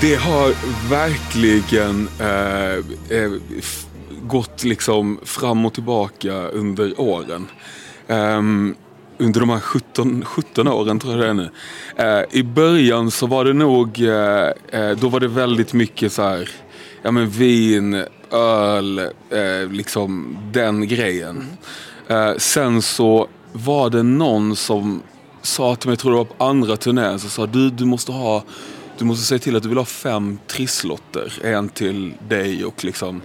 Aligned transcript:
Det 0.00 0.14
har 0.14 0.54
verkligen 0.90 2.08
eh, 2.20 3.18
eh, 3.18 3.32
gått 4.22 4.64
liksom 4.64 5.20
fram 5.24 5.66
och 5.66 5.74
tillbaka 5.74 6.32
under 6.32 7.00
åren. 7.00 7.46
Ehm, 8.08 8.74
under 9.18 9.40
de 9.40 9.50
här 9.50 9.60
17, 9.60 10.24
17 10.24 10.68
åren 10.68 10.98
tror 10.98 11.12
jag 11.12 11.22
det 11.22 11.30
är 11.30 11.34
nu. 11.34 11.50
Eh, 11.96 12.38
I 12.38 12.42
början 12.42 13.10
så 13.10 13.26
var 13.26 13.44
det 13.44 13.52
nog, 13.52 14.00
eh, 14.00 14.80
eh, 14.80 14.96
då 14.96 15.08
var 15.08 15.20
det 15.20 15.28
väldigt 15.28 15.72
mycket 15.72 16.12
så 16.12 16.22
här, 16.22 16.50
ja 17.02 17.10
men 17.10 17.28
vin, 17.28 18.04
öl, 18.30 18.98
eh, 19.30 19.70
liksom 19.70 20.38
den 20.52 20.88
grejen. 20.88 21.44
Eh, 22.08 22.32
sen 22.36 22.82
så 22.82 23.28
var 23.52 23.90
det 23.90 24.02
någon 24.02 24.56
som 24.56 25.02
sa 25.42 25.76
till 25.76 25.88
mig, 25.88 25.92
jag 25.92 25.98
tror 25.98 26.10
det 26.10 26.18
var 26.18 26.24
på 26.24 26.44
andra 26.44 26.76
turnén, 26.76 27.18
så 27.18 27.28
sa 27.28 27.46
du, 27.46 27.70
du 27.70 27.84
måste 27.84 28.12
ha 28.12 28.44
du 28.98 29.04
måste 29.04 29.24
säga 29.24 29.38
till 29.38 29.56
att 29.56 29.62
du 29.62 29.68
vill 29.68 29.78
ha 29.78 29.84
fem 29.84 30.38
trisslotter. 30.46 31.32
En 31.42 31.68
till 31.68 32.14
dig 32.28 32.64
och 32.64 32.84
liksom 32.84 33.22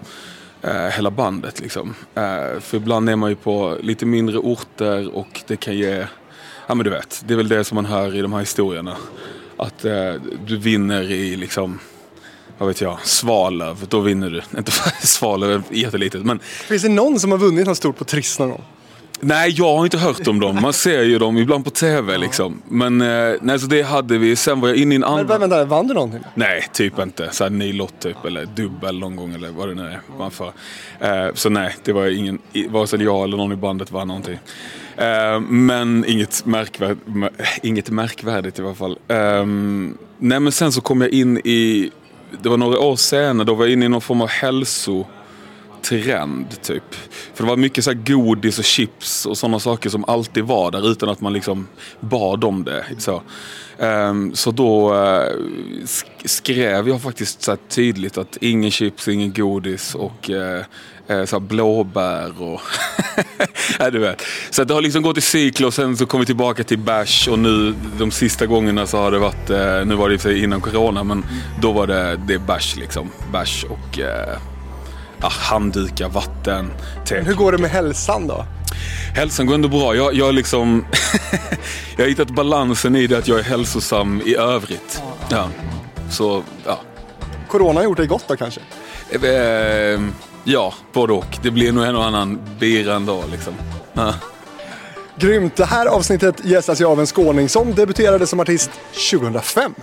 eh, 0.62 0.88
hela 0.88 1.12
bandet. 1.12 1.60
Liksom. 1.60 1.96
Eh, 2.16 2.60
för 2.60 2.76
ibland 2.78 3.10
är 3.10 3.16
man 3.16 3.30
ju 3.30 3.36
på 3.36 3.78
lite 3.82 4.06
mindre 4.06 4.38
orter 4.38 5.16
och 5.16 5.42
det 5.48 5.58
kan 5.58 5.76
ge, 5.78 6.08
ja 6.68 6.76
men 6.76 6.84
du 6.84 6.90
vet, 6.90 7.24
det 7.26 7.34
är 7.34 7.38
väl 7.38 7.48
det 7.48 7.64
som 7.64 7.76
man 7.76 7.86
hör 7.86 8.16
i 8.16 8.22
de 8.22 8.34
här 8.34 8.40
historierna. 8.40 8.98
Att 9.58 9.86
eh, 9.86 10.14
du 10.46 10.58
vinner 10.58 11.12
i 11.12 11.36
liksom, 11.36 11.80
vad 12.58 12.68
vet 12.68 12.82
jag, 12.82 12.98
Svalöv, 13.04 13.86
då 13.90 14.00
vinner 14.00 14.30
du. 14.30 14.42
Inte 14.58 14.72
Svalöv 15.02 15.64
är 15.70 15.76
jättelitet 15.76 16.26
men 16.26 16.40
Finns 16.40 16.82
det 16.82 16.90
någon 16.90 17.20
som 17.20 17.32
har 17.32 17.38
vunnit 17.38 17.68
något 17.68 17.78
stort 17.78 17.98
på 17.98 18.04
Triss 18.04 18.40
någon 18.40 18.50
gång? 18.50 18.64
Nej, 19.24 19.54
jag 19.58 19.78
har 19.78 19.86
inte 19.86 19.98
hört 19.98 20.28
om 20.28 20.40
dem. 20.40 20.62
Man 20.62 20.74
ser 20.74 21.04
ju 21.04 21.20
dem 21.20 21.38
ibland 21.38 21.66
på 21.66 21.72
TV 21.72 22.18
liksom. 22.18 22.62
Men 22.68 23.02
eh, 23.02 23.36
nej, 23.42 23.60
så 23.60 23.68
det 23.68 23.82
hade 23.82 24.18
vi. 24.18 24.36
Sen 24.36 24.60
var 24.62 24.68
jag 24.68 24.78
inne 24.78 24.94
i 24.94 24.96
en 24.96 25.02
Men 25.02 25.10
annan... 25.10 25.40
vänta, 25.40 25.66
vann 25.66 25.88
du 25.88 25.94
någonting? 25.94 26.20
Nej, 26.36 26.68
typ 26.74 27.00
inte. 27.00 27.30
Så 27.32 27.44
här 27.44 27.52
nylott 27.52 28.00
typ, 28.00 28.26
eller 28.26 28.46
dubbel 28.46 29.00
någon 29.00 29.16
gång 29.16 29.34
eller 29.34 29.50
vad 29.50 29.68
det 29.68 29.76
nu 29.76 29.82
är 29.82 30.02
man 30.18 30.32
får. 30.32 30.52
Eh, 31.00 31.28
så 31.34 31.50
nej, 31.50 31.76
det 31.84 31.94
var 31.94 32.08
ingen, 32.08 32.40
vare 32.70 32.88
sig 32.88 33.04
jag 33.04 33.24
eller 33.24 33.38
någon 33.38 33.52
i 33.52 33.56
bandet 33.56 33.92
vann 33.92 34.08
någonting. 34.08 34.40
Eh, 34.98 35.40
men 35.40 36.06
inget, 36.08 36.46
märkvärd, 36.46 36.98
mär, 37.06 37.32
inget 37.62 37.90
märkvärdigt 37.90 38.60
i 38.60 38.62
alla 38.62 38.76
fall. 38.76 38.98
Eh, 39.08 39.46
nej 40.18 40.40
men 40.40 40.52
sen 40.52 40.72
så 40.72 40.82
kom 40.82 41.02
jag 41.02 41.10
in 41.10 41.38
i, 41.38 41.92
det 42.42 42.50
var 42.50 42.58
några 42.58 42.80
år 42.80 42.96
senare, 42.96 43.46
då 43.46 43.54
var 43.54 43.66
jag 43.66 43.74
inne 43.74 43.86
i 43.86 43.90
någon 43.90 44.02
form 44.02 44.22
av 44.22 44.30
hälso 44.30 45.06
trend 45.84 46.62
typ. 46.62 46.84
För 47.34 47.44
det 47.44 47.50
var 47.50 47.58
mycket 47.58 47.84
så 47.84 47.92
här 47.92 48.00
godis 48.06 48.60
och 48.60 48.66
chips 48.66 49.26
och 49.26 49.38
sådana 49.38 49.60
saker 49.60 49.90
som 49.90 50.06
alltid 50.06 50.44
var 50.44 50.72
där 50.72 50.92
utan 50.92 51.10
att 51.10 51.22
man 51.22 51.34
liksom 51.34 51.68
bad 52.00 52.44
om 52.44 52.64
det. 52.64 52.86
Så, 52.98 53.22
um, 53.78 54.36
så 54.36 54.52
då 54.52 54.94
uh, 54.94 55.24
skrev 56.26 56.90
jag 56.90 57.02
faktiskt 57.02 57.42
så 57.44 57.52
här 57.52 57.60
tydligt 57.70 58.18
att 58.18 58.38
ingen 58.42 58.72
chips, 58.72 59.08
ingen 59.08 59.34
godis 59.34 59.96
och 59.96 60.30
uh, 60.30 61.26
så 61.26 61.40
blåbär 61.40 62.42
och 62.42 62.62
ja, 63.80 63.90
du 63.90 64.00
vet. 64.00 64.22
Så 64.50 64.62
att 64.62 64.68
det 64.68 64.74
har 64.74 64.82
liksom 64.82 65.02
gått 65.02 65.18
i 65.18 65.22
cykler 65.22 65.68
och 65.68 65.74
sen 65.74 65.98
så 65.98 66.06
kom 66.06 66.20
vi 66.20 66.26
tillbaka 66.26 66.64
till 66.64 66.80
bärs 66.80 67.28
och 67.28 67.40
nu 67.40 67.76
de 68.00 68.12
sista 68.12 68.46
gångerna 68.46 68.88
så 68.88 68.98
har 68.98 69.12
det 69.12 69.20
varit, 69.20 69.50
nu 69.88 69.96
var 69.96 70.10
det 70.10 70.14
i 70.14 70.18
och 70.18 70.22
för 70.22 70.30
sig 70.30 70.44
innan 70.44 70.62
corona 70.62 71.04
men 71.04 71.26
då 71.62 71.72
var 71.72 71.88
det, 71.88 72.20
det 72.28 72.40
bash 72.40 72.48
bärs 72.48 72.76
liksom. 72.76 73.10
Bärs 73.32 73.66
och 73.70 74.00
eh, 74.00 74.38
ja, 75.24 75.30
handdukar, 75.30 76.10
vatten, 76.10 76.72
te. 77.06 77.22
Hur 77.22 77.34
går 77.34 77.52
det 77.52 77.58
med 77.58 77.72
hälsan 77.72 78.28
då? 78.28 78.46
Hälsan 79.16 79.46
går 79.46 79.56
ändå 79.56 79.68
bra. 79.68 79.96
Jag, 79.96 80.14
jag, 80.14 80.34
liksom 80.34 80.86
jag 81.98 82.04
har 82.04 82.10
hittat 82.10 82.30
balansen 82.30 82.96
i 82.96 83.08
det 83.08 83.18
att 83.18 83.28
jag 83.28 83.40
är 83.40 83.44
hälsosam 83.44 84.22
i 84.26 84.36
övrigt. 84.36 85.02
Ja. 85.30 85.50
Så, 86.10 86.44
ja. 86.66 86.80
Corona 87.50 87.80
har 87.80 87.84
gjort 87.84 87.98
dig 87.98 88.08
gott 88.08 88.28
då 88.28 88.36
kanske? 88.36 88.62
Eh, 89.12 90.02
ja, 90.44 90.74
både 90.94 91.14
och. 91.14 91.38
Det 91.42 91.52
blir 91.52 91.72
nog 91.72 91.84
en 91.84 91.96
och 91.96 92.06
annan 92.06 92.40
bira 92.60 92.96
en 92.96 93.06
dag 93.06 93.24
liksom. 93.32 93.54
Ja. 93.94 94.14
Grymt! 95.20 95.56
Det 95.56 95.66
här 95.66 95.86
avsnittet 95.86 96.46
gästas 96.46 96.80
jag 96.80 96.92
av 96.92 97.00
en 97.00 97.08
skåning 97.08 97.50
som 97.50 97.76
debuterade 97.76 98.28
som 98.28 98.40
artist 98.40 98.72
2005. 99.12 99.76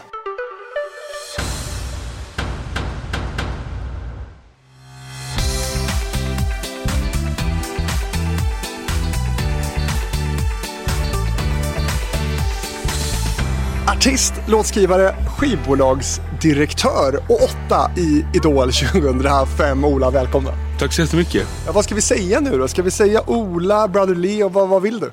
Artist, 13.96 14.32
låtskrivare, 14.48 15.14
skivbolagsdirektör 15.38 17.16
och 17.28 17.42
åtta 17.42 17.90
i 17.96 18.24
Idol 18.34 18.72
2005. 18.92 19.84
Ola, 19.84 20.10
välkomna! 20.10 20.50
Tack 20.78 20.92
så 20.92 21.00
jättemycket. 21.00 21.48
Ja, 21.66 21.72
vad 21.72 21.84
ska 21.84 21.94
vi 21.94 22.00
säga 22.00 22.40
nu 22.40 22.58
då? 22.58 22.68
Ska 22.68 22.82
vi 22.82 22.90
säga 22.90 23.30
Ola, 23.30 23.88
Brother 23.88 24.14
Leo, 24.14 24.48
vad, 24.48 24.68
vad 24.68 24.82
vill 24.82 25.00
du? 25.00 25.06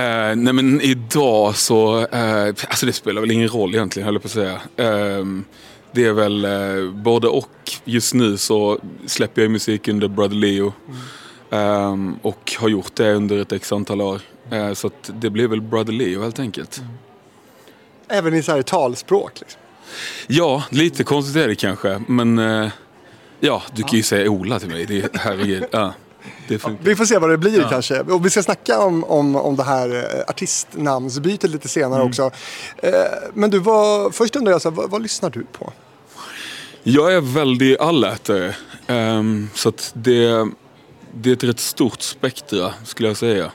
Eh, 0.00 0.36
nej 0.36 0.52
men 0.52 0.80
idag 0.80 1.56
så, 1.56 1.98
eh, 2.06 2.46
alltså 2.46 2.86
det 2.86 2.92
spelar 2.92 3.20
väl 3.20 3.30
ingen 3.30 3.48
roll 3.48 3.74
egentligen 3.74 4.04
höll 4.04 4.14
jag 4.14 4.22
på 4.22 4.26
att 4.26 4.32
säga. 4.32 4.60
Eh, 4.76 5.24
det 5.92 6.06
är 6.06 6.12
väl 6.12 6.44
eh, 6.44 6.92
både 6.94 7.28
och. 7.28 7.50
Just 7.84 8.14
nu 8.14 8.36
så 8.36 8.78
släpper 9.06 9.42
jag 9.42 9.50
musik 9.50 9.88
under 9.88 10.08
Brother 10.08 10.36
Leo. 10.36 10.72
Eh, 11.50 11.96
och 12.22 12.52
har 12.58 12.68
gjort 12.68 12.94
det 12.94 13.12
under 13.12 13.38
ett 13.38 13.52
x 13.52 13.72
antal 13.72 14.00
år. 14.00 14.20
Så 14.74 14.90
det 15.06 15.30
blir 15.30 15.48
väl 15.48 15.60
Brother 15.60 15.92
Leo 15.92 16.22
helt 16.22 16.38
enkelt. 16.38 16.82
Även 18.10 18.34
i 18.34 18.42
så 18.42 18.52
här 18.52 18.62
talspråk. 18.62 19.40
Liksom. 19.40 19.60
Ja, 20.26 20.62
lite 20.70 21.04
konstigt 21.04 21.36
är 21.36 21.48
det 21.48 21.54
kanske. 21.54 22.02
Men 22.08 22.38
eh, 22.38 22.70
ja, 23.40 23.62
du 23.72 23.82
kan 23.82 23.92
ju 23.96 24.02
säga 24.02 24.30
Ola 24.30 24.58
till 24.60 24.68
mig. 24.68 24.86
Det, 24.86 24.98
är- 24.98 25.10
herregud. 25.14 25.64
Ja, 25.70 25.94
det 26.48 26.58
funkar. 26.58 26.84
Vi 26.84 26.96
får 26.96 27.04
se 27.04 27.18
vad 27.18 27.30
det 27.30 27.38
blir 27.38 27.66
kanske. 27.70 28.00
Och 28.00 28.26
vi 28.26 28.30
ska 28.30 28.42
snacka 28.42 28.78
om, 28.78 29.04
om, 29.04 29.36
om 29.36 29.56
det 29.56 29.62
här 29.64 29.94
eh, 29.96 30.20
artistnamnsbytet 30.28 31.50
lite 31.50 31.68
senare 31.68 32.02
också. 32.02 32.30
Eh, 32.76 32.92
men 33.34 33.50
du, 33.50 33.58
vad, 33.58 34.14
först 34.14 34.36
undrar 34.36 34.52
jag, 34.52 34.62
så 34.62 34.70
här, 34.70 34.76
vad, 34.76 34.90
vad 34.90 35.02
lyssnar 35.02 35.30
du 35.30 35.44
på? 35.52 35.72
Jag 36.82 37.14
är 37.14 37.20
väldigt 37.20 37.80
allätare. 37.80 38.56
Ehm, 38.86 39.50
så 39.54 39.72
det, 39.92 40.46
det 41.14 41.30
är 41.30 41.32
ett 41.34 41.44
rätt 41.44 41.60
stort 41.60 42.02
spektra 42.02 42.74
skulle 42.84 43.08
jag 43.08 43.16
säga. 43.16 43.52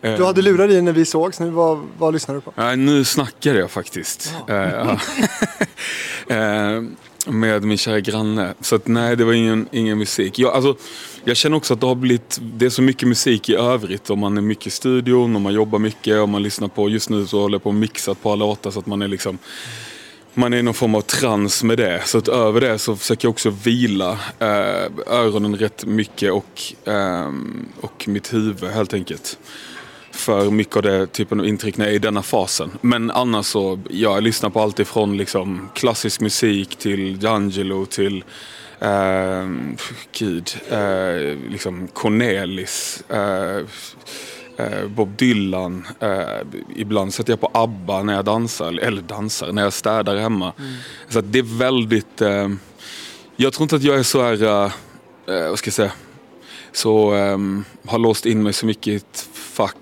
Du 0.00 0.24
hade 0.24 0.42
lurar 0.42 0.70
i 0.70 0.82
när 0.82 0.92
vi 0.92 1.04
sågs, 1.04 1.40
nu 1.40 1.50
vad, 1.50 1.78
vad 1.98 2.12
lyssnar 2.12 2.34
du 2.34 2.40
på? 2.40 2.52
Nej, 2.56 2.76
nu 2.76 3.04
snackar 3.04 3.54
jag 3.54 3.70
faktiskt. 3.70 4.34
Eh, 4.48 4.56
ja. 4.56 5.00
Eh, 6.28 6.82
med 7.26 7.64
min 7.64 7.78
kära 7.78 8.00
granne. 8.00 8.54
Så 8.60 8.76
att, 8.76 8.86
nej, 8.86 9.16
det 9.16 9.24
var 9.24 9.32
ingen, 9.32 9.68
ingen 9.72 9.98
musik. 9.98 10.38
Jag, 10.38 10.54
alltså, 10.54 10.76
jag 11.24 11.36
känner 11.36 11.56
också 11.56 11.74
att 11.74 11.80
det 11.80 11.86
har 11.86 11.94
blivit, 11.94 12.38
det 12.42 12.66
är 12.66 12.70
så 12.70 12.82
mycket 12.82 13.08
musik 13.08 13.48
i 13.48 13.54
övrigt. 13.54 14.10
Om 14.10 14.18
man 14.18 14.36
är 14.36 14.42
mycket 14.42 14.66
i 14.66 14.70
studion, 14.70 15.36
om 15.36 15.42
man 15.42 15.52
jobbar 15.52 15.78
mycket, 15.78 16.16
om 16.16 16.30
man 16.30 16.42
lyssnar 16.42 16.68
på, 16.68 16.88
just 16.88 17.10
nu 17.10 17.26
så 17.26 17.40
håller 17.40 17.54
jag 17.54 17.62
på 17.62 17.68
och 17.68 17.74
mixar 17.74 18.12
ett 18.12 18.22
par 18.22 18.36
låtar 18.36 18.70
så 18.70 18.78
att 18.78 18.86
man 18.86 19.02
är 19.02 19.08
liksom 19.08 19.38
man 20.34 20.52
är 20.52 20.58
i 20.58 20.62
någon 20.62 20.74
form 20.74 20.94
av 20.94 21.00
trans 21.00 21.62
med 21.62 21.78
det. 21.78 22.02
Så 22.04 22.18
att 22.18 22.28
över 22.28 22.60
det 22.60 22.78
så 22.78 22.96
försöker 22.96 23.26
jag 23.26 23.30
också 23.30 23.50
vila 23.50 24.10
eh, 24.38 24.90
öronen 25.06 25.56
rätt 25.56 25.84
mycket 25.84 26.32
och, 26.32 26.62
ehm, 26.84 27.68
och 27.80 28.08
mitt 28.08 28.34
huvud 28.34 28.70
helt 28.70 28.94
enkelt. 28.94 29.38
För 30.20 30.50
mycket 30.50 30.76
av 30.76 30.82
det 30.82 31.06
typen 31.06 31.40
av 31.40 31.46
intryck 31.46 31.76
när 31.76 31.84
jag 31.84 31.92
är 31.92 31.96
i 31.96 31.98
denna 31.98 32.22
fasen. 32.22 32.70
Men 32.80 33.10
annars 33.10 33.46
så, 33.46 33.78
ja, 33.90 34.14
jag 34.14 34.22
lyssnar 34.22 34.50
på 34.50 34.60
allt 34.60 34.78
ifrån 34.78 35.16
liksom 35.16 35.68
klassisk 35.74 36.20
musik 36.20 36.76
till 36.76 37.18
D'Angelo 37.18 37.86
till 37.86 38.24
eh, 38.80 39.48
gud, 40.18 40.50
eh, 40.70 41.50
liksom 41.50 41.88
Cornelis. 41.88 43.02
Eh, 43.08 43.56
eh, 44.56 44.86
Bob 44.88 45.16
Dylan. 45.16 45.86
Eh, 46.00 46.40
ibland 46.76 47.14
sätter 47.14 47.32
jag 47.32 47.40
på 47.40 47.50
ABBA 47.54 48.02
när 48.02 48.14
jag 48.14 48.24
dansar, 48.24 48.78
eller 48.78 49.02
dansar, 49.02 49.52
när 49.52 49.62
jag 49.62 49.72
städar 49.72 50.16
hemma. 50.16 50.52
Så 51.08 51.18
att 51.18 51.32
det 51.32 51.38
är 51.38 51.58
väldigt, 51.58 52.20
eh, 52.20 52.48
jag 53.36 53.52
tror 53.52 53.62
inte 53.62 53.76
att 53.76 53.82
jag 53.82 53.98
är 53.98 54.02
så 54.02 54.22
här, 54.22 54.42
eh, 54.42 54.72
eh, 55.36 55.48
vad 55.48 55.58
ska 55.58 55.68
jag 55.68 55.74
säga, 55.74 55.92
så 56.72 57.12
ehm, 57.12 57.64
har 57.86 57.98
låst 57.98 58.26
in 58.26 58.42
mig 58.42 58.52
så 58.52 58.66
mycket 58.66 58.86
i 58.86 58.96
ett 58.96 59.28
fack 59.32 59.76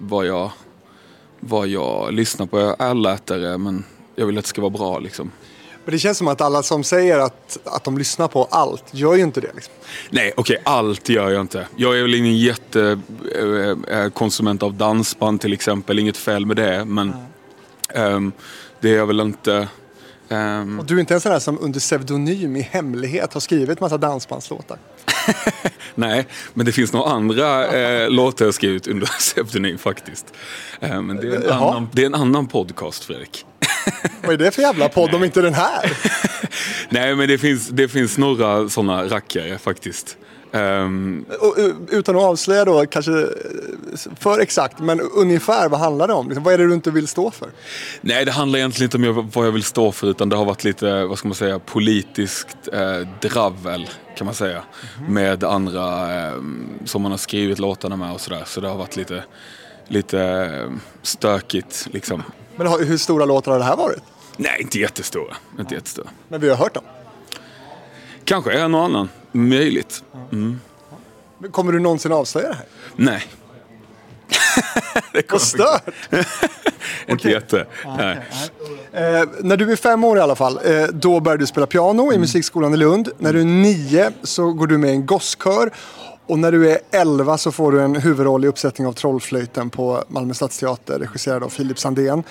vad 0.00 0.26
jag, 0.26 0.50
vad 1.40 1.68
jag 1.68 2.12
lyssnar 2.14 2.46
på. 2.46 2.60
Jag 2.60 2.68
är 2.68 2.82
allätare 2.82 3.58
men 3.58 3.84
jag 4.16 4.26
vill 4.26 4.38
att 4.38 4.44
det 4.44 4.48
ska 4.48 4.60
vara 4.60 4.70
bra 4.70 4.98
liksom. 4.98 5.30
Men 5.84 5.92
det 5.92 5.98
känns 5.98 6.18
som 6.18 6.28
att 6.28 6.40
alla 6.40 6.62
som 6.62 6.84
säger 6.84 7.18
att, 7.18 7.58
att 7.64 7.84
de 7.84 7.98
lyssnar 7.98 8.28
på 8.28 8.44
allt, 8.50 8.84
gör 8.90 9.14
ju 9.14 9.22
inte 9.22 9.40
det. 9.40 9.50
Liksom. 9.54 9.72
Nej, 10.10 10.32
okej, 10.36 10.60
allt 10.64 11.08
gör 11.08 11.30
jag 11.30 11.40
inte. 11.40 11.66
Jag 11.76 11.98
är 11.98 12.02
väl 12.02 12.14
ingen 12.14 12.38
jättekonsument 12.38 14.62
av 14.62 14.74
dansband 14.74 15.40
till 15.40 15.52
exempel, 15.52 15.98
inget 15.98 16.16
fel 16.16 16.46
med 16.46 16.56
det. 16.56 16.84
Men 16.84 17.12
ehm, 17.94 18.32
det 18.80 18.90
är 18.90 18.96
jag 18.96 19.06
väl 19.06 19.20
inte. 19.20 19.68
ehm, 20.28 20.80
Och 20.80 20.86
du 20.86 20.96
är 20.96 21.00
inte 21.00 21.14
en 21.14 21.20
sån 21.20 21.32
där 21.32 21.38
som 21.38 21.58
under 21.60 21.80
pseudonym 21.80 22.56
i 22.56 22.60
hemlighet 22.62 23.34
har 23.34 23.40
skrivit 23.40 23.80
massa 23.80 23.98
dansbandslåtar. 23.98 24.78
nej, 25.94 26.26
men 26.54 26.66
det 26.66 26.72
finns 26.72 26.92
några 26.92 27.10
andra 27.10 27.66
eh, 27.66 28.10
låtar 28.10 28.44
jag 28.44 28.54
skrivit 28.54 28.88
under 28.88 29.06
pseudonym 29.18 29.78
faktiskt. 29.78 30.34
Eh, 30.80 31.02
men 31.02 31.16
det 31.16 31.28
är, 31.28 31.36
en 31.36 31.52
annan, 31.52 31.88
det 31.92 32.02
är 32.02 32.06
en 32.06 32.14
annan 32.14 32.46
podcast, 32.46 33.04
Fredrik. 33.04 33.44
Vad 34.22 34.32
är 34.32 34.38
det 34.38 34.50
för 34.50 34.62
jävla 34.62 34.88
podd 34.88 35.14
om 35.14 35.24
inte 35.24 35.40
den 35.40 35.54
här? 35.54 35.92
Nej, 36.88 37.14
men 37.14 37.28
det 37.28 37.38
finns, 37.38 37.68
det 37.68 37.88
finns 37.88 38.18
några 38.18 38.68
sådana 38.68 39.04
rackare 39.04 39.58
faktiskt. 39.58 40.16
Um, 40.52 41.24
utan 41.90 42.16
att 42.16 42.22
avslöja 42.22 42.64
då 42.64 42.86
kanske 42.86 43.12
eh, 43.12 43.26
för 44.20 44.38
exakt, 44.38 44.78
men 44.78 45.00
ungefär 45.00 45.68
vad 45.68 45.80
handlar 45.80 46.08
det 46.08 46.14
om? 46.14 46.28
Liksom, 46.28 46.44
vad 46.44 46.54
är 46.54 46.58
det 46.58 46.66
du 46.66 46.74
inte 46.74 46.90
vill 46.90 47.08
stå 47.08 47.30
för? 47.30 47.48
Nej, 48.00 48.24
det 48.24 48.32
handlar 48.32 48.58
egentligen 48.58 49.02
inte 49.02 49.10
om 49.10 49.30
vad 49.34 49.46
jag 49.46 49.52
vill 49.52 49.64
stå 49.64 49.92
för 49.92 50.06
utan 50.06 50.28
det 50.28 50.36
har 50.36 50.44
varit 50.44 50.64
lite, 50.64 51.04
vad 51.04 51.18
ska 51.18 51.28
man 51.28 51.34
säga, 51.34 51.58
politiskt 51.58 52.56
eh, 52.72 53.08
dravel 53.20 53.88
kan 54.16 54.24
man 54.24 54.34
säga. 54.34 54.62
Mm. 54.98 55.14
Med 55.14 55.44
andra 55.44 56.16
eh, 56.26 56.34
som 56.84 57.02
man 57.02 57.10
har 57.10 57.18
skrivit 57.18 57.58
låtarna 57.58 57.96
med 57.96 58.12
och 58.12 58.20
sådär. 58.20 58.42
Så 58.46 58.60
det 58.60 58.68
har 58.68 58.76
varit 58.76 58.96
lite, 58.96 59.24
lite 59.88 60.20
eh, 60.20 60.70
stökigt 61.02 61.86
liksom. 61.90 62.22
Men 62.56 62.66
hur 62.66 62.96
stora 62.96 63.24
låtar 63.24 63.52
har 63.52 63.58
det 63.58 63.64
här 63.64 63.76
varit? 63.76 64.02
Nej, 64.36 64.56
inte 64.60 64.78
jättestora. 64.78 65.36
Inte 65.58 65.74
jättestora. 65.74 66.08
Men 66.28 66.40
vi 66.40 66.48
har 66.48 66.56
hört 66.56 66.74
dem? 66.74 66.84
Kanske 68.30 68.52
en 68.52 68.74
och 68.74 68.84
annan. 68.84 69.08
Möjligt. 69.32 70.04
Mm. 70.32 70.60
Kommer 71.50 71.72
du 71.72 71.80
någonsin 71.80 72.12
avslöja 72.12 72.48
det 72.48 72.54
här? 72.54 72.66
Nej. 72.96 73.22
det 75.12 75.32
Vad 75.32 75.40
stört! 75.40 75.94
Inte 77.08 77.28
jätte. 77.30 77.66
Nej. 77.98 78.18
Eh, 78.92 79.28
när 79.40 79.56
du 79.56 79.72
är 79.72 79.76
fem 79.76 80.04
år 80.04 80.18
i 80.18 80.20
alla 80.20 80.34
fall, 80.34 80.60
eh, 80.64 80.84
då 80.92 81.20
börjar 81.20 81.38
du 81.38 81.46
spela 81.46 81.66
piano 81.66 82.02
mm. 82.02 82.14
i 82.14 82.18
musikskolan 82.18 82.74
i 82.74 82.76
Lund. 82.76 83.08
När 83.18 83.32
du 83.32 83.40
är 83.40 83.44
nio 83.44 84.12
så 84.22 84.52
går 84.52 84.66
du 84.66 84.78
med 84.78 84.90
i 84.90 84.92
en 84.92 85.06
gosskör. 85.06 85.70
Och 86.26 86.38
när 86.38 86.52
du 86.52 86.70
är 86.70 86.78
elva 86.90 87.38
så 87.38 87.52
får 87.52 87.72
du 87.72 87.82
en 87.82 87.96
huvudroll 87.96 88.44
i 88.44 88.48
uppsättning 88.48 88.86
av 88.86 88.92
Trollflöjten 88.92 89.70
på 89.70 90.04
Malmö 90.08 90.34
Stadsteater 90.34 90.98
regisserad 90.98 91.42
av 91.42 91.48
Filip 91.48 91.78
Sandén. 91.78 92.24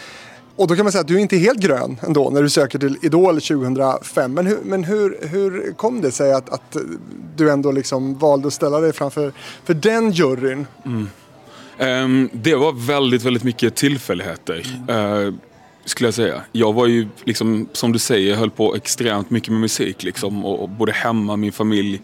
Och 0.60 0.68
då 0.68 0.76
kan 0.76 0.86
man 0.86 0.92
säga 0.92 1.02
att 1.02 1.08
du 1.08 1.16
är 1.16 1.20
inte 1.20 1.38
helt 1.38 1.60
grön 1.60 2.00
ändå 2.08 2.30
när 2.30 2.44
du 2.44 2.50
söker 2.50 2.80
till 2.80 2.98
Idol 3.02 3.42
2005. 3.42 4.34
Men 4.34 4.48
hur, 4.48 4.58
men 4.64 4.84
hur, 4.84 5.18
hur 5.22 5.74
kom 5.74 6.02
det 6.02 6.12
sig 6.12 6.34
att, 6.34 6.50
att 6.50 6.78
du 7.36 7.52
ändå 7.52 7.72
liksom 7.72 8.18
valde 8.18 8.48
att 8.48 8.54
ställa 8.54 8.80
dig 8.80 8.94
framför 8.94 9.34
för 9.64 9.74
den 9.74 10.12
juryn? 10.12 10.68
Mm. 10.86 11.10
Um, 11.80 12.30
det 12.34 12.56
var 12.56 12.88
väldigt, 12.88 13.24
väldigt 13.24 13.44
mycket 13.44 13.76
tillfälligheter. 13.76 14.84
Mm. 14.90 15.28
Uh, 15.28 15.34
skulle 15.86 16.08
jag 16.08 16.14
säga. 16.14 16.42
Jag 16.52 16.74
var 16.74 16.88
ju, 16.88 17.08
liksom, 17.24 17.70
som 17.72 17.92
du 17.92 18.00
säger, 18.00 18.36
höll 18.36 18.52
på 18.52 18.76
extremt 18.76 19.30
mycket 19.30 19.50
med 19.50 19.62
musik. 19.62 20.04
Liksom, 20.04 20.46
och, 20.46 20.64
och 20.64 20.70
både 20.70 20.92
hemma, 20.92 21.36
min 21.36 21.52
familj 21.52 22.02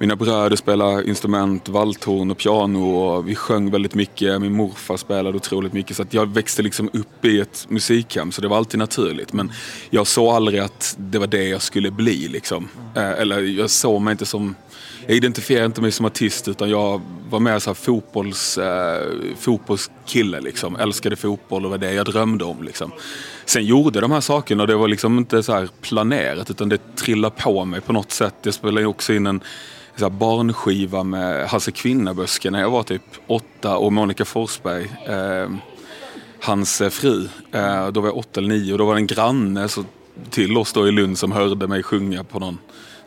mina 0.00 0.16
bröder 0.16 0.56
spelade 0.56 1.08
instrument, 1.08 1.68
valthorn 1.68 2.30
och 2.30 2.38
piano 2.38 2.78
och 2.78 3.28
vi 3.28 3.34
sjöng 3.34 3.70
väldigt 3.70 3.94
mycket. 3.94 4.40
Min 4.40 4.52
morfar 4.52 4.96
spelade 4.96 5.36
otroligt 5.36 5.72
mycket 5.72 5.96
så 5.96 6.02
att 6.02 6.14
jag 6.14 6.34
växte 6.34 6.62
liksom 6.62 6.90
upp 6.92 7.24
i 7.24 7.40
ett 7.40 7.66
musikhem 7.68 8.32
så 8.32 8.40
det 8.40 8.48
var 8.48 8.56
alltid 8.56 8.78
naturligt. 8.78 9.32
Men 9.32 9.52
jag 9.90 10.06
såg 10.06 10.34
aldrig 10.34 10.60
att 10.60 10.96
det 10.98 11.18
var 11.18 11.26
det 11.26 11.44
jag 11.44 11.62
skulle 11.62 11.90
bli 11.90 12.28
liksom. 12.28 12.68
Eh, 12.96 13.10
eller 13.10 13.40
jag 13.40 13.70
såg 13.70 14.02
mig 14.02 14.12
inte 14.12 14.26
som 14.26 14.54
jag 15.06 15.16
identifierade 15.16 15.66
inte 15.66 15.80
mig 15.80 15.92
som 15.92 16.06
artist 16.06 16.48
utan 16.48 16.70
jag 16.70 17.00
var 17.30 17.40
mer 17.40 17.58
så 17.58 17.70
här 17.70 17.74
fotbolls, 17.74 18.58
eh, 18.58 19.06
fotbollskille 19.38 20.40
liksom. 20.40 20.76
Älskade 20.76 21.16
fotboll 21.16 21.64
och 21.64 21.70
var 21.70 21.78
det 21.78 21.92
jag 21.92 22.06
drömde 22.06 22.44
om 22.44 22.62
liksom. 22.62 22.92
Sen 23.44 23.64
gjorde 23.64 24.00
de 24.00 24.10
här 24.10 24.20
sakerna 24.20 24.62
och 24.62 24.66
det 24.66 24.76
var 24.76 24.88
liksom 24.88 25.18
inte 25.18 25.42
så 25.42 25.68
planerat 25.80 26.50
utan 26.50 26.68
det 26.68 26.96
trillade 26.96 27.34
på 27.38 27.64
mig 27.64 27.80
på 27.80 27.92
något 27.92 28.12
sätt. 28.12 28.34
Jag 28.42 28.54
spelade 28.54 28.86
också 28.86 29.12
in 29.12 29.26
en 29.26 29.40
så 30.00 30.10
barnskiva 30.10 31.04
med 31.04 31.48
Hasse 31.48 31.70
Kvinnaböske 31.70 32.50
när 32.50 32.60
jag 32.60 32.70
var 32.70 32.82
typ 32.82 33.02
åtta 33.26 33.76
och 33.76 33.92
Monica 33.92 34.24
Forsberg, 34.24 34.90
eh, 35.06 35.50
hans 36.40 36.82
fru. 36.90 37.28
Eh, 37.52 37.88
då 37.88 38.00
var 38.00 38.08
jag 38.08 38.16
åtta 38.16 38.40
eller 38.40 38.48
nio 38.48 38.72
och 38.72 38.78
då 38.78 38.86
var 38.86 38.94
det 38.94 39.00
en 39.00 39.06
granne 39.06 39.68
så, 39.68 39.84
till 40.30 40.56
oss 40.56 40.72
då 40.72 40.88
i 40.88 40.90
Lund 40.90 41.18
som 41.18 41.32
hörde 41.32 41.66
mig 41.66 41.82
sjunga 41.82 42.24
på 42.24 42.38
någon 42.38 42.58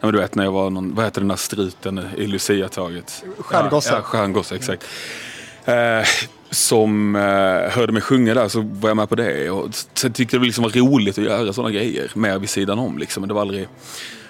Ja, 0.03 0.07
men 0.07 0.13
du 0.13 0.19
vet 0.19 0.35
när 0.35 0.43
jag 0.43 0.51
var 0.51 0.69
någon, 0.69 0.95
vad 0.95 1.05
heter 1.05 1.21
den 1.21 1.27
där 1.27 1.35
struten 1.35 2.01
i 2.17 2.27
Lucia-taget? 2.27 3.23
Stjärngosse. 3.39 3.93
Ja, 3.93 4.01
stjärngosse, 4.01 4.55
exakt. 4.55 4.83
Eh, 5.65 6.07
som 6.49 7.15
eh, 7.15 7.21
hörde 7.71 7.91
mig 7.91 8.01
sjunga 8.01 8.33
där 8.33 8.47
så 8.47 8.61
var 8.61 8.89
jag 8.89 8.97
med 8.97 9.09
på 9.09 9.15
det. 9.15 9.49
Och 9.49 9.69
sen 9.93 10.13
tyckte 10.13 10.37
det 10.37 10.45
liksom 10.45 10.63
var 10.63 10.71
roligt 10.71 11.17
att 11.17 11.23
göra 11.23 11.53
sådana 11.53 11.71
grejer 11.71 12.11
med 12.13 12.39
vid 12.39 12.49
sidan 12.49 12.79
om. 12.79 12.97
Liksom. 12.97 13.21
Men 13.21 13.27
det 13.27 13.33
var 13.33 13.41
aldrig 13.41 13.67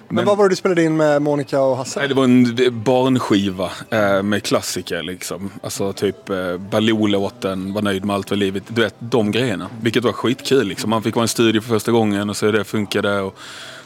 men, 0.10 0.26
vad 0.26 0.38
var 0.38 0.46
det 0.46 0.50
du 0.50 0.56
spelade 0.56 0.84
in 0.84 0.98
med 0.98 1.22
Monica 1.22 1.62
och 1.62 1.78
Hasse? 1.78 2.00
Nej, 2.00 2.08
det 2.08 2.14
var 2.14 2.24
en 2.24 2.84
barnskiva 2.84 3.72
eh, 3.90 4.24
med 4.24 4.44
klassiker 4.44 5.04
liksom. 5.04 5.52
Alltså 5.64 5.94
typ 5.94 6.30
eh, 6.30 6.58
Baloo-låten, 6.58 7.74
Var 7.74 7.82
nöjd 7.82 8.06
med 8.06 8.14
allt 8.14 8.30
för 8.30 8.36
livet. 8.36 8.64
Du 8.68 8.82
vet, 8.82 8.96
de 9.00 9.32
grejerna. 9.32 9.70
Vilket 9.82 10.04
var 10.04 10.12
skitkul 10.12 10.68
liksom. 10.68 10.90
Man 10.90 11.04
fick 11.04 11.16
vara 11.16 11.24
i 11.24 11.26
en 11.26 11.28
studio 11.28 11.62
för 11.62 11.70
första 11.70 11.92
gången 11.92 12.30
och 12.30 12.38
se 12.38 12.46
hur 12.46 12.54
det 12.54 12.64
funkade. 12.64 13.22
Och, 13.22 13.36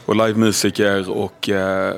och 0.06 0.16
livemusiker 0.16 1.10
och, 1.10 1.48
eh, 1.48 1.94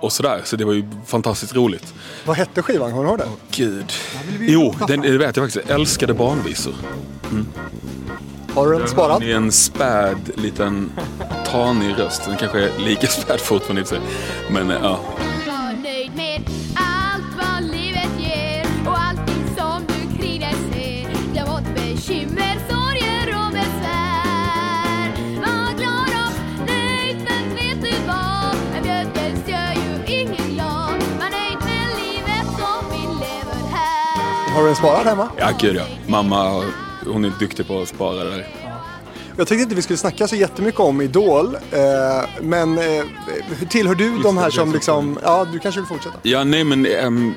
och 0.00 0.12
sådär. 0.12 0.40
Så 0.44 0.56
det 0.56 0.64
var 0.64 0.72
ju 0.72 0.84
fantastiskt 1.06 1.54
roligt. 1.54 1.94
Vad 2.26 2.36
hette 2.36 2.62
skivan? 2.62 2.90
Kommer 2.90 3.02
du 3.02 3.08
ihåg 3.08 3.18
det? 3.18 3.24
Oh, 3.24 3.30
Gud. 3.50 3.92
Jo, 4.40 4.74
den, 4.88 5.00
det 5.00 5.18
vet 5.18 5.36
jag 5.36 5.46
faktiskt. 5.46 5.70
Älskade 5.70 6.14
barnvisor. 6.14 6.74
Mm. 7.30 7.46
Har 8.54 8.66
du 8.66 8.78
den 8.78 8.88
sparad? 8.88 9.20
Det 9.20 9.32
är 9.32 9.36
en 9.36 9.52
späd 9.52 10.30
liten 10.34 10.90
tanig 11.52 11.98
röst. 11.98 12.24
Den 12.24 12.36
kanske 12.36 12.58
är 12.64 12.78
lika 12.78 13.06
späd 13.06 13.40
fortfarande 13.40 13.80
i 13.80 13.84
och 13.84 13.88
för 13.88 13.96
sig. 13.96 14.04
Men 14.50 14.70
ja. 14.70 15.00
Har 34.54 34.60
du 34.60 34.66
den 34.66 34.76
sparad 34.76 35.06
hemma? 35.06 35.28
Ja, 35.38 35.50
gud 35.60 35.76
ja. 35.76 35.84
Mamma 36.06 36.64
hon 37.06 37.24
är 37.24 37.32
duktig 37.38 37.66
på 37.66 37.80
att 37.80 37.88
spara 37.88 38.24
det 38.24 38.30
där. 38.30 38.61
Jag 39.36 39.48
tänkte 39.48 39.62
inte 39.62 39.74
vi 39.74 39.82
skulle 39.82 39.96
snacka 39.96 40.28
så 40.28 40.36
jättemycket 40.36 40.80
om 40.80 41.00
Idol. 41.00 41.54
Eh, 41.54 41.80
men 42.40 42.78
eh, 42.78 43.04
tillhör 43.68 43.94
du 43.94 44.18
de 44.18 44.36
här 44.36 44.50
som 44.50 44.72
liksom... 44.72 45.18
Ja, 45.22 45.46
du 45.52 45.58
kanske 45.58 45.80
vill 45.80 45.88
fortsätta? 45.88 46.16
Ja, 46.22 46.44
nej 46.44 46.64
men... 46.64 46.86
Um, 46.86 47.34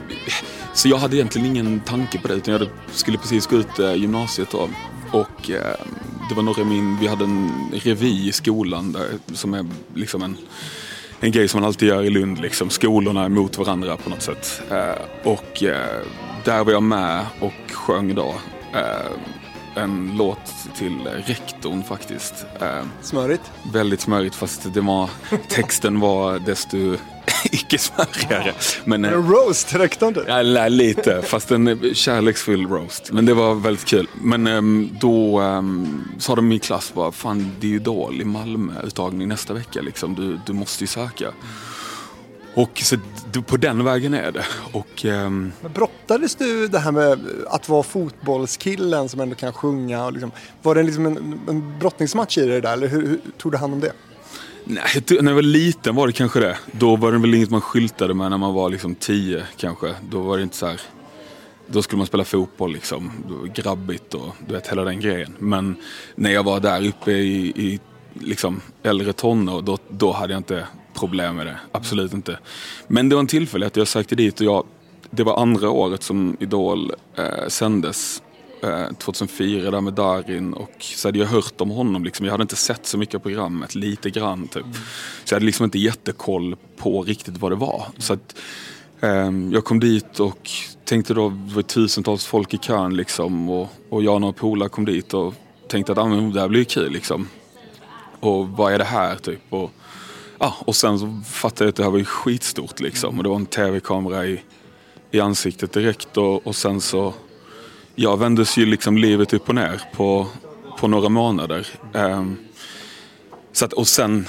så 0.74 0.88
jag 0.88 0.98
hade 0.98 1.16
egentligen 1.16 1.48
ingen 1.48 1.80
tanke 1.80 2.20
på 2.20 2.28
det 2.28 2.34
utan 2.34 2.54
jag 2.54 2.68
skulle 2.92 3.18
precis 3.18 3.48
gå 3.48 3.56
ut 3.56 3.80
uh, 3.80 3.96
gymnasiet 3.96 4.52
då. 4.52 4.70
Och 5.12 5.50
uh, 5.50 5.56
det 6.30 6.36
var 6.36 6.44
några 6.44 6.64
min... 6.64 6.98
Vi 7.00 7.08
hade 7.08 7.24
en 7.24 7.52
revy 7.74 8.28
i 8.28 8.32
skolan 8.32 8.92
där, 8.92 9.08
som 9.34 9.54
är 9.54 9.66
liksom 9.94 10.24
en 10.24 10.38
en 11.20 11.32
grej 11.32 11.48
som 11.48 11.62
man 11.62 11.68
alltid 11.68 11.90
gör 11.90 12.04
i 12.04 12.10
Lund, 12.10 12.40
liksom. 12.40 12.70
skolorna 12.70 13.30
mot 13.30 13.58
varandra 13.58 13.98
på 13.98 14.10
något 14.10 14.22
sätt. 14.22 14.62
Uh, 14.72 15.32
och 15.32 15.64
uh, 15.64 15.70
där 16.44 16.64
var 16.64 16.72
jag 16.72 16.84
med 16.84 17.26
och 17.40 17.72
sjöng 17.72 18.16
då. 18.16 18.36
En 19.76 20.12
låt 20.18 20.54
till 20.76 21.08
rektorn 21.26 21.84
faktiskt. 21.84 22.46
Eh, 22.62 22.86
smörigt? 23.02 23.52
Väldigt 23.74 24.02
smörigt 24.02 24.36
fast 24.36 24.74
det 24.74 24.82
var, 24.82 25.10
texten 25.48 26.00
var 26.00 26.40
desto 26.40 26.78
icke 27.44 27.78
smörigare. 27.78 28.54
Men, 28.86 29.06
en 29.06 29.28
roast 29.28 29.76
rektorn 29.76 30.14
du? 30.14 30.26
Ja, 30.28 30.68
lite, 30.68 31.22
fast 31.22 31.52
en 31.52 31.94
kärleksfull 31.94 32.68
roast. 32.68 33.12
Men 33.12 33.26
det 33.26 33.34
var 33.34 33.56
väldigt 33.56 33.86
kul. 33.86 34.08
Men 34.22 34.48
um, 34.48 34.90
då 35.00 35.42
um, 35.42 36.08
sa 36.20 36.36
de 36.36 36.46
i 36.46 36.50
min 36.50 36.60
klass 36.60 36.94
bara, 36.94 37.12
fan 37.12 37.52
det 37.60 37.68
är 37.68 37.72
ju 37.72 37.76
Idol 37.76 38.22
i 38.22 38.26
Malmö 38.26 38.74
uttagning 38.84 39.28
nästa 39.28 39.54
vecka 39.54 39.82
liksom. 39.82 40.16
Du, 40.16 40.40
du 40.46 40.54
måste 40.54 40.84
ju 40.84 40.88
söka. 40.88 41.32
Och 42.56 42.82
så 42.84 42.98
på 43.42 43.58
den 43.58 43.84
vägen 43.84 44.14
är 44.14 44.32
det. 44.32 44.46
Och, 44.72 45.06
um... 45.06 45.52
Men 45.62 45.72
brottades 45.72 46.36
du 46.36 46.68
det 46.68 46.80
här 46.80 46.92
med 46.92 47.20
att 47.48 47.70
vara 47.70 47.84
fotbollskillen 47.84 49.10
som 49.10 49.20
ändå 49.20 49.36
kan 49.36 49.54
sjunga? 49.54 50.06
Och 50.06 50.12
liksom, 50.14 50.32
var 50.62 50.76
det 50.76 50.84
liksom 50.84 51.06
en, 51.06 51.40
en 51.48 51.80
brottningsmatch 51.80 52.38
i 52.38 52.46
det 52.46 52.62
där 52.62 52.74
eller 52.74 52.88
hur, 52.88 53.08
hur 53.08 53.20
tog 53.38 53.52
du 53.52 53.58
hand 53.58 53.74
om 53.74 53.80
det? 53.80 53.92
Nej, 54.64 55.04
när 55.22 55.32
jag 55.32 55.36
var 55.36 55.42
liten 55.42 55.96
var 55.96 56.08
det 56.08 56.14
kanske 56.14 56.40
det. 56.40 56.58
Då 56.72 56.96
var 56.96 57.12
det 57.12 57.18
väl 57.18 57.34
inget 57.34 57.50
man 57.50 57.62
skyltade 57.62 58.14
med 58.14 58.32
när 58.32 58.38
man 58.38 58.54
var 58.54 58.70
liksom 58.70 58.96
tio 58.96 59.44
kanske. 59.58 59.96
Då 60.10 60.20
var 60.20 60.38
det 60.38 60.44
inte 60.44 60.56
så 60.56 60.66
här, 60.66 60.82
Då 61.68 61.82
skulle 61.82 61.98
man 61.98 62.08
spela 62.08 62.24
fotboll 62.24 62.74
liksom. 62.74 63.12
Grabbigt 63.56 64.14
och 64.14 64.36
du 64.48 64.54
vet 64.54 64.68
hela 64.68 64.84
den 64.84 65.00
grejen. 65.00 65.36
Men 65.40 65.76
när 66.16 66.32
jag 66.32 66.44
var 66.44 66.60
där 66.60 66.88
uppe 66.88 67.12
i, 67.12 67.48
i 67.48 67.80
liksom 68.14 68.62
äldre 68.84 69.14
tonår 69.14 69.62
då, 69.62 69.78
då 69.90 70.12
hade 70.12 70.34
jag 70.34 70.40
inte 70.40 70.68
problem 70.96 71.36
med 71.36 71.46
det. 71.46 71.60
Absolut 71.72 72.14
inte. 72.14 72.40
Men 72.88 73.10
det 73.10 73.16
var 73.16 73.20
en 73.20 73.28
tillfällighet. 73.28 73.76
Jag 73.76 73.88
sökte 73.88 74.16
dit 74.16 74.40
och 74.40 74.46
jag, 74.46 74.66
det 75.10 75.24
var 75.24 75.42
andra 75.42 75.70
året 75.70 76.04
som 76.04 76.38
Idol 76.40 76.92
eh, 77.16 77.48
sändes. 77.48 78.22
Eh, 78.64 78.88
2004 78.98 79.72
där 79.72 79.82
med 79.82 79.94
Darin 79.94 80.54
och 80.54 80.72
så 80.80 81.08
hade 81.08 81.20
jag 81.20 81.28
hört 81.28 81.62
om 81.62 81.70
honom. 81.70 82.04
Liksom. 82.04 82.26
Jag 82.26 82.34
hade 82.34 82.42
inte 82.42 82.56
sett 82.56 82.86
så 82.86 82.98
mycket 82.98 83.16
av 83.16 83.20
programmet, 83.20 83.76
lite 83.76 84.10
grann 84.10 84.48
typ. 84.48 84.66
Så 85.24 85.34
jag 85.34 85.36
hade 85.36 85.46
liksom 85.46 85.64
inte 85.64 85.80
jättekoll 85.80 86.56
på 86.78 87.04
riktigt 87.04 87.38
vad 87.38 87.52
det 87.52 87.56
var. 87.56 87.86
Så 87.98 88.14
att, 88.14 88.36
eh, 89.02 89.32
jag 89.52 89.64
kom 89.64 89.80
dit 89.80 90.20
och 90.20 90.50
tänkte 90.86 91.14
då, 91.14 91.30
det 91.30 91.56
var 91.56 91.62
tusentals 91.62 92.26
folk 92.26 92.54
i 92.54 92.58
kön 92.58 92.96
liksom. 92.96 93.50
Och, 93.50 93.70
och 93.90 94.04
jag 94.04 94.14
och 94.14 94.22
några 94.22 94.34
polare 94.34 94.70
kom 94.70 94.86
dit 94.86 95.14
och 95.14 95.34
tänkte 95.68 95.92
att 95.92 95.98
ah, 95.98 96.08
men 96.08 96.34
det 96.34 96.42
här 96.42 96.48
blir 96.48 96.64
kul 96.64 96.92
liksom. 96.92 97.28
och 98.20 98.48
vad 98.48 98.74
är 98.74 98.78
det 98.78 98.86
här 98.86 99.16
typ? 99.16 99.42
Och, 99.50 99.72
ja, 100.40 100.56
och 100.60 100.76
sen 100.76 101.00
så 101.00 101.22
fattade 101.30 101.64
jag 101.64 101.70
att 101.70 101.76
det 101.76 101.84
här 101.84 101.92
var 101.92 101.98
ju 101.98 102.06
skitstort 102.06 102.80
liksom 102.80 103.18
och 103.18 103.24
det 103.24 103.30
var 103.30 103.36
en 103.36 103.46
tv-kamera 103.46 104.26
i, 104.26 104.42
i 105.12 105.20
ansiktet 105.20 105.74
direkt 105.74 106.18
och, 106.18 106.48
och 106.48 106.56
sen 106.56 106.82
så 106.82 107.14
ja, 107.96 108.16
vändes 108.16 108.58
ju 108.58 108.66
liksom 108.66 108.98
livet 108.98 109.34
upp 109.34 109.50
och 109.50 109.56
ner 109.56 109.82
på, 109.94 110.28
på 110.80 110.88
några 110.88 111.10
månader. 111.10 111.68
Um, 111.94 112.38
så 113.52 113.66
att, 113.66 113.74
och 113.74 113.88
sen, 113.88 114.28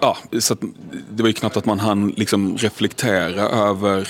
ja, 0.00 0.16
så 0.38 0.52
att, 0.52 0.60
det 1.10 1.22
var 1.22 1.28
ju 1.28 1.32
knappt 1.32 1.56
att 1.56 1.66
man 1.66 1.80
hann 1.80 2.08
liksom 2.08 2.56
reflektera 2.56 3.42
över 3.42 4.08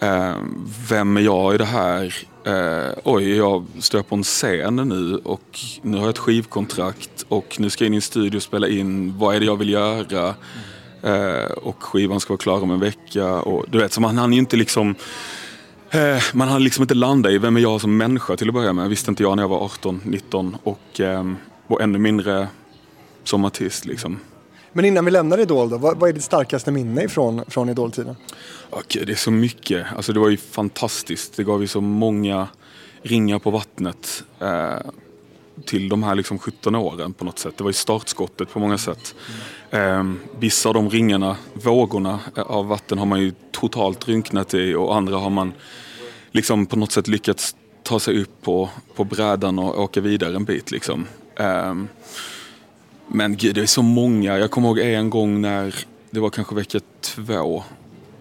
um, 0.00 0.70
vem 0.88 1.16
är 1.16 1.20
jag 1.20 1.54
i 1.54 1.58
det 1.58 1.64
här? 1.64 2.14
Eh, 2.48 2.92
oj, 3.04 3.36
jag 3.36 3.66
står 3.78 4.02
på 4.02 4.14
en 4.14 4.22
scen 4.22 4.76
nu 4.76 5.16
och 5.16 5.60
nu 5.82 5.96
har 5.96 6.04
jag 6.04 6.10
ett 6.10 6.18
skivkontrakt 6.18 7.24
och 7.28 7.56
nu 7.58 7.70
ska 7.70 7.84
jag 7.84 7.86
in 7.86 7.94
i 7.94 7.96
en 7.96 8.02
studio 8.02 8.36
och 8.36 8.42
spela 8.42 8.68
in. 8.68 9.18
Vad 9.18 9.36
är 9.36 9.40
det 9.40 9.46
jag 9.46 9.56
vill 9.56 9.68
göra? 9.68 10.34
Eh, 11.02 11.50
och 11.50 11.82
skivan 11.82 12.20
ska 12.20 12.32
vara 12.32 12.38
klar 12.38 12.62
om 12.62 12.70
en 12.70 12.80
vecka. 12.80 13.26
Och, 13.26 13.64
du 13.68 13.78
vet, 13.78 13.92
så 13.92 14.00
man 14.00 14.18
hann 14.18 14.32
ju 14.32 14.38
inte 14.38 14.56
liksom 14.56 14.94
eh, 15.90 16.22
man 16.34 16.48
hann 16.48 16.64
liksom 16.64 16.82
inte 16.82 16.94
landa 16.94 17.30
i 17.30 17.38
vem 17.38 17.56
är 17.56 17.60
jag 17.60 17.80
som 17.80 17.96
människa 17.96 18.36
till 18.36 18.48
att 18.48 18.54
börja 18.54 18.72
med. 18.72 18.88
Visste 18.88 19.10
inte 19.10 19.22
jag 19.22 19.36
när 19.36 19.42
jag 19.42 19.48
var 19.48 19.68
18-19 19.68 20.56
och, 20.62 21.00
eh, 21.00 21.32
och 21.66 21.82
ännu 21.82 21.98
mindre 21.98 22.48
som 23.24 23.44
artist. 23.44 23.84
Liksom. 23.86 24.20
Men 24.72 24.84
innan 24.84 25.04
vi 25.04 25.10
lämnar 25.10 25.40
Idol 25.40 25.70
då, 25.70 25.78
vad, 25.78 25.98
vad 25.98 26.08
är 26.08 26.12
ditt 26.12 26.24
starkaste 26.24 26.70
minne 26.70 27.04
ifrån, 27.04 27.44
från 27.48 27.68
Idol-tiden? 27.68 28.16
Okej, 28.70 29.02
det 29.06 29.12
är 29.12 29.16
så 29.16 29.30
mycket. 29.30 29.86
Alltså 29.96 30.12
det 30.12 30.20
var 30.20 30.28
ju 30.28 30.36
fantastiskt. 30.36 31.36
Det 31.36 31.44
gav 31.44 31.60
ju 31.60 31.66
så 31.66 31.80
många 31.80 32.48
ringar 33.02 33.38
på 33.38 33.50
vattnet 33.50 34.24
eh, 34.40 34.76
till 35.64 35.88
de 35.88 36.02
här 36.02 36.14
liksom 36.14 36.38
17 36.38 36.74
åren 36.74 37.12
på 37.12 37.24
något 37.24 37.38
sätt. 37.38 37.56
Det 37.56 37.64
var 37.64 37.70
ju 37.70 37.74
startskottet 37.74 38.50
på 38.52 38.58
många 38.58 38.78
sätt. 38.78 39.14
Eh, 39.70 40.04
vissa 40.38 40.68
av 40.68 40.74
de 40.74 40.90
ringarna, 40.90 41.36
vågorna 41.52 42.20
eh, 42.36 42.42
av 42.42 42.66
vatten 42.66 42.98
har 42.98 43.06
man 43.06 43.20
ju 43.20 43.32
totalt 43.52 44.00
drunknat 44.00 44.54
i 44.54 44.74
och 44.74 44.96
andra 44.96 45.16
har 45.16 45.30
man 45.30 45.52
liksom 46.30 46.66
på 46.66 46.76
något 46.76 46.92
sätt 46.92 47.08
lyckats 47.08 47.56
ta 47.82 48.00
sig 48.00 48.20
upp 48.20 48.42
på, 48.42 48.68
på 48.96 49.04
brädan 49.04 49.58
och 49.58 49.82
åka 49.82 50.00
vidare 50.00 50.36
en 50.36 50.44
bit 50.44 50.70
liksom. 50.70 51.06
Eh, 51.36 51.74
men 53.08 53.36
gud, 53.36 53.54
det 53.54 53.60
är 53.60 53.66
så 53.66 53.82
många. 53.82 54.38
Jag 54.38 54.50
kommer 54.50 54.68
ihåg 54.68 54.78
en 54.78 55.10
gång 55.10 55.40
när 55.40 55.74
det 56.10 56.20
var 56.20 56.30
kanske 56.30 56.54
vecka 56.54 56.80
två 57.00 57.62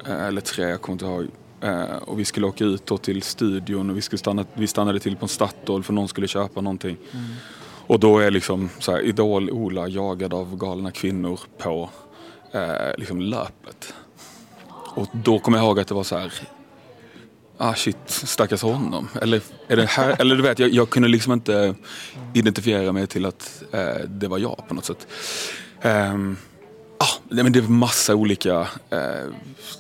eh, 0.06 0.26
eller 0.26 0.42
tre, 0.42 0.70
jag 0.70 0.82
kommer 0.82 0.94
inte 0.94 1.06
ihåg. 1.06 1.28
Eh, 1.62 1.96
och 1.96 2.20
vi 2.20 2.26
skulle 2.26 2.48
åka 2.48 2.64
ut 2.64 2.86
då 2.86 2.98
till 2.98 3.22
studion 3.22 3.90
och 3.90 3.98
vi, 3.98 4.02
skulle 4.02 4.20
stanna, 4.20 4.46
vi 4.54 4.68
stannade 4.68 5.00
till 5.00 5.16
på 5.16 5.26
en 5.26 5.30
Statoil 5.30 5.84
för 5.84 5.94
någon 5.94 6.08
skulle 6.08 6.28
köpa 6.28 6.62
någonting. 6.62 6.98
Mm. 7.12 7.26
Och 7.88 8.00
då 8.00 8.20
är 8.20 8.32
liksom 8.32 8.70
så 8.80 8.92
här, 8.92 9.02
Idol-Ola 9.02 9.88
jagad 9.88 10.34
av 10.34 10.58
galna 10.58 10.92
kvinnor 10.92 11.40
på 11.58 11.90
eh, 12.52 12.98
liksom 12.98 13.22
löpet. 13.22 13.94
Och 14.96 15.08
då 15.12 15.40
kommer 15.40 15.58
jag 15.58 15.66
ihåg 15.66 15.80
att 15.80 15.88
det 15.88 15.96
var 15.96 16.04
så 16.04 16.18
här, 16.18 16.34
ah 17.58 17.74
shit, 17.74 17.98
stackars 18.08 18.62
honom. 18.62 19.08
Eller, 19.22 19.42
är 19.68 19.76
det 19.76 19.86
här, 19.86 20.16
eller 20.20 20.36
du 20.36 20.42
vet, 20.42 20.60
jag, 20.60 20.70
jag 20.70 20.90
kunde 20.90 21.08
liksom 21.08 21.34
inte 21.34 21.76
identifiera 22.34 22.92
mig 22.92 23.08
till 23.08 23.26
att 23.26 23.64
eh, 23.72 24.06
det 24.08 24.28
var 24.28 24.38
jag 24.38 24.64
på 24.68 24.74
något 24.74 24.86
sätt. 24.86 25.08
Um, 25.84 26.38
ah, 26.98 27.06
men 27.30 27.52
det 27.52 27.60
är 27.60 27.64
massa 27.64 28.16
olika 28.16 28.68
eh, 28.90 29.32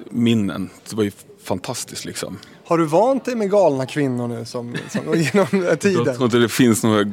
minnen. 0.10 0.70
Det 0.90 0.96
var 0.96 1.04
ju 1.04 1.12
fantastiskt 1.44 2.06
liksom. 2.06 2.38
Har 2.66 2.78
du 2.78 2.86
vant 2.86 3.26
dig 3.26 3.36
med 3.36 3.52
galna 3.52 3.86
kvinnor 3.86 4.28
nu 4.28 4.46
som, 4.46 4.76
som 4.90 5.02
genom 5.14 5.78
tiden? 5.78 6.06
Jag 6.06 6.16
tror 6.16 6.26
inte 6.26 6.38
det 6.38 6.50
finns 6.50 6.84
några, 6.84 7.06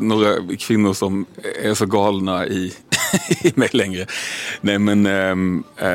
några 0.00 0.56
kvinnor 0.58 0.92
som 0.92 1.26
är 1.62 1.74
så 1.74 1.86
galna 1.86 2.46
i, 2.46 2.72
i 3.42 3.52
mig 3.54 3.68
längre. 3.72 4.06
Nej 4.60 4.78
men... 4.78 5.06
Ähm, 5.06 5.64
äh, 5.76 5.86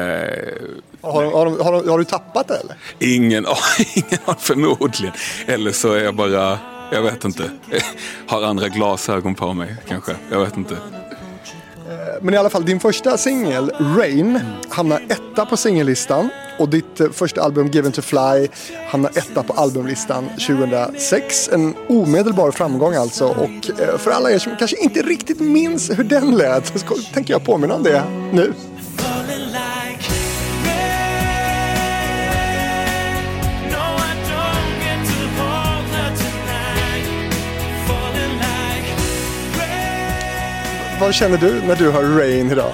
har, 1.02 1.24
har, 1.24 1.64
har, 1.64 1.90
har, 1.90 1.98
du 1.98 2.06
tappat 2.06 2.48
det 2.48 2.58
eller? 2.58 2.76
Ingen, 3.16 3.46
har 4.26 4.40
förmodligen. 4.40 5.14
Eller 5.46 5.72
så 5.72 5.94
är 5.94 6.04
jag 6.04 6.16
bara, 6.16 6.60
jag 6.92 7.02
vet 7.02 7.26
inte. 7.26 7.52
Har 8.28 8.44
andra 8.44 8.68
glasögon 8.68 9.36
på 9.36 9.54
mig 9.54 9.76
kanske. 9.88 10.16
Jag 10.32 10.40
vet 10.40 10.58
inte. 10.58 10.78
Eh, 11.90 11.96
men 12.22 12.34
i 12.34 12.38
alla 12.38 12.50
fall, 12.50 12.66
din 12.66 12.80
första 12.80 13.18
singel, 13.18 13.72
Rain, 13.98 14.40
hamnar 14.70 15.02
etta 15.10 15.46
på 15.46 15.58
singellistan. 15.58 16.30
Och 16.60 16.70
ditt 16.70 17.00
eh, 17.00 17.10
första 17.10 17.42
album, 17.42 17.68
Given 17.68 17.92
to 17.92 18.02
Fly, 18.02 18.48
hamnar 18.88 19.12
etta 19.18 19.44
på 19.44 19.54
albumlistan 19.54 20.30
2006. 20.30 21.50
En 21.54 21.74
omedelbar 21.88 22.52
framgång 22.52 22.96
alltså. 22.96 23.26
Och 23.26 23.82
eh, 23.82 23.98
för 23.98 24.12
alla 24.12 24.32
er 24.32 24.40
som 24.40 24.56
kanske 24.60 24.78
inte 24.78 25.02
riktigt 25.02 25.40
minns 25.40 25.90
hur 25.90 26.04
den 26.04 26.38
lät, 26.38 26.68
så 26.68 26.96
tänker 27.14 27.34
jag 27.34 27.44
påminna 27.44 27.74
om 27.74 27.84
det 27.84 28.04
nu. 28.34 28.54
Vad 41.00 41.14
känner 41.16 41.38
du 41.38 41.62
när 41.62 41.76
du 41.76 41.92
hör 41.92 42.04
Rain 42.04 42.52
idag? 42.52 42.74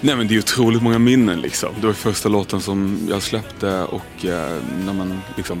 Nej 0.00 0.16
men 0.16 0.28
det 0.28 0.34
är 0.34 0.38
otroligt 0.38 0.82
många 0.82 0.98
minnen 0.98 1.40
liksom. 1.40 1.74
Det 1.80 1.86
var 1.86 1.94
första 1.94 2.28
låten 2.28 2.60
som 2.60 3.06
jag 3.10 3.22
släppte 3.22 3.82
och 3.82 4.24
eh, 4.24 4.62
när 4.84 4.92
man 4.92 5.20
liksom, 5.36 5.60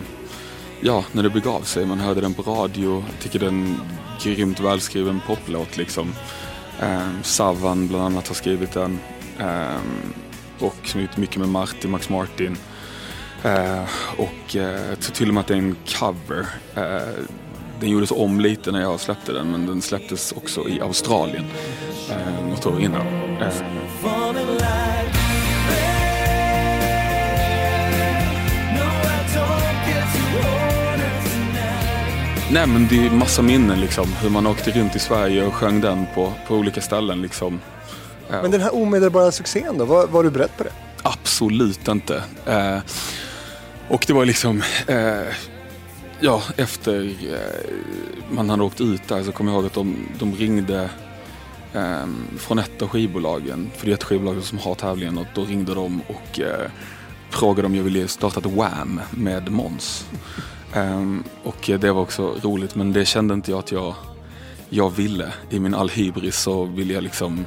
ja 0.80 1.04
när 1.12 1.22
det 1.22 1.30
begav 1.30 1.60
sig. 1.60 1.86
Man 1.86 2.00
hörde 2.00 2.20
den 2.20 2.34
på 2.34 2.42
radio. 2.42 3.04
Jag 3.12 3.22
tycker 3.22 3.38
det 3.38 3.46
är 3.46 3.48
en 3.48 3.80
grymt 4.22 4.60
välskriven 4.60 5.20
poplåt 5.26 5.76
liksom. 5.76 6.12
Eh, 6.80 7.08
Savan 7.22 7.88
bland 7.88 8.04
annat 8.04 8.28
har 8.28 8.34
skrivit 8.34 8.72
den. 8.72 8.98
Eh, 9.38 9.80
och 10.58 10.96
gjort 10.96 11.16
mycket 11.16 11.36
med 11.36 11.48
Martin, 11.48 11.90
Max 11.90 12.08
Martin. 12.08 12.56
Eh, 13.42 13.84
och 14.16 14.56
eh, 14.56 14.88
jag 14.88 15.00
tror 15.00 15.14
till 15.14 15.28
och 15.28 15.34
med 15.34 15.40
att 15.40 15.46
det 15.46 15.54
är 15.54 15.58
en 15.58 15.76
cover. 15.98 16.46
Eh, 16.74 17.24
Eh, 17.78 17.80
den 17.80 17.90
gjordes 17.90 18.10
om 18.10 18.40
lite 18.40 18.72
när 18.72 18.80
jag 18.80 19.00
släppte 19.00 19.32
den 19.32 19.50
men 19.50 19.66
den 19.66 19.82
släpptes 19.82 20.32
också 20.32 20.68
i 20.68 20.80
Australien 20.80 21.44
eh, 22.10 22.48
något 22.48 22.66
år 22.66 22.80
innan. 22.80 23.06
Eh. 23.40 23.52
Nej 32.50 32.66
men 32.66 32.88
det 32.88 33.06
är 33.06 33.10
massa 33.10 33.42
minnen 33.42 33.80
liksom. 33.80 34.06
Hur 34.22 34.30
man 34.30 34.46
åkte 34.46 34.70
runt 34.70 34.96
i 34.96 34.98
Sverige 34.98 35.46
och 35.46 35.54
sjöng 35.54 35.80
den 35.80 36.06
på, 36.14 36.32
på 36.48 36.54
olika 36.54 36.80
ställen 36.80 37.22
liksom. 37.22 37.60
Men 38.30 38.50
den 38.50 38.60
här 38.60 38.74
omedelbara 38.74 39.32
succén 39.32 39.78
då, 39.78 39.84
var, 39.84 40.06
var 40.06 40.22
du 40.22 40.30
beredd 40.30 40.56
på 40.56 40.64
det? 40.64 40.72
Absolut 41.02 41.88
inte. 41.88 42.22
Eh, 42.46 42.78
och 43.88 44.04
det 44.06 44.12
var 44.12 44.24
liksom, 44.24 44.62
eh, 44.86 45.34
ja, 46.20 46.42
efter 46.56 47.16
eh, 47.32 47.74
man 48.30 48.50
hade 48.50 48.62
åkt 48.62 48.80
ut 48.80 49.08
där 49.08 49.22
så 49.22 49.32
kommer 49.32 49.52
jag 49.52 49.58
ihåg 49.58 49.66
att 49.66 49.74
de, 49.74 49.96
de 50.18 50.34
ringde 50.34 50.90
eh, 51.74 52.06
från 52.38 52.58
ett 52.58 52.82
av 52.82 52.88
skivbolagen, 52.88 53.70
för 53.76 53.86
det 53.86 53.92
är 53.92 53.94
ett 53.94 54.04
skivbolag 54.04 54.42
som 54.42 54.58
har 54.58 54.74
tävlingen 54.74 55.18
och 55.18 55.26
då 55.34 55.44
ringde 55.44 55.74
de 55.74 56.02
och 56.08 56.40
eh, 56.40 56.70
frågade 57.30 57.66
om 57.66 57.74
jag 57.74 57.82
ville 57.82 58.08
starta 58.08 58.40
ett 58.40 58.46
Wham 58.46 59.00
med 59.10 59.50
Måns. 59.50 60.06
Um, 60.76 61.24
och 61.42 61.70
det 61.80 61.90
var 61.90 62.02
också 62.02 62.34
roligt 62.42 62.74
men 62.74 62.92
det 62.92 63.04
kände 63.04 63.34
inte 63.34 63.50
jag 63.50 63.58
att 63.58 63.72
jag, 63.72 63.94
jag 64.68 64.90
ville. 64.90 65.32
I 65.50 65.60
min 65.60 65.74
allhybris 65.74 66.36
så 66.36 66.64
ville 66.64 66.94
jag 66.94 67.02
liksom 67.02 67.46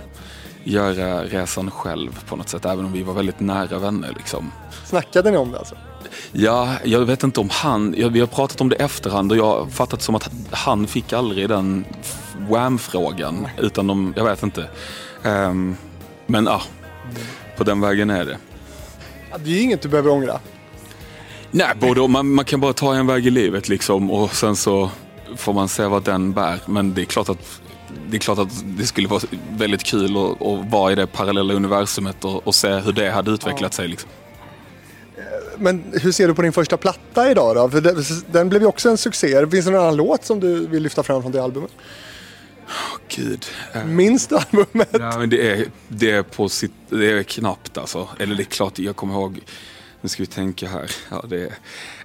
göra 0.63 1.23
resan 1.23 1.71
själv 1.71 2.23
på 2.29 2.35
något 2.35 2.49
sätt 2.49 2.65
även 2.65 2.85
om 2.85 2.93
vi 2.93 3.03
var 3.03 3.13
väldigt 3.13 3.39
nära 3.39 3.79
vänner. 3.79 4.13
Liksom. 4.17 4.51
Snackade 4.85 5.31
ni 5.31 5.37
om 5.37 5.51
det 5.51 5.59
alltså? 5.59 5.75
Ja, 6.31 6.75
jag 6.84 7.00
vet 7.05 7.24
inte 7.24 7.39
om 7.39 7.50
han, 7.51 7.91
vi 7.91 8.20
har 8.20 8.27
pratat 8.27 8.62
om 8.62 8.70
det 8.70 8.75
efterhand 8.75 9.31
och 9.31 9.38
jag 9.38 9.46
har 9.46 9.65
fattat 9.65 10.01
som 10.01 10.15
att 10.15 10.29
han 10.51 10.88
fick 10.88 11.13
aldrig 11.13 11.50
den 11.50 11.86
Wham-frågan. 12.50 13.48
Utan 13.58 13.88
de, 13.88 14.13
jag 14.17 14.24
vet 14.24 14.43
inte. 14.43 14.70
Um, 15.24 15.77
men 16.27 16.46
ja, 16.46 16.51
ah, 16.51 16.62
på 17.58 17.63
den 17.63 17.81
vägen 17.81 18.10
är 18.10 18.25
det. 18.25 18.38
Ja, 19.31 19.38
det 19.38 19.51
är 19.51 19.62
inget 19.62 19.81
du 19.81 19.89
behöver 19.89 20.12
ångra. 20.12 20.39
Nej, 21.51 21.67
både, 21.79 22.08
man, 22.08 22.34
man 22.34 22.46
kan 22.46 22.60
bara 22.60 22.74
ta 22.74 22.96
en 22.96 23.08
väg 23.08 23.27
i 23.27 23.29
livet 23.29 23.70
liksom 23.70 24.12
och 24.12 24.36
sen 24.36 24.55
så 24.55 24.89
får 25.36 25.53
man 25.53 25.70
se 25.70 25.86
vad 25.86 26.03
den 26.03 26.34
bär. 26.34 26.60
Men 26.65 26.93
det 26.93 27.01
är 27.01 27.05
klart 27.05 27.29
att 27.29 27.62
det 28.10 28.17
är 28.17 28.20
klart 28.20 28.39
att 28.39 28.63
det 28.65 28.86
skulle 28.86 29.08
vara 29.08 29.22
väldigt 29.50 29.84
kul 29.84 30.17
att, 30.17 30.41
att 30.41 30.72
vara 30.72 30.91
i 30.91 30.96
det 30.96 31.08
parallella 31.08 31.53
universumet 31.53 32.25
och, 32.25 32.48
och 32.48 32.55
se 32.55 32.74
hur 32.74 32.91
det 32.91 33.12
hade 33.12 33.31
utvecklat 33.31 33.74
ja. 33.74 33.75
sig. 33.75 33.88
Liksom. 33.88 34.10
Men 35.62 35.84
hur 35.94 36.12
ser 36.12 36.27
du 36.27 36.34
på 36.34 36.41
din 36.41 36.53
första 36.53 36.77
platta 36.77 37.32
idag 37.32 37.56
då? 37.56 37.70
För 37.70 37.82
den, 37.82 38.03
den 38.32 38.50
blev 38.50 38.62
ju 38.62 38.68
också 38.68 38.89
en 38.89 38.98
succé. 38.98 39.48
Finns 39.51 39.65
det 39.65 39.72
någon 39.72 39.82
annan 39.82 39.96
låt 39.96 40.25
som 40.25 40.39
du 40.39 40.68
vill 40.68 40.84
lyfta 40.84 41.03
fram 41.03 41.22
från 41.22 41.32
det 41.32 41.44
albumet? 41.44 41.72
Oh, 42.68 43.00
Gud. 43.08 43.46
Minns 43.86 44.27
du 44.27 44.36
albumet? 44.38 44.89
Ja, 44.91 45.18
men 45.20 45.30
det, 45.30 45.51
är, 45.51 45.65
det, 45.88 46.12
är 46.12 46.24
på 46.24 46.50
sitt, 46.50 46.72
det 46.89 47.12
är 47.12 47.24
knappt 47.24 47.77
alltså. 47.77 48.10
Eller 48.20 48.36
det 48.36 48.44
är 48.44 48.46
klart, 48.46 48.80
jag 48.80 48.96
kommer 48.96 49.13
ihåg. 49.13 49.39
Nu 50.01 50.10
ska 50.10 50.24
vi 50.24 50.27
tänka 50.27 50.68
här. 50.68 50.91
Ja, 51.10 51.25
det 51.30 51.51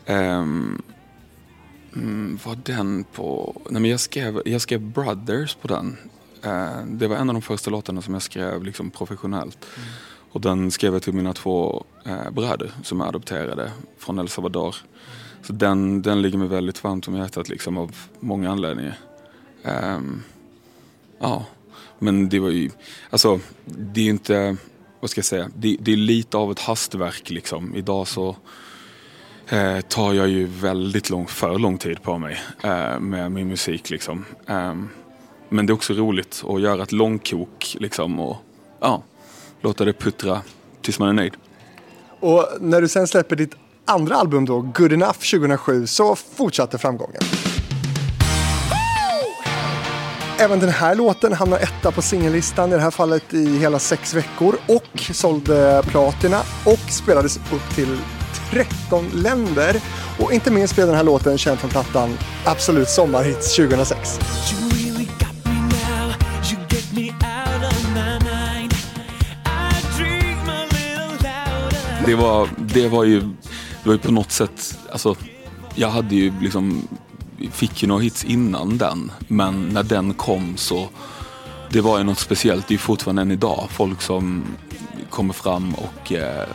är, 0.06 0.38
um, 0.38 0.82
var 2.44 2.58
den 2.64 3.04
på... 3.04 3.56
Nej, 3.70 3.82
men 3.82 3.90
jag, 3.90 4.00
skrev, 4.00 4.42
jag 4.44 4.60
skrev 4.60 4.80
Brothers 4.80 5.54
på 5.54 5.68
den. 5.68 5.96
Eh, 6.42 6.84
det 6.86 7.08
var 7.08 7.16
en 7.16 7.30
av 7.30 7.34
de 7.34 7.42
första 7.42 7.70
låtarna 7.70 8.02
som 8.02 8.14
jag 8.14 8.22
skrev 8.22 8.64
liksom 8.64 8.90
professionellt. 8.90 9.66
Mm. 9.76 9.88
Och 10.36 10.42
den 10.42 10.70
skrev 10.70 10.92
jag 10.92 11.02
till 11.02 11.12
mina 11.12 11.32
två 11.32 11.84
eh, 12.04 12.30
bröder 12.30 12.70
som 12.82 13.00
är 13.00 13.06
adopterade 13.06 13.72
från 13.98 14.18
El 14.18 14.28
Salvador. 14.28 14.76
Så 15.42 15.52
den, 15.52 16.02
den 16.02 16.22
ligger 16.22 16.38
mig 16.38 16.48
väldigt 16.48 16.84
varmt 16.84 17.08
om 17.08 17.16
hjärtat 17.16 17.48
liksom 17.48 17.78
av 17.78 17.96
många 18.20 18.50
anledningar. 18.50 18.98
Um, 19.64 20.22
ja, 21.18 21.44
men 21.98 22.28
det 22.28 22.38
var 22.38 22.50
ju, 22.50 22.70
alltså 23.10 23.40
det 23.64 24.00
är 24.00 24.04
ju 24.04 24.10
inte, 24.10 24.56
vad 25.00 25.10
ska 25.10 25.18
jag 25.18 25.24
säga, 25.24 25.50
det, 25.54 25.76
det 25.80 25.92
är 25.92 25.96
lite 25.96 26.36
av 26.36 26.50
ett 26.50 26.60
hastverk 26.60 27.30
liksom. 27.30 27.74
Idag 27.74 28.08
så 28.08 28.36
eh, 29.48 29.80
tar 29.80 30.12
jag 30.12 30.28
ju 30.28 30.46
väldigt 30.46 31.10
lång, 31.10 31.26
för 31.26 31.58
lång 31.58 31.78
tid 31.78 32.02
på 32.02 32.18
mig 32.18 32.38
eh, 32.62 33.00
med 33.00 33.32
min 33.32 33.48
musik 33.48 33.90
liksom. 33.90 34.24
Um, 34.46 34.88
men 35.48 35.66
det 35.66 35.70
är 35.70 35.74
också 35.74 35.94
roligt 35.94 36.44
att 36.48 36.60
göra 36.60 36.82
ett 36.82 36.92
långkok 36.92 37.76
liksom 37.80 38.20
och 38.20 38.36
ja, 38.80 39.02
låta 39.60 39.84
det 39.84 39.92
puttra 39.92 40.40
tills 40.82 40.98
man 40.98 41.08
är 41.08 41.12
nöjd. 41.12 41.34
Och 42.20 42.48
när 42.60 42.80
du 42.80 42.88
sen 42.88 43.06
släpper 43.06 43.36
ditt 43.36 43.54
andra 43.84 44.16
album 44.16 44.44
då, 44.44 44.60
Good 44.60 44.92
Enough 44.92 45.18
2007, 45.18 45.86
så 45.86 46.16
fortsatte 46.16 46.78
framgången. 46.78 47.20
Även 50.38 50.60
den 50.60 50.68
här 50.68 50.94
låten 50.94 51.32
hamnar 51.32 51.58
etta 51.58 51.90
på 51.90 52.02
singellistan, 52.02 52.72
i 52.72 52.74
det 52.74 52.80
här 52.80 52.90
fallet 52.90 53.34
i 53.34 53.58
hela 53.58 53.78
sex 53.78 54.14
veckor 54.14 54.56
och 54.68 55.00
sålde 55.12 55.82
platina 55.86 56.40
och 56.64 56.90
spelades 56.90 57.36
upp 57.36 57.74
till 57.74 57.98
13 58.50 59.10
länder. 59.14 59.80
Och 60.20 60.32
inte 60.32 60.50
minst 60.50 60.74
blev 60.74 60.86
den 60.86 60.96
här 60.96 61.04
låten 61.04 61.38
känd 61.38 61.58
från 61.58 61.70
plattan 61.70 62.18
Absolut 62.44 62.88
Sommarhits 62.88 63.56
2006. 63.56 64.18
Det 72.06 72.14
var, 72.14 72.48
det 72.58 72.88
var 72.88 73.04
ju, 73.04 73.20
det 73.20 73.84
var 73.84 73.92
ju 73.92 73.98
på 73.98 74.12
något 74.12 74.32
sätt, 74.32 74.78
alltså 74.92 75.16
jag 75.74 75.88
hade 75.88 76.14
ju 76.14 76.32
liksom, 76.40 76.88
fick 77.50 77.82
ju 77.82 77.88
några 77.88 78.02
hits 78.02 78.24
innan 78.24 78.78
den. 78.78 79.12
Men 79.28 79.68
när 79.68 79.82
den 79.82 80.14
kom 80.14 80.56
så, 80.56 80.88
det 81.70 81.80
var 81.80 81.98
ju 81.98 82.04
något 82.04 82.18
speciellt. 82.18 82.68
Det 82.68 82.72
är 82.72 82.74
ju 82.74 82.78
fortfarande 82.78 83.22
än 83.22 83.30
idag 83.30 83.68
folk 83.70 84.02
som 84.02 84.44
kommer 85.10 85.34
fram 85.34 85.74
och, 85.74 86.12
eh, 86.12 86.48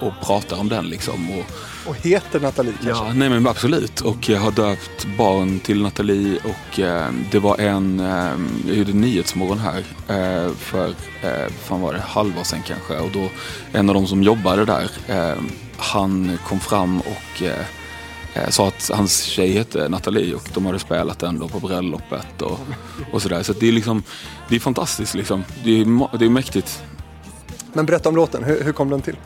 och 0.00 0.12
pratar 0.22 0.60
om 0.60 0.68
den 0.68 0.88
liksom. 0.88 1.30
Och, 1.30 1.44
och 1.86 1.96
heter 1.96 2.40
Nathalie 2.40 2.72
kanske? 2.72 3.04
Ja, 3.04 3.12
nej 3.14 3.28
men 3.28 3.46
absolut. 3.46 4.00
Och 4.00 4.28
jag 4.28 4.40
har 4.40 4.50
döpt 4.50 5.06
barn 5.18 5.60
till 5.60 5.82
Nathalie 5.82 6.38
och 6.44 6.80
eh, 6.80 7.10
det 7.30 7.38
var 7.38 7.58
en, 7.58 8.00
eh, 8.00 8.32
jag 8.66 8.76
gjorde 8.76 8.92
Nyhetsmorgon 8.92 9.58
här 9.58 9.78
eh, 10.08 10.52
för, 10.52 10.88
eh, 11.22 11.52
fan 11.62 11.80
var 11.80 11.92
det, 11.92 12.00
halvår 12.00 12.42
sedan 12.42 12.62
kanske. 12.66 12.98
Och 12.98 13.10
då, 13.10 13.28
en 13.72 13.88
av 13.88 13.94
de 13.94 14.06
som 14.06 14.22
jobbade 14.22 14.64
där, 14.64 14.90
eh, 15.08 15.42
han 15.76 16.38
kom 16.46 16.60
fram 16.60 17.00
och 17.00 17.42
eh, 17.42 17.64
eh, 18.34 18.48
sa 18.48 18.68
att 18.68 18.90
hans 18.94 19.22
tjej 19.22 19.52
hette 19.52 19.88
Nathalie 19.88 20.34
och 20.34 20.48
de 20.54 20.66
hade 20.66 20.78
spelat 20.78 21.18
den 21.18 21.38
då 21.38 21.48
på 21.48 21.60
bröllopet 21.60 22.42
och, 22.42 22.58
och 23.12 23.22
sådär. 23.22 23.42
Så 23.42 23.52
det 23.52 23.68
är 23.68 23.72
liksom, 23.72 24.02
det 24.48 24.56
är 24.56 24.60
fantastiskt 24.60 25.14
liksom. 25.14 25.44
Det 25.64 25.80
är, 25.80 26.18
det 26.18 26.24
är 26.24 26.30
mäktigt. 26.30 26.82
Men 27.72 27.86
berätta 27.86 28.08
om 28.08 28.16
låten, 28.16 28.44
hur, 28.44 28.64
hur 28.64 28.72
kom 28.72 28.90
den 28.90 29.02
till? 29.02 29.16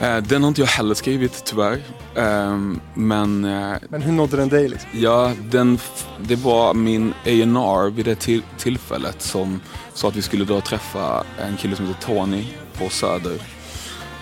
Eh, 0.00 0.16
den 0.16 0.42
har 0.42 0.48
inte 0.48 0.60
jag 0.60 0.68
heller 0.68 0.94
skrivit 0.94 1.44
tyvärr. 1.44 1.78
Ehm, 2.16 2.80
men, 2.94 3.44
eh, 3.44 3.76
men 3.88 4.02
hur 4.02 4.12
nådde 4.12 4.36
den 4.36 4.48
dig? 4.48 4.68
Liksom? 4.68 4.90
Ja, 4.92 5.32
den, 5.50 5.78
det 6.18 6.36
var 6.36 6.74
min 6.74 7.10
A&R 7.24 7.90
vid 7.90 8.04
det 8.04 8.14
till, 8.14 8.42
tillfället 8.58 9.22
som 9.22 9.60
sa 9.94 10.08
att 10.08 10.16
vi 10.16 10.22
skulle 10.22 10.44
då 10.44 10.60
träffa 10.60 11.24
en 11.38 11.56
kille 11.56 11.76
som 11.76 11.86
heter 11.86 12.00
Tony 12.00 12.44
på 12.78 12.88
Söder. 12.88 13.42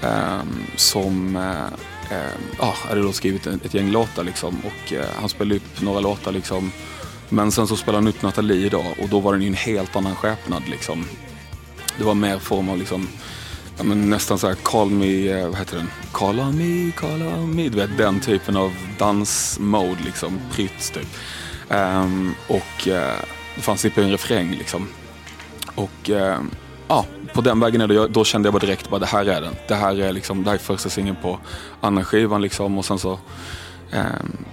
Um, 0.02 0.62
som 0.76 1.36
uh, 1.36 2.62
uh, 2.62 2.74
hade 2.88 3.02
då 3.02 3.12
skrivit 3.12 3.46
ett, 3.46 3.74
gäng 3.74 3.90
låtar 3.90 4.24
liksom 4.24 4.56
och 4.58 4.92
uh, 4.92 5.00
han 5.20 5.28
spelade 5.28 5.56
upp 5.56 5.80
några 5.80 6.00
låtar 6.00 6.32
liksom. 6.32 6.72
Men 7.28 7.52
sen 7.52 7.66
så 7.66 7.76
spelade 7.76 7.98
han 7.98 8.08
ut 8.08 8.22
Nathalie 8.22 8.66
idag 8.66 8.86
och 9.02 9.08
då 9.08 9.20
var 9.20 9.32
den 9.32 9.42
ju 9.42 9.48
en 9.48 9.54
helt 9.54 9.96
annan 9.96 10.14
skepnad 10.14 10.62
liksom. 10.68 11.04
Det 11.98 12.04
var 12.04 12.14
mer 12.14 12.38
form 12.38 12.68
av 12.68 12.78
liksom 12.78 13.08
ja, 13.78 13.84
men 13.84 14.10
nästan 14.10 14.38
så 14.38 14.48
här 14.48 14.54
call 14.54 14.90
me, 14.90 15.28
eh, 15.28 15.48
vad 15.48 15.58
heter 15.58 15.76
den? 15.76 15.90
Call 16.12 16.40
on 16.40 16.58
me, 16.58 16.92
call 16.92 17.22
on 17.22 17.56
me. 17.56 17.68
Du 17.68 17.76
vet 17.76 17.98
den 17.98 18.20
typen 18.20 18.56
av 18.56 18.72
dansmode 18.98 20.02
liksom, 20.04 20.40
prytz 20.52 20.90
typ. 20.90 21.08
Um, 21.68 22.34
och 22.46 22.86
uh, 22.86 22.92
det 23.56 23.62
fanns 23.62 23.82
typ 23.82 23.98
en 23.98 24.10
refräng 24.10 24.50
liksom. 24.50 24.88
Och 25.74 26.10
uh, 26.10 26.38
ja, 26.88 27.04
på 27.34 27.40
den 27.40 27.60
vägen 27.60 27.80
är 27.80 27.86
det, 27.86 28.08
då 28.08 28.24
kände 28.24 28.46
jag 28.46 28.54
bara 28.54 28.66
direkt 28.66 28.90
bara 28.90 29.00
det 29.00 29.06
här 29.06 29.26
är 29.26 29.40
den. 29.40 29.54
Det 29.68 29.74
här 29.74 30.00
är 30.00 30.12
liksom, 30.12 30.44
det 30.44 30.50
här 30.50 30.56
är 30.56 30.60
första 30.60 30.88
singeln 30.88 31.16
på 31.22 31.38
andra 31.80 32.04
skivan 32.04 32.42
liksom 32.42 32.78
och 32.78 32.84
sen 32.84 32.98
så 32.98 33.12
um, 33.92 34.44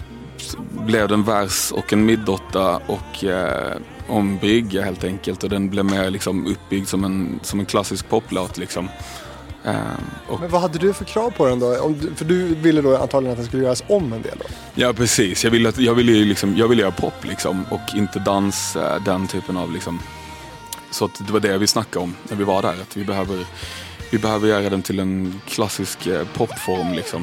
blev 0.72 1.08
det 1.08 1.14
en 1.14 1.24
vers 1.24 1.72
och 1.72 1.94
en 1.94 2.06
middotta 2.06 2.76
och 2.76 3.24
uh, 3.24 3.82
om 4.08 4.38
brygga 4.38 4.84
helt 4.84 5.04
enkelt 5.04 5.44
och 5.44 5.50
den 5.50 5.70
blev 5.70 5.86
mer 5.86 6.10
liksom 6.10 6.48
uppbyggd 6.48 6.88
som 6.88 7.04
en, 7.04 7.40
som 7.44 7.60
en 7.60 7.66
klassisk 7.66 8.10
poplåt. 8.10 8.58
Liksom. 8.58 8.90
Och... 10.28 10.40
Men 10.40 10.50
vad 10.50 10.62
hade 10.62 10.80
du 10.80 10.94
för 10.94 11.06
krav 11.06 11.32
på 11.32 11.46
den 11.46 11.60
då? 11.60 11.80
Om 11.80 12.12
för 12.16 12.26
du 12.26 12.56
ville 12.56 12.82
då 12.82 12.98
antagligen 12.98 13.32
att 13.32 13.38
den 13.38 13.48
skulle 13.48 13.64
göras 13.64 13.84
om 13.88 14.14
en 14.14 14.22
del 14.22 14.38
då? 14.40 14.46
Ja 14.76 14.94
precis, 14.94 15.44
jag 15.44 15.52
ville, 15.52 15.70
att, 15.70 15.78
jag 15.78 15.96
ville, 15.96 16.12
liksom, 16.12 16.58
jag 16.58 16.68
ville 16.68 16.82
göra 16.82 16.92
pop 16.92 17.26
liksom 17.26 17.66
och 17.70 17.96
inte 17.96 18.20
dans, 18.20 18.76
uh, 18.76 19.04
den 19.06 19.28
typen 19.28 19.58
av 19.58 19.74
liksom. 19.74 20.00
Så 20.92 21.10
det 21.20 21.34
var 21.34 21.40
det 21.40 21.58
vi 21.58 21.68
snackade 21.68 22.04
om 22.04 22.16
när 22.30 22.38
vi 22.38 22.44
var 22.44 22.62
där, 22.62 22.82
att 22.82 22.98
vi 22.98 23.04
behöver, 23.04 23.46
vi 24.12 24.18
behöver 24.18 24.48
göra 24.48 24.70
den 24.70 24.82
till 24.82 25.00
en 25.00 25.42
klassisk 25.48 26.08
uh, 26.08 26.22
popform 26.34 26.94
liksom. 26.94 27.22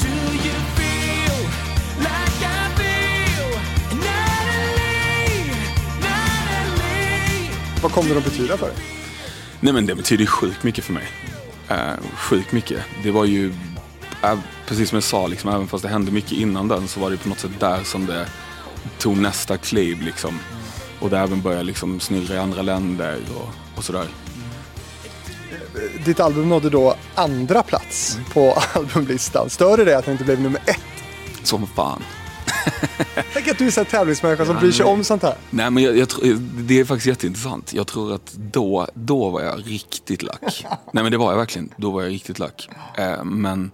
Vad 7.83 7.93
kommer 7.93 8.11
det 8.11 8.19
att 8.19 8.25
betyda 8.25 8.57
för 8.57 8.67
dig? 8.67 8.77
Nej 9.61 9.73
men 9.73 9.87
det 9.87 9.95
betyder 9.95 10.27
sjukt 10.27 10.63
mycket 10.63 10.85
för 10.85 10.93
mig. 10.93 11.09
Uh, 11.71 11.77
sjukt 12.17 12.53
mycket. 12.53 12.83
Det 13.03 13.11
var 13.11 13.25
ju, 13.25 13.49
uh, 14.25 14.39
precis 14.67 14.89
som 14.89 14.97
jag 14.97 15.03
sa, 15.03 15.27
liksom, 15.27 15.51
även 15.51 15.69
fast 15.69 15.83
det 15.83 15.89
hände 15.89 16.13
mycket 16.13 16.33
innan 16.33 16.69
den 16.69 16.89
så 16.89 17.01
var 17.01 17.11
det 17.11 17.17
på 17.17 17.29
något 17.29 17.39
sätt 17.39 17.61
där 17.61 17.85
som 17.85 18.07
det 18.07 18.27
tog 18.99 19.17
nästa 19.17 19.57
kliv. 19.57 20.03
Liksom. 20.03 20.39
Och 21.01 21.11
det 21.11 21.19
även 21.19 21.43
började 21.43 21.65
liksom, 21.65 22.01
snurra 22.01 22.35
i 22.35 22.39
andra 22.39 22.63
länder 22.63 23.21
och, 23.37 23.79
och 23.79 23.85
sådär. 23.85 24.07
Ditt 26.05 26.21
album 26.21 26.49
nådde 26.49 26.71
då 26.71 26.95
andra 27.15 27.63
plats 27.63 28.19
på 28.33 28.53
albumlistan. 28.73 29.51
Stör 29.51 29.85
det 29.85 29.99
att 29.99 30.05
det 30.05 30.13
inte 30.13 30.25
blev 30.25 30.41
nummer 30.41 30.61
ett? 30.67 30.79
Som 31.43 31.67
fan. 31.67 32.03
Tänk 33.33 33.49
att 33.49 33.59
du 33.59 33.67
är 33.67 33.79
en 33.79 33.85
tävlingsmänniska 33.85 34.47
som 34.47 34.57
bryr 34.57 34.73
sig 34.73 34.87
om 34.87 35.05
sånt 35.05 35.23
här. 35.23 35.35
Nej, 35.51 35.71
men 35.71 35.83
jag, 35.83 35.99
jag 35.99 36.09
det 36.55 36.81
är 36.81 36.85
faktiskt 36.85 37.07
jätteintressant. 37.07 37.73
Jag 37.73 37.87
tror 37.87 38.15
att 38.15 38.33
då, 38.33 38.87
då 38.95 39.31
var 39.31 39.43
jag 39.43 39.67
riktigt 39.67 40.23
lack. 40.23 40.67
Nej, 40.93 41.03
men 41.03 41.13
det 41.13 41.19
var 41.19 41.31
jag 41.31 41.39
verkligen. 41.39 41.75
Då 41.77 41.91
var 41.91 42.03
jag 42.03 42.11
riktigt 42.13 42.39
lack. 42.39 42.69
Eh, 42.99 43.25
men 43.25 43.71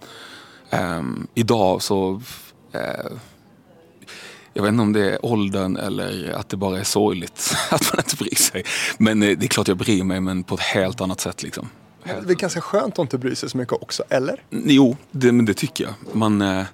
eh, 0.70 1.02
idag 1.34 1.82
så... 1.82 2.22
Eh, 2.72 2.80
jag 4.54 4.62
vet 4.62 4.68
inte 4.68 4.82
om 4.82 4.92
det 4.92 5.10
är 5.10 5.24
åldern 5.24 5.76
eller 5.76 6.32
att 6.32 6.48
det 6.48 6.56
bara 6.56 6.78
är 6.78 6.84
sorgligt 6.84 7.54
att 7.70 7.92
man 7.92 8.04
inte 8.04 8.16
bryr 8.16 8.34
sig. 8.34 8.64
Men 8.98 9.22
eh, 9.22 9.38
det 9.38 9.46
är 9.46 9.48
klart 9.48 9.68
jag 9.68 9.76
bryr 9.76 10.04
mig, 10.04 10.20
men 10.20 10.44
på 10.44 10.54
ett 10.54 10.60
helt 10.60 11.00
annat 11.00 11.20
sätt. 11.20 11.42
Liksom. 11.42 11.68
Det 12.04 12.32
är 12.32 12.34
ganska 12.34 12.60
skönt 12.60 12.94
att 12.94 12.98
inte 12.98 13.18
bry 13.18 13.34
sig 13.34 13.50
så 13.50 13.56
mycket 13.56 13.82
också, 13.82 14.02
eller? 14.08 14.42
Jo, 14.50 14.96
det, 15.10 15.32
men 15.32 15.44
det 15.44 15.54
tycker 15.54 15.84
jag. 15.84 16.16
Man 16.16 16.64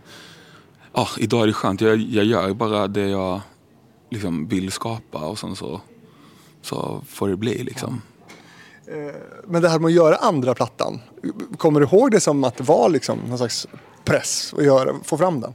ja, 0.94 1.08
idag 1.18 1.42
är 1.42 1.46
det 1.46 1.52
skönt. 1.52 1.80
Jag, 1.80 1.96
jag 1.96 2.24
gör 2.24 2.54
bara 2.54 2.88
det 2.88 3.08
jag 3.08 3.40
liksom 4.10 4.48
vill 4.48 4.72
skapa 4.72 5.18
och 5.18 5.38
sen 5.38 5.56
så, 5.56 5.80
så 6.62 7.02
får 7.08 7.28
det 7.28 7.36
bli 7.36 7.64
liksom. 7.64 8.02
Eh, 8.86 9.14
men 9.46 9.62
det 9.62 9.68
här 9.68 9.78
med 9.78 9.88
att 9.88 9.94
göra 9.94 10.16
andra 10.16 10.54
plattan, 10.54 11.00
kommer 11.56 11.80
du 11.80 11.86
ihåg 11.86 12.10
det 12.10 12.20
som 12.20 12.44
att 12.44 12.56
det 12.56 12.64
var 12.64 12.88
liksom 12.88 13.18
någon 13.28 13.38
slags 13.38 13.66
press 14.04 14.54
att 14.58 14.64
göra, 14.64 14.94
få 15.04 15.18
fram 15.18 15.40
den? 15.40 15.54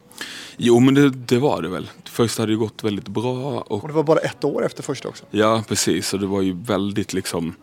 Jo 0.58 0.80
men 0.80 0.94
det, 0.94 1.10
det 1.10 1.38
var 1.38 1.62
det 1.62 1.70
väl. 1.70 1.90
Först 2.06 2.40
hade 2.40 2.52
det 2.52 2.56
gått 2.56 2.84
väldigt 2.84 3.08
bra. 3.08 3.60
Och, 3.60 3.84
och 3.84 3.88
det 3.88 3.94
var 3.94 4.04
bara 4.04 4.20
ett 4.20 4.44
år 4.44 4.66
efter 4.66 4.84
första 4.84 5.10
också? 5.10 5.26
Ja 5.32 5.64
precis, 5.68 6.14
och 6.14 6.20
det 6.20 6.28
var 6.28 6.42
ju 6.42 6.54
väldigt 6.54 7.14
liksom 7.14 7.56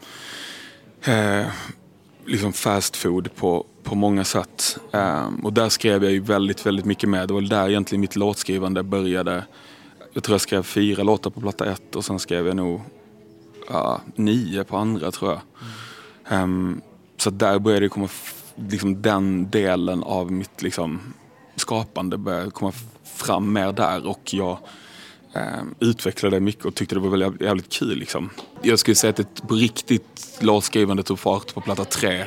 eh, 1.05 1.47
liksom 2.27 2.53
fast 2.53 2.97
food 2.97 3.35
på, 3.35 3.67
på 3.83 3.95
många 3.95 4.25
sätt. 4.25 4.79
Um, 4.91 5.45
och 5.45 5.53
där 5.53 5.69
skrev 5.69 6.05
jag 6.05 6.13
ju 6.13 6.21
väldigt, 6.21 6.67
väldigt 6.67 6.85
mycket 6.85 7.09
med. 7.09 7.29
Det 7.29 7.35
var 7.35 7.41
där 7.41 7.69
egentligen 7.69 8.01
mitt 8.01 8.17
låtskrivande 8.17 8.83
började. 8.83 9.45
Jag 10.13 10.23
tror 10.23 10.35
jag 10.35 10.41
skrev 10.41 10.63
fyra 10.63 11.03
låtar 11.03 11.31
på 11.31 11.41
platta 11.41 11.67
ett 11.73 11.97
och 11.97 12.05
sen 12.05 12.19
skrev 12.19 12.47
jag 12.47 12.57
nog 12.57 12.81
uh, 13.71 13.99
nio 14.15 14.65
på 14.65 14.77
andra 14.77 15.11
tror 15.11 15.31
jag. 15.31 15.41
Mm. 16.31 16.43
Um, 16.43 16.81
så 17.17 17.31
där 17.31 17.59
började 17.59 17.87
det 17.87 17.91
komma, 17.91 18.09
liksom 18.57 19.03
den 19.03 19.51
delen 19.51 20.03
av 20.03 20.33
mitt 20.33 20.63
liksom, 20.63 21.01
skapande 21.57 22.19
började 22.19 22.51
komma 22.51 22.73
fram 23.05 23.53
mer 23.53 23.73
där 23.73 24.07
och 24.07 24.35
jag 24.35 24.59
utvecklade 25.81 26.37
det 26.37 26.41
mycket 26.41 26.65
och 26.65 26.75
tyckte 26.75 26.95
det 26.95 27.01
var 27.01 27.09
väldigt, 27.09 27.41
jävligt 27.41 27.73
kul. 27.73 27.99
Liksom. 27.99 28.31
Jag 28.63 28.79
skulle 28.79 28.95
säga 28.95 29.11
att 29.11 29.17
det 29.17 29.49
på 29.49 29.55
riktigt 29.55 30.39
låtskrivandet 30.41 31.07
tog 31.07 31.19
fart 31.19 31.55
på 31.55 31.61
platta 31.61 31.85
tre. 31.85 32.25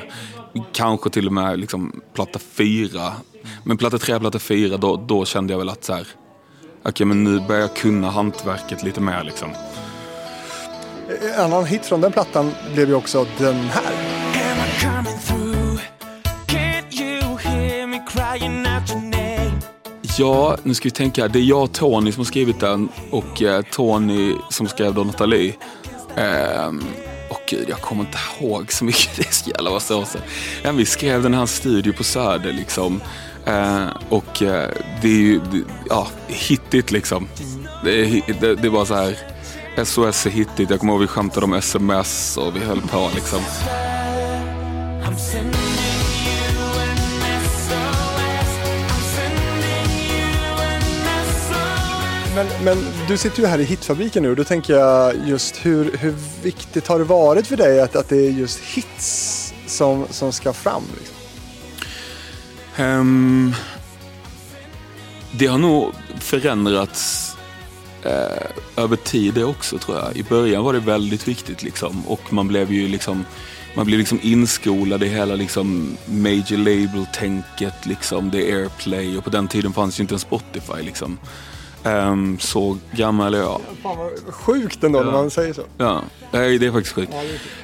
Kanske 0.73 1.09
till 1.09 1.27
och 1.27 1.33
med 1.33 1.59
liksom, 1.59 2.01
platta 2.13 2.39
fyra. 2.39 3.13
Men 3.63 3.77
platta 3.77 3.97
tre, 3.97 4.19
platta 4.19 4.39
fyra, 4.39 4.77
då, 4.77 4.95
då 4.95 5.25
kände 5.25 5.53
jag 5.53 5.57
väl 5.57 5.69
att 5.69 5.83
så 5.83 5.93
här, 5.93 6.07
okay, 6.83 7.05
men 7.05 7.23
nu 7.23 7.39
börjar 7.39 7.61
jag 7.61 7.75
kunna 7.75 8.09
hantverket 8.09 8.83
lite 8.83 9.01
mer. 9.01 9.23
Liksom. 9.23 9.49
En 11.35 11.41
annan 11.41 11.65
hit 11.65 11.85
från 11.85 12.01
den 12.01 12.11
plattan 12.11 12.51
blev 12.73 12.89
ju 12.89 12.95
också 12.95 13.25
den 13.37 13.55
här. 13.55 15.38
Ja, 20.19 20.57
nu 20.63 20.73
ska 20.73 20.83
vi 20.83 20.91
tänka. 20.91 21.27
Det 21.27 21.39
är 21.39 21.43
jag 21.43 21.63
och 21.63 21.71
Tony 21.71 22.11
som 22.11 22.19
har 22.19 22.25
skrivit 22.25 22.59
den 22.59 22.89
och 23.11 23.41
eh, 23.41 23.61
Tony 23.61 24.35
som 24.49 24.67
skrev 24.67 24.93
då 24.93 25.03
Nathalie. 25.03 25.55
Eh, 26.15 26.67
och 27.29 27.41
gud, 27.49 27.65
jag 27.69 27.81
kommer 27.81 28.01
inte 28.01 28.17
ihåg 28.39 28.71
så 28.71 28.85
mycket. 28.85 29.09
Det 29.15 29.27
är 29.27 29.31
så 29.31 29.49
jävla 29.49 29.69
vad 29.69 29.81
så. 29.81 30.05
Ja, 30.63 30.71
vi 30.71 30.85
skrev 30.85 31.23
den 31.23 31.33
här 31.33 31.45
studio 31.45 31.93
på 31.93 32.03
Söder 32.03 32.53
liksom. 32.53 33.01
Eh, 33.45 33.87
och 34.09 34.41
eh, 34.41 34.69
det 35.01 35.07
är 35.07 35.21
ju, 35.21 35.39
det, 35.39 35.63
ja, 35.89 36.07
hittigt 36.27 36.91
liksom. 36.91 37.27
Det, 37.83 38.01
är, 38.01 38.39
det, 38.41 38.55
det 38.55 38.69
var 38.69 38.85
så 38.85 38.95
här. 38.95 39.17
SOS 39.85 40.25
är 40.25 40.29
hittigt. 40.29 40.69
Jag 40.69 40.79
kommer 40.79 40.93
ihåg 40.93 41.01
vi 41.01 41.07
skämtade 41.07 41.45
om 41.45 41.53
sms 41.53 42.37
och 42.37 42.55
vi 42.55 42.59
höll 42.59 42.81
på 42.81 43.09
liksom. 43.15 43.39
Men, 52.39 52.63
men, 52.63 52.85
du 53.07 53.17
sitter 53.17 53.39
ju 53.41 53.45
här 53.45 53.59
i 53.59 53.63
Hitfabriken 53.63 54.23
nu 54.23 54.29
och 54.29 54.35
då 54.35 54.43
tänker 54.43 54.73
jag 54.73 55.27
just 55.27 55.65
hur, 55.65 55.97
hur 55.97 56.15
viktigt 56.43 56.87
har 56.87 56.99
det 56.99 57.05
varit 57.05 57.47
för 57.47 57.57
dig 57.57 57.81
att, 57.81 57.95
att 57.95 58.09
det 58.09 58.17
är 58.17 58.29
just 58.29 58.59
hits 58.59 59.53
som, 59.65 60.07
som 60.09 60.31
ska 60.31 60.53
fram? 60.53 60.83
Liksom? 60.99 61.15
Um, 62.85 63.55
det 65.31 65.47
har 65.47 65.57
nog 65.57 65.91
förändrats 66.19 67.35
eh, 68.03 68.83
över 68.83 68.95
tid 68.95 69.33
det 69.33 69.43
också 69.43 69.77
tror 69.77 69.97
jag. 69.97 70.17
I 70.17 70.23
början 70.23 70.63
var 70.63 70.73
det 70.73 70.79
väldigt 70.79 71.27
viktigt 71.27 71.63
liksom 71.63 72.07
och 72.07 72.33
man 72.33 72.47
blev 72.47 72.71
ju 72.71 72.87
liksom 72.87 73.25
man 73.75 73.85
blir 73.85 73.97
liksom 73.97 74.19
inskolad 74.21 75.03
i 75.03 75.07
hela 75.07 75.35
liksom 75.35 75.97
major 76.05 76.57
label-tänket, 76.57 77.85
liksom, 77.85 78.29
det 78.29 78.51
är 78.51 78.55
airplay 78.55 79.17
och 79.17 79.23
på 79.23 79.29
den 79.29 79.47
tiden 79.47 79.73
fanns 79.73 79.99
ju 79.99 80.01
inte 80.01 80.15
en 80.15 80.19
Spotify. 80.19 80.81
Liksom. 80.81 81.17
Um, 81.83 82.39
så 82.39 82.77
gammal 82.91 83.33
är 83.33 83.39
jag. 83.39 83.61
Fan 83.83 83.97
vad 83.97 84.33
sjukt 84.33 84.83
ändå 84.83 84.99
ja. 84.99 85.03
när 85.03 85.11
man 85.11 85.29
säger 85.29 85.53
så. 85.53 85.61
Ja, 85.77 86.01
det 86.31 86.37
är 86.37 86.71
faktiskt 86.71 86.95
sjukt. 86.95 87.13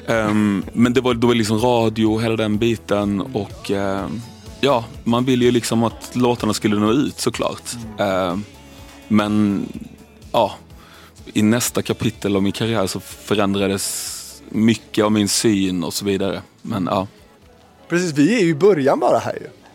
Um, 0.06 0.64
men 0.72 0.92
det 0.92 1.00
var 1.00 1.14
då 1.14 1.32
liksom 1.32 1.58
radio, 1.58 2.18
hela 2.18 2.36
den 2.36 2.58
biten 2.58 3.20
och 3.20 3.70
um, 3.70 4.22
ja, 4.60 4.84
man 5.04 5.24
ville 5.24 5.44
ju 5.44 5.50
liksom 5.50 5.84
att 5.84 6.10
låtarna 6.16 6.54
skulle 6.54 6.76
nå 6.76 6.92
ut 6.92 7.20
såklart. 7.20 7.62
Mm. 7.98 8.44
men 9.08 9.62
ja, 10.32 10.54
i 11.32 11.42
nästa 11.42 11.82
kapitel 11.82 12.36
av 12.36 12.42
min 12.42 12.52
karriär 12.52 12.86
så 12.86 13.00
förändrades 13.00 14.42
mycket 14.48 15.04
av 15.04 15.12
min 15.12 15.28
syn 15.28 15.84
och 15.84 15.94
så 15.94 16.04
vidare. 16.04 16.42
Men 16.62 16.88
ja. 16.90 17.06
Precis, 17.88 18.12
vi 18.12 18.36
är 18.36 18.40
ju 18.40 18.48
i 18.48 18.54
början 18.54 19.00
bara 19.00 19.18
här 19.18 19.34
ju. 19.34 19.65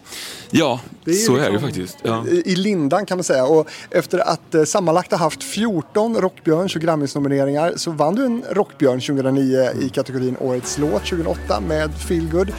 Ja, 0.52 0.80
är 1.06 1.06
så 1.06 1.12
liksom 1.12 1.36
är 1.36 1.52
det 1.52 1.60
faktiskt. 1.60 1.98
Ja. 2.04 2.26
I 2.46 2.56
lindan 2.56 3.06
kan 3.06 3.18
man 3.18 3.24
säga. 3.24 3.46
Och 3.46 3.70
efter 3.92 4.20
att 4.20 4.56
eh, 4.56 4.64
sammanlagt 4.64 5.12
ha 5.12 5.18
haft 5.18 5.44
14 5.44 6.18
Rockbjörns 6.18 6.76
och 6.76 6.82
Grammis-nomineringar 6.82 7.74
så 7.76 7.92
vann 7.92 8.16
du 8.16 8.26
en 8.26 8.44
Rockbjörn 8.52 9.00
2009 9.00 9.70
i 9.82 9.90
kategorin 9.90 10.38
Årets 10.40 10.78
låt 10.78 11.06
2008 11.06 11.60
med 11.60 11.92
Feelgood. 12.08 12.50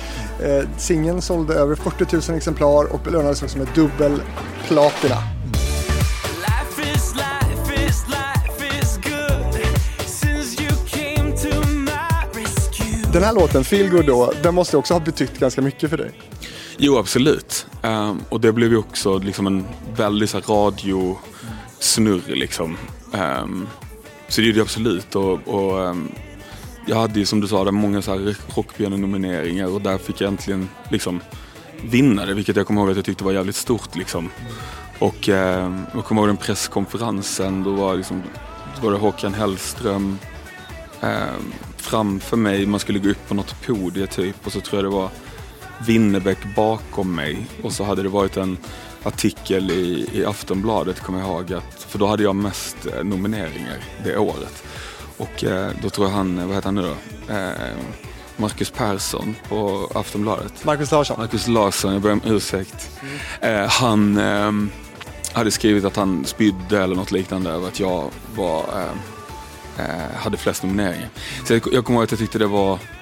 Eh, 0.43 0.69
singeln 0.79 1.23
sålde 1.23 1.55
över 1.55 1.75
40 1.75 2.31
000 2.31 2.37
exemplar 2.37 2.93
och 2.93 3.01
belönades 3.01 3.43
också 3.43 3.59
med 3.59 3.69
dubbel 3.75 4.23
platina. 4.69 5.17
Den 13.13 13.23
här 13.23 13.33
låten, 13.33 13.65
Feelgood 13.65 14.07
då, 14.07 14.33
den 14.43 14.55
måste 14.55 14.77
också 14.77 14.95
ha 14.95 15.01
betytt 15.01 15.39
ganska 15.39 15.63
mycket 15.63 15.91
för 15.91 15.97
dig. 15.97 16.11
Jo, 16.77 16.99
absolut. 16.99 17.67
Um, 17.83 18.21
och 18.29 18.41
det 18.41 18.53
blev 18.53 18.71
ju 18.71 18.77
också 18.77 19.19
liksom 19.19 19.47
en 19.47 19.65
väldigt 19.97 20.31
så 20.31 20.37
här, 20.37 20.45
radiosnurr 20.55 22.23
liksom. 22.27 22.77
Um, 23.13 23.69
så 24.29 24.41
det 24.41 24.47
gjorde 24.47 24.59
jag 24.59 24.65
absolut. 24.65 25.15
Och, 25.15 25.49
och 25.49 25.79
um, 25.79 26.13
jag 26.87 26.97
hade 26.97 27.19
ju 27.19 27.27
som 27.27 27.41
du 27.41 27.49
sa 27.49 27.71
många 27.71 28.01
Rockbjörnen-nomineringar 28.55 29.67
och 29.67 29.81
där 29.81 29.99
fick 29.99 30.21
jag 30.21 30.29
äntligen 30.29 30.69
liksom 30.89 31.21
vinna 31.83 32.27
det, 32.27 32.35
vilket 32.35 32.57
jag 32.57 32.67
kommer 32.67 32.81
ihåg 32.81 32.91
att 32.91 32.97
jag 32.97 33.05
tyckte 33.05 33.25
var 33.25 33.33
jävligt 33.33 33.57
stort. 33.57 33.97
Liksom. 33.97 34.31
Och 34.99 35.29
eh, 35.29 35.83
jag 35.95 36.05
kommer 36.05 36.21
ihåg 36.21 36.29
den 36.29 36.37
presskonferensen, 36.37 37.65
då 37.65 37.73
var, 37.73 37.97
liksom, 37.97 38.23
då 38.77 38.87
var 38.87 38.93
det 38.93 38.99
Håkan 38.99 39.35
Hellström 39.35 40.19
eh, 41.01 41.35
framför 41.77 42.37
mig, 42.37 42.67
man 42.67 42.81
skulle 42.81 42.99
gå 42.99 43.09
upp 43.09 43.29
på 43.29 43.35
något 43.35 43.67
podium 43.67 44.07
typ 44.07 44.47
och 44.47 44.53
så 44.53 44.61
tror 44.61 44.83
jag 44.83 44.93
det 44.93 44.97
var 44.97 45.11
Winnerbäck 45.87 46.39
bakom 46.57 47.15
mig 47.15 47.47
och 47.63 47.73
så 47.73 47.85
hade 47.85 48.03
det 48.03 48.09
varit 48.09 48.37
en 48.37 48.59
artikel 49.03 49.71
i, 49.71 50.09
i 50.13 50.25
Aftonbladet, 50.25 51.01
kommer 51.01 51.19
jag 51.19 51.29
ihåg, 51.29 51.53
att, 51.53 51.83
för 51.89 51.99
då 51.99 52.07
hade 52.07 52.23
jag 52.23 52.37
mest 52.37 52.77
eh, 52.87 53.05
nomineringar 53.05 53.77
det 54.05 54.17
året. 54.17 54.65
Och 55.17 55.45
eh, 55.45 55.71
då 55.83 55.91
tror 55.91 56.07
jag 56.07 56.15
han, 56.15 56.47
vad 56.47 56.55
heter 56.55 56.67
han 56.67 56.75
nu 56.75 56.83
då? 56.83 57.35
Eh, 57.35 57.77
Marcus 58.37 58.71
Persson 58.71 59.37
på 59.49 59.91
Aftonbladet. 59.95 60.65
Marcus 60.65 60.91
Larsson. 60.91 61.17
Marcus 61.21 61.49
Larsson, 61.49 61.93
jag 61.93 62.03
ber 62.03 62.13
om 62.13 62.21
ursäkt. 62.25 62.91
Mm. 63.41 63.63
Eh, 63.63 63.69
han 63.71 64.19
eh, 64.19 64.53
hade 65.33 65.51
skrivit 65.51 65.85
att 65.85 65.97
han 65.97 66.25
spydde 66.25 66.83
eller 66.83 66.97
något 66.97 67.13
liknande 67.13 67.51
över 67.51 67.69
att 67.69 67.81
jag 67.81 68.11
var, 68.35 68.65
eh, 69.79 70.17
hade 70.17 70.37
flest 70.37 70.63
nomineringar. 70.63 71.09
Så 71.45 71.53
jag, 71.53 71.63
jag 71.73 71.85
kommer 71.85 71.99
ihåg 71.99 72.05
att 72.05 72.11
jag 72.11 72.21
tyckte 72.21 72.39
det 72.39 72.47
var 72.47 72.79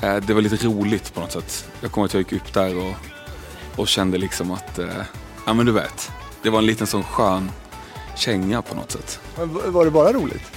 det 0.00 0.34
var 0.34 0.40
lite 0.40 0.66
roligt 0.66 1.14
på 1.14 1.20
något 1.20 1.32
sätt. 1.32 1.68
Jag 1.80 1.92
kommer 1.92 2.04
att 2.04 2.14
jag 2.14 2.20
gick 2.20 2.32
upp 2.32 2.52
där 2.54 2.76
och, 2.76 2.94
och 3.76 3.88
kände 3.88 4.18
liksom 4.18 4.50
att, 4.50 4.78
eh, 4.78 4.86
ja 5.46 5.54
men 5.54 5.66
du 5.66 5.72
vet, 5.72 6.10
det 6.42 6.50
var 6.50 6.58
en 6.58 6.66
liten 6.66 6.86
sån 6.86 7.02
skön 7.02 7.50
känga 8.16 8.62
på 8.62 8.74
något 8.74 8.90
sätt. 8.90 9.20
Men 9.36 9.72
var 9.72 9.84
det 9.84 9.90
bara 9.90 10.12
roligt? 10.12 10.52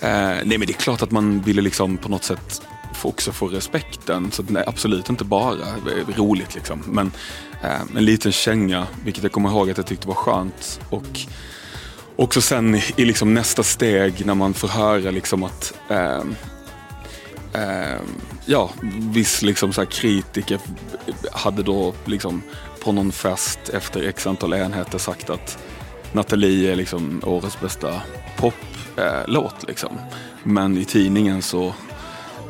Eh, 0.00 0.08
nej 0.44 0.58
men 0.58 0.60
det 0.60 0.70
är 0.70 0.82
klart 0.82 1.02
att 1.02 1.10
man 1.10 1.40
ville 1.40 1.62
liksom 1.62 1.96
på 1.96 2.08
något 2.08 2.24
sätt 2.24 2.62
också 3.04 3.32
få 3.32 3.48
respekten. 3.48 4.30
Så 4.30 4.44
nej, 4.48 4.64
absolut 4.66 5.08
inte 5.08 5.24
bara 5.24 5.56
roligt 6.16 6.54
liksom. 6.54 6.82
Men 6.86 7.12
eh, 7.62 7.80
en 7.96 8.04
liten 8.04 8.32
känga, 8.32 8.86
vilket 9.04 9.22
jag 9.22 9.32
kommer 9.32 9.48
ihåg 9.48 9.70
att 9.70 9.76
jag 9.76 9.86
tyckte 9.86 10.08
var 10.08 10.14
skönt. 10.14 10.80
Och 10.90 11.20
också 12.16 12.40
sen 12.40 12.74
i, 12.74 12.82
i 12.96 13.04
liksom 13.04 13.34
nästa 13.34 13.62
steg 13.62 14.26
när 14.26 14.34
man 14.34 14.54
får 14.54 14.68
höra 14.68 15.10
liksom 15.10 15.42
att 15.42 15.74
eh, 15.88 16.22
eh, 17.52 18.00
ja, 18.46 18.70
viss 19.12 19.42
liksom 19.42 19.72
så 19.72 19.86
kritiker 19.86 20.60
hade 21.32 21.62
då 21.62 21.94
liksom 22.04 22.42
på 22.84 22.92
någon 22.92 23.12
fest 23.12 23.68
efter 23.68 24.02
x 24.08 24.26
antal 24.26 24.52
enheter 24.52 24.98
sagt 24.98 25.30
att 25.30 25.58
Nathalie 26.12 26.72
är 26.72 26.76
liksom 26.76 27.20
årets 27.24 27.60
bästa 27.60 28.02
poplåt. 28.36 29.62
Eh, 29.62 29.68
liksom. 29.68 29.98
Men 30.42 30.78
i 30.78 30.84
tidningen 30.84 31.42
så, 31.42 31.74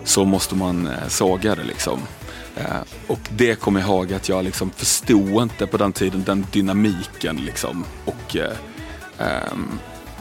så 0.05 0.25
måste 0.25 0.55
man 0.55 0.87
eh, 0.87 1.09
såga 1.09 1.55
det. 1.55 1.65
Liksom. 1.65 2.01
Eh, 2.57 2.81
och 3.07 3.21
det 3.31 3.55
kommer 3.55 3.81
jag 3.81 3.89
ihåg 3.89 4.13
att 4.13 4.29
jag 4.29 4.45
liksom 4.45 4.71
förstod 4.71 5.43
inte 5.43 5.67
på 5.67 5.77
den 5.77 5.93
tiden 5.93 6.23
den 6.27 6.47
dynamiken. 6.53 7.37
Liksom. 7.37 7.85
Och, 8.05 8.37
eh, 8.37 8.57
ehm, 9.19 9.79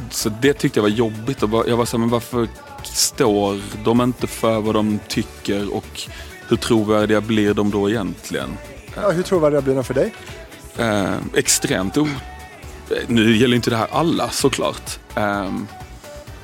så 0.09 0.29
det 0.29 0.53
tyckte 0.53 0.79
jag 0.79 0.83
var 0.83 0.89
jobbigt. 0.89 1.43
Och 1.43 1.65
jag 1.67 1.77
var 1.77 1.85
så 1.85 1.97
här, 1.97 1.99
men 1.99 2.09
varför 2.09 2.47
står 2.87 3.61
de 3.83 4.01
inte 4.01 4.27
för 4.27 4.61
vad 4.61 4.75
de 4.75 4.99
tycker 5.07 5.75
och 5.75 6.01
hur 6.47 6.57
trovärdiga 6.57 7.21
blir 7.21 7.53
de 7.53 7.71
då 7.71 7.89
egentligen? 7.89 8.57
Ja, 8.95 9.11
hur 9.11 9.23
trovärdiga 9.23 9.61
blir 9.61 9.75
de 9.75 9.83
för 9.83 9.93
dig? 9.93 10.13
Eh, 10.77 11.15
extremt 11.35 11.97
o... 11.97 12.07
Nu 13.07 13.37
gäller 13.37 13.55
inte 13.55 13.69
det 13.69 13.75
här 13.75 13.87
alla 13.91 14.29
såklart. 14.29 14.99
Eh, 15.15 15.55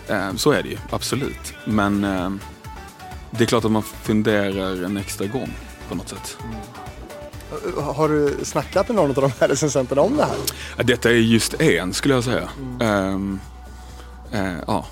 eh, 0.07 0.35
så 0.35 0.51
är 0.51 0.63
det 0.63 0.69
ju, 0.69 0.77
absolut. 0.89 1.53
Men 1.65 2.03
ehm, 2.03 2.39
det 3.31 3.43
är 3.43 3.47
klart 3.47 3.65
att 3.65 3.71
man 3.71 3.83
funderar 3.83 4.83
en 4.85 4.97
extra 4.97 5.27
gång 5.27 5.53
på 5.89 5.95
något 5.95 6.09
sätt. 6.09 6.37
Mm. 6.43 6.55
Har 7.83 8.09
du 8.09 8.35
snackat 8.43 8.87
med 8.87 8.95
någon 8.95 9.09
av 9.09 9.15
de 9.15 9.31
här 9.39 9.47
recensenterna 9.47 10.01
om 10.01 10.17
det 10.17 10.25
här? 10.25 10.83
Detta 10.83 11.09
är 11.09 11.13
just 11.13 11.61
en 11.61 11.93
skulle 11.93 12.13
jag 12.13 12.23
säga. 12.23 12.49
Mm. 12.79 13.39
Uh, 14.33 14.57
ja. 14.67 14.85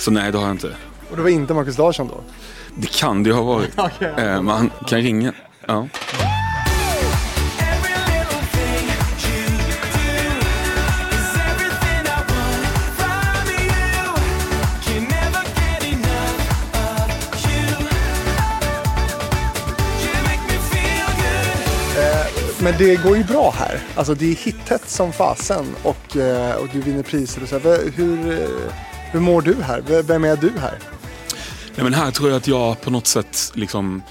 Så 0.00 0.10
nej, 0.10 0.32
det 0.32 0.38
har 0.38 0.44
jag 0.44 0.54
inte. 0.54 0.76
Och 1.10 1.16
det 1.16 1.22
var 1.22 1.28
inte 1.28 1.54
Marcus 1.54 1.78
Larsson 1.78 2.08
då? 2.08 2.20
Det 2.74 2.90
kan 2.90 3.22
det 3.22 3.30
ju 3.30 3.36
ha 3.36 3.42
varit. 3.42 3.78
okay, 3.78 4.08
eh, 4.08 4.24
ja. 4.24 4.34
eh, 4.34 4.42
man 4.42 4.70
kan 4.86 5.00
ringa. 5.00 5.32
Ja. 5.66 5.88
Men 22.62 22.74
det 22.78 23.02
går 23.02 23.16
ju 23.16 23.24
bra 23.24 23.54
här. 23.56 23.80
Alltså 23.94 24.14
det 24.14 24.30
är 24.30 24.34
hittätt 24.34 24.88
som 24.88 25.12
fasen 25.12 25.66
och, 25.82 26.16
eh, 26.16 26.54
och 26.54 26.68
du 26.72 26.80
vinner 26.80 27.02
priser 27.02 27.42
och 27.42 27.48
så. 27.48 27.58
Hur, 27.96 28.30
eh, 28.32 28.89
hur 29.12 29.20
mår 29.20 29.42
du 29.42 29.54
här? 29.62 30.02
Vem 30.02 30.24
är 30.24 30.36
du 30.36 30.50
här? 30.58 30.78
Nej, 31.74 31.84
men 31.84 31.94
här 31.94 32.10
tror 32.10 32.28
jag 32.28 32.36
att 32.36 32.48
jag 32.48 32.80
på 32.80 32.90
något 32.90 33.06
sätt 33.06 33.52
liksom 33.54 34.02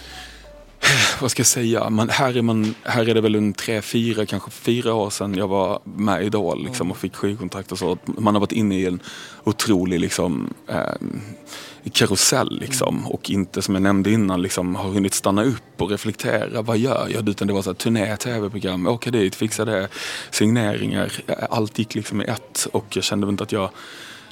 vad 1.21 1.31
ska 1.31 1.39
jag 1.39 1.47
säga? 1.47 1.89
Man, 1.89 2.09
här, 2.09 2.37
är 2.37 2.41
man, 2.41 2.75
här 2.83 3.09
är 3.09 3.13
det 3.13 3.21
väl 3.21 3.35
en 3.35 3.53
tre, 3.53 3.81
fyra, 3.81 4.25
kanske 4.25 4.51
fyra 4.51 4.93
år 4.93 5.09
sedan 5.09 5.35
jag 5.35 5.47
var 5.47 5.79
med 5.83 6.23
i 6.23 6.25
Idol 6.25 6.63
liksom, 6.63 6.91
och 6.91 6.97
fick 6.97 7.15
skivkontrakt 7.15 7.71
och 7.71 7.79
så. 7.79 7.97
Man 8.05 8.35
har 8.35 8.39
varit 8.39 8.51
inne 8.51 8.75
i 8.75 8.85
en 8.85 8.99
otrolig 9.43 9.99
liksom, 9.99 10.53
eh, 10.67 11.91
karusell 11.93 12.59
liksom, 12.59 13.07
och 13.07 13.29
inte 13.29 13.61
som 13.61 13.75
jag 13.75 13.81
nämnde 13.81 14.11
innan 14.11 14.41
liksom, 14.41 14.75
har 14.75 14.89
hunnit 14.89 15.13
stanna 15.13 15.43
upp 15.43 15.81
och 15.81 15.89
reflektera. 15.89 16.61
Vad 16.61 16.77
gör 16.77 17.07
jag? 17.13 17.29
Utan 17.29 17.47
det 17.47 17.53
var 17.53 17.61
så 17.61 17.69
här, 17.69 17.75
turné, 17.75 18.17
tv-program, 18.17 18.87
åka 18.87 19.11
dit, 19.11 19.35
fixa 19.35 19.65
det, 19.65 19.87
signeringar. 20.31 21.11
Allt 21.49 21.79
gick 21.79 21.95
liksom 21.95 22.21
i 22.21 22.25
ett 22.25 22.67
och 22.71 22.85
jag 22.95 23.03
kände 23.03 23.25
väl 23.25 23.33
inte 23.33 23.43
att 23.43 23.51
jag 23.51 23.69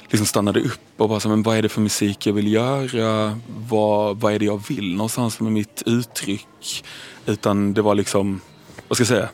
liksom 0.08 0.26
stannade 0.26 0.60
upp 0.60 0.80
och 0.96 1.08
bara 1.08 1.20
så, 1.20 1.28
men 1.28 1.42
vad 1.42 1.56
är 1.56 1.62
det 1.62 1.68
för 1.68 1.80
musik 1.80 2.26
jag 2.26 2.32
vill 2.32 2.52
göra? 2.52 3.38
Vad, 3.68 4.20
vad 4.20 4.32
är 4.32 4.38
det 4.38 4.44
jag 4.44 4.62
vill 4.68 4.94
någonstans 4.94 5.40
med 5.40 5.52
mitt 5.52 5.82
uttryck? 5.86 6.84
Utan 7.26 7.74
det 7.74 7.82
var 7.82 7.94
liksom, 7.94 8.40
vad 8.88 8.96
ska 8.96 9.02
jag 9.02 9.08
säga? 9.08 9.28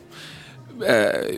Eh, 0.87 1.37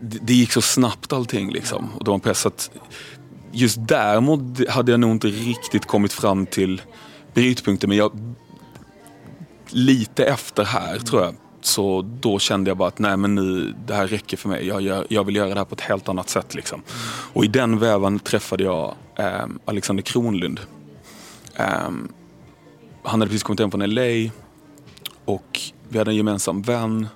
det, 0.00 0.18
det 0.22 0.34
gick 0.34 0.52
så 0.52 0.62
snabbt 0.62 1.12
allting 1.12 1.50
liksom. 1.50 1.90
Och 1.94 2.04
det 2.04 2.10
var 2.10 2.14
en 2.14 2.20
press 2.20 2.46
att 2.46 2.70
just 3.52 3.88
där 3.88 4.70
hade 4.70 4.90
jag 4.90 5.00
nog 5.00 5.10
inte 5.10 5.28
riktigt 5.28 5.86
kommit 5.86 6.12
fram 6.12 6.46
till 6.46 6.82
brytpunkten. 7.34 7.88
Men 7.88 7.98
jag, 7.98 8.34
lite 9.68 10.24
efter 10.24 10.64
här 10.64 10.98
tror 10.98 11.22
jag. 11.22 11.34
Så 11.64 12.02
då 12.20 12.38
kände 12.38 12.70
jag 12.70 12.76
bara 12.76 12.88
att 12.88 12.98
nej 12.98 13.16
men 13.16 13.34
nu, 13.34 13.74
det 13.86 13.94
här 13.94 14.06
räcker 14.06 14.36
för 14.36 14.48
mig. 14.48 14.66
Jag, 14.66 14.82
gör, 14.82 15.06
jag 15.08 15.24
vill 15.24 15.36
göra 15.36 15.48
det 15.48 15.60
här 15.60 15.64
på 15.64 15.74
ett 15.74 15.80
helt 15.80 16.08
annat 16.08 16.28
sätt. 16.28 16.54
Liksom. 16.54 16.82
Och 17.32 17.44
i 17.44 17.48
den 17.48 17.78
vävan 17.78 18.18
träffade 18.18 18.64
jag 18.64 18.94
eh, 19.18 19.46
Alexander 19.64 20.02
Kronlund. 20.02 20.60
Eh, 21.56 21.90
han 23.02 23.20
hade 23.20 23.26
precis 23.26 23.42
kommit 23.42 23.60
hem 23.60 23.70
från 23.70 23.94
LA 23.94 24.30
och 25.24 25.60
vi 25.88 25.98
hade 25.98 26.10
en 26.10 26.16
gemensam 26.16 26.62
vän. 26.62 27.08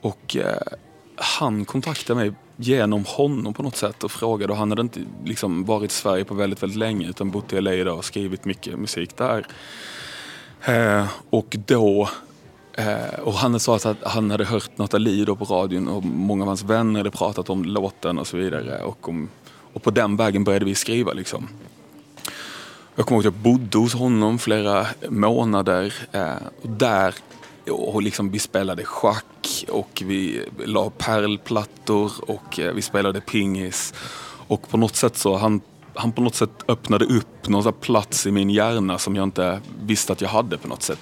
Och 0.00 0.36
eh, 0.36 0.76
han 1.16 1.64
kontaktade 1.64 2.20
mig 2.20 2.32
genom 2.56 3.04
honom 3.04 3.54
på 3.54 3.62
något 3.62 3.76
sätt 3.76 4.04
och 4.04 4.10
frågade. 4.10 4.52
Och 4.52 4.58
han 4.58 4.70
hade 4.70 4.82
inte 4.82 5.00
liksom 5.24 5.64
varit 5.64 5.90
i 5.90 5.94
Sverige 5.94 6.24
på 6.24 6.34
väldigt, 6.34 6.62
väldigt 6.62 6.78
länge 6.78 7.08
utan 7.08 7.30
bott 7.30 7.52
i 7.52 7.60
LA 7.60 7.74
idag 7.74 7.98
och 7.98 8.04
skrivit 8.04 8.44
mycket 8.44 8.78
musik 8.78 9.16
där. 9.16 9.46
Eh, 10.64 11.06
och 11.30 11.56
då 11.66 12.08
Eh, 12.78 13.20
och 13.20 13.34
han 13.34 13.60
sa 13.60 13.76
att 13.76 13.96
han 14.02 14.30
hade 14.30 14.44
hört 14.44 14.78
Nathalie 14.78 15.24
då 15.24 15.36
på 15.36 15.44
radion 15.44 15.88
och 15.88 16.04
många 16.04 16.42
av 16.42 16.48
hans 16.48 16.62
vänner 16.62 17.00
hade 17.00 17.10
pratat 17.10 17.50
om 17.50 17.64
låten 17.64 18.18
och 18.18 18.26
så 18.26 18.36
vidare. 18.36 18.82
Och, 18.82 19.08
om, 19.08 19.28
och 19.72 19.82
på 19.82 19.90
den 19.90 20.16
vägen 20.16 20.44
började 20.44 20.64
vi 20.64 20.74
skriva 20.74 21.12
liksom. 21.12 21.48
Jag 22.94 23.06
kommer 23.06 23.16
ihåg 23.16 23.26
att 23.26 23.34
jag 23.34 23.42
bodde 23.42 23.78
hos 23.78 23.94
honom 23.94 24.38
flera 24.38 24.86
månader. 25.08 25.94
Eh, 26.12 26.32
och 26.62 26.68
där 26.68 27.14
och 27.70 28.02
liksom, 28.02 28.30
vi 28.30 28.38
spelade 28.38 28.84
schack 28.84 29.64
och 29.68 30.02
vi 30.06 30.44
la 30.64 30.90
pärlplattor 30.90 32.12
och 32.20 32.60
eh, 32.60 32.72
vi 32.74 32.82
spelade 32.82 33.20
pingis. 33.20 33.94
Och 34.48 34.68
på 34.68 34.76
något 34.76 34.96
sätt 34.96 35.16
så 35.16 35.36
han 35.36 35.60
han 35.94 36.12
på 36.12 36.22
något 36.22 36.34
sätt 36.34 36.64
öppnade 36.68 37.04
upp 37.04 37.48
någon 37.48 37.72
plats 37.72 38.26
i 38.26 38.30
min 38.30 38.50
hjärna 38.50 38.98
som 38.98 39.16
jag 39.16 39.22
inte 39.22 39.60
visste 39.82 40.12
att 40.12 40.20
jag 40.20 40.28
hade 40.28 40.58
på 40.58 40.68
något 40.68 40.82
sätt. 40.82 40.98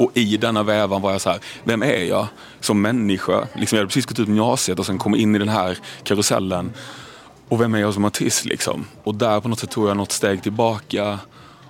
Och 0.00 0.10
i 0.14 0.36
denna 0.36 0.62
vävan 0.62 1.02
var 1.02 1.12
jag 1.12 1.20
så 1.20 1.30
här, 1.30 1.40
vem 1.64 1.82
är 1.82 2.04
jag 2.04 2.26
som 2.60 2.82
människa? 2.82 3.48
Liksom 3.54 3.76
jag 3.76 3.80
hade 3.80 3.88
precis 3.88 4.06
gått 4.06 4.18
ut 4.18 4.28
gymnasiet 4.28 4.78
och 4.78 4.86
sen 4.86 4.98
kom 4.98 5.14
in 5.14 5.34
i 5.34 5.38
den 5.38 5.48
här 5.48 5.78
karusellen. 6.02 6.72
Och 7.48 7.60
vem 7.60 7.74
är 7.74 7.78
jag 7.78 7.94
som 7.94 8.04
artist 8.04 8.44
liksom? 8.44 8.84
Och 9.04 9.14
där 9.14 9.40
på 9.40 9.48
något 9.48 9.58
sätt 9.58 9.70
tog 9.70 9.88
jag 9.88 9.96
något 9.96 10.12
steg 10.12 10.42
tillbaka 10.42 11.18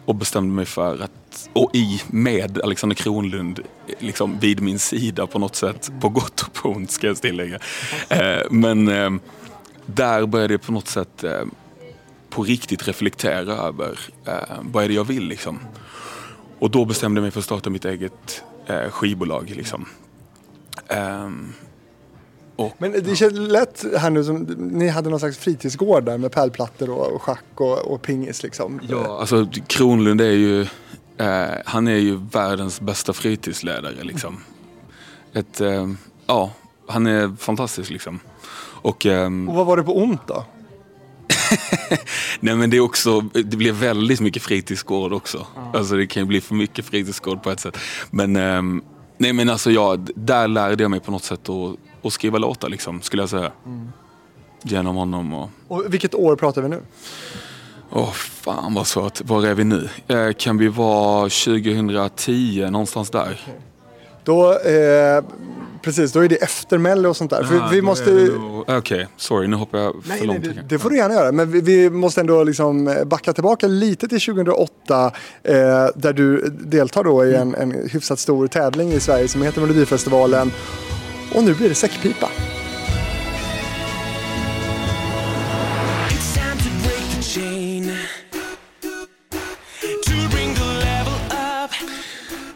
och 0.05 0.15
bestämde 0.15 0.55
mig 0.55 0.65
för 0.65 1.03
att, 1.03 1.49
och 1.53 1.71
i 1.75 2.03
med 2.07 2.61
Alexander 2.65 2.97
Kronlund 2.97 3.61
liksom 3.99 4.39
vid 4.39 4.61
min 4.61 4.79
sida 4.79 5.27
på 5.27 5.39
något 5.39 5.57
sätt, 5.57 5.91
på 6.01 6.09
gott 6.09 6.41
och 6.43 6.53
på 6.53 6.69
ont 6.69 6.91
ska 6.91 7.07
jag 7.07 7.17
tillägga. 7.17 7.59
Eh, 8.09 8.43
men 8.51 8.89
eh, 8.89 9.11
där 9.87 10.27
började 10.27 10.55
jag 10.55 10.63
på 10.63 10.73
något 10.73 10.89
sätt 10.89 11.25
eh, 11.25 11.45
på 12.31 12.43
riktigt 12.43 12.89
reflektera 12.89 13.53
över 13.53 13.99
eh, 14.25 14.35
vad 14.61 14.85
är 14.85 14.89
det 14.89 14.95
jag 14.95 15.05
vill 15.05 15.29
liksom. 15.29 15.59
Och 16.61 16.71
då 16.71 16.85
bestämde 16.85 17.19
jag 17.19 17.23
mig 17.23 17.31
för 17.31 17.39
att 17.39 17.45
starta 17.45 17.71
mitt 17.71 17.85
eget 17.85 18.45
eh, 18.67 18.91
skivbolag. 18.91 19.53
Liksom. 19.57 19.87
Ehm, 20.89 21.53
och, 22.57 22.73
Men 22.79 22.93
det 22.93 23.17
känns 23.17 23.33
lätt 23.33 23.85
här 23.99 24.11
nu 24.11 24.25
som 24.25 24.37
ni 24.59 24.89
hade 24.89 25.11
någon 25.11 25.21
slags 25.21 25.39
fritidsgård 25.39 26.05
där 26.05 26.19
med 26.19 26.33
pärlplattor 26.33 26.91
och, 26.91 27.13
och 27.13 27.23
schack 27.23 27.45
och, 27.55 27.79
och 27.79 28.03
pingis 28.03 28.43
liksom. 28.43 28.81
ja, 28.89 29.21
alltså 29.21 29.47
Kronlund 29.67 30.21
är 30.21 30.31
ju, 30.31 30.61
eh, 31.17 31.49
han 31.65 31.89
är 31.89 31.97
ju 31.97 32.17
världens 32.33 32.81
bästa 32.81 33.13
fritidsledare 33.13 34.05
liksom. 34.05 34.37
Ett, 35.33 35.61
eh, 35.61 35.89
ja, 36.27 36.51
han 36.87 37.07
är 37.07 37.37
fantastisk 37.37 37.91
liksom. 37.91 38.21
Och, 38.83 39.07
ehm, 39.07 39.49
Och 39.49 39.55
vad 39.55 39.67
var 39.67 39.77
det 39.77 39.83
på 39.83 39.97
ont 39.97 40.27
då? 40.27 40.45
Nej 42.41 42.55
men 42.57 42.71
det 42.71 42.77
är 42.77 42.81
också, 42.81 43.21
det 43.21 43.57
blir 43.57 43.73
väldigt 43.73 44.21
mycket 44.21 44.43
fritidsgård 44.43 45.13
också. 45.13 45.47
Alltså 45.75 45.97
det 45.97 46.07
kan 46.07 46.23
ju 46.23 46.27
bli 46.27 46.41
för 46.41 46.55
mycket 46.55 46.85
fritidsgård 46.85 47.43
på 47.43 47.51
ett 47.51 47.61
sätt. 47.61 47.79
Men, 48.11 48.37
ehm, 48.37 48.83
nej 49.19 49.33
men 49.33 49.51
alltså 49.51 49.71
ja, 49.71 49.97
där 50.15 50.49
lärde 50.49 50.85
jag 50.85 50.91
mig 50.91 51.01
på 51.01 51.11
något 51.11 51.25
sätt 51.25 51.49
att, 51.49 51.77
att 52.07 52.13
skriva 52.13 52.39
låtar 52.39 52.69
liksom, 52.69 53.03
skulle 53.03 53.23
jag 53.23 53.31
säga. 53.31 53.53
Genom 54.63 54.97
honom 54.97 55.35
och, 55.35 55.51
Och 55.69 55.85
vilket 55.89 56.15
år 56.15 56.37
pratar 56.37 56.63
vi 56.63 56.69
nu? 56.69 56.81
åh 57.93 58.13
fan 58.13 58.75
vad 58.75 58.87
svårt. 58.87 59.21
Var 59.21 59.47
är 59.47 59.55
vi 59.55 59.65
nu? 59.65 59.89
Eh, 60.09 60.33
kan 60.33 60.59
vi 60.59 60.69
vara 60.69 61.23
2010, 61.29 62.69
någonstans 62.71 63.11
där? 63.11 63.41
Då, 64.25 64.53
eh, 64.53 65.25
precis, 65.83 66.13
då 66.13 66.21
är 66.21 66.29
det 66.29 66.37
efter 66.37 66.79
Mello 66.79 67.09
och 67.09 67.17
sånt 67.17 67.31
där. 67.31 67.45
För 67.45 67.71
vi 67.71 67.83
måste... 67.83 68.31
Okej, 68.67 69.09
sorry 69.17 69.49
nu 69.49 69.57
hoppar 69.57 69.79
jag 69.79 69.93
för 70.03 70.09
Nej, 70.09 70.19
nej, 70.19 70.27
långt. 70.27 70.45
det, 70.45 70.65
det 70.69 70.79
får 70.79 70.91
du 70.91 70.97
gärna 70.97 71.15
göra. 71.15 71.33
Men 71.33 71.51
vi, 71.51 71.61
vi 71.61 71.91
måste 71.91 72.21
ändå 72.21 72.45
liksom 72.45 73.03
backa 73.07 73.33
tillbaka 73.33 73.67
lite 73.67 74.09
till 74.09 74.21
2008 74.21 75.13
eh, 75.43 75.55
där 75.95 76.13
du 76.13 76.49
deltar 76.51 77.05
då 77.05 77.27
i 77.27 77.35
en, 77.35 77.55
en 77.55 77.89
hyfsat 77.91 78.19
stor 78.19 78.47
tävling 78.47 78.93
i 78.93 79.01
Sverige 79.01 79.29
som 79.29 79.43
heter 79.43 79.61
Melodifestivalen. 79.61 80.53
Och 81.35 81.45
nu 81.45 81.55
blir 81.55 81.69
det 81.69 81.75
säckpipa. 81.75 82.29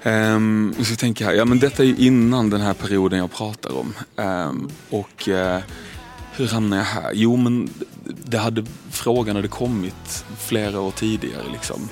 Ehm, 0.06 0.34
um, 0.34 0.74
vi 0.78 0.84
ska 0.84 0.96
tänka 0.96 1.24
här. 1.24 1.32
Ja, 1.32 1.44
men 1.44 1.58
detta 1.58 1.82
är 1.82 1.86
ju 1.86 1.96
innan 1.96 2.50
den 2.50 2.60
här 2.60 2.74
perioden 2.74 3.18
jag 3.18 3.32
pratar 3.32 3.76
om. 3.76 3.94
Um, 4.16 4.70
och 4.90 5.28
uh, 5.28 5.58
hur 6.36 6.48
hamnade 6.48 6.82
jag 6.82 7.02
här? 7.02 7.12
Jo, 7.14 7.36
men 7.36 7.70
det 8.24 8.38
hade, 8.38 8.64
frågan 8.90 9.36
hade 9.36 9.48
kommit 9.48 10.24
flera 10.38 10.80
år 10.80 10.90
tidigare. 10.90 11.42
Liksom. 11.52 11.88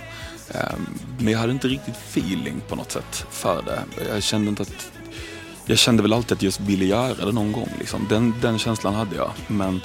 Um, 0.48 0.86
men 1.18 1.32
jag 1.32 1.38
hade 1.38 1.52
inte 1.52 1.68
riktigt 1.68 1.96
feeling 1.96 2.60
på 2.68 2.76
något 2.76 2.92
sätt 2.92 3.26
för 3.30 3.62
det. 3.62 3.82
Jag 4.08 4.22
kände 4.22 4.48
inte 4.48 4.62
att 4.62 4.92
jag 5.66 5.78
kände 5.78 6.02
väl 6.02 6.12
alltid 6.12 6.32
att 6.32 6.42
jag 6.42 6.46
just 6.46 6.60
ville 6.60 6.84
göra 6.84 7.24
det 7.24 7.32
någon 7.32 7.52
gång. 7.52 7.68
Liksom. 7.78 8.06
Den, 8.08 8.34
den 8.40 8.58
känslan 8.58 8.94
hade 8.94 9.16
jag. 9.16 9.30
Men 9.46 9.80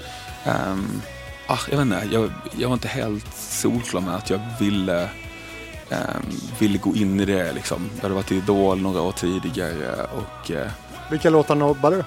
um, 0.70 1.02
ah, 1.48 1.60
jag 1.70 1.78
vet 1.78 1.86
inte, 1.86 2.08
jag, 2.12 2.32
jag 2.58 2.68
var 2.70 2.74
inte 2.74 2.88
helt 2.88 3.38
solklar 3.38 4.02
med 4.02 4.16
att 4.16 4.30
jag 4.30 4.42
ville 4.60 5.10
ville 6.60 6.78
gå 6.78 6.96
in 6.96 7.20
i 7.20 7.26
det. 7.26 7.54
Liksom. 7.54 7.90
Jag 7.96 8.02
hade 8.02 8.16
varit 8.16 8.32
i 8.32 8.36
Idol 8.36 8.82
några 8.82 9.02
år 9.02 9.12
tidigare 9.12 10.04
och 10.04 10.50
uh, 10.50 10.58
Vilka 11.12 11.30
låtar 11.30 11.56
nobbar 11.56 11.92
du? 11.92 12.04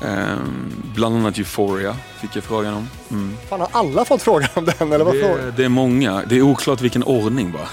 um, 0.00 0.82
bland 0.94 1.16
annat 1.16 1.38
Euphoria 1.38 1.96
fick 2.20 2.36
jag 2.36 2.44
frågan 2.44 2.74
om. 2.74 2.88
Mm. 3.10 3.36
Fan, 3.48 3.60
har 3.60 3.68
alla 3.72 4.04
fått 4.04 4.22
frågan 4.22 4.48
om 4.54 4.64
den? 4.64 4.92
Eller 4.92 5.04
vad 5.04 5.20
frågan? 5.20 5.46
Det, 5.46 5.50
det 5.50 5.64
är 5.64 5.68
många. 5.68 6.22
Det 6.26 6.36
är 6.36 6.42
oklart 6.42 6.80
vilken 6.80 7.02
ordning 7.02 7.52
bara. 7.52 7.68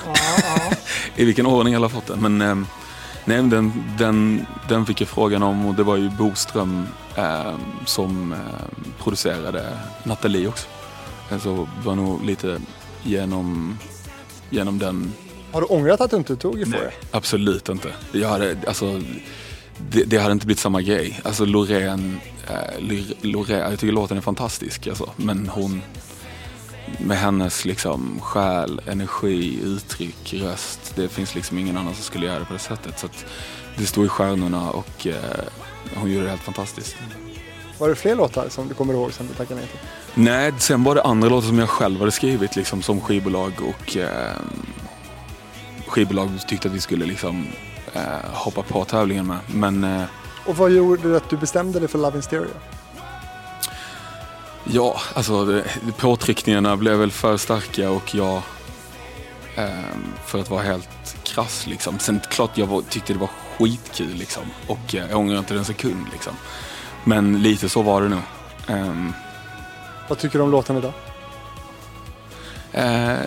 I 1.16 1.26
vilken 1.26 1.46
ordning 1.46 1.76
alla 1.76 1.86
har 1.86 1.90
fått 1.90 2.08
den. 2.08 2.20
Men 2.20 2.42
um, 2.42 2.68
nej, 3.26 3.38
den, 3.38 3.84
den, 3.98 4.46
den 4.70 4.86
fick 4.86 5.02
jag 5.02 5.08
frågan 5.08 5.44
om 5.44 5.66
och 5.66 5.76
det 5.76 5.84
var 5.84 5.98
ju 5.98 6.10
Boström 6.10 6.88
um, 7.18 7.60
som 7.86 8.36
producerade 9.04 9.78
Nathalie 10.04 10.48
också. 10.48 10.68
Så 11.44 11.68
det 11.78 11.88
var 11.88 11.96
nog 11.96 12.26
lite 12.26 12.60
genom, 13.04 13.78
genom 14.54 14.80
den 14.80 15.14
Har 15.52 15.62
du 15.62 15.68
ångrat 15.68 16.02
att 16.02 16.12
du 16.12 16.18
inte 16.18 16.36
tog 16.36 16.60
Euphoria? 16.60 16.92
Absolut 17.12 17.70
inte. 17.70 17.90
Jag 18.12 18.30
hade, 18.30 18.58
alltså, 18.68 19.02
det, 19.92 20.04
det 20.04 20.18
hade 20.18 20.32
inte 20.32 20.46
blivit 20.46 20.60
samma 20.60 20.82
grej. 20.82 21.20
Alltså 21.24 21.46
Loreen, 21.46 22.20
Ly- 22.80 23.14
Loreen, 23.22 23.60
jag 23.60 23.80
tycker 23.80 23.94
låten 23.94 24.18
är 24.18 24.22
fantastisk 24.22 24.88
alltså. 24.88 25.10
Men 25.16 25.50
hon, 25.50 25.82
med 27.00 27.18
hennes 27.18 27.66
liksom 27.66 28.20
själ, 28.22 28.82
energi, 28.88 29.60
uttryck, 29.64 30.34
röst. 30.34 30.94
Det 30.96 31.08
finns 31.10 31.36
liksom 31.36 31.58
ingen 31.58 31.78
annan 31.78 31.94
som 31.96 32.04
skulle 32.04 32.26
göra 32.26 32.40
det 32.40 32.46
på 32.46 32.54
det 32.54 32.60
sättet. 32.60 33.00
Så 33.00 33.08
det 33.78 33.86
stod 33.86 34.06
i 34.06 34.10
stjärnorna 34.10 34.70
och 34.72 35.08
eh, 35.08 35.16
hon 35.96 36.12
gjorde 36.12 36.24
det 36.24 36.30
helt 36.30 36.42
fantastiskt. 36.42 36.96
Var 37.78 37.90
det 37.90 37.96
fler 37.96 38.16
låtar 38.16 38.50
som 38.50 38.68
du 38.68 38.74
kommer 38.74 38.94
ihåg 38.94 39.14
som 39.14 39.28
du 39.28 39.34
tackade 39.34 39.60
nej 39.60 39.70
till? 39.70 39.80
Nej, 40.16 40.54
sen 40.58 40.84
var 40.84 40.96
det 40.96 41.02
andra 41.04 41.30
låtar 41.30 41.48
som 41.48 41.60
jag 41.60 41.70
själv 41.70 42.00
hade 42.00 42.12
skrivit 42.12 42.56
liksom, 42.56 42.82
som 42.82 43.02
skivbolag 43.02 43.54
och 43.62 43.98
eh, 43.98 44.36
skivbolag 45.88 46.30
tyckte 46.48 46.68
att 46.68 46.74
vi 46.74 46.82
skulle 46.82 47.06
liksom 47.06 47.48
eh, 47.94 48.02
hoppa 48.34 48.62
på 48.62 48.86
tävlingen 48.86 49.28
med. 49.28 49.38
Men 49.48 49.84
eh, 49.84 50.04
Och 50.46 50.58
vad 50.58 50.72
gjorde 50.72 51.18
att 51.18 51.30
du 51.30 51.38
bestämde 51.38 51.80
dig 51.80 51.88
för 51.88 52.00
Love 52.00 52.18
in 52.18 52.24
Stereo? 52.24 52.48
ja, 54.64 55.00
alltså 55.14 55.46
det, 55.46 55.64
påtryckningarna 55.98 56.78
blev 56.78 56.98
väl 56.98 57.12
för 57.12 57.38
starka 57.38 57.90
och 57.90 58.16
jag, 58.16 58.42
eh, 59.56 59.70
för 60.26 60.40
att 60.40 60.50
vara 60.50 60.62
helt 60.62 61.18
krass 61.24 61.68
liksom. 61.68 62.00
Sen 62.00 62.22
klart 62.30 62.58
jag 62.58 62.68
var, 62.68 62.82
tyckte 62.82 63.14
det 63.14 63.20
var 63.20 63.30
skitkul 63.58 64.14
liksom 64.14 64.44
och 64.68 64.96
eh, 64.96 65.10
jag 65.10 65.20
ångrar 65.20 65.38
inte 65.38 65.54
det 65.54 65.60
en 65.60 65.66
sekund 65.66 66.06
liksom. 66.12 66.34
Men 67.04 67.42
lite 67.42 67.70
så 67.70 67.82
var 67.82 68.02
det 68.02 68.10
nog. 68.10 68.22
Vad 70.08 70.18
tycker 70.18 70.38
du 70.40 70.44
om 70.44 70.52
låten 70.52 70.78
idag? 70.78 70.94
Eh, 72.72 73.18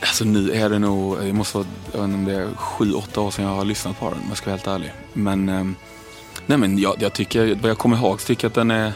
alltså 0.00 0.24
nu 0.24 0.50
är 0.52 0.68
det 0.70 0.78
nog, 0.78 1.18
jag 1.26 1.34
måste 1.34 1.58
jag 1.58 1.64
vet 2.00 2.04
inte 2.04 2.14
om 2.14 2.24
det 2.24 2.34
är 2.34 2.54
sju, 2.56 2.92
åtta 2.92 3.20
år 3.20 3.30
sedan 3.30 3.44
jag 3.44 3.52
har 3.52 3.64
lyssnat 3.64 3.98
på 3.98 4.10
den 4.10 4.18
om 4.18 4.24
jag 4.28 4.36
ska 4.36 4.46
vara 4.46 4.56
helt 4.56 4.66
ärlig. 4.66 4.92
Men, 5.12 5.48
eh, 5.48 5.64
nej 6.46 6.58
men 6.58 6.78
jag, 6.78 6.94
jag, 6.98 7.12
tycker, 7.12 7.54
vad 7.62 7.70
jag 7.70 7.78
kommer 7.78 7.96
ihåg 7.96 8.20
så 8.20 8.26
tycker 8.26 8.44
jag 8.44 8.50
att 8.50 8.54
den 8.54 8.70
är, 8.70 8.86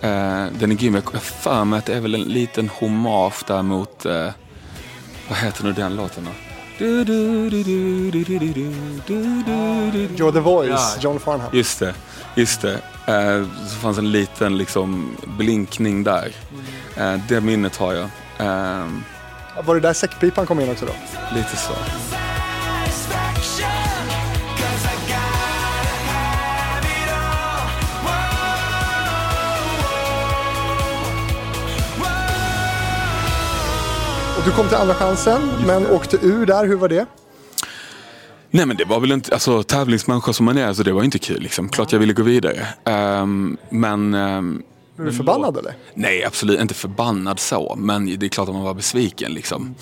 eh, 0.00 0.52
den 0.58 0.70
är 0.70 0.74
grym. 0.74 0.94
Jag 0.94 1.02
har 1.12 1.18
för 1.18 1.64
mig 1.64 1.78
att 1.78 1.86
det 1.86 1.94
är 1.94 2.00
väl 2.00 2.14
en 2.14 2.22
liten 2.22 2.68
hommage 2.68 3.44
där 3.46 3.62
mot, 3.62 4.06
eh, 4.06 4.28
vad 5.28 5.38
heter 5.38 5.64
nu 5.64 5.72
den 5.72 5.96
låten 5.96 6.24
då? 6.24 6.30
You're 10.16 10.32
the 10.32 10.40
voice, 10.40 10.70
ja. 10.70 11.00
John 11.00 11.20
Farnham. 11.20 11.50
Just 11.52 11.78
det 11.78 11.94
just 12.34 12.60
det. 12.62 12.80
Eh, 13.06 13.44
så 13.68 13.76
fanns 13.76 13.98
en 13.98 14.12
liten 14.12 14.58
liksom 14.58 15.16
blinkning 15.38 16.04
där. 16.04 16.32
Eh, 16.96 17.14
det 17.28 17.40
minnet 17.40 17.76
har 17.76 17.92
jag. 17.92 18.04
Eh, 18.38 18.86
Var 19.64 19.74
det 19.74 19.80
där 19.80 19.92
säckpipan 19.92 20.46
kom 20.46 20.60
in 20.60 20.70
också 20.70 20.86
då? 20.86 20.92
lite 21.36 21.56
så. 21.56 21.72
Du 34.44 34.50
kom 34.50 34.68
till 34.68 34.76
andra 34.76 34.94
chansen, 34.94 35.40
men 35.66 35.86
åkte 35.86 36.16
ur 36.22 36.46
där. 36.46 36.66
Hur 36.66 36.76
var 36.76 36.88
det? 36.88 37.06
Nej 38.54 38.66
men 38.66 38.76
det 38.76 38.84
var 38.84 39.00
väl 39.00 39.12
inte, 39.12 39.32
alltså 39.34 39.62
tävlingsmänniska 39.62 40.32
som 40.32 40.46
man 40.46 40.58
är, 40.58 40.72
så 40.72 40.82
det 40.82 40.92
var 40.92 41.02
inte 41.02 41.18
kul 41.18 41.40
liksom. 41.42 41.68
Klart 41.68 41.92
jag 41.92 41.98
ville 41.98 42.12
gå 42.12 42.22
vidare. 42.22 42.66
Ehm, 42.84 43.56
men... 43.70 44.14
ehm, 44.14 44.62
Blev 44.96 45.06
du 45.06 45.12
förbannad 45.16 45.56
eller? 45.56 45.74
Nej, 45.94 46.24
absolut 46.24 46.60
inte 46.60 46.74
förbannad 46.74 47.40
så. 47.40 47.74
Men 47.78 48.18
det 48.18 48.26
är 48.26 48.28
klart 48.28 48.48
att 48.48 48.54
man 48.54 48.64
var 48.64 48.74
besviken 48.74 49.32
liksom. 49.34 49.74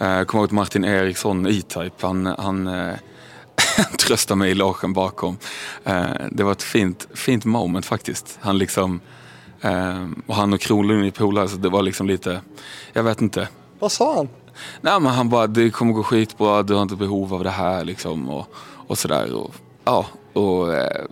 Uh, 0.00 0.08
jag 0.08 0.26
kommer 0.28 0.44
ihåg 0.44 0.52
Martin 0.52 0.84
Eriksson, 0.84 1.46
E-Type, 1.46 2.06
han, 2.06 2.26
han 2.26 2.66
uh, 2.68 2.94
tröstade 3.98 4.38
mig 4.38 4.50
i 4.50 4.54
logen 4.54 4.92
bakom. 4.92 5.36
Eh, 5.84 6.04
det 6.30 6.44
var 6.44 6.52
ett 6.52 6.62
fint, 6.62 7.08
fint 7.14 7.44
moment 7.44 7.86
faktiskt. 7.86 8.38
Han 8.40 8.58
liksom, 8.58 9.00
eh, 9.60 10.06
och 10.26 10.34
han 10.34 10.52
och 10.52 10.60
Kronlund 10.60 11.06
är 11.06 11.10
polare 11.10 11.48
så 11.48 11.56
det 11.56 11.68
var 11.68 11.82
liksom 11.82 12.06
lite, 12.06 12.40
jag 12.92 13.02
vet 13.02 13.20
inte. 13.20 13.48
Vad 13.78 13.92
sa 13.92 14.14
han? 14.16 14.28
Nej 14.80 15.00
men 15.00 15.12
han 15.12 15.28
bara, 15.28 15.46
det 15.46 15.70
kommer 15.70 15.92
gå 15.92 16.02
skitbra, 16.02 16.62
du 16.62 16.74
har 16.74 16.82
inte 16.82 16.96
behov 16.96 17.34
av 17.34 17.44
det 17.44 17.50
här 17.50 17.84
liksom 17.84 18.28
och, 18.28 18.46
och 18.86 18.98
sådär. 18.98 19.34
Och, 19.34 19.54
ja, 19.84 20.06
och 20.32 20.74
eh, 20.74 21.04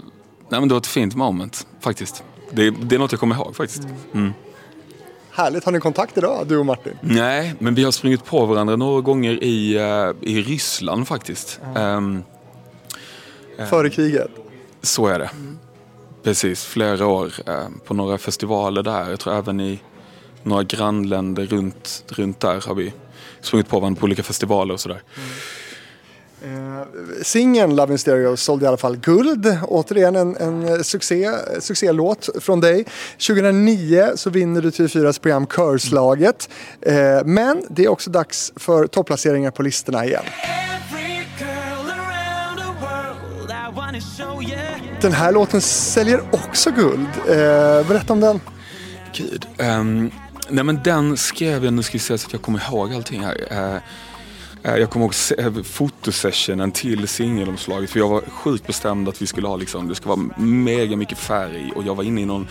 nej 0.49 0.61
men 0.61 0.69
det 0.69 0.75
var 0.75 0.81
ett 0.81 0.87
fint 0.87 1.15
moment 1.15 1.67
faktiskt. 1.81 2.23
Det, 2.51 2.71
det 2.71 2.95
är 2.95 2.99
något 2.99 3.13
jag 3.13 3.21
kommer 3.21 3.35
ihåg 3.35 3.57
faktiskt. 3.57 3.83
Mm. 4.15 4.33
Härligt. 5.31 5.65
Har 5.65 5.73
ni 5.73 5.81
kontakt 5.81 6.19
idag, 6.19 6.47
du 6.47 6.59
och 6.59 6.67
Martin? 6.67 6.93
Nej, 7.01 7.55
men 7.59 7.75
vi 7.75 7.85
har 7.85 7.91
sprungit 7.91 8.25
på 8.25 8.47
varandra 8.47 8.77
några 8.77 9.01
gånger 9.01 9.45
i, 9.45 9.77
eh, 9.77 10.31
i 10.31 10.43
Ryssland 10.43 11.09
faktiskt. 11.09 11.61
Ehm, 11.77 12.23
Före 13.71 13.91
kriget? 13.91 14.31
så 14.83 15.07
är 15.07 15.19
det. 15.19 15.31
Precis, 16.23 16.65
flera 16.65 17.07
år 17.07 17.33
eh, 17.47 17.69
på 17.85 17.95
några 17.95 18.19
festivaler 18.19 18.83
där. 18.83 19.11
Jag 19.11 19.21
tror 19.21 19.35
även 19.35 19.61
i 19.61 19.81
några 20.43 20.63
grannländer 20.63 21.47
runt, 21.47 22.05
runt 22.09 22.41
där 22.41 22.69
har 22.69 22.75
vi 22.75 22.93
sprungit 23.41 23.69
på 23.69 23.81
varandra 23.81 24.01
på 24.01 24.05
olika 24.05 24.23
festivaler 24.23 24.75
och 24.75 24.81
sådär. 24.81 25.03
Eh, 26.45 26.83
Singeln 27.23 27.77
Love 27.77 27.93
in 27.93 27.99
Stereo 27.99 28.37
sålde 28.37 28.65
i 28.65 28.69
alla 28.69 28.77
fall 28.77 28.97
guld. 28.97 29.59
Återigen 29.63 30.17
en, 30.17 30.37
en 30.37 30.85
succé, 30.85 31.31
succélåt 31.59 32.29
från 32.41 32.61
dig. 32.61 32.85
2009 33.27 34.11
så 34.15 34.31
vinner 34.31 34.63
du 34.63 34.71
TV4s 34.71 35.21
program 35.21 35.47
Körslaget. 35.47 36.49
Eh, 36.81 36.95
men 37.25 37.63
det 37.69 37.85
är 37.85 37.89
också 37.89 38.11
dags 38.11 38.53
för 38.57 38.87
topplaceringar 38.87 39.51
på 39.51 39.63
listorna 39.63 40.05
igen. 40.05 40.25
Den 45.01 45.13
här 45.13 45.33
låten 45.33 45.61
säljer 45.61 46.21
också 46.33 46.71
guld. 46.71 47.09
Eh, 47.29 47.89
berätta 47.89 48.13
om 48.13 48.21
den. 48.21 48.41
Gud. 49.13 49.47
ehm, 49.59 50.11
nej 50.49 50.65
men 50.65 50.81
den 50.83 51.17
skrev 51.17 51.65
jag, 51.65 51.73
nu 51.75 51.83
ska 51.83 51.93
vi 51.93 51.99
se 51.99 52.19
så 52.19 52.27
att 52.27 52.33
jag 52.33 52.43
kommer 52.43 52.63
ihåg 52.69 52.95
allting 52.95 53.21
här. 53.25 53.47
Eh, 53.51 54.73
eh, 54.73 54.79
jag 54.81 54.91
kommer 54.91 55.07
ihåg 55.07 55.15
se- 55.15 55.35
eh, 55.39 55.63
fotosessionen 55.63 56.73
till 56.73 57.09
singelomslaget. 57.09 57.91
För 57.91 57.99
jag 57.99 58.09
var 58.09 58.21
sjukt 58.21 58.67
bestämd 58.67 59.09
att 59.09 59.23
vi 59.23 59.27
skulle 59.27 59.49
ha 59.49 59.57
liksom, 59.57 59.89
det 59.89 59.95
ska 59.95 60.09
vara 60.09 60.31
mega 60.37 60.97
mycket 60.97 61.19
färg. 61.19 61.73
Och 61.77 61.83
jag 61.87 61.95
var 61.95 62.05
inne 62.05 62.21
i 62.21 62.25
någon, 62.25 62.47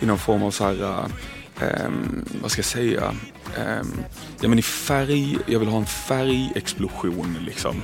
i 0.00 0.06
någon 0.06 0.18
form 0.18 0.42
av 0.42 0.50
så 0.50 0.64
här, 0.64 0.82
eh, 1.60 1.68
ehm, 1.68 2.24
vad 2.42 2.50
ska 2.50 2.58
jag 2.58 2.66
säga, 2.66 3.14
Ehm, 3.56 4.04
ja 4.40 4.48
men 4.48 4.58
i 4.58 4.62
färg, 4.62 5.38
jag 5.46 5.58
vill 5.58 5.68
ha 5.68 5.78
en 5.78 5.86
färgexplosion 5.86 7.36
liksom. 7.46 7.82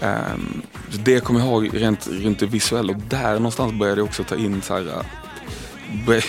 Um, 0.00 0.62
det 1.04 1.20
kommer 1.20 1.40
jag 1.40 1.48
ihåg 1.48 1.70
rent, 1.72 2.08
rent 2.10 2.42
visuellt. 2.42 2.90
Och 2.90 2.96
där 2.96 3.34
någonstans 3.34 3.72
började 3.72 4.00
jag 4.00 4.06
också 4.06 4.24
ta 4.24 4.36
in 4.36 4.62
så 4.62 4.74
här 4.74 5.02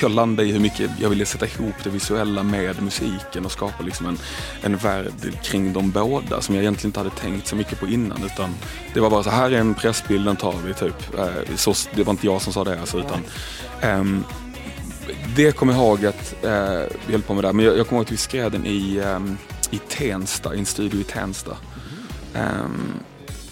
jag 0.02 0.12
landa 0.12 0.44
i 0.44 0.52
hur 0.52 0.60
mycket 0.60 0.92
jag 1.00 1.10
ville 1.10 1.26
sätta 1.26 1.46
ihop 1.46 1.76
det 1.84 1.90
visuella 1.90 2.44
med 2.44 2.82
musiken 2.82 3.46
och 3.46 3.52
skapa 3.52 3.84
liksom 3.84 4.06
en, 4.06 4.18
en 4.62 4.78
värld 4.78 5.12
kring 5.44 5.74
de 5.74 5.92
båda 5.92 6.42
som 6.42 6.56
jag 6.56 6.62
egentligen 6.62 6.90
inte 6.90 7.00
hade 7.00 7.10
tänkt 7.10 7.48
så 7.48 7.56
mycket 7.56 7.80
på 7.80 7.88
innan. 7.88 8.24
Utan 8.24 8.50
det 8.94 9.00
var 9.00 9.10
bara 9.10 9.24
så 9.24 9.30
här 9.30 9.52
är 9.52 9.58
en 9.58 9.74
pressbild, 9.74 10.26
den 10.26 10.36
tar 10.36 10.56
vi 10.66 10.74
typ. 10.74 11.18
Eh, 11.20 11.56
Så, 11.56 11.74
det 11.96 12.04
var 12.04 12.12
inte 12.12 12.26
jag 12.26 12.42
som 12.42 12.54
sa 12.54 12.64
det 12.64 12.80
alltså, 12.80 13.00
utan 13.00 13.20
ehm, 13.82 14.24
det 15.36 15.52
kommer 15.52 15.74
jag 15.74 15.82
ihåg 15.82 16.06
att 16.06 16.44
eh, 16.44 16.98
vi 17.06 17.12
höll 17.12 17.22
på 17.22 17.34
med 17.34 17.44
där. 17.44 17.54
Men 17.54 17.66
jag, 17.66 17.78
jag 17.78 17.88
kommer 17.88 18.00
ihåg 18.00 18.06
att 18.06 18.12
vi 18.12 18.18
skrev 18.18 18.52
den 18.52 18.66
i, 18.66 19.02
ehm, 19.06 19.38
i 19.72 19.78
Tensta, 19.78 20.56
i 20.56 20.60
en 20.60 20.66
studio 20.66 21.00
i 21.00 21.04
Tensta. 21.04 21.58
Ehm, 22.36 22.94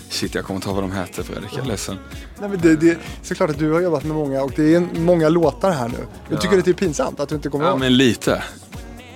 shit, 0.10 0.36
jag 0.36 0.46
kommer 0.46 0.56
inte 0.58 0.68
ihåg 0.68 0.76
vad 0.76 0.84
de 0.84 0.92
heter 0.92 1.24
Fredrik, 1.24 1.50
jag 1.54 1.64
är 1.64 1.68
ledsen. 1.68 1.98
Nej, 2.42 2.50
men 2.50 2.60
det, 2.62 2.76
det, 2.76 2.98
såklart 3.24 3.50
att 3.50 3.60
du 3.60 3.72
har 3.72 3.82
jobbat 3.82 4.04
med 4.04 4.16
många 4.16 4.42
och 4.42 4.52
det 4.56 4.76
är 4.76 4.80
många 5.00 5.30
låtar 5.30 5.72
här 5.72 5.88
nu. 5.88 5.98
Jag 6.30 6.42
tycker 6.42 6.56
Ja. 6.56 6.62
det 6.66 6.72
är 6.72 6.74
pinsamt 6.74 7.20
att 7.20 7.30
du 7.30 7.36
inte 7.36 7.50
kommer 7.50 7.66
Ja, 7.66 7.72
ihåg. 7.72 7.80
men 7.80 7.98
lite. 7.98 8.44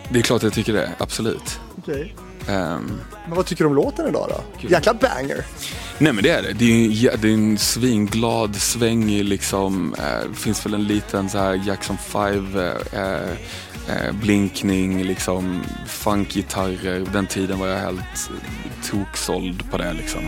Det 0.09 0.19
är 0.19 0.23
klart 0.23 0.43
jag 0.43 0.53
tycker 0.53 0.73
det, 0.73 0.91
absolut. 0.97 1.59
Okej. 1.77 2.15
Ehm, 2.49 2.91
Men 3.27 3.35
vad 3.35 3.45
tycker 3.45 3.63
du 3.63 3.67
om 3.69 3.76
låten 3.76 4.07
idag 4.07 4.28
då? 4.30 4.67
Jäkla 4.67 4.93
banger. 4.93 5.45
Nej 5.97 6.13
men 6.13 6.23
det 6.23 6.30
är 6.30 6.41
det. 6.41 6.53
Det 6.53 6.65
är 6.65 6.86
en, 6.86 6.91
jä- 6.91 7.17
det 7.21 7.28
är 7.30 7.34
en 7.34 7.57
svinglad, 7.57 8.55
svängig 8.55 9.23
liksom. 9.26 9.93
Eh, 9.99 10.30
det 10.30 10.36
finns 10.36 10.65
väl 10.65 10.73
en 10.73 10.84
liten 10.84 11.30
så 11.30 11.38
här 11.38 11.61
Jackson 11.67 11.97
5 11.97 12.57
eh, 12.57 13.01
eh, 13.01 14.11
blinkning, 14.21 15.03
liksom 15.03 15.61
funkgitarrer. 15.88 17.05
Den 17.13 17.28
tiden 17.28 17.59
var 17.59 17.67
jag 17.67 17.80
helt 17.80 17.97
eh, 17.99 18.89
toksåld 18.91 19.71
på 19.71 19.78
det 19.78 19.93
liksom. 19.93 20.21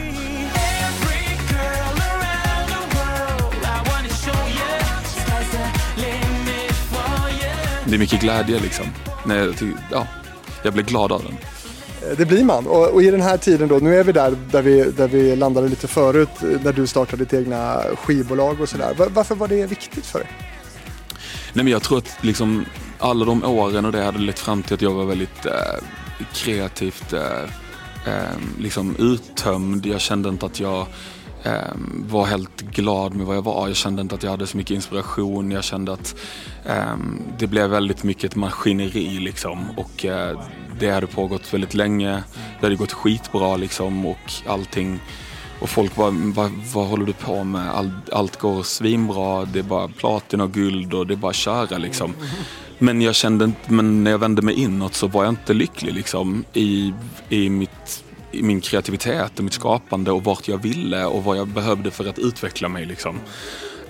Det 7.90 7.96
är 7.96 8.00
mycket 8.00 8.22
glädje 8.22 8.60
liksom. 8.60 8.86
Nej, 9.26 9.54
ja, 9.92 10.08
jag 10.64 10.74
blev 10.74 10.86
glad 10.86 11.12
av 11.12 11.24
den. 11.24 11.38
Eh, 12.12 12.18
Det 12.18 12.26
blir 12.26 12.44
man. 12.44 12.68
Och, 12.68 12.88
och 12.90 13.04
i 13.04 13.12
den 13.12 13.22
här 13.22 13.38
tiden 13.38 13.68
då, 13.68 13.76
nu 13.76 14.00
är 14.00 14.04
vi 14.04 14.12
där 14.12 14.38
där 14.52 14.62
vi, 14.62 14.84
där 14.84 15.08
vi 15.08 15.36
landade 15.36 15.70
lite 15.70 15.88
förut, 15.88 16.30
eh, 16.42 16.62
när 16.64 16.74
du 16.74 16.88
startade 16.88 17.24
ditt 17.24 17.34
egna 17.34 17.82
skivbolag 17.98 18.62
och 18.62 18.70
sådär. 18.70 18.94
Va- 18.98 19.08
Varför 19.10 19.36
var 19.36 19.48
det 19.48 19.66
viktigt 19.66 20.06
för 20.06 20.20
dig? 20.20 20.28
Nej 21.54 21.64
men 21.64 21.68
jag 21.74 21.84
tror 21.84 21.98
att 21.98 22.18
liksom 22.22 22.66
alla 23.00 23.26
de 23.26 23.44
åren 23.44 23.86
och 23.86 23.92
det 23.92 24.04
hade 24.04 24.20
lett 24.20 24.40
fram 24.40 24.64
till 24.64 24.74
att 24.74 24.82
jag 24.82 24.92
var 24.92 25.06
väldigt 25.06 25.46
eh, 25.46 25.52
kreativt 26.34 27.14
eh, 27.14 27.44
eh, 28.08 28.38
liksom 28.60 28.96
uttömd. 29.00 29.86
Jag 29.86 30.02
kände 30.02 30.30
inte 30.30 30.46
att 30.46 30.60
jag 30.60 30.88
Ehm, 31.48 32.06
var 32.10 32.26
helt 32.26 32.62
glad 32.62 33.16
med 33.16 33.26
vad 33.26 33.36
jag 33.36 33.42
var. 33.42 33.68
Jag 33.68 33.78
kände 33.78 34.02
inte 34.02 34.16
att 34.16 34.24
jag 34.24 34.32
hade 34.32 34.48
så 34.48 34.58
mycket 34.58 34.76
inspiration. 34.76 35.52
Jag 35.52 35.64
kände 35.64 35.94
att 35.94 36.16
ehm, 36.66 37.20
det 37.40 37.48
blev 37.48 37.70
väldigt 37.70 38.04
mycket 38.04 38.24
ett 38.24 38.36
maskineri 38.36 39.20
liksom. 39.20 39.66
Och 39.78 40.06
eh, 40.06 40.42
det 40.80 40.92
hade 40.92 41.08
pågått 41.08 41.54
väldigt 41.54 41.74
länge. 41.74 42.24
Det 42.60 42.66
hade 42.66 42.76
gått 42.76 42.92
skitbra 42.94 43.58
liksom 43.58 44.06
och 44.06 44.32
allting. 44.48 45.00
Och 45.60 45.70
folk 45.70 45.96
bara, 45.96 46.12
vad, 46.12 46.52
vad 46.74 46.88
håller 46.88 47.06
du 47.06 47.14
på 47.14 47.44
med? 47.44 47.72
All, 47.72 47.92
allt 48.12 48.40
går 48.40 48.64
svinbra, 48.64 49.46
det 49.46 49.60
är 49.60 49.64
bara 49.64 49.88
platina 49.88 50.44
och 50.44 50.52
guld 50.52 50.94
och 50.94 51.08
det 51.08 51.14
är 51.14 51.16
bara 51.16 51.30
att 51.30 51.36
köra 51.36 51.78
liksom. 51.78 52.14
Men 52.80 53.02
jag 53.02 53.16
kände 53.16 53.46
inte, 53.46 53.74
men 53.74 54.04
när 54.04 54.12
jag 54.12 54.18
vände 54.18 54.42
mig 54.42 54.56
inåt 54.56 54.94
så 54.94 55.08
var 55.08 55.24
jag 55.24 55.32
inte 55.32 55.54
lycklig 55.54 55.94
liksom 55.94 56.46
i, 56.54 56.94
i, 57.30 57.50
mitt, 57.50 58.04
i 58.32 58.44
min 58.44 58.62
kreativitet 58.62 59.38
och 59.38 59.44
mitt 59.44 59.54
skapande 59.54 60.12
och 60.12 60.24
vart 60.24 60.48
jag 60.48 60.58
ville 60.58 61.06
och 61.06 61.24
vad 61.24 61.38
jag 61.38 61.48
behövde 61.48 61.92
för 61.92 62.10
att 62.10 62.20
utveckla 62.20 62.70
mig 62.70 62.86
liksom. 62.86 63.20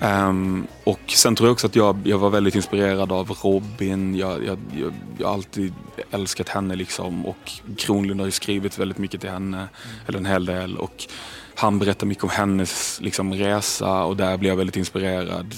Ehm, 0.00 0.66
och 0.84 1.00
sen 1.06 1.34
tror 1.36 1.48
jag 1.48 1.52
också 1.52 1.66
att 1.66 1.76
jag, 1.76 1.98
jag 2.04 2.18
var 2.18 2.30
väldigt 2.30 2.54
inspirerad 2.54 3.12
av 3.12 3.30
Robin. 3.42 4.14
Jag, 4.16 4.44
jag, 4.44 4.58
jag, 4.80 4.92
jag 5.18 5.26
har 5.26 5.34
alltid 5.34 5.72
älskat 6.10 6.48
henne 6.48 6.76
liksom 6.76 7.26
och 7.26 7.52
Kronlund 7.76 8.20
har 8.20 8.26
ju 8.26 8.30
skrivit 8.32 8.78
väldigt 8.78 8.98
mycket 8.98 9.20
till 9.20 9.30
henne, 9.30 9.68
eller 10.06 10.18
en 10.18 10.26
hel 10.26 10.44
del. 10.44 10.76
Och 10.76 11.06
han 11.54 11.78
berättar 11.78 12.06
mycket 12.06 12.24
om 12.24 12.30
hennes 12.30 13.00
liksom, 13.00 13.34
resa 13.34 14.04
och 14.04 14.16
där 14.16 14.36
blev 14.36 14.52
jag 14.52 14.56
väldigt 14.56 14.76
inspirerad. 14.76 15.54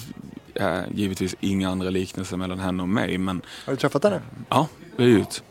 Eh, 0.54 0.80
givetvis 0.94 1.34
inga 1.40 1.70
andra 1.70 1.90
liknelser 1.90 2.36
mellan 2.36 2.58
henne 2.58 2.82
och 2.82 2.88
mig 2.88 3.18
men 3.18 3.42
Har 3.64 3.72
du 3.72 3.76
träffat 3.76 4.04
henne? 4.04 4.20
ja, 4.48 4.68
det 4.96 5.02
är 5.02 5.06
ut. 5.06 5.42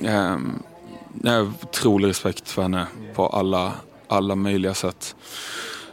Um, 0.00 0.62
jag 1.22 1.32
har 1.32 1.52
otrolig 1.62 2.08
respekt 2.08 2.48
för 2.48 2.62
henne 2.62 2.86
på 3.14 3.26
alla, 3.26 3.72
alla 4.08 4.34
möjliga 4.34 4.74
sätt. 4.74 5.16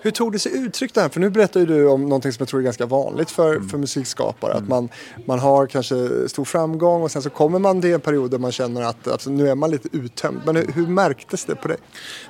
Hur 0.08 0.12
tog 0.12 0.32
det 0.32 0.40
sig 0.40 0.52
uttryck 0.58 0.94
det 0.94 1.02
här? 1.02 1.10
För 1.10 1.20
nu 1.20 1.30
berättar 1.30 1.60
ju 1.60 1.66
du 1.66 1.88
om 1.88 2.02
någonting 2.02 2.32
som 2.32 2.42
jag 2.42 2.48
tror 2.48 2.60
är 2.60 2.64
ganska 2.64 2.86
vanligt 2.86 3.32
för, 3.32 3.56
Mm. 3.56 3.70
för 3.70 3.78
musikskapare. 3.78 4.54
Att 4.54 4.68
man, 4.68 4.90
man 5.26 5.40
har 5.40 5.68
kanske 5.68 6.30
stor 6.30 6.46
framgång 6.46 7.02
och 7.02 7.12
sen 7.12 7.22
så 7.22 7.30
kommer 7.30 7.60
man 7.60 7.82
till 7.82 7.94
en 7.94 8.00
period 8.02 8.32
där 8.32 8.38
man 8.38 8.52
känner 8.52 8.82
att 8.82 9.08
alltså, 9.08 9.30
nu 9.30 9.50
är 9.50 9.56
man 9.56 9.72
lite 9.72 9.90
uttömd. 9.92 10.42
Men 10.46 10.56
hur, 10.56 10.72
hur 10.76 10.88
märktes 10.88 11.46
det 11.46 11.56
på 11.56 11.68
dig? 11.68 11.78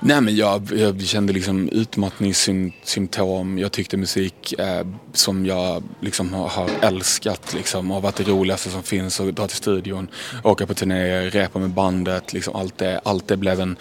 Nej 0.00 0.20
men 0.20 0.36
jag, 0.36 0.72
jag 0.76 1.00
kände 1.00 1.32
liksom 1.32 1.68
utmattningssymptom. 1.68 3.58
Jag 3.58 3.72
tyckte 3.72 3.96
musik 3.96 4.54
eh, 4.58 4.86
som 5.12 5.46
jag 5.46 5.82
liksom 6.00 6.34
har, 6.34 6.48
har 6.48 6.70
älskat 6.82 7.54
liksom 7.54 7.90
har 7.90 8.00
varit 8.00 8.16
det 8.16 8.24
roligaste 8.24 8.70
som 8.70 8.82
finns. 8.82 9.20
Att 9.20 9.36
dra 9.36 9.46
till 9.46 9.56
studion, 9.56 10.08
åka 10.44 10.66
på 10.66 10.74
turnéer, 10.74 11.30
repa 11.30 11.58
med 11.58 11.70
bandet. 11.70 12.32
Liksom 12.32 12.56
allt, 12.56 12.78
det, 12.78 13.00
allt 13.04 13.28
det 13.28 13.36
blev 13.36 13.60
en, 13.60 13.76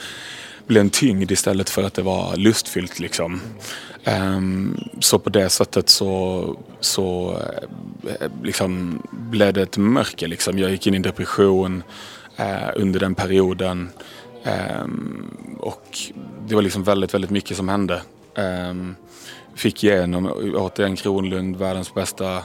blev 0.68 0.82
en 0.82 0.90
tyngd 0.90 1.32
istället 1.32 1.70
för 1.70 1.84
att 1.84 1.94
det 1.94 2.02
var 2.02 2.36
lustfyllt 2.38 3.00
liksom. 3.00 3.42
Ehm, 4.08 4.78
så 5.00 5.20
på 5.20 5.30
det 5.30 5.50
sättet 5.50 5.90
så, 5.90 6.56
så 6.80 7.38
eh, 8.20 8.30
liksom 8.44 9.02
blev 9.12 9.54
det 9.54 9.62
ett 9.62 9.78
mörker 9.78 10.28
liksom. 10.28 10.60
Jag 10.60 10.72
gick 10.72 10.88
in 10.88 10.94
i 10.94 10.98
en 10.98 11.02
depression 11.02 11.84
eh, 12.38 12.70
under 12.76 13.00
den 13.00 13.16
perioden. 13.16 13.90
Ehm, 14.44 15.30
och 15.60 15.98
det 16.48 16.56
var 16.56 16.62
liksom 16.62 16.84
väldigt, 16.84 17.14
väldigt 17.14 17.32
mycket 17.32 17.58
som 17.58 17.70
hände. 17.70 18.02
Ehm, 18.36 18.96
fick 19.56 19.84
igenom, 19.84 20.32
återigen 20.56 20.96
Kronlund, 20.96 21.56
världens 21.56 21.94
bästa 21.94 22.44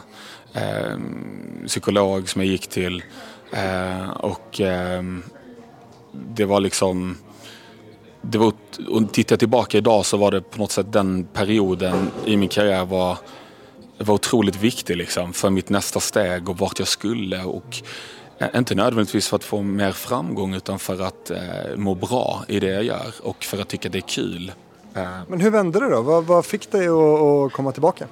psykolog 1.66 2.28
som 2.28 2.40
jag 2.42 2.50
gick 2.50 2.66
till. 2.66 3.02
Och 4.14 4.60
det 6.12 6.44
var 6.44 6.60
liksom 6.60 7.16
det 8.22 8.38
var, 8.38 8.52
och 8.88 9.12
tittar 9.12 9.32
jag 9.32 9.38
tillbaka 9.38 9.78
idag 9.78 10.06
så 10.06 10.16
var 10.16 10.30
det 10.30 10.40
på 10.40 10.58
något 10.58 10.72
sätt 10.72 10.92
den 10.92 11.24
perioden 11.24 12.10
i 12.24 12.36
min 12.36 12.48
karriär 12.48 12.84
var, 12.84 13.18
var 13.98 14.14
otroligt 14.14 14.56
viktig 14.56 14.96
liksom 14.96 15.32
för 15.32 15.50
mitt 15.50 15.68
nästa 15.68 16.00
steg 16.00 16.48
och 16.48 16.58
vart 16.58 16.78
jag 16.78 16.88
skulle. 16.88 17.44
Och 17.44 17.82
eh, 18.38 18.48
inte 18.54 18.74
nödvändigtvis 18.74 19.28
för 19.28 19.36
att 19.36 19.44
få 19.44 19.62
mer 19.62 19.92
framgång 19.92 20.54
utan 20.54 20.78
för 20.78 21.02
att 21.02 21.30
eh, 21.30 21.76
må 21.76 21.94
bra 21.94 22.44
i 22.48 22.60
det 22.60 22.70
jag 22.70 22.84
gör 22.84 23.14
och 23.22 23.44
för 23.44 23.60
att 23.62 23.68
tycka 23.68 23.88
det 23.88 23.98
är 23.98 24.02
kul. 24.02 24.52
Eh, 24.94 25.18
Men 25.28 25.40
hur 25.40 25.50
vände 25.50 25.80
det 25.80 25.90
då? 25.90 26.02
Vad, 26.02 26.24
vad 26.24 26.46
fick 26.46 26.70
dig 26.70 26.88
att, 26.88 26.94
att 26.94 27.52
komma 27.52 27.72
tillbaka? 27.72 28.06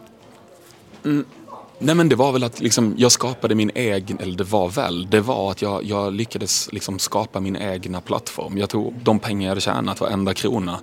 Nej 1.83 1.95
men 1.95 2.09
det 2.09 2.17
var 2.17 2.33
väl 2.33 2.45
att 2.45 2.61
liksom, 2.61 2.95
jag 2.99 3.13
skapade 3.13 3.55
min 3.55 3.71
egen, 3.75 4.19
eller 4.19 4.37
det 4.37 4.45
var 4.45 4.69
väl, 4.69 5.11
det 5.11 5.21
var 5.21 5.51
att 5.51 5.63
jag, 5.63 5.85
jag 5.85 6.13
lyckades 6.13 6.73
liksom 6.73 6.99
skapa 6.99 7.41
min 7.41 7.57
egna 7.57 8.01
plattform. 8.01 8.59
Jag 8.59 8.69
tog 8.69 8.95
de 9.03 9.19
pengar 9.19 9.43
jag 9.43 9.51
hade 9.51 9.61
tjänat, 9.61 10.01
varenda 10.01 10.35
krona 10.35 10.81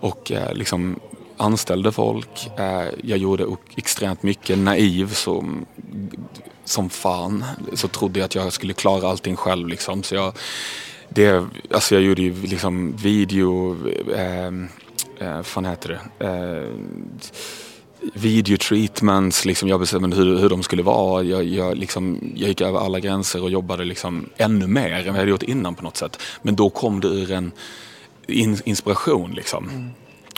och 0.00 0.32
eh, 0.32 0.54
liksom 0.54 1.00
anställde 1.36 1.92
folk. 1.92 2.50
Eh, 2.58 2.88
jag 3.02 3.18
gjorde 3.18 3.56
extremt 3.76 4.22
mycket 4.22 4.58
naiv 4.58 5.12
som, 5.12 5.66
som 6.64 6.90
fan. 6.90 7.44
Så 7.72 7.88
trodde 7.88 8.18
jag 8.18 8.24
att 8.24 8.34
jag 8.34 8.52
skulle 8.52 8.72
klara 8.72 9.08
allting 9.08 9.36
själv 9.36 9.68
liksom. 9.68 10.02
Så 10.02 10.14
jag, 10.14 10.32
det, 11.08 11.46
alltså 11.70 11.94
jag 11.94 12.04
gjorde 12.04 12.22
ju 12.22 12.42
liksom 12.42 12.96
video, 12.96 13.76
eh, 14.14 14.46
eh, 15.18 15.36
vad 15.36 15.46
fan 15.46 15.64
heter 15.64 16.00
det? 16.18 16.26
Eh, 16.26 16.70
videotreatments, 18.14 19.44
liksom 19.44 19.68
jag 19.68 19.80
bestämde 19.80 20.16
hur, 20.16 20.38
hur 20.38 20.48
de 20.48 20.62
skulle 20.62 20.82
vara. 20.82 21.22
Jag, 21.22 21.44
jag, 21.44 21.76
liksom, 21.76 22.32
jag 22.34 22.48
gick 22.48 22.60
över 22.60 22.78
alla 22.78 23.00
gränser 23.00 23.42
och 23.42 23.50
jobbade 23.50 23.84
liksom 23.84 24.28
ännu 24.36 24.66
mer 24.66 24.90
än 24.90 24.96
vad 24.96 25.06
jag 25.06 25.12
hade 25.12 25.30
gjort 25.30 25.42
innan 25.42 25.74
på 25.74 25.82
något 25.82 25.96
sätt. 25.96 26.22
Men 26.42 26.56
då 26.56 26.70
kom 26.70 27.00
det 27.00 27.08
ur 27.08 27.32
en 27.32 27.52
in, 28.26 28.58
inspiration. 28.64 29.32
Liksom. 29.34 29.90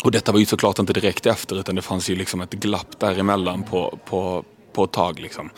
Och 0.05 0.11
detta 0.11 0.33
var 0.33 0.39
ju 0.39 0.47
såklart 0.47 0.79
inte 0.79 0.93
direkt 0.93 1.27
efter 1.27 1.61
utan 1.61 1.75
det 1.75 1.83
fanns 1.83 2.11
ju 2.11 2.17
liksom 2.17 2.41
ett 2.41 2.53
glapp 2.53 2.99
däremellan 2.99 3.63
på, 3.63 3.99
på, 4.05 4.45
på 4.73 4.85
ett 4.85 4.93
tag. 4.93 5.21
Liksom. 5.21 5.51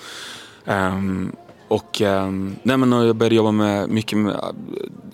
Ehm, 0.65 1.33
och 1.69 2.01
ehm, 2.01 2.57
nej 2.63 2.77
men 2.77 2.93
jag 2.93 3.17
började 3.17 3.35
jobba 3.35 3.53
med 3.53 3.89
mycket 3.89 4.19
med 4.19 4.37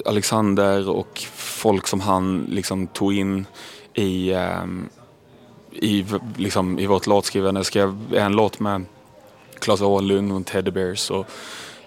Alexander 0.06 0.88
och 0.88 1.22
folk 1.34 1.86
som 1.86 2.00
han 2.00 2.46
liksom 2.50 2.86
tog 2.86 3.14
in 3.14 3.46
i 3.94 4.32
ehm, 4.32 4.88
i, 5.82 6.06
liksom, 6.36 6.78
i 6.78 6.86
vårt 6.86 7.06
låtskrivande. 7.06 7.58
Jag 7.58 7.66
skrev 7.66 8.14
en 8.14 8.32
låt 8.32 8.60
med 8.60 8.84
Claes 9.58 9.80
Åhlund 9.80 10.32
och 10.32 10.46
Teddy 10.46 10.70
Bears 10.70 11.10
och 11.10 11.26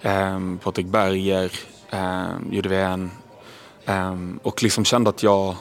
um, 0.01 0.59
Patrik 0.63 0.85
Berger 0.85 1.51
um, 1.91 2.53
gjorde 2.53 2.69
vi 2.69 2.75
en. 2.75 3.11
Um, 3.85 4.39
och 4.43 4.63
liksom 4.63 4.85
kände 4.85 5.09
att 5.09 5.23
jag, 5.23 5.55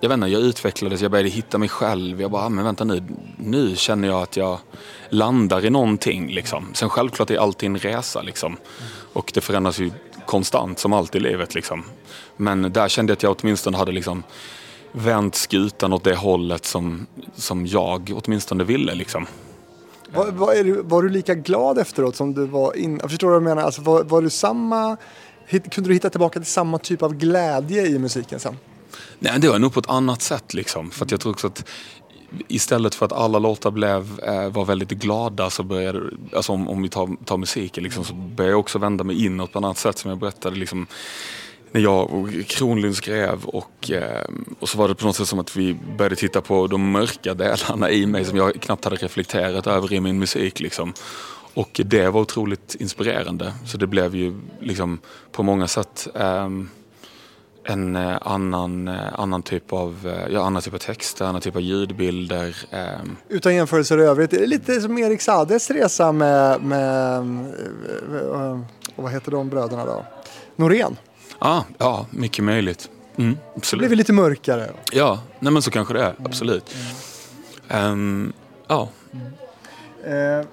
jag 0.00 0.08
vet 0.08 0.16
inte, 0.16 0.26
jag 0.26 0.42
utvecklades, 0.42 1.00
jag 1.00 1.10
började 1.10 1.28
hitta 1.28 1.58
mig 1.58 1.68
själv. 1.68 2.20
Jag 2.20 2.30
bara, 2.30 2.42
ah, 2.42 2.48
men 2.48 2.64
vänta 2.64 2.84
nu, 2.84 3.02
nu 3.36 3.76
känner 3.76 4.08
jag 4.08 4.22
att 4.22 4.36
jag 4.36 4.58
landar 5.08 5.64
i 5.64 5.70
någonting 5.70 6.32
liksom. 6.34 6.70
Sen 6.74 6.90
självklart 6.90 7.30
är 7.30 7.38
alltid 7.38 7.66
en 7.66 7.78
resa 7.78 8.22
liksom. 8.22 8.56
Och 9.12 9.30
det 9.34 9.40
förändras 9.40 9.78
ju 9.78 9.90
konstant 10.26 10.78
som 10.78 10.92
allt 10.92 11.14
i 11.14 11.20
livet 11.20 11.54
liksom. 11.54 11.84
Men 12.36 12.72
där 12.72 12.88
kände 12.88 13.10
jag 13.10 13.16
att 13.16 13.22
jag 13.22 13.36
åtminstone 13.40 13.76
hade 13.76 13.92
liksom 13.92 14.22
vänt 14.94 15.34
skutan 15.34 15.92
åt 15.92 16.04
det 16.04 16.14
hållet 16.14 16.64
som, 16.64 17.06
som 17.34 17.66
jag 17.66 18.12
åtminstone 18.24 18.64
ville. 18.64 18.94
Liksom. 18.94 19.26
Var, 20.14 20.30
var, 20.30 20.52
är 20.52 20.64
du, 20.64 20.82
var 20.82 21.02
du 21.02 21.08
lika 21.08 21.34
glad 21.34 21.78
efteråt 21.78 22.16
som 22.16 22.34
du 22.34 22.46
var 22.46 22.76
innan? 22.76 22.98
Jag 23.02 23.10
förstår 23.10 23.28
vad 23.28 23.40
du 23.40 23.44
menar. 23.44 23.62
Alltså, 23.62 23.82
var, 23.82 24.04
var 24.04 24.22
du 24.22 24.30
samma, 24.30 24.96
kunde 25.48 25.90
du 25.90 25.94
hitta 25.94 26.10
tillbaka 26.10 26.40
till 26.40 26.50
samma 26.50 26.78
typ 26.78 27.02
av 27.02 27.14
glädje 27.14 27.86
i 27.86 27.98
musiken 27.98 28.40
sen? 28.40 28.56
Nej, 29.18 29.40
det 29.40 29.48
var 29.48 29.58
nog 29.58 29.74
på 29.74 29.80
ett 29.80 29.90
annat 29.90 30.22
sätt. 30.22 30.54
Liksom. 30.54 30.90
För 30.90 31.06
jag 31.10 31.20
tror 31.20 31.32
också 31.32 31.46
att 31.46 31.64
istället 32.48 32.94
för 32.94 33.06
att 33.06 33.12
alla 33.12 33.38
låtar 33.38 33.70
blev, 33.70 34.20
eh, 34.20 34.48
var 34.48 34.64
väldigt 34.64 34.90
glada 34.90 35.50
så 35.50 35.62
började, 35.62 36.00
alltså 36.32 36.52
om, 36.52 36.68
om 36.68 36.82
vi 36.82 36.88
tar, 36.88 37.24
tar 37.24 37.36
musiken, 37.36 37.84
liksom, 37.84 38.04
så 38.04 38.14
började 38.14 38.52
jag 38.52 38.60
också 38.60 38.78
vända 38.78 39.04
mig 39.04 39.24
inåt 39.24 39.52
på 39.52 39.58
ett 39.58 39.64
annat 39.64 39.78
sätt 39.78 39.98
som 39.98 40.10
jag 40.10 40.18
berättade. 40.18 40.56
Liksom, 40.56 40.86
när 41.74 41.80
jag 41.80 42.10
och 42.14 42.28
Kronlund 42.46 42.96
skrev 42.96 43.44
och, 43.44 43.90
eh, 43.90 44.24
och 44.58 44.68
så 44.68 44.78
var 44.78 44.88
det 44.88 44.94
på 44.94 45.06
något 45.06 45.16
sätt 45.16 45.28
som 45.28 45.38
att 45.38 45.56
vi 45.56 45.74
började 45.98 46.16
titta 46.16 46.40
på 46.40 46.66
de 46.66 46.90
mörka 46.90 47.34
delarna 47.34 47.90
i 47.90 48.06
mig 48.06 48.24
som 48.24 48.36
jag 48.36 48.60
knappt 48.60 48.84
hade 48.84 48.96
reflekterat 48.96 49.66
över 49.66 49.92
i 49.92 50.00
min 50.00 50.18
musik. 50.18 50.60
Liksom. 50.60 50.92
Och 51.54 51.80
det 51.84 52.08
var 52.08 52.20
otroligt 52.20 52.74
inspirerande. 52.74 53.52
Så 53.66 53.76
det 53.78 53.86
blev 53.86 54.14
ju 54.14 54.40
liksom 54.60 54.98
på 55.32 55.42
många 55.42 55.66
sätt 55.66 56.08
ehm, 56.14 56.68
en 57.64 57.96
eh, 57.96 58.18
annan, 58.20 58.88
eh, 58.88 59.20
annan, 59.20 59.42
typ 59.42 59.72
av, 59.72 59.98
eh, 60.04 60.32
ja, 60.32 60.44
annan 60.44 60.62
typ 60.62 60.74
av 60.74 60.78
texter, 60.78 61.24
annan 61.24 61.40
typ 61.40 61.56
av 61.56 61.62
ljudbilder. 61.62 62.56
ehm. 62.70 63.16
Utan 63.28 63.54
jämförelser 63.54 63.98
i 63.98 64.02
övrigt. 64.02 64.30
Det 64.30 64.42
är 64.42 64.46
lite 64.46 64.80
som 64.80 64.98
Erik 64.98 65.20
Sades 65.20 65.70
resa 65.70 66.12
med, 66.12 66.62
med 66.62 67.26
med 67.26 68.64
vad 68.96 69.12
heter 69.12 69.30
de 69.30 69.48
bröderna 69.48 69.84
då? 69.84 70.04
Norén. 70.56 70.96
Ja, 71.40 71.64
ja 71.78 72.06
mycket 72.10 72.44
möjligt. 72.44 72.88
Mm, 73.16 73.38
absolut. 73.56 73.82
Det 73.82 73.88
blev 73.88 73.98
lite 73.98 74.12
mörkare. 74.12 74.70
Ja, 74.92 75.20
nej 75.38 75.52
men 75.52 75.62
så 75.62 75.70
kanske 75.70 75.94
det 75.94 76.02
är. 76.02 76.14
Absolut. 76.24 76.74
Mm. 77.68 77.92
Um, 77.92 78.32
ja. 78.68 78.88
Mm. 79.12 80.40
Eh, 80.40 80.46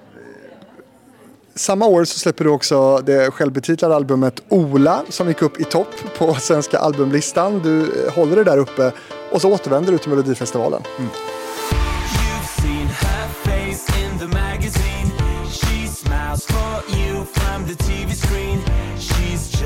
samma 1.54 1.86
år 1.86 2.04
så 2.04 2.18
släpper 2.18 2.44
du 2.44 2.50
också 2.50 2.98
det 2.98 3.30
självbetitlade 3.30 3.96
albumet 3.96 4.42
Ola 4.48 5.02
som 5.08 5.28
gick 5.28 5.42
upp 5.42 5.60
i 5.60 5.64
topp 5.64 5.94
på 6.18 6.34
svenska 6.34 6.78
albumlistan. 6.78 7.60
Du 7.64 7.80
eh, 7.80 8.14
håller 8.14 8.36
det 8.36 8.44
där 8.44 8.58
uppe 8.58 8.92
och 9.30 9.40
så 9.40 9.52
återvänder 9.52 9.92
du 9.92 9.98
till 9.98 10.10
Melodifestivalen. 10.10 10.82
Mm. 10.98 11.10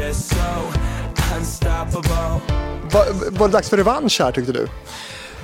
You've 0.07 0.96
var, 2.93 3.31
var 3.39 3.49
det 3.49 3.53
dags 3.53 3.71
för 3.71 3.77
revansch 3.77 4.21
här 4.21 4.33
tyckte 4.33 4.53
du? 4.53 4.69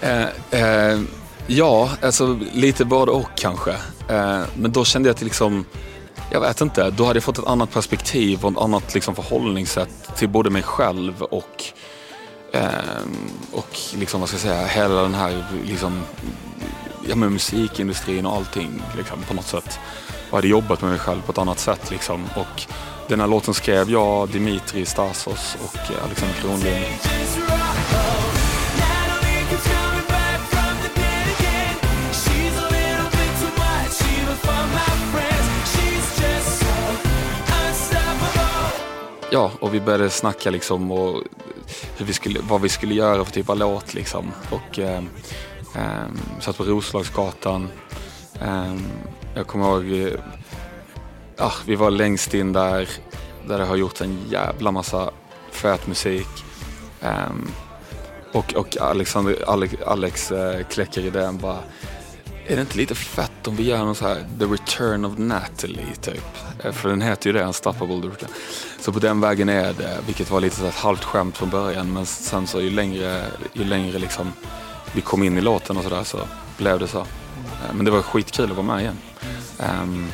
Eh, 0.01 0.27
eh, 0.51 1.01
ja, 1.47 1.91
alltså 2.03 2.39
lite 2.53 2.85
både 2.85 3.13
och 3.13 3.29
kanske. 3.37 3.71
Eh, 4.09 4.41
men 4.55 4.73
då 4.73 4.85
kände 4.85 5.09
jag 5.09 5.15
att 5.15 5.23
liksom, 5.23 5.65
jag 6.31 6.41
vet 6.41 6.61
inte, 6.61 6.91
då 6.91 7.05
hade 7.05 7.17
jag 7.17 7.25
fått 7.25 7.39
ett 7.39 7.47
annat 7.47 7.73
perspektiv 7.73 8.45
och 8.45 8.53
ett 8.53 8.59
annat 8.59 8.95
liksom, 8.95 9.15
förhållningssätt 9.15 10.17
till 10.17 10.29
både 10.29 10.51
mig 10.51 10.63
själv 10.63 11.23
och, 11.23 11.65
eh, 12.53 12.69
och 13.53 13.79
liksom, 13.95 14.21
vad 14.21 14.29
ska 14.29 14.37
jag 14.37 14.43
säga, 14.43 14.67
hela 14.67 15.03
den 15.03 15.15
här 15.15 15.45
liksom, 15.67 16.03
ja, 17.09 17.17
med 17.17 17.33
musikindustrin 17.33 18.27
och 18.27 18.37
allting 18.37 18.83
liksom, 18.97 19.23
på 19.29 19.35
något 19.35 19.47
sätt. 19.47 19.79
Och 20.31 20.39
hade 20.39 20.49
jobbat 20.49 20.83
med 20.83 20.91
mig 20.91 21.01
själv 21.01 21.23
på 21.23 21.33
ett 21.33 21.39
annat 21.39 21.59
sätt. 21.59 21.91
Liksom. 21.91 22.25
Och 22.37 22.63
den 23.13 23.21
här 23.21 23.29
låten 23.29 23.55
skrev 23.55 23.91
jag, 23.91 24.29
Dimitri 24.29 24.87
Stasos 24.87 25.57
och 25.65 25.91
eh, 25.91 26.05
Alexander 26.05 26.37
Kronlund. 26.37 26.85
Ja, 39.31 39.51
och 39.61 39.75
vi 39.75 39.81
började 39.81 40.11
snacka 40.11 40.51
liksom 40.51 40.93
och 40.93 41.23
hur 41.97 42.07
vi 42.07 42.13
skulle, 42.13 42.41
vad 42.41 42.61
vi 42.61 42.69
skulle 42.69 42.95
göra 42.95 43.25
för 43.25 43.33
typ 43.33 43.51
av 43.51 43.59
låt 43.59 43.95
liksom. 43.95 44.33
Och 44.51 44.79
eh, 44.79 45.03
eh, 45.77 46.07
satt 46.41 46.57
på 46.57 46.65
Roslagsgatan. 46.65 47.69
Eh, 48.41 48.75
jag 49.35 49.47
kommer 49.47 49.67
ihåg, 49.67 50.07
eh, 50.07 50.21
ja, 51.37 51.53
vi 51.67 51.75
var 51.75 51.91
längst 51.91 52.35
in 52.35 52.53
där, 52.53 52.89
där 53.49 53.59
det 53.59 53.65
har 53.65 53.77
gjort 53.77 54.01
en 54.01 54.19
jävla 54.31 54.71
massa 54.71 55.11
fet 55.51 55.87
musik. 55.87 56.29
Ehm, 57.01 57.49
och, 58.33 58.55
och 58.55 58.77
Alexander, 58.81 59.45
Alex, 59.47 59.75
Alex 59.87 60.33
uh, 60.33 60.63
kläcker 60.71 61.01
idén 61.01 61.39
bara 61.39 61.59
är 62.47 62.57
det 62.57 62.61
inte 62.61 62.77
lite 62.77 62.95
fett 62.95 63.49
om 63.49 63.57
vi 63.57 63.63
gör 63.63 63.79
någon 63.79 63.95
så 63.95 64.09
här 64.09 64.27
The 64.39 64.45
Return 64.45 65.05
of 65.05 65.19
Natalie 65.19 65.95
typ? 66.01 66.25
Eh, 66.65 66.73
för 66.73 66.89
den 66.89 67.01
heter 67.01 67.27
ju 67.27 67.33
det, 67.33 67.45
Unstoppable 67.45 68.01
The 68.01 68.09
Return. 68.09 68.29
Så 68.81 68.93
på 68.93 68.99
den 68.99 69.21
vägen 69.21 69.49
är 69.49 69.73
det, 69.73 69.99
vilket 70.07 70.31
var 70.31 70.41
lite 70.41 70.57
så 70.57 70.67
ett 70.67 70.75
halvt 70.75 71.05
skämt 71.05 71.37
från 71.37 71.51
början. 71.51 71.93
Men 71.93 72.07
sen 72.07 72.47
så 72.47 72.61
ju 72.61 72.71
längre, 72.71 73.25
ju 73.53 73.65
längre 73.65 73.99
liksom 73.99 74.33
vi 74.93 75.01
kom 75.01 75.23
in 75.23 75.39
i 75.39 75.41
låten 75.41 75.77
och 75.77 75.83
sådär 75.83 76.05
så 76.05 76.19
blev 76.59 76.79
det 76.79 76.89
så. 76.89 77.01
Eh, 77.01 77.75
men 77.75 77.85
det 77.85 77.91
var 77.91 78.03
skitkul 78.03 78.51
att 78.51 78.57
vara 78.57 78.67
med 78.67 78.81
igen. 78.81 78.99
Um, 79.83 80.13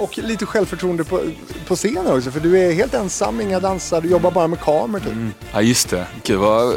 och 0.00 0.18
lite 0.18 0.46
självförtroende 0.46 1.04
på, 1.04 1.20
på 1.66 1.76
scenen 1.76 2.06
också, 2.16 2.30
för 2.30 2.40
du 2.40 2.58
är 2.58 2.72
helt 2.72 2.94
ensam, 2.94 3.40
inga 3.40 3.60
dansare, 3.60 4.00
du 4.00 4.08
jobbar 4.08 4.30
bara 4.30 4.46
med 4.46 4.60
kameror 4.60 5.00
typ. 5.00 5.12
Ja 5.52 5.60
just 5.62 5.88
det, 5.90 6.06
gud 6.24 6.38
vad 6.38 6.74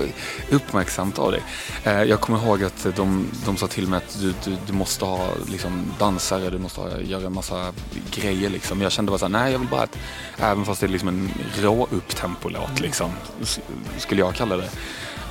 uppmärksamt 0.52 1.20
av 1.20 1.32
dig. 1.32 1.42
Eh, 1.84 2.04
Jag 2.04 2.22
kommer 2.22 2.46
ihåg 2.46 2.64
att 2.64 2.88
de, 2.96 3.28
de 3.46 3.58
sa 3.58 3.68
till 3.68 3.88
mig 3.88 3.98
att 3.98 4.18
du, 4.22 4.34
du, 4.44 4.58
du 4.68 4.74
måste 4.74 5.06
ha 5.06 5.30
liksom, 5.52 5.86
dansare, 6.00 6.50
du 6.50 6.58
måste 6.58 6.82
ha, 6.82 7.00
göra 7.00 7.26
en 7.26 7.34
massa 7.34 7.74
grejer. 8.12 8.50
Liksom. 8.50 8.82
Jag 8.82 8.92
kände 8.92 9.10
bara 9.12 9.20
såhär, 9.20 9.32
nej 9.32 9.52
jag 9.52 9.60
vill 9.60 9.68
bara 9.68 9.82
att, 9.82 9.98
även 10.38 10.66
fast 10.66 10.82
det 10.82 10.86
är 10.88 10.90
liksom 10.90 11.10
en 11.10 11.32
rå 11.62 11.88
upptempolåt 11.92 12.80
liksom, 12.80 13.12
s- 13.42 13.60
skulle 13.98 14.22
jag 14.22 14.36
kalla 14.36 14.58
det. 14.58 14.70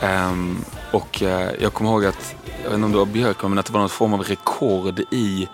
Ehm, 0.03 0.65
och 0.93 1.23
eh, 1.23 1.51
jag 1.61 1.73
kommer 1.73 1.91
ihåg 1.91 2.05
att, 2.05 2.35
jag 2.63 2.71
vet 2.71 2.75
inte 2.75 2.85
om 2.85 2.93
det 2.93 2.99
var 2.99 3.07
Björk, 3.07 3.43
men 3.43 3.59
att 3.59 3.67
det 3.67 3.73
var 3.73 3.81
någon 3.81 3.89
form 3.89 4.15
av 4.15 4.23
rekord 4.23 5.01
i 5.11 5.49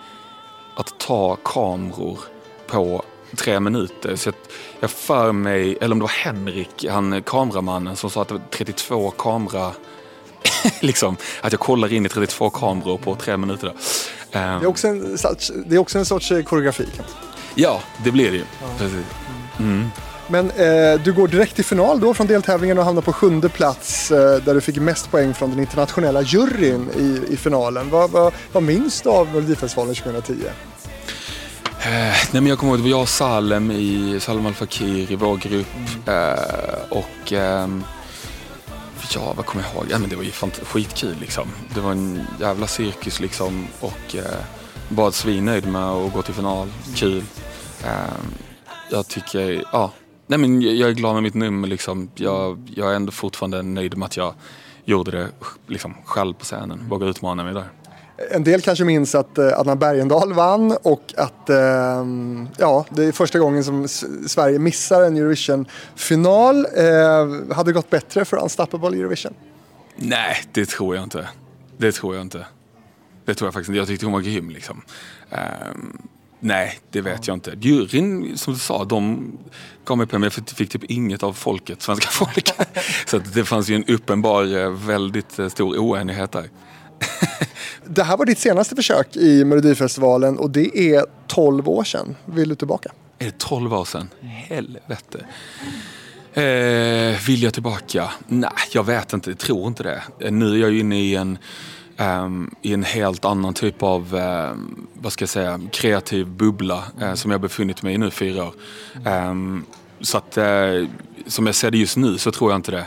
att 0.81 0.99
ta 0.99 1.35
kameror 1.35 2.19
på 2.67 3.03
tre 3.35 3.59
minuter. 3.59 4.15
Så 4.15 4.27
jag, 4.27 4.35
jag 4.79 4.91
för 4.91 5.31
mig, 5.31 5.77
eller 5.81 5.93
om 5.93 5.99
det 5.99 6.03
var 6.03 6.23
Henrik, 6.25 6.85
han 6.89 7.23
kameramannen 7.23 7.95
som 7.95 8.09
sa 8.09 8.21
att 8.21 8.27
det 8.27 8.33
var 8.33 8.41
32 8.51 9.11
kamera... 9.11 9.71
liksom, 10.79 11.17
att 11.41 11.51
jag 11.51 11.59
kollar 11.59 11.93
in 11.93 12.05
i 12.05 12.09
32 12.09 12.49
kameror 12.49 12.97
på 12.97 13.15
tre 13.15 13.37
minuter. 13.37 13.73
Ehm, 14.31 14.59
Det 14.59 14.65
är 14.65 14.67
också 14.67 14.87
en, 14.87 15.17
det 15.65 15.75
är 15.75 15.79
också 15.79 15.99
en 15.99 16.05
sorts 16.05 16.31
eh, 16.31 16.43
koreografi. 16.43 16.87
Ja, 17.55 17.81
det 18.03 18.11
blir 18.11 18.31
det 18.31 18.37
ju. 18.37 18.45
Precis. 18.77 19.05
Men 20.27 20.51
eh, 20.51 21.01
du 21.03 21.13
går 21.13 21.27
direkt 21.27 21.55
till 21.55 21.65
final 21.65 21.99
då 21.99 22.13
från 22.13 22.27
deltävlingen 22.27 22.77
och 22.77 22.85
hamnar 22.85 23.01
på 23.01 23.13
sjunde 23.13 23.49
plats 23.49 24.11
eh, 24.11 24.43
där 24.43 24.53
du 24.53 24.61
fick 24.61 24.77
mest 24.77 25.11
poäng 25.11 25.33
från 25.33 25.49
den 25.49 25.59
internationella 25.59 26.21
juryn 26.21 26.89
i, 26.97 27.33
i 27.33 27.37
finalen. 27.37 27.89
Vad, 27.89 28.11
vad, 28.11 28.33
vad 28.51 28.63
minns 28.63 29.01
du 29.01 29.09
av 29.09 29.27
Melodifestivalen 29.27 29.95
2010? 29.95 30.33
Eh, 31.85 31.87
nej 32.31 32.41
men 32.41 32.47
jag 32.47 32.57
kommer 32.59 32.71
ihåg, 32.73 32.79
det 32.79 32.83
var 32.83 32.89
jag 32.89 33.01
och 33.01 33.09
Salem 33.09 33.71
i 33.71 34.17
Salem 34.19 34.45
Al 34.45 34.53
Fakir 34.53 35.11
i 35.11 35.15
vår 35.15 35.37
grupp. 35.37 35.67
Eh, 36.07 36.97
och 36.97 37.33
ehm, 37.33 37.83
ja, 39.15 39.33
vad 39.37 39.45
kommer 39.45 39.63
jag 39.65 39.73
ihåg? 39.73 39.85
Ja, 39.89 39.99
men 39.99 40.09
det 40.09 40.15
var 40.15 40.23
ju 40.23 40.29
fant- 40.29 40.65
skitkul 40.65 41.15
liksom. 41.19 41.47
Det 41.75 41.81
var 41.81 41.91
en 41.91 42.23
jävla 42.39 42.67
cirkus 42.67 43.19
liksom 43.19 43.67
och 43.79 44.15
eh, 44.15 44.23
bara 44.89 45.11
svinnöjd 45.11 45.67
med 45.67 45.83
att 45.85 46.13
gå 46.13 46.21
till 46.21 46.33
final. 46.33 46.67
Kul. 46.95 47.23
Eh, 47.85 47.91
jag 48.91 49.07
tycker, 49.07 49.63
ja. 49.71 49.91
Nej 50.27 50.39
men 50.39 50.61
jag 50.61 50.73
jag 50.75 50.89
är 50.89 50.93
glad 50.93 51.13
med 51.13 51.23
mitt 51.23 51.33
nummer 51.33 51.67
liksom. 51.67 52.09
Jag, 52.15 52.69
jag 52.75 52.91
är 52.91 52.95
ändå 52.95 53.11
fortfarande 53.11 53.61
nöjd 53.63 53.97
med 53.97 54.05
att 54.05 54.17
jag 54.17 54.33
gjorde 54.85 55.11
det 55.11 55.29
liksom, 55.67 55.93
själv 56.05 56.33
på 56.33 56.43
scenen. 56.45 56.85
Vågade 56.89 57.11
utmana 57.11 57.43
mig 57.43 57.53
där. 57.53 57.69
En 58.31 58.43
del 58.43 58.61
kanske 58.61 58.85
minns 58.85 59.15
att 59.15 59.37
eh, 59.37 59.59
Anna 59.59 59.75
Bergendahl 59.75 60.33
vann 60.33 60.77
och 60.83 61.13
att 61.17 61.49
eh, 61.49 61.55
ja, 62.57 62.85
det 62.89 63.03
är 63.05 63.11
första 63.11 63.39
gången 63.39 63.63
som 63.63 63.83
S- 63.85 64.05
Sverige 64.27 64.59
missar 64.59 65.01
en 65.03 65.17
Eurovision-final. 65.17 66.65
Eh, 66.65 67.53
hade 67.55 67.69
det 67.69 67.73
gått 67.73 67.89
bättre 67.89 68.25
för 68.25 68.37
Unstoppable 68.37 68.97
Eurovision? 68.99 69.33
Nej, 69.95 70.35
det 70.51 70.65
tror 70.65 70.95
jag 70.95 71.03
inte. 71.03 71.27
Det 71.77 71.91
tror 71.91 72.15
jag 72.15 72.21
inte. 72.21 72.45
Det 73.25 73.33
tror 73.35 73.47
jag 73.47 73.53
faktiskt 73.53 73.69
inte. 73.69 73.77
Jag 73.77 73.87
tyckte 73.87 74.05
hon 74.05 74.13
var 74.13 74.21
grym 74.21 74.49
liksom. 74.49 74.81
Um, 75.71 75.97
nej, 76.39 76.79
det 76.91 77.01
vet 77.01 77.27
jag 77.27 77.33
inte. 77.35 77.53
Juryn, 77.61 78.37
som 78.37 78.53
du 78.53 78.59
sa, 78.59 78.83
de 78.85 79.31
gav 79.85 79.97
mig 79.97 80.07
pengar 80.07 80.19
men 80.19 80.31
jag 80.35 80.55
fick 80.57 80.69
typ 80.71 80.83
inget 80.83 81.23
av 81.23 81.33
folket, 81.33 81.81
svenska 81.81 82.09
folket. 82.11 82.77
Så 83.05 83.17
att 83.17 83.33
det 83.33 83.45
fanns 83.45 83.69
ju 83.69 83.75
en 83.75 83.85
uppenbar, 83.85 84.57
eh, 84.57 84.69
väldigt 84.71 85.39
eh, 85.39 85.47
stor 85.49 85.77
oenighet 85.77 86.31
där. 86.31 86.49
Det 87.93 88.03
här 88.03 88.17
var 88.17 88.25
ditt 88.25 88.39
senaste 88.39 88.75
försök 88.75 89.15
i 89.15 89.45
Melodifestivalen 89.45 90.37
och 90.37 90.49
det 90.51 90.77
är 90.95 91.05
12 91.27 91.69
år 91.69 91.83
sedan. 91.83 92.15
Vill 92.25 92.49
du 92.49 92.55
tillbaka? 92.55 92.91
Är 93.19 93.25
det 93.25 93.37
12 93.37 93.73
år 93.73 93.85
sedan? 93.85 94.09
Helvete. 94.21 95.25
Eh, 96.33 97.25
vill 97.27 97.43
jag 97.43 97.53
tillbaka? 97.53 98.09
Nej, 98.27 98.51
jag 98.71 98.83
vet 98.85 99.13
inte. 99.13 99.29
Jag 99.29 99.39
tror 99.39 99.67
inte 99.67 99.83
det. 99.83 100.01
Eh, 100.19 100.31
Nu 100.31 100.53
är 100.53 100.57
jag 100.57 100.71
ju 100.71 100.79
inne 100.79 100.99
i 101.01 101.15
en, 101.15 101.37
ehm, 101.97 102.55
i 102.61 102.73
en 102.73 102.83
helt 102.83 103.25
annan 103.25 103.53
typ 103.53 103.83
av, 103.83 104.15
ehm, 104.15 104.87
vad 104.93 105.13
ska 105.13 105.23
jag 105.23 105.29
säga, 105.29 105.59
kreativ 105.71 106.27
bubbla 106.27 106.83
eh, 107.01 107.13
som 107.13 107.31
jag 107.31 107.41
befunnit 107.41 107.83
mig 107.83 107.93
i 107.93 107.97
nu 107.97 108.11
fyra 108.11 108.43
år. 108.43 108.53
Ehm, 109.05 109.65
så 110.01 110.17
att, 110.17 110.37
eh, 110.37 110.85
som 111.27 111.45
jag 111.45 111.55
ser 111.55 111.71
det 111.71 111.77
just 111.77 111.97
nu 111.97 112.17
så 112.17 112.31
tror 112.31 112.51
jag 112.51 112.57
inte 112.57 112.71
det. 112.71 112.85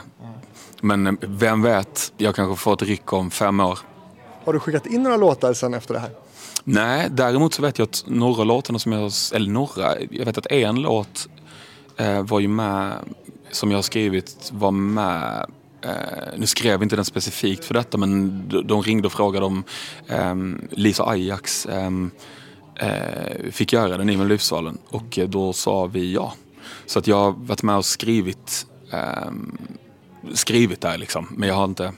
Men 0.81 1.07
eh, 1.07 1.13
vem 1.21 1.63
vet, 1.63 2.13
jag 2.17 2.35
kanske 2.35 2.63
får 2.63 2.73
ett 2.75 2.83
ryck 2.83 3.13
om 3.13 3.31
fem 3.31 3.61
år. 3.61 3.79
Har 4.45 4.53
du 4.53 4.61
skickat 4.61 4.87
in 4.87 5.03
några 5.03 5.17
låtar 5.17 5.53
sen 5.53 5.75
efter 5.75 5.95
det 5.95 6.01
här? 6.01 6.11
Nej, 6.65 7.09
däremot 7.11 7.55
så 7.55 7.63
vet 7.63 7.79
jag 7.79 7.87
att 7.87 8.05
några 8.07 8.45
låtarna 8.45 8.79
som 8.79 8.93
jag, 8.93 9.13
eller 9.33 9.51
några, 9.51 10.01
jag 10.11 10.25
vet 10.25 10.39
att 10.39 10.47
en 10.47 10.83
låt 10.83 11.29
eh, 11.97 12.23
var 12.23 12.41
ju 12.41 12.49
med, 12.49 12.93
som 13.51 13.71
jag 13.71 13.79
har 13.79 13.83
skrivit, 13.83 14.51
var 14.53 14.71
med 14.71 15.47
Eh, 15.85 16.39
nu 16.39 16.47
skrev 16.47 16.83
inte 16.83 16.97
den 16.97 17.05
specifikt 17.05 17.65
för 17.65 17.75
detta 17.75 17.99
men 17.99 18.43
de, 18.49 18.67
de 18.67 18.83
ringde 18.83 19.07
och 19.07 19.13
frågade 19.13 19.47
om 19.47 19.65
eh, 20.07 20.35
Lisa 20.71 21.05
Ajax 21.05 21.67
eh, 21.67 21.91
eh, 22.77 23.51
fick 23.51 23.73
göra 23.73 23.99
den 23.99 24.11
i 24.11 24.17
Melodifestivalen 24.17 24.79
och 24.89 25.19
eh, 25.19 25.29
då 25.29 25.53
sa 25.53 25.87
vi 25.87 26.13
ja. 26.13 26.33
Så 26.87 26.99
att 26.99 27.07
jag 27.07 27.17
har 27.17 27.31
varit 27.33 27.63
med 27.63 27.77
och 27.77 27.85
skrivit, 27.85 28.67
eh, 28.93 29.31
skrivit 30.35 30.81
där 30.81 30.99
liksom 30.99 31.29
men 31.31 31.49
jag 31.49 31.57
har 31.57 31.65
inte 31.65 31.93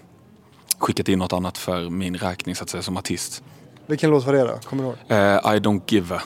skickat 0.86 1.08
in 1.08 1.18
något 1.18 1.32
annat 1.32 1.58
för 1.58 1.90
min 1.90 2.16
räkning 2.16 2.54
så 2.54 2.64
att 2.64 2.70
säga 2.70 2.82
som 2.82 2.96
artist. 2.96 3.42
Vilken 3.86 4.10
låt 4.10 4.24
var 4.24 4.32
det 4.32 4.40
då? 4.40 4.58
Kommer 4.64 4.82
du 4.82 4.88
ihåg? 4.88 4.96
Eh, 5.08 5.56
I 5.56 5.58
don't 5.58 5.82
give 5.86 6.14
a. 6.14 6.22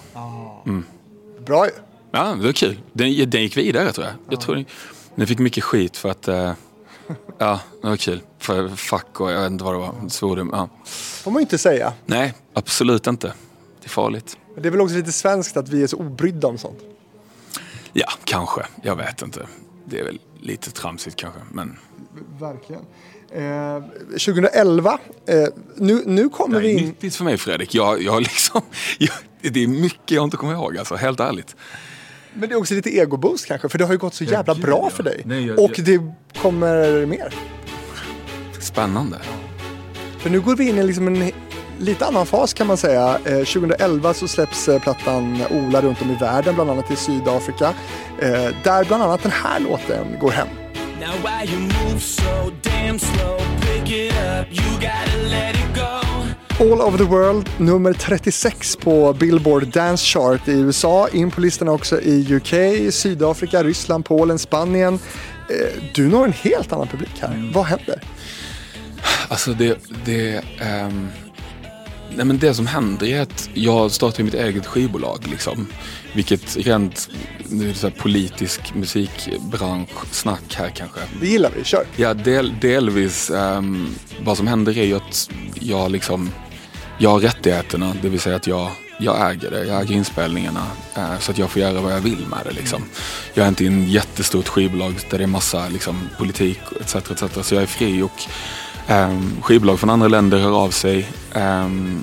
Bra 1.46 1.66
ju. 1.66 1.72
Ja, 2.10 2.24
det 2.24 2.46
var 2.46 2.52
kul. 2.52 2.80
Den, 2.92 3.30
den 3.30 3.42
gick 3.42 3.56
vidare 3.56 3.92
tror 3.92 4.06
jag. 4.06 4.14
Jag 4.30 4.40
tror 4.40 4.54
den, 4.54 4.64
den 5.14 5.26
fick 5.26 5.38
mycket 5.38 5.64
skit 5.64 5.96
för 5.96 6.10
att... 6.10 6.28
Eh, 6.28 6.52
ja, 7.38 7.60
det 7.82 7.88
var 7.88 7.96
kul. 7.96 8.20
För 8.38 8.68
fuck 8.68 9.20
och 9.20 9.32
jag 9.32 9.40
vet 9.40 9.50
inte 9.50 9.64
vad 9.64 9.74
det 9.74 9.78
var. 9.78 9.94
Svordom. 10.08 10.50
Ja. 10.52 10.68
får 10.84 11.30
man 11.30 11.40
ju 11.40 11.42
inte 11.42 11.58
säga. 11.58 11.92
Nej, 12.06 12.34
absolut 12.54 13.06
inte. 13.06 13.26
Det 13.80 13.86
är 13.86 13.88
farligt. 13.88 14.38
Det 14.56 14.68
är 14.68 14.70
väl 14.70 14.80
också 14.80 14.96
lite 14.96 15.12
svenskt 15.12 15.56
att 15.56 15.68
vi 15.68 15.82
är 15.82 15.86
så 15.86 15.96
obrydda 15.96 16.48
om 16.48 16.58
sånt. 16.58 16.78
Ja, 17.92 18.08
kanske. 18.24 18.66
Jag 18.82 18.96
vet 18.96 19.22
inte. 19.22 19.46
Det 19.84 19.98
är 20.00 20.04
väl 20.04 20.20
lite 20.40 20.70
tramsigt 20.70 21.16
kanske. 21.16 21.40
Men 21.52 21.78
Verkligen. 22.40 22.82
Eh, 23.34 23.82
2011, 24.10 24.98
eh, 25.26 25.36
nu, 25.76 26.02
nu 26.06 26.28
kommer 26.28 26.54
Det 26.60 26.60
vi 26.66 26.74
är 26.74 26.78
in... 26.78 26.84
nyttigt 26.86 27.16
för 27.16 27.24
mig 27.24 27.36
Fredrik. 27.38 27.74
Jag, 27.74 28.02
jag 28.02 28.20
liksom, 28.22 28.60
jag, 28.98 29.12
det 29.52 29.62
är 29.62 29.68
mycket 29.68 30.10
jag 30.10 30.24
inte 30.24 30.36
kommer 30.36 30.52
ihåg 30.52 30.78
alltså, 30.78 30.94
helt 30.94 31.20
ärligt. 31.20 31.56
Men 32.34 32.48
det 32.48 32.54
är 32.54 32.58
också 32.58 32.74
lite 32.74 32.96
egoboost 32.96 33.46
kanske, 33.46 33.68
för 33.68 33.78
det 33.78 33.84
har 33.84 33.92
ju 33.92 33.98
gått 33.98 34.14
så 34.14 34.24
jävla 34.24 34.54
gud, 34.54 34.62
bra 34.62 34.80
ja. 34.82 34.96
för 34.96 35.02
dig. 35.02 35.22
Nej, 35.24 35.46
jag- 35.46 35.58
och 35.58 35.70
jag- 35.78 35.84
det 35.86 36.00
kommer 36.40 37.06
mer. 37.06 37.34
Spännande. 38.60 39.18
För 40.18 40.30
nu 40.30 40.40
går 40.40 40.56
vi 40.56 40.68
in 40.68 40.78
i 40.78 40.82
liksom 40.82 41.06
en 41.08 41.30
lite 41.78 42.06
annan 42.06 42.26
fas 42.26 42.54
kan 42.54 42.66
man 42.66 42.76
säga. 42.76 43.18
Eh, 43.24 43.44
2011 43.44 44.14
så 44.14 44.28
släpps 44.28 44.68
eh, 44.68 44.82
plattan 44.82 45.42
Ola 45.50 45.80
runt 45.82 46.02
om 46.02 46.10
i 46.10 46.14
världen, 46.14 46.54
bland 46.54 46.70
annat 46.70 46.90
i 46.90 46.96
Sydafrika. 46.96 47.66
Eh, 48.18 48.48
där 48.64 48.84
bland 48.84 49.02
annat 49.02 49.22
den 49.22 49.32
här 49.32 49.60
låten 49.60 50.06
går 50.20 50.30
hem. 50.30 50.48
Now 51.00 51.16
why 51.24 51.44
you 51.52 51.58
move 51.58 52.02
so 52.02 52.52
damn 52.62 52.98
slow? 52.98 53.38
Pick 53.60 53.90
it 53.90 54.12
up, 54.12 54.46
you 54.50 54.62
gotta 54.80 55.16
let 55.30 55.54
it 55.54 55.74
go. 55.74 56.00
All 56.64 56.82
over 56.82 56.98
the 56.98 57.04
world, 57.04 57.48
nummer 57.58 57.92
36 57.92 58.76
på 58.76 59.12
Billboard 59.12 59.68
Dance 59.68 60.04
Chart 60.04 60.48
i 60.48 60.52
USA. 60.52 61.08
In 61.08 61.30
på 61.30 61.40
listorna 61.40 61.72
också 61.72 62.00
i 62.00 62.34
UK, 62.34 62.54
Sydafrika, 62.94 63.62
Ryssland, 63.62 64.04
Polen, 64.04 64.38
Spanien. 64.38 64.94
Eh, 64.94 65.82
du 65.94 66.08
når 66.08 66.24
en 66.24 66.32
helt 66.32 66.72
annan 66.72 66.88
publik 66.88 67.18
här. 67.20 67.50
Vad 67.54 67.64
händer? 67.64 68.02
Alltså 69.28 69.52
det, 69.52 69.78
det, 70.04 70.44
ehm, 70.58 71.08
nej 72.16 72.26
men 72.26 72.38
det 72.38 72.54
som 72.54 72.66
händer 72.66 73.06
är 73.06 73.20
att 73.20 73.50
jag 73.54 73.90
startar 73.90 74.22
mitt 74.24 74.34
eget 74.34 74.66
skivbolag. 74.66 75.26
Liksom, 75.30 75.66
vilket 76.12 76.56
rent 76.56 77.08
nu 77.48 77.64
är 77.64 77.68
det 77.68 77.74
så 77.74 77.88
här 77.88 77.94
politisk 77.94 78.74
musikbranschsnack 78.74 80.54
här 80.54 80.68
kanske. 80.68 81.00
Det 81.20 81.26
gillar 81.26 81.50
vi, 81.56 81.64
kör. 81.64 81.84
Ja, 81.96 82.14
del, 82.14 82.54
delvis. 82.60 83.30
ehm, 83.30 83.88
vad 84.22 84.36
som 84.36 84.46
händer 84.46 84.78
är 84.78 84.84
ju 84.84 84.96
att 84.96 85.30
jag 85.54 85.90
liksom, 85.90 86.30
jag 86.98 87.10
har 87.10 87.20
rättigheterna, 87.20 87.96
det 88.02 88.08
vill 88.08 88.20
säga 88.20 88.36
att 88.36 88.46
jag, 88.46 88.70
jag 88.98 89.30
äger 89.30 89.50
det. 89.50 89.64
Jag 89.64 89.82
äger 89.82 89.94
inspelningarna 89.94 90.66
eh, 90.96 91.18
så 91.18 91.30
att 91.30 91.38
jag 91.38 91.50
får 91.50 91.62
göra 91.62 91.80
vad 91.80 91.92
jag 91.92 92.00
vill 92.00 92.26
med 92.30 92.38
det. 92.44 92.52
Liksom. 92.52 92.82
Jag 93.34 93.44
är 93.44 93.48
inte 93.48 93.64
i 93.64 93.66
en 93.66 93.90
jättestort 93.90 94.48
skivbolag 94.48 94.94
där 95.10 95.18
det 95.18 95.24
är 95.24 95.28
massa 95.28 95.68
liksom, 95.68 96.08
politik 96.18 96.60
etc. 96.80 96.94
etc. 96.94 97.46
Så 97.46 97.54
jag 97.54 97.62
är 97.62 97.66
fri 97.66 98.02
och 98.02 98.22
um, 98.88 99.36
skivbolag 99.42 99.80
från 99.80 99.90
andra 99.90 100.08
länder 100.08 100.38
hör 100.38 100.64
av 100.64 100.70
sig 100.70 101.08
ehm, 101.34 102.02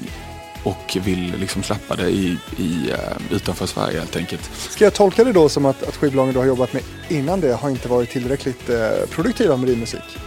och 0.63 0.97
vill 1.03 1.33
liksom 1.39 1.63
släppa 1.63 1.95
det 1.95 2.09
i, 2.09 2.37
i, 2.57 2.91
eh, 2.91 3.35
utanför 3.35 3.65
Sverige 3.65 3.99
helt 3.99 4.15
enkelt. 4.15 4.49
Ska 4.69 4.83
jag 4.83 4.93
tolka 4.93 5.23
det 5.23 5.31
då 5.31 5.49
som 5.49 5.65
att, 5.65 5.83
att 5.83 5.95
skivbolagen 5.95 6.33
du 6.33 6.39
har 6.39 6.45
jobbat 6.45 6.73
med 6.73 6.83
innan 7.09 7.41
det 7.41 7.53
har 7.53 7.69
inte 7.69 7.87
varit 7.87 8.09
tillräckligt 8.09 8.69
eh, 8.69 9.09
produktiva 9.09 9.57
med 9.57 9.69
din 9.69 9.79
musik? 9.79 10.17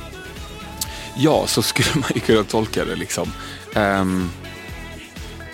Ja, 1.17 1.47
så 1.47 1.63
skulle 1.63 1.89
man 1.95 2.11
ju 2.15 2.21
kunna 2.21 2.45
tolka 2.45 2.85
det 2.85 2.97
liksom. 2.97 3.33
Ehm, 3.75 4.31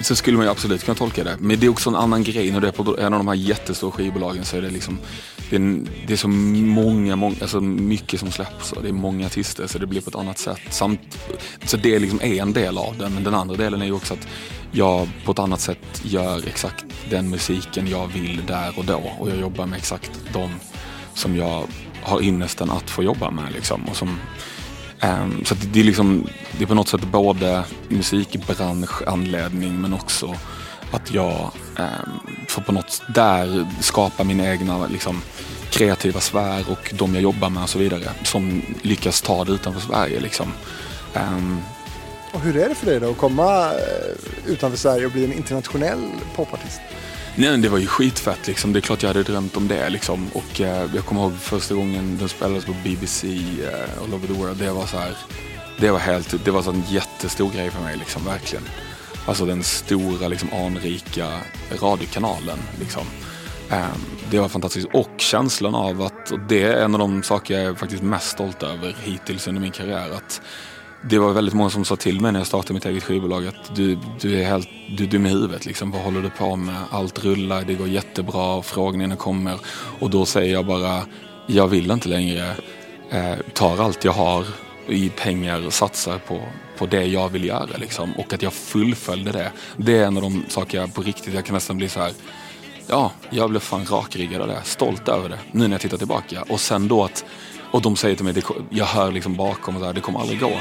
så 0.01 0.17
skulle 0.17 0.37
man 0.37 0.47
ju 0.47 0.53
absolut 0.53 0.85
kunna 0.85 0.95
tolka 0.95 1.25
det. 1.25 1.37
Men 1.41 1.61
det 1.61 1.67
är 1.67 1.71
också 1.71 1.91
en 1.91 1.97
annan 1.97 2.23
grej 2.23 2.53
när 2.53 2.61
du 2.61 2.69
är 2.69 2.73
på 2.73 2.97
en 2.99 3.13
av 3.13 3.21
de 3.21 3.29
här 3.29 3.35
jättestora 3.35 3.93
skivbolagen 3.93 4.45
så 4.45 4.57
är 4.57 4.63
det 4.63 4.71
liksom 4.71 4.99
det 5.51 5.57
är, 5.57 5.81
det 6.07 6.13
är 6.13 6.17
så 6.17 6.29
många, 6.29 7.17
många, 7.17 7.37
alltså 7.41 7.61
mycket 7.61 8.21
som 8.21 8.33
släpps 8.33 8.73
och 8.73 8.83
det 8.83 8.89
är 8.89 8.93
många 8.93 9.27
artister 9.27 9.67
så 9.67 9.79
det 9.79 9.87
blir 9.87 10.01
på 10.01 10.11
ett 10.11 10.17
annat 10.17 10.39
sätt. 10.39 10.61
Samt, 10.71 11.19
så 11.65 11.77
det 11.77 11.99
liksom 11.99 12.21
är 12.23 12.43
en 12.43 12.53
del 12.53 12.79
av 12.79 12.99
det 12.99 13.09
men 13.09 13.25
den 13.25 13.35
andra 13.35 13.57
delen 13.57 13.83
är 13.83 13.87
ju 13.87 13.93
också 13.93 14.15
att 14.15 14.29
jag 14.73 15.09
på 15.25 15.33
ett 15.33 15.39
annat 15.39 15.61
sätt 15.61 16.03
gör 16.03 16.49
exakt 16.49 16.85
den 17.11 17.31
musiken 17.31 17.89
jag 17.89 18.07
vill 18.07 18.43
där 18.47 18.79
och 18.79 18.85
då 18.85 19.03
och 19.19 19.31
jag 19.31 19.41
jobbar 19.41 19.67
med 19.67 19.77
exakt 19.77 20.11
de 20.33 20.51
som 21.15 21.37
jag 21.37 21.65
har 22.03 22.23
ynnesten 22.23 22.71
att 22.71 22.91
få 22.91 23.03
jobba 23.03 23.31
med 23.31 23.53
liksom. 23.53 23.85
Och 23.91 23.97
som, 23.97 24.19
Ehm, 25.01 25.45
så 25.45 25.55
att 25.55 25.73
det 25.73 25.81
är 25.81 25.85
liksom, 25.85 26.29
det 26.59 26.65
är 26.65 26.69
på 26.69 26.75
något 26.75 26.89
sätt 26.89 27.05
både 27.05 27.65
musikbranschanledning 27.89 29.81
men 29.81 29.93
också 29.93 30.35
att 30.91 31.15
jag 31.15 31.51
um, 31.79 32.21
får 32.49 32.63
på 32.63 32.73
något 32.73 33.03
där 33.15 33.67
skapa 33.81 34.25
min 34.25 34.41
egna 34.41 34.87
liksom, 34.87 35.23
kreativa 35.71 36.21
sfär 36.21 36.71
och 36.71 36.95
de 36.99 37.15
jag 37.15 37.23
jobbar 37.23 37.51
med 37.51 37.63
och 37.63 37.69
så 37.69 37.79
vidare 37.79 38.11
som 38.25 38.63
lyckas 38.83 39.23
ta 39.23 39.45
det 39.45 39.53
utanför 39.53 39.81
Sverige 39.81 40.21
liksom. 40.21 40.53
Ehm. 41.15 41.61
Och 42.33 42.41
hur 42.41 42.57
är 42.57 42.69
det 42.69 42.75
för 42.75 42.87
dig 42.87 43.01
då 43.01 43.11
att 43.11 43.17
komma 43.17 43.65
eh, 43.65 44.53
utanför 44.53 44.79
Sverige 44.79 45.07
och 45.07 45.13
bli 45.13 45.25
en 45.25 45.33
internationell 45.33 46.11
popartist? 46.37 46.81
Nej, 47.39 47.51
men 47.51 47.63
det 47.63 47.69
var 47.69 47.79
ju 47.79 47.87
skitfett 47.87 48.47
liksom. 48.47 48.73
Det 48.73 48.79
är 48.79 48.81
klart 48.81 49.03
jag 49.03 49.11
hade 49.11 49.23
drömt 49.23 49.57
om 49.57 49.69
det 49.69 49.91
liksom. 49.91 50.29
Och 50.33 50.61
eh, 50.61 50.91
jag 50.95 51.05
kommer 51.05 51.21
ihåg 51.21 51.33
första 51.33 51.75
gången 51.75 52.17
den 52.19 52.29
spelades 52.29 52.65
på 52.65 52.73
BBC 52.85 53.29
eh, 53.29 54.03
All 54.03 54.15
over 54.15 54.27
the 54.27 54.33
world. 54.33 54.59
Det 54.59 54.71
var 54.71 54.87
så 54.87 54.97
här, 54.97 55.17
det 55.81 55.91
var 55.91 55.99
helt, 55.99 56.45
det 56.45 56.51
var 56.51 56.63
så 56.63 56.71
en 56.71 56.83
jättestor 56.89 57.51
grej 57.51 57.71
för 57.71 57.83
mig 57.83 57.97
liksom, 57.97 58.25
verkligen. 58.25 58.65
Alltså 59.27 59.47
den 59.47 59.63
stora 59.63 60.29
liksom 60.29 60.49
anrika 60.53 61.29
radiokanalen 61.81 62.59
liksom. 62.81 63.07
Eh, 63.71 63.87
det 64.31 64.39
var 64.39 64.49
fantastiskt. 64.49 64.89
Och 64.93 65.11
känslan 65.17 65.75
av 65.75 66.03
att, 66.03 66.31
och 66.31 66.41
det 66.49 66.63
är 66.63 66.85
en 66.85 66.95
av 66.95 66.99
de 66.99 67.23
saker 67.23 67.55
jag 67.55 67.65
är 67.65 67.75
faktiskt 67.75 68.03
mest 68.03 68.31
stolt 68.31 68.63
över 68.63 68.97
hittills 69.03 69.49
under 69.49 69.61
min 69.61 69.73
karriär. 69.73 70.11
Att 70.11 70.41
det 71.09 71.19
var 71.19 71.33
väldigt 71.33 71.55
många 71.55 71.71
som 71.71 71.85
sa 71.85 71.97
till 71.97 72.21
mig 72.21 72.33
när 72.33 72.41
jag 72.41 72.47
startade 72.47 72.75
mitt 72.75 72.87
eget 72.87 73.03
skivbolag 73.03 73.47
att 73.47 73.77
du, 73.77 73.99
du 74.21 74.41
är 74.41 74.45
helt 74.45 74.69
du 74.89 75.05
är 75.05 75.09
dum 75.09 75.27
i 75.27 75.29
huvudet. 75.29 75.67
Liksom. 75.67 75.91
Vad 75.91 76.03
håller 76.03 76.23
du 76.23 76.31
på 76.31 76.57
med? 76.57 76.75
Allt 76.91 77.25
rullar, 77.25 77.65
det 77.65 77.75
går 77.75 77.89
jättebra, 77.89 78.55
och 78.55 78.67
frågorna 78.67 79.17
kommer. 79.17 79.59
Och 80.01 80.11
då 80.11 80.27
säger 80.27 80.53
jag 80.53 80.67
bara, 80.67 81.03
jag 81.47 81.69
vill 81.69 81.91
inte 81.91 82.09
längre. 82.09 82.55
Eh, 83.11 83.35
tar 83.53 83.79
allt 83.79 84.05
jag 84.05 84.13
har 84.13 84.47
i 84.89 85.09
pengar 85.09 85.67
och 85.67 85.73
satsar 85.73 86.19
på, 86.19 86.41
på 86.79 86.87
det 86.87 87.05
jag 87.05 87.29
vill 87.29 87.45
göra. 87.45 87.77
Liksom. 87.77 88.13
Och 88.13 88.33
att 88.33 88.43
jag 88.43 88.53
fullföljde 88.53 89.33
det. 89.33 89.53
Det 89.77 89.99
är 89.99 90.07
en 90.07 90.17
av 90.17 90.23
de 90.23 90.45
saker 90.49 90.79
jag 90.79 90.95
på 90.95 91.03
riktigt, 91.03 91.35
jag 91.35 91.45
kan 91.45 91.55
nästan 91.55 91.77
bli 91.77 91.89
så 91.89 92.01
här. 92.01 92.13
Ja, 92.87 93.13
jag 93.31 93.51
blev 93.51 93.61
fan 93.61 93.85
rakryggad 93.85 94.43
av 94.43 94.49
det. 94.49 94.61
Stolt 94.65 95.09
över 95.09 95.29
det. 95.29 95.39
Nu 95.53 95.69
när 95.69 95.75
jag 95.75 95.81
tittar 95.81 95.99
tillbaka. 95.99 96.45
Och 96.49 96.61
sen 96.61 96.89
då 96.89 97.05
att, 97.05 97.25
och 97.71 97.83
de 97.83 97.97
säger 97.97 98.17
till 98.17 98.25
mig, 98.25 98.35
det, 98.35 98.43
jag 98.71 98.85
hör 98.85 99.13
liksom 99.13 99.37
bakom 99.37 99.77
och 99.77 99.81
så 99.81 99.87
här, 99.87 99.93
det 99.93 100.01
kommer 100.01 100.21
aldrig 100.21 100.41
gå. 100.41 100.53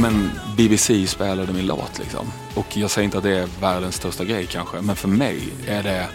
Men 0.00 0.30
BBC 0.56 1.06
spelade 1.06 1.52
min 1.52 1.66
låt 1.66 1.98
liksom. 1.98 2.32
Och 2.54 2.76
jag 2.76 2.90
säger 2.90 3.04
inte 3.04 3.18
att 3.18 3.24
det 3.24 3.38
är 3.38 3.48
världens 3.60 3.94
största 3.94 4.24
grej 4.24 4.46
kanske. 4.46 4.80
Men 4.80 4.96
för 4.96 5.08
mig 5.08 5.48
är 5.66 5.82
det, 5.82 6.08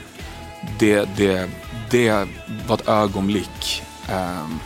det, 0.79 1.09
det, 1.17 1.49
det 1.89 2.27
var 2.67 2.75
ett 2.75 2.87
ögonblick. 2.87 3.83
Um, 4.09 4.59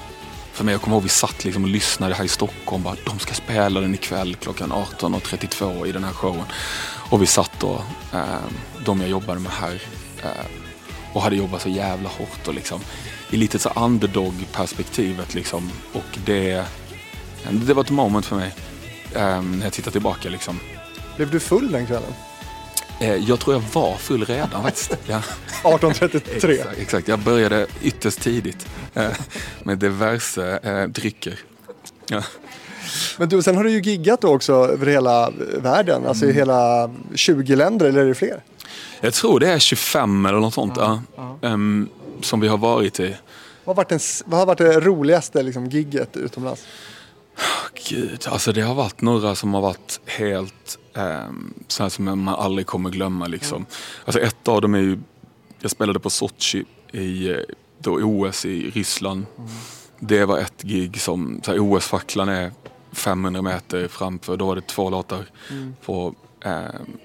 för 0.51 0.63
mig, 0.63 0.73
jag 0.73 0.81
kommer 0.81 0.95
ihåg 0.95 1.03
vi 1.03 1.09
satt 1.09 1.45
liksom 1.45 1.63
och 1.63 1.69
lyssnade 1.69 2.15
här 2.15 2.23
i 2.23 2.27
Stockholm. 2.27 2.83
Bara, 2.83 2.95
de 3.05 3.19
ska 3.19 3.33
spela 3.33 3.79
den 3.79 3.93
ikväll 3.93 4.35
klockan 4.35 4.71
18.32 4.71 5.87
i 5.87 5.91
den 5.91 6.03
här 6.03 6.13
showen. 6.13 6.45
Och 7.09 7.21
vi 7.21 7.25
satt 7.25 7.51
då, 7.59 7.81
ehm, 8.13 8.53
de 8.85 9.01
jag 9.01 9.09
jobbade 9.09 9.39
med 9.39 9.51
här. 9.51 9.81
ehm, 10.23 10.51
och 11.13 11.21
hade 11.21 11.35
jobbat 11.35 11.61
så 11.61 11.69
jävla 11.69 12.09
hårt 12.09 12.47
och 12.47 12.53
liksom 12.53 12.81
i 13.29 13.37
lite 13.37 13.59
så 13.59 13.69
underdog-perspektivet 13.69 15.33
liksom. 15.33 15.71
Och 15.93 16.17
det, 16.25 16.65
det 17.51 17.73
var 17.73 17.83
ett 17.83 17.89
moment 17.89 18.25
för 18.25 18.35
mig 18.35 18.53
ehm, 19.15 19.57
när 19.57 19.65
jag 19.65 19.73
tittar 19.73 19.91
tillbaka 19.91 20.29
liksom. 20.29 20.59
Blev 21.15 21.31
du 21.31 21.39
full 21.39 21.71
den 21.71 21.85
kvällen? 21.87 22.13
Eh, 22.99 23.15
jag 23.15 23.39
tror 23.39 23.55
jag 23.55 23.63
var 23.73 23.95
full 23.95 24.25
redan 24.25 24.63
faktiskt. 24.63 24.97
Ja. 25.07 25.17
1833. 25.17 26.53
Exakt, 26.53 26.77
exakt, 26.79 27.07
jag 27.07 27.19
började 27.19 27.67
ytterst 27.83 28.21
tidigt 28.21 28.67
eh, 28.93 29.09
med 29.63 29.77
diverse 29.77 30.59
eh, 30.63 30.83
drycker. 30.83 31.39
Ja. 32.09 32.23
Men 33.17 33.29
du, 33.29 33.41
sen 33.43 33.55
har 33.57 33.63
du 33.63 33.71
ju 33.71 33.81
giggat 33.81 34.23
också 34.23 34.53
över 34.53 34.85
hela 34.85 35.31
världen, 35.61 36.05
alltså 36.07 36.23
Mm. 36.25 36.35
i 36.35 36.39
hela 36.39 36.89
20 37.15 37.55
länder, 37.55 37.85
eller 37.85 38.01
är 38.01 38.05
det 38.07 38.15
fler? 38.15 38.43
Jag 39.01 39.13
tror 39.13 39.39
det 39.39 39.47
är 39.47 39.59
25 39.59 40.25
eller 40.25 40.39
något 40.39 40.53
sånt 40.53 40.73
ja, 40.77 41.01
ehm, 41.41 41.89
som 42.21 42.39
vi 42.39 42.47
har 42.47 42.57
varit 42.57 42.99
i. 42.99 43.15
Vad 43.63 43.75
har 43.75 43.83
varit, 43.83 43.89
den, 43.89 43.99
vad 44.25 44.39
har 44.39 44.45
varit 44.45 44.57
det 44.57 44.79
roligaste 44.79 45.43
liksom, 45.43 45.69
gigget 45.69 46.17
utomlands? 46.17 46.65
Gud, 47.85 48.27
alltså 48.27 48.51
det 48.51 48.61
har 48.61 48.75
varit 48.75 49.01
några 49.01 49.35
som 49.35 49.53
har 49.53 49.61
varit 49.61 49.99
helt 50.05 50.77
um, 50.93 51.53
så 51.67 51.83
här 51.83 51.89
som 51.89 52.05
man 52.05 52.27
aldrig 52.27 52.67
kommer 52.67 52.89
glömma 52.89 53.27
liksom. 53.27 53.65
Alltså 54.05 54.21
ett 54.21 54.47
av 54.47 54.61
dem 54.61 54.75
är 54.75 54.79
ju, 54.79 54.99
jag 55.59 55.71
spelade 55.71 55.99
på 55.99 56.09
Sochi 56.09 56.65
i 56.91 57.29
eh, 57.29 57.37
då 57.79 57.91
OS 57.91 58.45
i 58.45 58.69
Ryssland. 58.69 59.25
Det 59.99 60.25
var 60.25 60.37
ett 60.37 60.61
gig 60.61 61.01
som, 61.01 61.41
OS-facklan 61.47 62.29
är 62.29 62.51
500 62.91 63.41
meter 63.41 63.87
framför, 63.87 64.37
då 64.37 64.47
var 64.47 64.55
det 64.55 64.67
två 64.67 64.89
låtar 64.89 65.25
på 65.85 66.15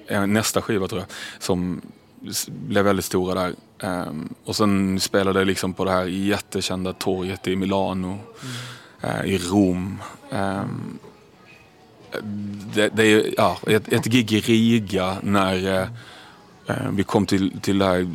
eh, 0.09 0.27
nästa 0.27 0.62
skiva 0.62 0.89
tror 0.89 1.01
jag, 1.01 1.09
som 1.43 1.81
blev 2.47 2.85
väldigt 2.85 3.05
stora 3.05 3.35
där. 3.35 3.55
Ehm, 3.79 4.35
och 4.45 4.57
sen 4.57 5.01
spelade 5.01 5.41
jag 5.41 5.47
liksom 5.47 5.73
på 5.73 5.85
det 5.85 5.91
här 5.91 6.05
jättekända 6.05 6.93
torget 6.93 7.47
i 7.47 7.57
Milano, 7.57 8.12
eh, 8.12 8.18
i 9.25 9.39
Rom. 9.39 10.03
Ehm, 10.31 10.99
det, 12.75 12.89
det 12.89 13.07
är 13.07 13.35
ja, 13.37 13.59
ett, 13.67 13.93
ett 13.93 14.05
gig 14.05 14.33
i 14.33 14.41
Riga 14.41 15.17
när 15.23 15.81
eh, 15.81 15.87
Eh, 16.67 16.91
Vi 16.93 17.05
kom 17.05 17.27
till, 17.27 17.61
till 17.61 17.79
det 17.79 17.85
här 17.85 18.11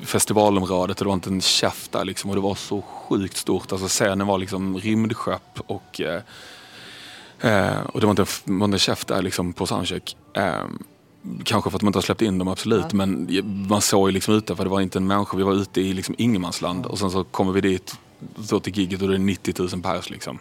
festivalområdet 0.00 0.98
och 1.00 1.04
det 1.04 1.08
var 1.08 1.14
inte 1.14 1.30
en 1.30 1.40
käft 1.40 1.92
där 1.92 2.04
liksom 2.04 2.30
och 2.30 2.36
det 2.36 2.42
var 2.42 2.54
så 2.54 2.82
sjukt 2.82 3.36
stort. 3.36 3.72
Alltså 3.72 3.88
scenen 3.88 4.26
var 4.26 4.38
liksom 4.38 4.78
rymdskepp 4.78 5.60
och, 5.66 6.00
eh, 6.00 6.22
eh, 7.40 7.80
och 7.80 8.00
det 8.00 8.06
var 8.06 8.10
inte, 8.12 8.26
en- 8.44 8.78
käft 8.78 9.08
där 9.08 9.22
liksom 9.22 9.52
på 9.52 9.66
soundcheck. 9.66 10.16
Eh, 10.36 10.64
Kanske 11.44 11.70
för 11.70 11.76
att 11.78 11.82
man 11.82 11.88
inte 11.88 11.96
har 11.96 12.02
släppt 12.02 12.22
in 12.22 12.38
dem 12.38 12.48
absolut 12.48 12.92
men 12.92 13.28
man 13.68 13.80
såg 13.80 14.08
ju 14.08 14.12
liksom 14.12 14.34
utanför, 14.34 14.64
det 14.64 14.70
var 14.70 14.80
inte 14.80 14.98
en 14.98 15.06
människa, 15.06 15.36
vi 15.36 15.42
var 15.42 15.54
ute 15.54 15.80
i 15.80 15.92
liksom 15.92 16.14
ingenmansland 16.18 16.86
och 16.86 16.98
sen 16.98 17.10
så 17.10 17.24
kommer 17.24 17.52
vi 17.52 17.60
dit 17.60 17.94
så 18.44 18.60
till 18.60 18.78
giget 18.78 19.02
och 19.02 19.08
det 19.08 19.14
är 19.14 19.18
90 19.18 19.54
000 19.58 19.82
pers 19.82 20.10
liksom. 20.10 20.38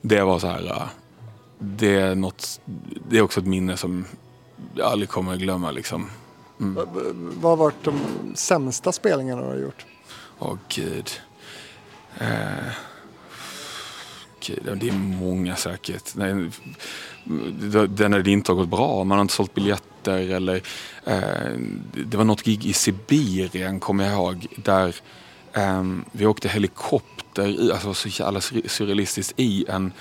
Det 0.00 0.22
var 0.22 0.38
så 0.38 0.46
här, 0.46 0.88
det 1.58 1.94
är 1.94 2.14
något, 2.14 2.60
det 3.08 3.18
är 3.18 3.22
också 3.22 3.40
ett 3.40 3.46
minne 3.46 3.76
som 3.76 4.04
jag 4.74 4.86
aldrig 4.86 5.08
kommer 5.08 5.32
att 5.32 5.38
glömma 5.38 5.70
liksom. 5.70 6.10
Vad 6.56 7.42
har 7.42 7.56
varit 7.56 7.84
de 7.84 8.00
sämsta 8.34 8.92
spelningarna 8.92 9.42
du 9.42 9.48
har 9.48 9.56
gjort? 9.56 9.86
Åh 10.38 10.56
gud. 10.68 11.10
Eh, 12.18 12.72
gud. 14.40 14.78
Det 14.80 14.88
är 14.88 14.92
många 14.92 15.56
säkert. 15.56 16.14
Nej, 16.14 16.50
Den 17.88 18.10
det 18.10 18.30
inte 18.30 18.52
har 18.52 18.56
gått 18.56 18.68
bra. 18.68 19.04
Man 19.04 19.18
har 19.18 19.22
inte 19.22 19.34
sålt 19.34 19.54
biljetter 19.54 20.34
eller... 20.34 20.62
Eh, 21.04 21.52
det 21.92 22.16
var 22.16 22.24
något 22.24 22.42
gig 22.42 22.66
i 22.66 22.72
Sibirien 22.72 23.80
kommer 23.80 24.04
jag 24.04 24.12
ihåg. 24.12 24.46
Där 24.56 24.94
Um, 25.58 26.04
vi 26.12 26.26
åkte 26.26 26.48
helikopter, 26.48 27.46
i, 27.46 27.72
alltså 27.72 27.94
så 27.94 28.08
jävla 28.08 28.40
surrealistiskt, 28.40 29.34
i 29.36 29.64
en... 29.68 29.92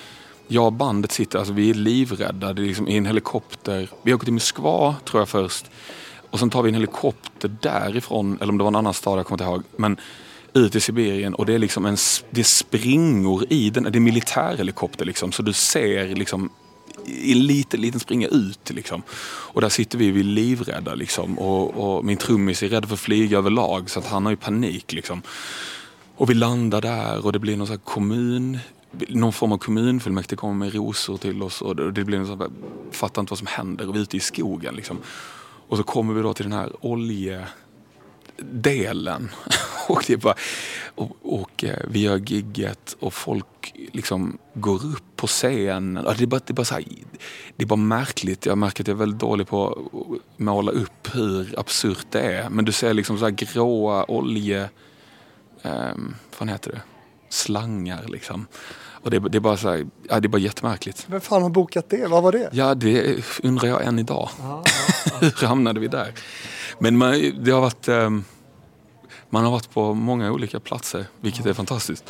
Jag 0.47 0.66
och 0.66 0.74
bandet 0.74 1.12
sitter, 1.12 1.39
alltså 1.39 1.53
vi 1.53 1.70
är 1.70 1.74
livrädda. 1.74 2.53
Det 2.53 2.62
är 2.62 2.66
liksom 2.66 2.88
i 2.88 2.97
en 2.97 3.05
helikopter. 3.05 3.89
Vi 4.03 4.14
åker 4.14 4.26
till 4.26 4.34
Moskva 4.34 4.95
tror 5.05 5.22
jag 5.22 5.30
först. 5.30 5.66
Och 6.30 6.39
sen 6.39 6.49
tar 6.49 6.64
vi 6.64 6.70
en 6.70 6.76
helikopter 6.76 7.55
därifrån, 7.62 8.38
eller 8.41 8.51
om 8.51 8.58
det 8.58 8.64
var 8.64 8.72
en 8.72 8.76
annan 8.76 8.93
stad, 8.93 9.20
jag 9.20 9.26
kommer 9.26 9.43
inte 9.43 9.51
ihåg. 9.51 9.64
Men 9.76 9.97
ut 10.53 10.76
i 10.76 10.80
Sibirien 10.80 11.34
och 11.34 11.45
det 11.45 11.53
är 11.53 11.60
liksom 11.60 11.86
en, 11.86 11.97
det 12.30 12.41
är 12.41 12.45
springor 12.45 13.45
i 13.49 13.70
den, 13.70 13.84
det 13.84 13.97
är 13.97 13.99
militärhelikopter 13.99 15.05
liksom. 15.05 15.32
Så 15.32 15.41
du 15.41 15.53
ser 15.53 16.16
liksom 16.16 16.49
i 17.08 17.32
en 17.32 17.45
liten, 17.45 17.82
liten 17.82 17.99
springa 17.99 18.28
ut 18.28 18.70
liksom. 18.70 19.01
Och 19.53 19.62
där 19.62 19.70
sitter 19.70 19.97
vi, 19.97 20.12
vi 20.12 20.20
är 20.20 20.24
livrädda 20.24 20.95
liksom. 20.95 21.39
Och, 21.39 21.97
och 21.97 22.05
min 22.05 22.18
trummis 22.18 22.64
är 22.64 22.70
rädd 22.70 22.86
för 22.86 22.93
att 22.93 22.99
flyga 22.99 23.38
överlag 23.38 23.89
så 23.89 23.99
att 23.99 24.08
han 24.08 24.26
har 24.26 24.32
ju 24.32 24.38
panik 24.38 24.93
liksom. 24.93 25.22
Och 26.16 26.30
vi 26.30 26.34
landar 26.34 26.82
där 26.82 27.26
och 27.26 27.34
det 27.34 27.39
blir 27.39 27.58
någon 27.58 27.68
sån 27.68 27.76
här 27.76 27.93
kommun 27.93 28.60
någon 29.08 29.34
form 29.34 29.51
av 29.51 29.58
kommunfullmäktige 29.58 30.39
kommer 30.39 30.53
med 30.53 30.74
rosor 30.74 31.18
till 31.18 31.43
oss 31.43 31.62
och 31.62 31.76
det 31.93 32.03
blir 32.03 32.18
en 32.18 32.28
sån 32.28 32.39
här, 32.39 32.49
fattar 32.91 33.22
inte 33.22 33.32
vad 33.32 33.38
som 33.38 33.47
händer 33.47 33.88
och 33.88 33.95
vi 33.95 33.99
är 33.99 34.03
ute 34.03 34.18
i 34.18 34.20
skogen 34.20 34.76
liksom. 34.76 34.97
Och 35.68 35.78
så 35.78 35.84
kommer 35.84 36.14
vi 36.14 36.22
då 36.22 36.34
till 36.34 36.45
den 36.45 36.60
här 36.60 36.72
olje 36.86 37.47
oljedelen. 38.41 39.29
och 39.88 40.03
det 40.07 40.17
bara, 40.17 40.35
och, 40.95 41.17
och 41.21 41.63
eh, 41.63 41.79
vi 41.88 41.99
gör 42.01 42.17
gigget 42.17 42.95
och 42.99 43.13
folk 43.13 43.45
liksom 43.91 44.38
går 44.53 44.85
upp 44.85 45.03
på 45.15 45.27
scenen. 45.27 45.93
Det 46.17 46.23
är 46.23 46.25
bara, 46.27 46.41
det 46.45 46.51
är 46.51 46.53
bara, 46.53 46.65
så 46.65 46.73
här, 46.73 46.83
det 47.55 47.63
är 47.63 47.67
bara 47.67 47.75
märkligt. 47.75 48.45
Jag 48.45 48.57
märker 48.57 48.83
att 48.83 48.88
jag 48.88 48.95
är 48.95 48.99
väldigt 48.99 49.19
dålig 49.19 49.47
på 49.47 49.67
att 49.67 50.39
måla 50.39 50.71
upp 50.71 51.15
hur 51.15 51.59
absurt 51.59 52.07
det 52.11 52.21
är. 52.21 52.49
Men 52.49 52.65
du 52.65 52.71
ser 52.71 52.93
liksom 52.93 53.17
så 53.17 53.23
här 53.25 53.31
gråa 53.31 54.05
olje... 54.11 54.69
Um, 55.61 56.15
vad 56.39 56.49
heter 56.49 56.71
det? 56.71 56.81
Slangar 57.29 58.03
liksom. 58.07 58.47
Och 59.01 59.11
det, 59.11 59.17
är- 59.17 59.29
det 59.29 59.38
är 59.38 59.39
bara 59.39 59.57
så 59.57 59.69
här, 59.69 59.85
ja, 60.09 60.19
det 60.19 60.25
är 60.25 60.29
bara 60.29 60.38
jättemärkligt. 60.38 61.05
Vem 61.09 61.21
fan 61.21 61.41
har 61.43 61.49
bokat 61.49 61.89
det? 61.89 62.07
Vad 62.07 62.23
var 62.23 62.31
det? 62.31 62.49
Ja, 62.51 62.75
det 62.75 63.23
undrar 63.43 63.67
jag 63.67 63.83
än 63.85 63.99
idag. 63.99 64.29
Hur 65.21 65.47
hamnade 65.47 65.79
vi 65.79 65.88
där? 65.88 66.13
Men 66.80 66.97
man, 66.97 67.43
det 67.43 67.51
har 67.51 67.61
varit, 67.61 67.88
ehm, 67.88 68.23
man 69.30 69.43
har 69.43 69.51
varit 69.51 69.73
på 69.73 69.93
många 69.93 70.32
olika 70.32 70.59
platser, 70.59 71.05
vilket 71.21 71.45
är 71.45 71.53
fantastiskt. 71.53 72.03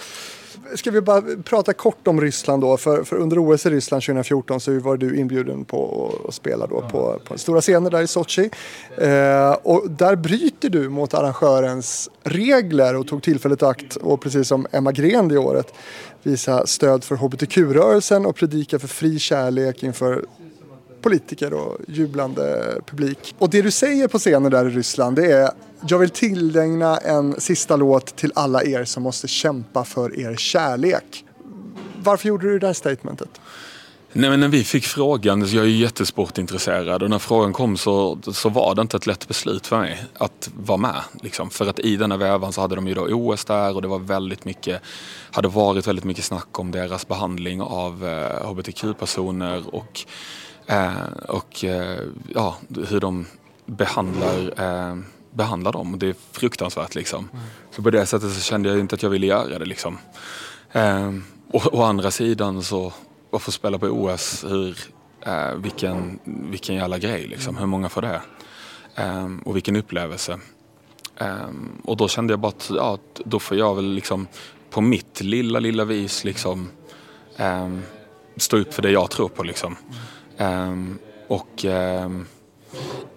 Ska 0.75 0.91
vi 0.91 1.01
bara 1.01 1.21
prata 1.43 1.73
kort 1.73 2.07
om 2.07 2.21
Ryssland 2.21 2.63
då? 2.63 2.77
För, 2.77 3.03
för 3.03 3.15
under 3.15 3.39
OS 3.39 3.65
i 3.65 3.69
Ryssland 3.69 4.03
2014 4.03 4.59
så 4.59 4.79
var 4.79 4.97
du 4.97 5.17
inbjuden 5.17 5.65
på 5.65 6.11
att 6.27 6.33
spela 6.33 6.67
då 6.67 6.81
på, 6.81 7.19
på 7.27 7.37
stora 7.37 7.61
scener 7.61 7.89
där 7.89 8.01
i 8.01 8.07
Sochi. 8.07 8.49
Eh, 8.97 9.51
och 9.51 9.91
där 9.91 10.15
bryter 10.15 10.69
du 10.69 10.89
mot 10.89 11.13
arrangörens 11.13 12.09
regler 12.23 12.95
och 12.95 13.07
tog 13.07 13.23
tillfället 13.23 13.61
i 13.61 13.65
akt 13.65 13.95
och 13.95 14.21
precis 14.21 14.47
som 14.47 14.67
Emma 14.71 14.91
Gren 14.91 15.27
det 15.27 15.37
året 15.37 15.73
visa 16.23 16.67
stöd 16.67 17.03
för 17.03 17.15
hbtq-rörelsen 17.15 18.25
och 18.25 18.35
predika 18.35 18.79
för 18.79 18.87
fri 18.87 19.19
kärlek 19.19 19.83
inför 19.83 20.25
politiker 21.07 21.53
och 21.53 21.77
jublande 21.87 22.75
publik. 22.85 23.35
Och 23.37 23.49
det 23.49 23.61
du 23.61 23.71
säger 23.71 24.07
på 24.07 24.19
scenen 24.19 24.51
där 24.51 24.65
i 24.65 24.69
Ryssland 24.69 25.15
det 25.15 25.31
är 25.31 25.49
jag 25.87 25.99
vill 25.99 26.09
tillägna 26.09 26.97
en 26.97 27.41
sista 27.41 27.75
låt 27.75 28.15
till 28.15 28.31
alla 28.35 28.63
er 28.63 28.85
som 28.85 29.03
måste 29.03 29.27
kämpa 29.27 29.83
för 29.83 30.19
er 30.19 30.35
kärlek. 30.35 31.25
Varför 32.03 32.27
gjorde 32.27 32.47
du 32.47 32.59
det 32.59 32.67
där 32.67 32.73
statementet? 32.73 33.41
Nej, 34.13 34.29
men 34.29 34.39
när 34.39 34.47
vi 34.47 34.63
fick 34.63 34.85
frågan, 34.85 35.39
jag 35.39 35.65
är 35.65 35.69
ju 35.69 35.77
jättesportintresserad 35.77 37.03
och 37.03 37.09
när 37.09 37.19
frågan 37.19 37.53
kom 37.53 37.77
så, 37.77 38.19
så 38.33 38.49
var 38.49 38.75
det 38.75 38.81
inte 38.81 38.97
ett 38.97 39.07
lätt 39.07 39.27
beslut 39.27 39.67
för 39.67 39.79
mig 39.79 40.05
att 40.13 40.49
vara 40.55 40.77
med. 40.77 41.01
Liksom. 41.21 41.49
För 41.49 41.67
att 41.67 41.79
i 41.79 41.97
denna 41.97 42.17
vävan 42.17 42.53
så 42.53 42.61
hade 42.61 42.75
de 42.75 42.87
ju 42.87 42.93
då 42.93 43.01
OS 43.01 43.45
där 43.45 43.75
och 43.75 43.81
det 43.81 43.87
var 43.87 43.99
väldigt 43.99 44.45
mycket, 44.45 44.81
hade 45.31 45.47
varit 45.47 45.87
väldigt 45.87 46.05
mycket 46.05 46.25
snack 46.25 46.59
om 46.59 46.71
deras 46.71 47.07
behandling 47.07 47.61
av 47.61 48.07
eh, 48.07 48.49
hbtq-personer 48.49 49.75
och, 49.75 50.05
och 51.27 51.63
eh, 51.63 51.99
ja, 52.33 52.57
hur 52.87 52.99
de 52.99 53.25
behandlar, 53.65 54.53
eh, 54.57 54.97
behandlar 55.31 55.71
dem. 55.71 55.99
Det 55.99 56.07
är 56.07 56.15
fruktansvärt 56.31 56.95
liksom. 56.95 57.29
Så 57.71 57.81
på 57.81 57.89
det 57.89 58.05
sättet 58.05 58.33
så 58.33 58.41
kände 58.41 58.69
jag 58.69 58.79
inte 58.79 58.95
att 58.95 59.03
jag 59.03 59.09
ville 59.09 59.27
göra 59.27 59.59
det 59.59 59.65
liksom. 59.65 59.97
Eh, 60.71 61.13
och 61.51 61.73
å 61.73 61.83
andra 61.83 62.11
sidan 62.11 62.63
så 62.63 62.93
att 63.31 63.41
få 63.41 63.51
spela 63.51 63.79
på 63.79 63.87
OS, 63.87 64.45
hur, 64.47 64.77
eh, 65.21 65.55
vilken, 65.55 66.19
vilken 66.23 66.75
jävla 66.75 66.97
grej 66.97 67.27
liksom. 67.27 67.57
Hur 67.57 67.65
många 67.65 67.89
får 67.89 68.01
det? 68.01 68.21
Eh, 68.95 69.27
och 69.45 69.55
vilken 69.55 69.75
upplevelse. 69.75 70.39
Eh, 71.15 71.49
och 71.83 71.97
då 71.97 72.07
kände 72.07 72.33
jag 72.33 72.39
bara 72.39 72.49
att 72.49 72.71
ja, 72.75 72.97
då 73.25 73.39
får 73.39 73.57
jag 73.57 73.75
väl 73.75 73.93
liksom 73.93 74.27
på 74.69 74.81
mitt 74.81 75.21
lilla, 75.21 75.59
lilla 75.59 75.85
vis 75.85 76.23
liksom 76.23 76.69
eh, 77.37 77.77
stå 78.37 78.57
upp 78.57 78.73
för 78.73 78.81
det 78.81 78.91
jag 78.91 79.09
tror 79.09 79.29
på 79.29 79.43
liksom. 79.43 79.75
Um, 80.37 80.99
och 81.27 81.65
um, 81.65 82.25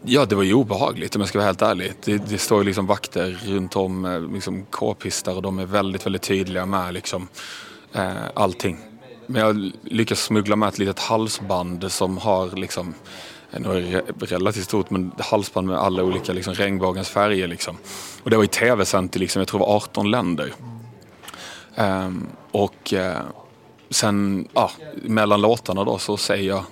Ja, 0.03 0.25
det 0.25 0.35
var 0.35 0.43
ju 0.43 0.55
obehagligt 0.55 1.15
om 1.17 1.21
jag 1.21 1.29
ska 1.29 1.39
vara 1.39 1.47
helt 1.47 1.63
ärlig. 1.63 1.93
Det, 2.05 2.19
det 2.19 2.39
står 2.39 2.59
ju 2.59 2.65
liksom 2.65 2.87
vakter 2.87 3.41
runt 3.47 3.77
om, 3.77 4.05
eh, 4.05 4.33
liksom 4.35 4.65
k-pistar 4.71 5.37
och 5.37 5.43
de 5.43 5.59
är 5.59 5.67
väldigt, 5.67 6.07
väldigt 6.07 6.23
tydliga 6.23 6.67
med 6.67 6.95
liksom 6.95 7.29
uh, 7.97 8.13
allting. 8.35 8.79
Men 9.27 9.43
jag 9.43 9.73
lyckas 9.83 10.21
smuggla 10.21 10.57
med 10.57 10.69
ett 10.69 10.79
litet 10.79 10.99
halsband 10.99 11.93
som 11.93 12.19
har 12.19 12.57
liksom, 12.57 12.95
eh, 13.53 13.67
är 13.67 14.03
det 14.15 14.27
relativt 14.27 14.65
stort, 14.65 14.91
men 14.91 15.13
halsband 15.19 15.67
med 15.67 15.79
alla 15.79 16.05
olika 16.05 16.33
liksom, 16.33 16.55
regnbågens 16.55 17.09
färger 17.09 17.49
liksom. 17.49 17.77
Och 18.23 18.31
det 18.31 18.37
var 18.37 18.45
i 18.45 18.49
tv-sänt 18.49 19.17
i 19.17 19.19
liksom, 19.19 19.41
jag 19.41 19.49
tror 19.49 19.61
det 19.61 19.67
var 19.67 19.77
18 19.77 20.11
länder. 20.11 20.53
Um, 21.77 22.27
och 22.51 22.93
uh, 22.93 23.21
sen, 23.91 24.49
ja, 24.53 24.71
mellan 25.03 25.41
låtarna 25.41 25.85
då 25.85 25.99
så 25.99 26.17
säger 26.17 26.49
jag 26.49 26.65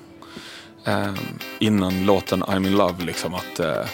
eh, 0.89 1.15
innan 1.59 2.07
låten 2.07 2.43
I'm 2.43 2.67
in 2.67 2.77
love 2.77 3.05
liksom 3.05 3.35
att, 3.35 3.61
eh, 3.61 3.87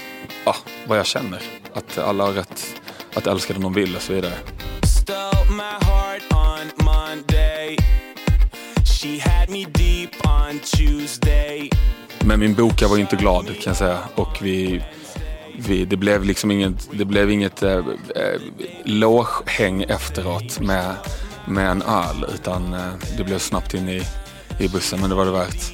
ja, 0.45 0.57
vad 0.87 0.99
jag 0.99 1.07
känner. 1.07 1.43
Att 1.73 1.99
alla 1.99 2.25
har 2.25 2.33
rätt 2.33 2.81
att 3.15 3.27
älska 3.27 3.53
den 3.53 3.63
de 3.63 3.75
vill 3.75 3.97
och 3.97 4.03
så 4.03 4.13
vidare. 4.13 4.35
Men 12.27 12.41
min 12.41 12.55
boka 12.55 12.89
var 12.89 12.99
inte 12.99 13.17
glad 13.17 13.47
kan 13.47 13.71
jag 13.71 13.77
säga. 13.77 13.99
Och 14.15 14.39
vi, 14.43 14.85
vi, 15.59 15.85
det 15.85 15.97
blev 15.97 16.25
liksom 16.25 16.51
inget, 16.51 16.89
det 16.93 17.05
blev 17.05 17.31
inget 17.31 17.63
eh, 17.63 17.77
eh, 18.17 18.41
logehäng 18.85 19.83
efteråt 19.83 20.61
med, 20.61 20.95
med 21.49 21.71
en 21.71 21.83
öl. 21.83 22.27
Utan 22.35 22.75
eh, 22.75 22.93
det 23.17 23.25
blev 23.25 23.39
snabbt 23.39 23.75
in 23.75 23.89
i, 23.89 24.03
i 24.59 24.69
bussen, 24.69 25.01
men 25.01 25.11
det 25.11 25.17
var 25.17 25.25
det 25.25 25.33
värt. 25.33 25.73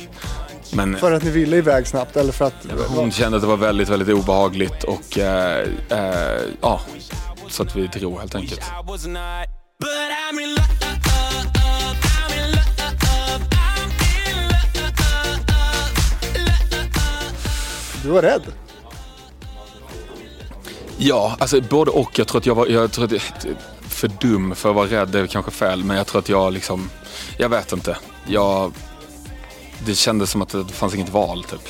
Men 0.73 0.97
För 0.97 1.13
att 1.13 1.23
ni 1.23 1.31
ville 1.31 1.57
iväg 1.57 1.87
snabbt 1.87 2.17
eller 2.17 2.33
för 2.33 2.45
att... 2.45 2.67
hon 2.89 3.11
kände 3.11 3.37
att 3.37 3.43
det 3.43 3.49
var 3.49 3.57
väldigt, 3.57 3.89
väldigt 3.89 4.09
obehagligt 4.09 4.85
och 4.85 5.19
eh, 5.19 5.69
eh, 5.89 6.41
ja, 6.61 6.81
så 7.49 7.63
att 7.63 7.77
vi 7.77 7.87
drog 7.87 8.19
helt 8.19 8.35
enkelt. 8.35 8.63
Du 18.03 18.09
var 18.09 18.23
rädd. 18.23 18.43
Ja, 20.99 21.37
alltså 21.39 21.61
både 21.61 21.91
och. 21.91 22.19
Jag 22.19 22.29
tror 22.29 22.39
att 22.41 22.47
jag 22.47 22.55
var 22.55 22.67
jag 22.67 22.93
tror 22.93 23.05
att 23.05 23.13
jag, 23.13 23.23
för 23.81 24.09
dum 24.09 24.55
för 24.55 24.69
att 24.69 24.75
vara 24.75 24.87
rädd, 24.87 25.09
det 25.09 25.21
är 25.21 25.27
kanske 25.27 25.51
fel. 25.51 25.85
Men 25.85 25.97
jag 25.97 26.07
tror 26.07 26.19
att 26.19 26.29
jag 26.29 26.53
liksom, 26.53 26.91
jag 27.37 27.49
vet 27.49 27.73
inte. 27.73 27.97
Jag, 28.27 28.73
det 29.87 29.95
kändes 29.95 30.31
som 30.31 30.43
att 30.43 30.49
det 30.49 30.65
fanns 30.69 30.95
inget 30.95 31.09
val 31.09 31.45
typ. 31.45 31.69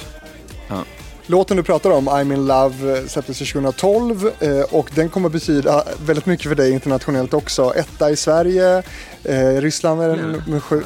Ja. 0.69 0.85
Låten 1.27 1.57
du 1.57 1.63
pratar 1.63 1.91
om, 1.91 2.09
I'm 2.09 2.35
in 2.35 2.47
love, 2.47 2.99
eh, 2.99 3.07
släpptes 3.07 3.39
2012 3.39 4.31
eh, 4.41 4.61
och 4.61 4.91
den 4.95 5.09
kommer 5.09 5.29
betyda 5.29 5.85
väldigt 6.07 6.27
mycket 6.27 6.49
för 6.49 6.55
dig 6.55 6.73
internationellt 6.73 7.35
också. 7.35 7.75
Etta 7.77 8.11
i 8.11 8.17
Sverige, 8.17 8.83
eh, 9.25 9.47
Ryssland 9.47 10.03
är 10.03 10.09
den 10.09 10.33
nummer 10.33 10.61
sju. 10.61 10.83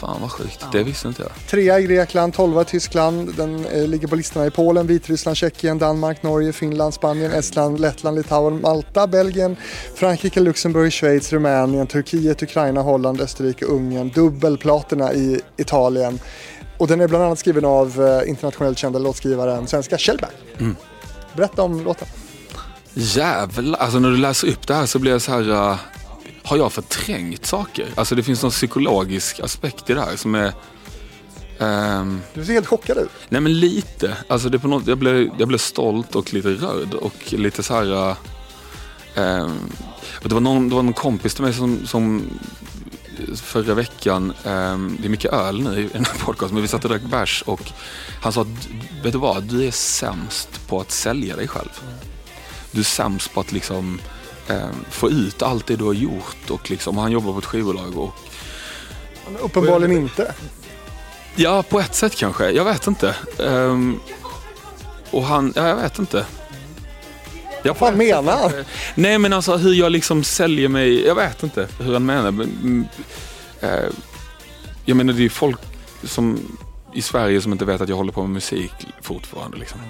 Fan 0.00 0.20
vad 0.20 0.30
sjukt, 0.30 0.64
det 0.72 0.82
visste 0.82 1.08
inte 1.08 1.22
jag. 1.22 1.30
Trea 1.50 1.80
i 1.80 1.82
Grekland, 1.82 2.34
tolva 2.34 2.62
i 2.62 2.64
Tyskland. 2.64 3.34
Den 3.36 3.66
eh, 3.66 3.86
ligger 3.86 4.08
på 4.08 4.16
listorna 4.16 4.46
i 4.46 4.50
Polen, 4.50 4.86
Vitryssland, 4.86 5.36
Tjeckien, 5.36 5.78
Danmark, 5.78 6.22
Norge, 6.22 6.52
Finland, 6.52 6.94
Spanien, 6.94 7.32
Estland, 7.32 7.80
Lettland, 7.80 8.16
Litauen, 8.16 8.60
Malta, 8.60 9.06
Belgien, 9.06 9.56
Frankrike, 9.94 10.40
Luxemburg, 10.40 10.92
Schweiz, 10.92 11.32
Rumänien, 11.32 11.86
Turkiet, 11.86 12.42
Ukraina, 12.42 12.82
Holland, 12.82 13.20
Österrike, 13.20 13.64
Ungern. 13.64 14.08
Dubbelplatina 14.14 15.12
i 15.12 15.40
Italien. 15.56 16.20
Och 16.78 16.86
den 16.86 17.00
är 17.00 17.08
bland 17.08 17.24
annat 17.24 17.38
skriven 17.38 17.64
av 17.64 18.20
eh, 18.22 18.28
internationellt 18.28 18.78
kända 18.78 18.98
låtskrivaren 18.98 19.66
svenska 19.66 19.98
Kjellberg. 19.98 20.32
Berätta 21.36 21.62
om 21.62 21.84
låten. 21.84 22.08
Jävlar, 22.94 23.78
alltså 23.78 23.98
när 23.98 24.10
du 24.10 24.16
läser 24.16 24.48
upp 24.48 24.66
det 24.66 24.74
här 24.74 24.86
så 24.86 24.98
blir 24.98 25.12
jag 25.12 25.22
så 25.22 25.32
här... 25.32 25.50
uh, 25.50 25.76
har 26.48 26.56
jag 26.56 26.72
förträngt 26.72 27.46
saker? 27.46 27.86
Alltså 27.94 28.14
det 28.14 28.22
finns 28.22 28.42
någon 28.42 28.50
psykologisk 28.50 29.40
aspekt 29.40 29.90
i 29.90 29.94
det 29.94 30.00
här 30.00 30.16
som 30.16 30.34
är... 30.34 30.52
ehm, 31.58 32.20
Du 32.34 32.44
ser 32.44 32.52
helt 32.52 32.66
chockad 32.66 32.98
ut. 32.98 33.10
nej 33.28 33.40
men 33.40 33.60
lite. 33.60 34.16
Alltså 34.28 34.48
det 34.48 34.58
på 34.58 34.68
något, 34.68 34.86
jag, 34.86 34.98
blev, 34.98 35.30
jag 35.38 35.48
blev 35.48 35.58
stolt 35.58 36.14
och 36.14 36.32
lite 36.34 36.48
rörd 36.48 36.94
och 36.94 37.32
lite 37.32 37.62
så 37.62 37.74
här... 37.74 38.16
och 40.22 40.28
det, 40.28 40.34
var 40.34 40.40
någon, 40.40 40.68
det 40.68 40.74
var 40.74 40.82
någon 40.82 40.92
kompis 40.94 41.34
till 41.34 41.44
mig 41.44 41.52
som, 41.54 41.86
som 41.86 42.22
förra 43.36 43.74
veckan, 43.74 44.32
ehm, 44.44 44.96
det 45.00 45.06
är 45.06 45.10
mycket 45.10 45.32
öl 45.32 45.62
nu 45.62 45.80
i 45.80 45.88
den 45.92 46.04
här 46.04 46.18
podcasten, 46.24 46.54
men 46.54 46.62
vi 46.62 46.68
satt 46.68 46.84
och 46.84 46.90
drack 46.90 47.02
bärs 47.02 47.42
och 47.46 47.60
han 48.22 48.32
sa 48.32 48.40
att, 48.40 48.68
vet 49.02 49.12
du 49.12 49.18
vad, 49.18 49.42
du 49.42 49.66
är 49.66 49.70
sämst 49.70 50.68
på 50.68 50.80
att 50.80 50.90
sälja 50.90 51.36
dig 51.36 51.48
själv. 51.48 51.80
Du 52.70 52.80
är 52.80 52.84
sämst 52.84 53.32
på 53.34 53.40
att 53.40 53.52
liksom 53.52 54.00
ehm, 54.48 54.84
få 54.90 55.10
ut 55.10 55.42
allt 55.42 55.66
det 55.66 55.76
du 55.76 55.84
har 55.84 55.92
gjort 55.92 56.50
och 56.50 56.70
liksom, 56.70 56.98
han 56.98 57.12
jobbar 57.12 57.32
på 57.32 57.38
ett 57.38 57.44
skivbolag 57.44 57.98
och 57.98 58.14
Uppenbarligen 59.40 59.96
inte. 59.96 60.34
Ja, 61.36 61.62
på 61.62 61.80
ett 61.80 61.94
sätt 61.94 62.14
kanske. 62.16 62.50
Jag 62.50 62.64
vet 62.64 62.86
inte. 62.86 63.16
Ehm, 63.38 64.00
och 65.10 65.24
han, 65.24 65.52
ja, 65.56 65.68
jag 65.68 65.76
vet 65.76 65.98
inte. 65.98 66.26
Jag 67.62 67.76
Vad 67.78 67.96
menar 67.96 68.36
han? 68.36 68.64
Nej 68.94 69.18
men 69.18 69.32
alltså 69.32 69.56
hur 69.56 69.74
jag 69.74 69.92
liksom 69.92 70.24
säljer 70.24 70.68
mig, 70.68 71.06
jag 71.06 71.14
vet 71.14 71.42
inte 71.42 71.68
hur 71.80 71.92
han 71.92 72.06
menar. 72.06 72.30
Men, 72.30 72.50
mm, 72.62 72.86
eh, 73.60 73.90
jag 74.84 74.96
menar 74.96 75.12
det 75.12 75.18
är 75.18 75.22
ju 75.22 75.28
folk 75.28 75.60
som 76.02 76.58
i 76.94 77.02
Sverige 77.02 77.40
som 77.40 77.52
inte 77.52 77.64
vet 77.64 77.80
att 77.80 77.88
jag 77.88 77.96
håller 77.96 78.12
på 78.12 78.20
med 78.20 78.30
musik 78.30 78.72
fortfarande. 79.02 79.56
Liksom. 79.56 79.80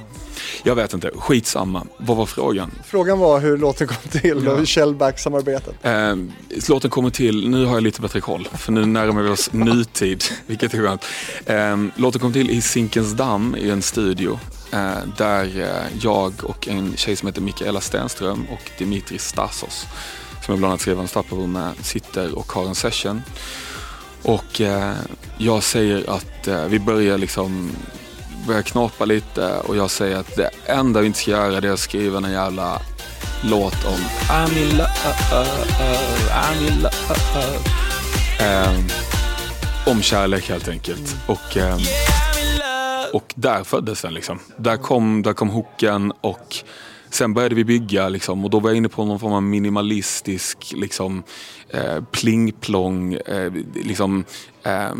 Jag 0.62 0.74
vet 0.74 0.92
inte, 0.92 1.10
skitsamma. 1.14 1.86
Vad 1.96 2.16
var 2.16 2.26
frågan? 2.26 2.70
Frågan 2.86 3.18
var 3.18 3.40
hur 3.40 3.58
låten 3.58 3.86
kom 3.86 4.20
till 4.20 4.48
och 4.48 4.66
Kjellberg-samarbetet. 4.66 5.74
Eh, 5.82 6.16
låten 6.68 6.90
kommer 6.90 7.10
till, 7.10 7.48
nu 7.48 7.64
har 7.64 7.74
jag 7.74 7.82
lite 7.82 8.00
bättre 8.00 8.20
koll, 8.20 8.48
för 8.58 8.72
nu 8.72 8.86
närmar 8.86 9.22
vi 9.22 9.30
oss 9.30 9.52
nutid, 9.52 10.24
vilket 10.46 10.74
är 10.74 10.78
skönt. 10.78 11.04
Eh, 11.46 12.00
låten 12.02 12.20
kom 12.20 12.32
till 12.32 12.50
i 12.50 12.60
Zinkensdamm 12.60 13.56
i 13.58 13.70
en 13.70 13.82
studio, 13.82 14.38
eh, 14.72 14.98
där 15.16 15.60
eh, 15.60 15.98
jag 16.00 16.32
och 16.42 16.68
en 16.68 16.96
tjej 16.96 17.16
som 17.16 17.26
heter 17.26 17.40
Mikaela 17.40 17.80
Stenström 17.80 18.46
och 18.52 18.70
Dimitri 18.78 19.18
Stasos, 19.18 19.86
som 20.44 20.52
jag 20.52 20.58
bland 20.58 20.70
annat 20.70 20.80
skrev 20.80 20.94
en 20.96 21.00
Unstoppable 21.00 21.46
med, 21.46 21.72
sitter 21.82 22.38
och 22.38 22.52
har 22.52 22.66
en 22.66 22.74
session. 22.74 23.22
Och 24.22 24.60
eh, 24.60 24.94
jag 25.38 25.62
säger 25.62 26.10
att 26.10 26.48
eh, 26.48 26.64
vi 26.64 26.78
börjar 26.78 27.18
liksom 27.18 27.70
börjar 28.48 28.62
knapa 28.62 29.04
lite 29.04 29.58
och 29.58 29.76
jag 29.76 29.90
säger 29.90 30.16
att 30.16 30.36
det 30.36 30.50
enda 30.66 31.00
vi 31.00 31.06
inte 31.06 31.18
ska 31.18 31.30
göra 31.30 31.60
det 31.60 31.68
är 31.68 31.72
att 31.72 31.80
skriva 31.80 32.18
en 32.18 32.32
jävla 32.32 32.80
låt 33.42 33.84
om 33.84 34.00
I'm 34.30 34.58
in 34.58 34.76
love, 34.76 34.88
I'm 36.30 36.68
in 36.68 36.82
love. 36.82 36.94
Ehm, 38.40 38.88
om 39.86 40.02
kärlek 40.02 40.48
helt 40.48 40.68
enkelt. 40.68 41.16
Och, 41.26 41.56
ehm, 41.56 41.80
och 43.12 43.32
där 43.34 43.64
föddes 43.64 44.02
den 44.02 44.14
liksom. 44.14 44.38
Där 44.56 44.76
kom, 44.76 45.22
där 45.22 45.32
kom 45.32 45.48
hooken 45.48 46.12
och 46.20 46.56
sen 47.10 47.34
började 47.34 47.54
vi 47.54 47.64
bygga 47.64 48.08
liksom, 48.08 48.44
och 48.44 48.50
då 48.50 48.60
var 48.60 48.70
jag 48.70 48.76
inne 48.76 48.88
på 48.88 49.04
någon 49.04 49.18
form 49.20 49.32
av 49.32 49.42
minimalistisk 49.42 50.72
liksom, 50.76 51.22
eh, 51.70 52.00
pling-plong, 52.12 53.14
eh, 53.14 53.52
liksom, 53.74 54.24
eh, 54.62 54.90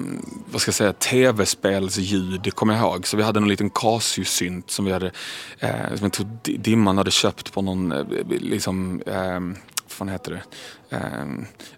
vad 0.47 0.61
ska 0.61 0.69
jag 0.69 0.75
säga, 0.75 0.93
tv-spelsljud 0.93 2.55
kommer 2.55 2.75
jag 2.75 2.83
ihåg. 2.83 3.07
Så 3.07 3.17
vi 3.17 3.23
hade 3.23 3.39
en 3.41 3.49
liten 3.49 3.71
Casio-synt 3.71 4.71
som 4.71 4.85
vi 4.85 4.93
hade, 4.93 5.11
eh, 5.59 5.71
som 5.95 5.99
jag 6.03 6.13
tror 6.13 6.27
Di- 6.43 6.57
Dimman 6.57 6.99
hade 6.99 7.11
köpt 7.11 7.53
på 7.53 7.63
någon, 7.63 7.93
eh, 7.93 8.05
liksom, 8.29 9.03
eh, 9.07 9.41
vad 9.41 9.57
fan 9.89 10.09
heter 10.09 10.31
det, 10.33 10.97
eh, 10.97 11.27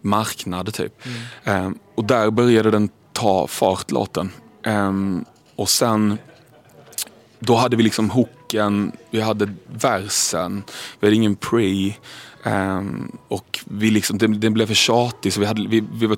marknad 0.01 0.75
typ. 0.75 1.03
Eh, 1.45 1.71
och 1.95 2.05
där 2.05 2.31
började 2.31 2.71
den 2.71 2.89
ta 3.13 3.47
fart 3.47 3.91
låten. 3.91 4.31
Och 5.57 5.69
sen 5.69 6.19
då 7.39 7.55
hade 7.57 7.77
vi 7.77 7.83
liksom 7.83 8.11
hooken, 8.55 8.93
vi 9.11 9.21
hade 9.21 9.49
versen, 9.67 10.63
vi 11.01 11.07
hade 11.07 11.17
ingen 11.17 11.37
pre. 11.37 11.93
ehm, 12.45 13.13
och 13.29 13.61
vi 13.65 13.91
liksom, 13.91 14.19
den, 14.19 14.41
den 14.41 14.55
blev 14.55 14.67
för 14.67 14.75
tjatig 14.75 15.33
så 15.33 15.41
vi 15.41 15.47
hade, 15.47 15.69
vi, 15.69 15.85
vi 15.93 16.07
var, 16.07 16.17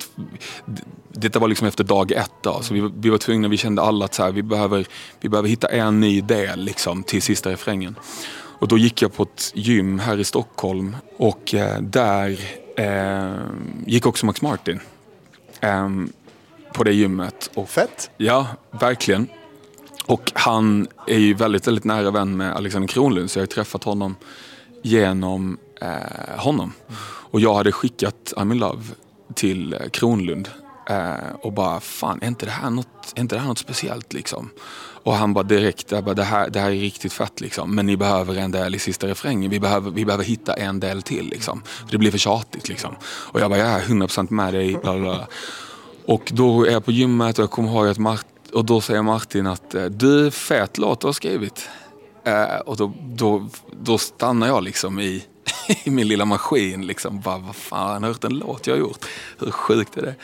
detta 1.12 1.38
var 1.38 1.48
liksom 1.48 1.66
efter 1.66 1.84
dag 1.84 2.12
ett 2.12 2.30
då, 2.40 2.60
så 2.62 2.74
vi, 2.74 2.80
var- 2.80 2.92
vi 2.96 3.10
var 3.10 3.18
tvungna, 3.18 3.48
vi 3.48 3.56
kände 3.56 3.82
alla 3.82 4.04
att 4.04 4.14
så 4.14 4.22
här, 4.22 4.32
vi, 4.32 4.42
behöver, 4.42 4.86
vi 5.20 5.28
behöver 5.28 5.48
hitta 5.48 5.68
en 5.68 6.00
ny 6.00 6.20
del 6.20 6.60
liksom, 6.64 7.02
till 7.02 7.22
sista 7.22 7.50
refrängen. 7.50 7.94
Och 8.58 8.68
då 8.68 8.78
gick 8.78 9.02
jag 9.02 9.14
på 9.14 9.22
ett 9.22 9.52
gym 9.54 9.98
här 9.98 10.18
i 10.18 10.24
Stockholm 10.24 10.96
och 11.16 11.54
eh, 11.54 11.80
där 11.80 12.38
eh, 12.76 13.34
gick 13.86 14.06
också 14.06 14.26
Max 14.26 14.42
Martin. 14.42 14.80
ehm, 15.60 16.12
på 16.74 16.84
det 16.84 16.92
gymmet. 16.92 17.50
Och 17.54 17.68
Fett. 17.68 18.10
Ja, 18.16 18.46
verkligen. 18.80 19.26
Och 20.12 20.32
han 20.34 20.88
är 21.06 21.18
ju 21.18 21.34
väldigt, 21.34 21.66
väldigt 21.66 21.84
nära 21.84 22.10
vän 22.10 22.36
med 22.36 22.56
Alexander 22.56 22.88
Kronlund 22.88 23.30
så 23.30 23.38
jag 23.38 23.40
har 23.40 23.46
ju 23.46 23.54
träffat 23.54 23.84
honom 23.84 24.16
genom 24.82 25.58
eh, 25.80 26.38
honom. 26.38 26.72
Och 27.30 27.40
jag 27.40 27.54
hade 27.54 27.72
skickat 27.72 28.32
I'm 28.36 28.52
in 28.52 28.58
love 28.58 28.82
till 29.34 29.72
eh, 29.72 29.78
Kronlund 29.92 30.48
eh, 30.88 31.34
och 31.42 31.52
bara 31.52 31.80
fan, 31.80 32.18
är 32.22 32.26
inte 32.26 32.46
det 32.46 32.52
här 32.52 32.70
något, 32.70 33.12
är 33.14 33.20
inte 33.20 33.34
det 33.34 33.40
här 33.40 33.48
något 33.48 33.58
speciellt 33.58 34.12
liksom? 34.12 34.50
Och 35.02 35.14
han 35.14 35.34
bara 35.34 35.44
direkt, 35.44 35.92
jag 35.92 36.04
bara, 36.04 36.14
det, 36.14 36.24
här, 36.24 36.50
det 36.50 36.60
här 36.60 36.70
är 36.70 36.74
riktigt 36.74 37.12
fett 37.12 37.40
liksom. 37.40 37.74
Men 37.74 37.86
ni 37.86 37.96
behöver 37.96 38.36
en 38.36 38.50
del 38.50 38.74
i 38.74 38.78
sista 38.78 39.06
refrängen. 39.06 39.50
Vi 39.50 39.60
behöver, 39.60 39.90
vi 39.90 40.04
behöver 40.04 40.24
hitta 40.24 40.54
en 40.54 40.80
del 40.80 41.02
till 41.02 41.28
liksom. 41.28 41.62
För 41.64 41.90
det 41.90 41.98
blir 41.98 42.10
för 42.10 42.18
tjatigt 42.18 42.68
liksom. 42.68 42.94
Och 43.04 43.40
jag 43.40 43.50
bara, 43.50 43.58
jag 43.58 43.68
är 43.68 43.80
100% 43.80 44.30
med 44.30 44.54
dig. 44.54 44.76
Bla, 44.82 44.98
bla, 44.98 45.00
bla. 45.00 45.26
Och 46.06 46.32
då 46.34 46.66
är 46.66 46.70
jag 46.70 46.84
på 46.84 46.92
gymmet 46.92 47.38
och 47.38 47.42
jag 47.42 47.50
kommer 47.50 47.68
ihåg 47.68 47.88
att 47.88 47.98
Mart 47.98 48.26
och 48.54 48.64
då 48.64 48.80
säger 48.80 49.02
Martin 49.02 49.46
att 49.46 49.74
eh, 49.74 49.84
du, 49.84 50.30
fet 50.30 50.78
låt 50.78 51.00
du 51.00 51.06
har 51.06 51.12
skrivit. 51.12 51.68
Eh, 52.24 52.56
och 52.56 52.76
då, 52.76 52.92
då, 53.02 53.48
då 53.82 53.98
stannar 53.98 54.46
jag 54.46 54.62
liksom 54.62 55.00
i, 55.00 55.24
i 55.84 55.90
min 55.90 56.08
lilla 56.08 56.24
maskin. 56.24 56.86
Liksom. 56.86 57.20
Bara, 57.20 57.38
vad 57.38 57.56
fan, 57.56 57.88
har 57.88 58.08
jag 58.08 58.14
hört 58.14 58.24
en 58.24 58.38
låt 58.38 58.66
jag 58.66 58.74
har 58.74 58.80
gjort? 58.80 59.06
Hur 59.38 59.50
sjukt 59.50 59.96
är 59.96 60.02
det? 60.02 60.14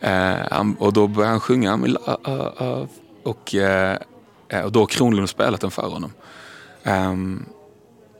Eh, 0.00 0.66
och 0.78 0.92
då 0.92 1.06
börjar 1.06 1.30
han 1.30 1.40
sjunga. 1.40 1.76
Uh, 1.76 1.84
uh, 2.28 2.62
uh", 2.62 2.84
och, 3.22 3.54
eh, 3.54 3.98
eh, 4.48 4.60
och 4.60 4.72
då 4.72 4.80
har 4.80 4.86
Kronlund 4.86 5.28
spelat 5.28 5.60
den 5.60 5.70
för 5.70 5.88
honom. 5.88 6.12
Um, 6.82 7.46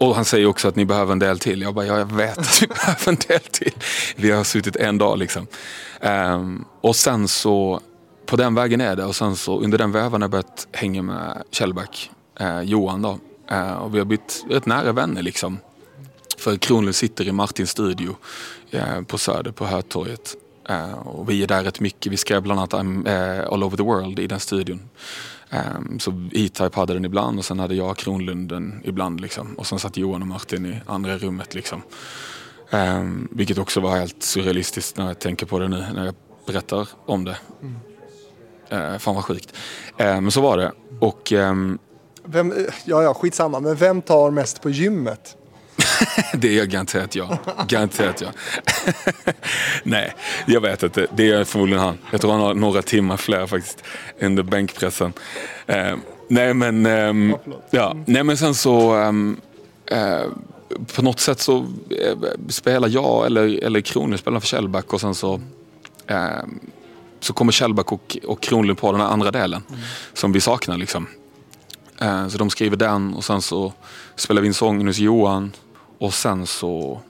och 0.00 0.14
han 0.14 0.24
säger 0.24 0.46
också 0.46 0.68
att 0.68 0.76
ni 0.76 0.84
behöver 0.84 1.12
en 1.12 1.18
del 1.18 1.38
till. 1.38 1.62
Jag 1.62 1.74
bara, 1.74 1.86
ja, 1.86 1.98
jag 1.98 2.12
vet 2.12 2.38
att 2.38 2.62
vi 2.62 2.66
behöver 2.74 3.08
en 3.08 3.16
del 3.28 3.40
till. 3.40 3.74
Vi 4.16 4.30
har 4.30 4.44
suttit 4.44 4.76
en 4.76 4.98
dag 4.98 5.18
liksom. 5.18 5.46
Um, 6.00 6.64
och 6.80 6.96
sen 6.96 7.28
så, 7.28 7.80
på 8.30 8.36
den 8.36 8.54
vägen 8.54 8.80
är 8.80 8.96
det. 8.96 9.04
Och 9.04 9.16
sen 9.16 9.36
så 9.36 9.60
under 9.60 9.78
den 9.78 9.92
vävan 9.92 10.12
har 10.12 10.20
jag 10.20 10.30
börjat 10.30 10.68
hänga 10.72 11.02
med 11.02 11.42
Kjellback, 11.50 12.10
eh, 12.40 12.60
Johan 12.60 13.02
då. 13.02 13.18
Eh, 13.50 13.72
och 13.72 13.94
vi 13.94 13.98
har 13.98 14.04
blivit 14.04 14.44
rätt 14.50 14.66
nära 14.66 14.92
vänner 14.92 15.22
liksom. 15.22 15.58
För 16.38 16.56
Kronlund 16.56 16.94
sitter 16.94 17.28
i 17.28 17.32
Martins 17.32 17.70
studio 17.70 18.16
eh, 18.70 19.02
på 19.02 19.18
Söder 19.18 19.52
på 19.52 19.66
Hötorget. 19.66 20.36
Eh, 20.68 20.92
och 20.92 21.30
vi 21.30 21.42
är 21.42 21.46
där 21.46 21.64
rätt 21.64 21.80
mycket. 21.80 22.12
Vi 22.12 22.16
skrev 22.16 22.42
bland 22.42 22.60
annat 22.60 22.72
I'm, 22.72 23.08
eh, 23.08 23.52
All 23.52 23.64
over 23.64 23.76
the 23.76 23.82
world 23.82 24.18
i 24.18 24.26
den 24.26 24.40
studion. 24.40 24.80
Ehm, 25.50 25.98
så 25.98 26.10
E-Type 26.32 26.80
hade 26.80 26.94
den 26.94 27.04
ibland 27.04 27.38
och 27.38 27.44
sen 27.44 27.58
hade 27.58 27.74
jag 27.74 27.96
Kronlunden 27.96 28.80
ibland. 28.84 29.20
Liksom. 29.20 29.54
Och 29.54 29.66
sen 29.66 29.78
satt 29.78 29.96
Johan 29.96 30.22
och 30.22 30.28
Martin 30.28 30.66
i 30.66 30.80
andra 30.86 31.18
rummet. 31.18 31.54
Liksom. 31.54 31.82
Ehm, 32.70 33.28
vilket 33.30 33.58
också 33.58 33.80
var 33.80 33.96
helt 33.96 34.22
surrealistiskt 34.22 34.96
när 34.96 35.06
jag 35.06 35.18
tänker 35.18 35.46
på 35.46 35.58
det 35.58 35.68
nu 35.68 35.86
när 35.94 36.04
jag 36.04 36.14
berättar 36.46 36.88
om 37.06 37.24
det. 37.24 37.36
Mm. 37.62 37.76
Uh, 38.72 38.98
fan 38.98 39.14
vad 39.14 39.24
sjukt. 39.24 39.56
Eh, 39.96 40.20
men 40.20 40.30
så 40.30 40.40
var 40.40 40.56
det. 40.56 40.72
Och 41.00 41.32
ehm, 41.32 41.78
Vem, 42.24 42.54
ja, 42.84 43.02
ja, 43.02 43.14
skitsamma. 43.14 43.60
Men 43.60 43.76
vem 43.76 44.02
tar 44.02 44.30
mest 44.30 44.62
på 44.62 44.70
gymmet? 44.70 45.36
det 46.34 46.58
är 46.58 46.66
garanterat 46.66 47.14
jag. 47.14 47.38
Garanterat 47.68 48.20
jag. 48.20 48.30
Nej, 49.82 50.14
jag 50.46 50.60
vet 50.60 50.82
inte. 50.82 51.06
Det 51.16 51.30
är 51.30 51.44
förmodligen 51.44 51.82
han. 51.82 51.98
Jag 52.10 52.20
tror 52.20 52.32
han 52.32 52.40
har 52.40 52.54
några 52.54 52.82
timmar 52.82 53.16
fler 53.16 53.46
faktiskt 53.46 53.84
under 54.20 54.42
bänkpressen. 54.42 55.12
Eh, 55.66 55.96
nej 56.28 56.54
men, 56.54 56.86
ehm, 56.86 57.36
ja. 57.70 57.96
nej 58.06 58.24
men 58.24 58.36
sen 58.36 58.54
så 58.54 58.92
ehm, 58.92 59.40
eh, 59.86 60.22
på 60.94 61.02
något 61.02 61.20
sätt 61.20 61.40
så 61.40 61.58
eh, 61.90 62.18
spelar 62.48 62.88
jag 62.88 63.26
eller, 63.26 63.64
eller 63.64 63.80
Kronlund 63.80 64.20
spelar 64.20 64.40
för 64.40 64.46
Kjellback 64.46 64.92
och 64.92 65.00
sen 65.00 65.14
så 65.14 65.40
ehm, 66.06 66.60
så 67.20 67.32
kommer 67.32 67.52
Kjellback 67.52 67.92
och, 67.92 68.16
och 68.26 68.40
Kronlund 68.40 68.78
på 68.78 68.92
den 68.92 69.00
här 69.00 69.08
andra 69.08 69.30
delen 69.30 69.62
som 70.14 70.32
vi 70.32 70.40
saknar 70.40 70.76
liksom. 70.76 71.06
Eh, 72.00 72.28
Så 72.28 72.38
de 72.38 72.50
skriver 72.50 72.76
den 72.76 73.14
och 73.14 73.24
sen 73.24 73.42
så 73.42 73.72
spelar 74.16 74.42
vi 74.42 74.48
in 74.48 74.54
sången 74.54 74.86
hos 74.86 74.98
Johan 74.98 75.52
och 75.98 76.14
sen 76.14 76.46
så 76.46 77.00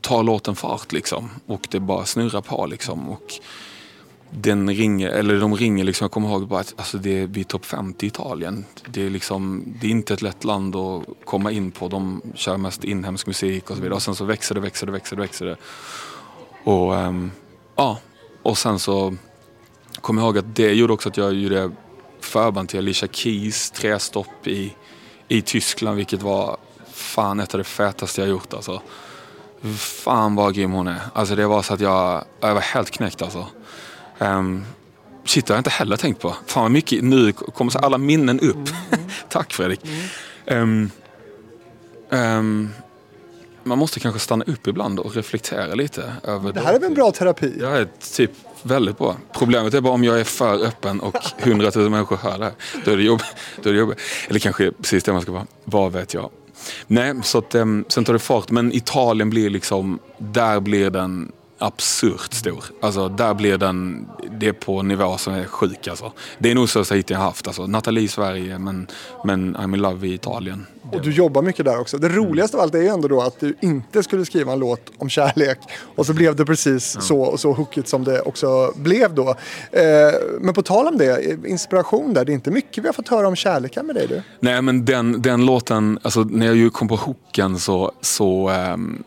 tar 0.00 0.22
låten 0.22 0.56
fart 0.56 0.92
liksom 0.92 1.30
och 1.46 1.66
det 1.70 1.80
bara 1.80 2.04
snurrar 2.04 2.40
på 2.40 2.66
liksom. 2.66 3.08
Och 3.08 3.32
den 4.30 4.70
ringer, 4.70 5.08
eller 5.08 5.40
de 5.40 5.56
ringer 5.56 5.84
liksom, 5.84 6.04
jag 6.04 6.10
kommer 6.12 6.28
ihåg 6.28 6.48
bara 6.48 6.60
att 6.60 6.74
alltså 6.76 6.98
det 6.98 7.22
är, 7.22 7.26
vi 7.26 7.40
är 7.40 7.44
topp 7.44 7.64
50 7.66 8.06
i 8.06 8.08
Italien. 8.08 8.64
Det 8.88 9.06
är 9.06 9.10
liksom, 9.10 9.64
det 9.80 9.86
är 9.86 9.90
inte 9.90 10.14
ett 10.14 10.22
lätt 10.22 10.44
land 10.44 10.76
att 10.76 11.02
komma 11.24 11.50
in 11.52 11.70
på. 11.70 11.88
De 11.88 12.22
kör 12.34 12.56
mest 12.56 12.84
inhemsk 12.84 13.26
musik 13.26 13.70
och 13.70 13.76
så 13.76 13.82
vidare. 13.82 13.94
Och 13.94 14.02
sen 14.02 14.14
så 14.14 14.24
växer 14.24 14.54
det, 14.54 14.60
växer 14.60 14.86
det, 14.86 14.92
växer 14.92 15.16
det, 15.16 15.22
växer 15.22 15.46
det. 15.46 15.56
Och 16.64 16.96
ehm, 16.96 17.30
ja, 17.76 17.98
och 18.44 18.58
sen 18.58 18.78
så 18.78 19.14
kommer 20.00 20.22
jag 20.22 20.26
ihåg 20.26 20.38
att 20.38 20.56
det 20.56 20.72
gjorde 20.72 20.92
också 20.92 21.08
att 21.08 21.16
jag 21.16 21.34
gjorde 21.34 21.70
förband 22.20 22.68
till 22.68 22.78
Alicia 22.78 23.08
Keys 23.12 23.70
tre 23.70 23.98
stopp 23.98 24.46
i, 24.46 24.74
i 25.28 25.42
Tyskland 25.42 25.96
vilket 25.96 26.22
var 26.22 26.56
fan 26.92 27.40
ett 27.40 27.54
av 27.54 27.58
det 27.58 27.64
fetaste 27.64 28.20
jag 28.20 28.30
gjort 28.30 28.54
alltså. 28.54 28.82
Fan 29.76 30.34
vad 30.34 30.54
grym 30.54 30.72
hon 30.72 30.86
är. 30.86 31.00
Alltså 31.12 31.34
det 31.34 31.46
var 31.46 31.62
så 31.62 31.74
att 31.74 31.80
jag, 31.80 32.24
jag 32.40 32.54
var 32.54 32.60
helt 32.60 32.90
knäckt 32.90 33.22
alltså. 33.22 33.46
Um, 34.18 34.64
shit, 35.24 35.46
det 35.46 35.52
har 35.52 35.56
jag 35.56 35.60
inte 35.60 35.70
heller 35.70 35.96
tänkt 35.96 36.20
på. 36.20 36.36
Fan 36.46 36.62
vad 36.62 36.70
mycket, 36.70 37.04
nu 37.04 37.32
kommer 37.32 37.70
så 37.70 37.78
alla 37.78 37.98
minnen 37.98 38.40
upp. 38.40 38.68
Tack 39.28 39.52
Fredrik. 39.52 39.80
Ehm, 40.46 40.90
ehm, 42.10 42.70
man 43.64 43.78
måste 43.78 44.00
kanske 44.00 44.20
stanna 44.20 44.44
upp 44.46 44.66
ibland 44.66 44.98
och 45.00 45.16
reflektera 45.16 45.74
lite 45.74 46.12
över 46.22 46.52
Det 46.52 46.60
här 46.60 46.74
är 46.74 46.78
väl 46.78 46.88
en 46.88 46.94
bra 46.94 47.12
terapi? 47.12 47.62
är 47.80 47.88
typ 48.16 48.30
väldigt 48.62 48.98
bra. 48.98 49.16
Problemet 49.32 49.74
är 49.74 49.80
bara 49.80 49.92
om 49.92 50.04
jag 50.04 50.20
är 50.20 50.24
för 50.24 50.64
öppen 50.64 51.00
och 51.00 51.16
hundratusen 51.38 51.92
människor 51.92 52.16
hör 52.16 52.38
det 52.38 52.44
här. 52.44 52.54
Då 52.84 52.90
är 52.90 52.96
det 52.96 53.02
jobbigt. 53.02 53.36
Då 53.62 53.68
är 53.68 53.72
det 53.72 53.78
jobbigt. 53.78 53.98
Eller 54.28 54.38
kanske 54.38 54.72
precis 54.72 55.04
det 55.04 55.12
man 55.12 55.22
ska 55.22 55.32
vara. 55.32 55.46
Vad 55.64 55.92
vet 55.92 56.14
jag. 56.14 56.30
Nej, 56.86 57.14
så 57.22 57.38
att, 57.38 57.54
um, 57.54 57.84
sen 57.88 58.04
tar 58.04 58.12
det 58.12 58.18
fart. 58.18 58.50
Men 58.50 58.72
Italien 58.72 59.30
blir 59.30 59.50
liksom, 59.50 59.98
där 60.18 60.60
blir 60.60 60.90
den 60.90 61.32
absurt 61.58 62.32
stor. 62.32 62.64
Alltså 62.80 63.08
där 63.08 63.34
blir 63.34 63.58
den, 63.58 64.06
det 64.30 64.48
är 64.48 64.52
på 64.52 64.80
en 64.80 64.88
nivå 64.88 65.16
som 65.18 65.34
är 65.34 65.44
sjuk 65.44 65.88
alltså. 65.88 66.12
Det 66.38 66.50
är 66.50 66.54
nog 66.54 66.68
största 66.68 66.94
hit 66.94 67.10
jag 67.10 67.18
haft. 67.18 67.46
Alltså, 67.46 67.66
Nathalie 67.66 68.04
i 68.04 68.08
Sverige 68.08 68.58
men, 68.58 68.86
men 69.24 69.56
I'm 69.56 69.74
in 69.74 69.82
love 69.82 70.08
i 70.08 70.14
Italien. 70.14 70.66
Och 70.92 71.02
du 71.02 71.12
jobbar 71.12 71.42
mycket 71.42 71.64
där 71.64 71.80
också. 71.80 71.98
Det 71.98 72.08
roligaste 72.08 72.56
av 72.56 72.62
allt 72.62 72.74
är 72.74 72.78
ju 72.78 72.88
ändå 72.88 73.08
då 73.08 73.20
att 73.20 73.40
du 73.40 73.56
inte 73.60 74.02
skulle 74.02 74.24
skriva 74.24 74.52
en 74.52 74.58
låt 74.58 74.80
om 74.98 75.08
kärlek. 75.08 75.58
Och 75.96 76.06
så 76.06 76.12
blev 76.12 76.36
det 76.36 76.44
precis 76.44 76.96
så 77.00 77.20
och 77.20 77.40
så 77.40 77.52
hookigt 77.52 77.88
som 77.88 78.04
det 78.04 78.20
också 78.20 78.72
blev 78.76 79.14
då. 79.14 79.28
Eh, 79.72 79.84
men 80.40 80.54
på 80.54 80.62
tal 80.62 80.86
om 80.86 80.98
det, 80.98 81.38
inspiration 81.46 82.14
där. 82.14 82.24
Det 82.24 82.32
är 82.32 82.34
inte 82.34 82.50
mycket 82.50 82.84
vi 82.84 82.88
har 82.88 82.92
fått 82.92 83.08
höra 83.08 83.28
om 83.28 83.36
kärleken 83.36 83.86
med 83.86 83.94
dig 83.94 84.06
du. 84.06 84.22
Nej 84.40 84.62
men 84.62 84.84
den, 84.84 85.22
den 85.22 85.46
låten, 85.46 85.98
alltså 86.02 86.20
när 86.20 86.46
jag 86.46 86.56
ju 86.56 86.70
kom 86.70 86.88
på 86.88 86.96
hooken 86.96 87.58
så, 87.58 87.92
så 88.00 88.50
ähm, 88.50 89.04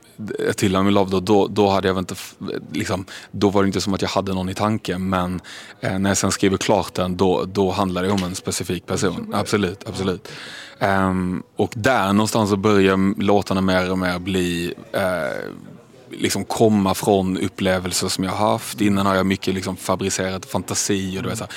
till 0.55 0.75
I'm 0.75 0.87
in 0.87 0.93
love 0.93 1.11
då, 1.11 1.19
då, 1.19 1.47
då 1.47 1.69
hade 1.69 1.87
jag 1.87 1.97
inte, 1.97 2.15
liksom, 2.71 3.05
då 3.31 3.49
var 3.49 3.63
det 3.63 3.67
inte 3.67 3.81
som 3.81 3.93
att 3.93 4.01
jag 4.01 4.09
hade 4.09 4.33
någon 4.33 4.49
i 4.49 4.53
tanken 4.53 5.09
men 5.09 5.41
eh, 5.81 5.99
när 5.99 6.09
jag 6.09 6.17
sen 6.17 6.31
skriver 6.31 6.57
klart 6.57 6.93
den 6.93 7.17
då, 7.17 7.45
då 7.45 7.71
handlar 7.71 8.03
det 8.03 8.09
om 8.09 8.23
en 8.23 8.35
specifik 8.35 8.85
person. 8.85 9.31
Absolut, 9.33 9.89
absolut. 9.89 10.27
Ehm, 10.79 11.43
och 11.55 11.73
där 11.75 12.13
någonstans 12.13 12.49
så 12.49 12.57
börjar 12.57 13.21
låtarna 13.21 13.61
mer 13.61 13.91
och 13.91 13.99
mer 13.99 14.19
bli 14.19 14.73
eh, 14.91 15.51
liksom 16.09 16.43
komma 16.45 16.93
från 16.93 17.37
upplevelser 17.37 18.07
som 18.07 18.23
jag 18.23 18.31
haft. 18.31 18.81
Innan 18.81 19.05
har 19.05 19.15
jag 19.15 19.25
mycket 19.25 19.53
liksom 19.53 19.75
fabricerat 19.77 20.45
fantasi 20.45 21.19
och 21.19 21.23
du 21.23 21.29
vet 21.29 21.37
så 21.37 21.43
här. 21.43 21.53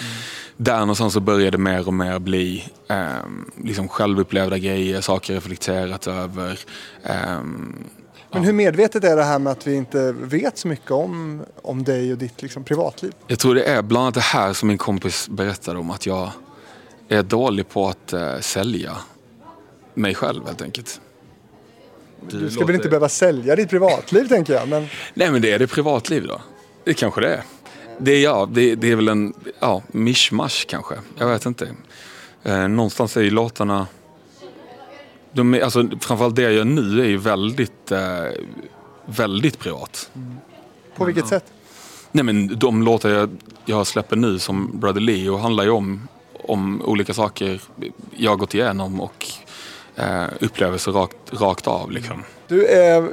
Där 0.56 0.80
någonstans 0.80 1.12
så 1.12 1.20
började 1.20 1.50
det 1.50 1.58
mer 1.58 1.86
och 1.86 1.94
mer 1.94 2.18
bli 2.18 2.64
ehm, 2.88 3.50
liksom 3.64 3.88
självupplevda 3.88 4.58
grejer, 4.58 5.00
saker 5.00 5.34
reflekterat 5.34 6.06
över. 6.06 6.58
Ehm, 7.04 7.84
Men 8.32 8.44
hur 8.44 8.52
medvetet 8.52 9.04
är 9.04 9.16
det 9.16 9.24
här 9.24 9.38
med 9.38 9.52
att 9.52 9.66
vi 9.66 9.74
inte 9.74 10.12
vet 10.12 10.58
så 10.58 10.68
mycket 10.68 10.90
om, 10.90 11.42
om 11.62 11.84
dig 11.84 12.12
och 12.12 12.18
ditt 12.18 12.42
liksom, 12.42 12.64
privatliv? 12.64 13.12
jag 13.26 13.38
tror 13.38 13.54
det 13.54 13.64
är 13.64 13.82
bland 13.82 14.02
annat 14.02 14.14
det 14.14 14.20
här 14.20 14.52
som 14.52 14.68
min 14.68 14.78
kompis 14.78 15.28
berättade 15.28 15.78
om 15.78 15.90
att 15.90 16.06
jag 16.06 16.30
är 17.14 17.22
dålig 17.22 17.68
på 17.68 17.88
att 17.88 18.12
eh, 18.12 18.38
sälja 18.40 18.96
mig 19.94 20.14
själv 20.14 20.46
helt 20.46 20.62
enkelt. 20.62 21.00
Du 22.28 22.50
ska 22.50 22.64
väl 22.64 22.74
inte 22.76 22.88
behöva 22.88 23.08
sälja 23.08 23.56
ditt 23.56 23.70
privatliv 23.70 24.28
tänker 24.28 24.52
jag. 24.52 24.68
Men 24.68 24.86
Nej 25.14 25.30
men 25.30 25.42
det 25.42 25.52
är 25.52 25.58
det 25.58 25.66
privatliv 25.66 26.26
då. 26.26 26.40
Det 26.84 26.94
kanske 26.94 27.20
det 27.20 27.34
är. 27.34 27.42
Det 27.98 28.12
är, 28.12 28.22
ja, 28.22 28.48
det, 28.52 28.74
det 28.74 28.90
är 28.90 28.96
väl 28.96 29.08
en 29.08 29.34
ja, 29.60 29.82
mischmasch 29.88 30.66
kanske. 30.68 30.94
Jag 31.18 31.28
vet 31.28 31.46
inte. 31.46 31.68
Eh, 32.42 32.68
någonstans 32.68 33.16
är 33.16 33.22
ju 33.22 33.30
låtarna... 33.30 33.86
De 35.32 35.54
är, 35.54 35.60
alltså, 35.60 35.88
framförallt 36.00 36.36
det 36.36 36.42
jag 36.42 36.52
gör 36.52 36.64
nu 36.64 37.00
är 37.00 37.08
ju 37.08 37.16
väldigt, 37.16 37.92
eh, 37.92 38.24
väldigt 39.06 39.58
privat. 39.58 40.10
på 40.96 41.04
vilket 41.04 41.28
sätt? 41.28 41.44
Nej 42.12 42.24
men 42.24 42.58
de 42.58 42.82
låtar 42.82 43.10
jag, 43.10 43.30
jag 43.64 43.86
släpper 43.86 44.16
nu 44.16 44.38
som 44.38 44.80
Brother 44.80 45.00
Leo 45.00 45.36
handlar 45.36 45.64
ju 45.64 45.70
om, 45.70 46.08
om 46.50 46.82
olika 46.82 47.14
saker 47.14 47.60
jag 48.16 48.38
gått 48.38 48.54
igenom 48.54 49.00
och 49.00 49.26
eh, 49.96 50.24
upplevelser 50.40 50.92
rakt, 50.92 51.16
rakt 51.32 51.66
av 51.66 51.90
liksom. 51.90 52.24
Du, 52.48 52.66
eh, 52.66 53.04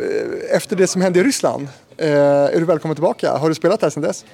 efter 0.51 0.75
det 0.75 0.87
som 0.87 1.01
hände 1.01 1.19
i 1.19 1.23
Ryssland, 1.23 1.67
eh, 1.97 2.09
är 2.11 2.59
du 2.59 2.65
välkommen 2.65 2.95
tillbaka? 2.95 3.37
Har 3.37 3.49
du 3.49 3.55
spelat 3.55 3.79
där 3.79 3.89
sedan 3.89 4.03
dess? 4.03 4.25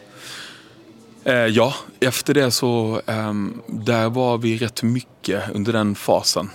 Eh, 1.24 1.34
ja, 1.36 1.74
efter 2.00 2.34
det 2.34 2.52
så 2.52 3.02
ehm, 3.06 3.62
där 3.68 4.10
var 4.10 4.38
vi 4.38 4.58
rätt 4.58 4.84
mycket 4.84 5.44
under 5.54 5.74
den 5.74 5.96
fasen. 5.96 6.50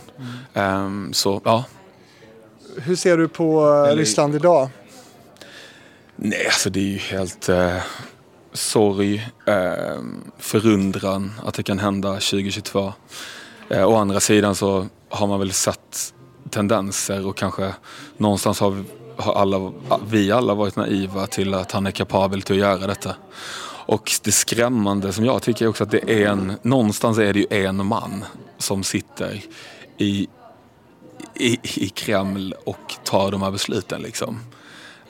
Ehm, 0.54 1.12
så 1.12 1.40
ja, 1.44 1.64
Hur 2.76 2.96
ser 2.96 3.16
du 3.16 3.28
på 3.28 3.66
eh, 3.90 3.96
Ryssland 3.96 4.34
idag? 4.34 4.68
nej 6.16 6.46
alltså 6.46 6.70
det 6.70 6.80
är 6.80 6.84
ju 6.84 6.98
helt 6.98 7.48
eh, 7.48 7.76
sorg, 8.58 9.28
eh, 9.46 10.02
förundran 10.38 11.32
att 11.44 11.54
det 11.54 11.62
kan 11.62 11.78
hända 11.78 12.12
2022. 12.12 12.92
Eh, 13.68 13.88
å 13.88 13.96
andra 13.96 14.20
sidan 14.20 14.54
så 14.54 14.86
har 15.08 15.26
man 15.26 15.38
väl 15.38 15.52
sett 15.52 16.14
tendenser 16.50 17.26
och 17.26 17.36
kanske 17.36 17.74
någonstans 18.16 18.60
har, 18.60 18.70
vi, 18.70 18.84
har 19.16 19.34
alla, 19.34 19.72
vi 20.10 20.32
alla 20.32 20.54
varit 20.54 20.76
naiva 20.76 21.26
till 21.26 21.54
att 21.54 21.72
han 21.72 21.86
är 21.86 21.90
kapabel 21.90 22.42
till 22.42 22.54
att 22.54 22.60
göra 22.60 22.86
detta. 22.86 23.14
Och 23.86 24.10
det 24.22 24.32
skrämmande 24.32 25.12
som 25.12 25.24
jag 25.24 25.42
tycker 25.42 25.64
är 25.64 25.68
också 25.68 25.84
att 25.84 25.90
det 25.90 26.10
är 26.10 26.28
en, 26.28 26.52
någonstans 26.62 27.18
är 27.18 27.32
det 27.32 27.38
ju 27.38 27.46
en 27.50 27.86
man 27.86 28.24
som 28.58 28.84
sitter 28.84 29.40
i, 29.98 30.28
i, 31.34 31.58
i 31.62 31.88
Kreml 31.88 32.54
och 32.64 32.94
tar 33.04 33.30
de 33.30 33.42
här 33.42 33.50
besluten 33.50 34.02
liksom. 34.02 34.40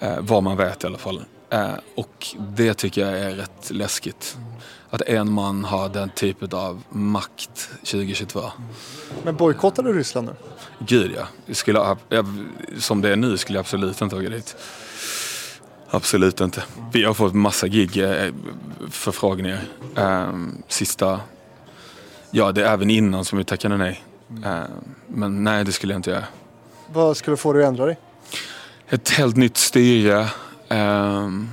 Eh, 0.01 0.17
vad 0.21 0.43
man 0.43 0.57
vet 0.57 0.85
i 0.85 0.87
alla 0.87 0.99
fall. 0.99 1.25
Eh, 1.51 1.75
och 1.95 2.27
det 2.39 2.75
tycker 2.75 3.01
jag 3.01 3.19
är 3.19 3.31
rätt 3.31 3.71
läskigt. 3.71 4.39
Att 4.91 5.01
en 5.01 5.33
man 5.33 5.65
har 5.65 5.89
den 5.89 6.11
typen 6.11 6.49
av 6.53 6.83
makt 6.91 7.71
2022. 7.81 8.41
Men 9.25 9.37
bojkottar 9.37 9.83
du 9.83 9.93
Ryssland 9.93 10.27
nu? 10.27 10.35
Gud 10.79 11.13
ja. 11.17 11.27
Jag 11.47 11.57
skulle, 11.57 11.97
jag, 12.09 12.27
som 12.79 13.01
det 13.03 13.09
är 13.09 13.17
nu 13.17 13.37
skulle 13.37 13.59
jag 13.59 13.63
absolut 13.63 14.01
inte 14.01 14.17
åka 14.17 14.29
dit. 14.29 14.57
Absolut 15.91 16.41
inte. 16.41 16.63
Vi 16.93 17.05
har 17.05 17.15
fått 17.15 17.35
massa 17.35 17.69
gig, 17.69 17.97
eh, 17.97 18.33
förfrågningar. 18.91 19.61
Eh, 19.97 20.33
sista... 20.69 21.21
Ja, 22.31 22.53
det 22.53 22.65
är 22.65 22.73
även 22.73 22.91
innan 22.91 23.25
som 23.25 23.39
vi 23.39 23.45
tackade 23.45 23.77
nej. 23.77 24.05
Eh, 24.45 24.63
men 25.07 25.45
nej, 25.45 25.65
det 25.65 25.73
skulle 25.73 25.93
jag 25.93 25.99
inte 25.99 26.11
göra. 26.11 26.25
Vad 26.93 27.17
skulle 27.17 27.37
få 27.37 27.53
dig 27.53 27.63
att 27.63 27.69
ändra 27.69 27.87
dig? 27.87 27.99
Ett 28.89 29.09
helt 29.09 29.37
nytt 29.37 29.57
styre 29.57 30.29
ehm, 30.69 31.49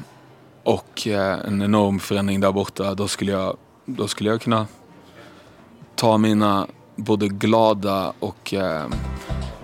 och 0.64 1.08
eh, 1.08 1.40
en 1.48 1.62
enorm 1.62 2.00
förändring 2.00 2.40
där 2.40 2.52
borta. 2.52 2.94
Då 2.96 3.08
skulle 3.08 3.32
jag, 3.32 3.58
då 3.86 4.08
skulle 4.08 4.30
jag 4.30 4.42
kunna 4.42 4.68
ta 5.96 6.18
mina 6.18 6.68
både 6.96 7.28
glada 7.28 8.14
och 8.20 8.54
eh, 8.54 8.86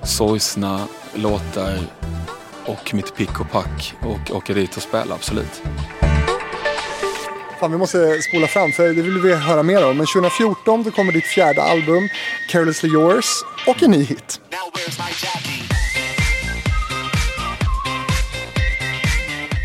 sorgsna 0.03 0.87
låtar 1.13 1.77
och 2.65 2.93
mitt 2.93 3.15
pick 3.15 3.39
och 3.39 3.51
pack 3.51 3.93
och 4.01 4.35
åka 4.35 4.53
dit 4.53 4.77
och 4.77 4.83
spela, 4.83 5.15
absolut. 5.15 5.61
Fan, 7.59 7.71
vi 7.71 7.77
måste 7.77 8.21
spola 8.21 8.47
fram 8.47 8.71
för 8.71 8.83
det 8.83 9.01
vill 9.01 9.21
vi 9.21 9.33
höra 9.35 9.63
mer 9.63 9.89
om. 9.89 9.97
Men 9.97 10.05
2014 10.05 10.83
då 10.83 10.91
kommer 10.91 11.11
ditt 11.11 11.25
fjärde 11.25 11.61
album, 11.63 12.09
Carelessly 12.49 12.89
Yours, 12.89 13.25
och 13.67 13.83
en 13.83 13.91
ny 13.91 14.03
hit. 14.03 14.41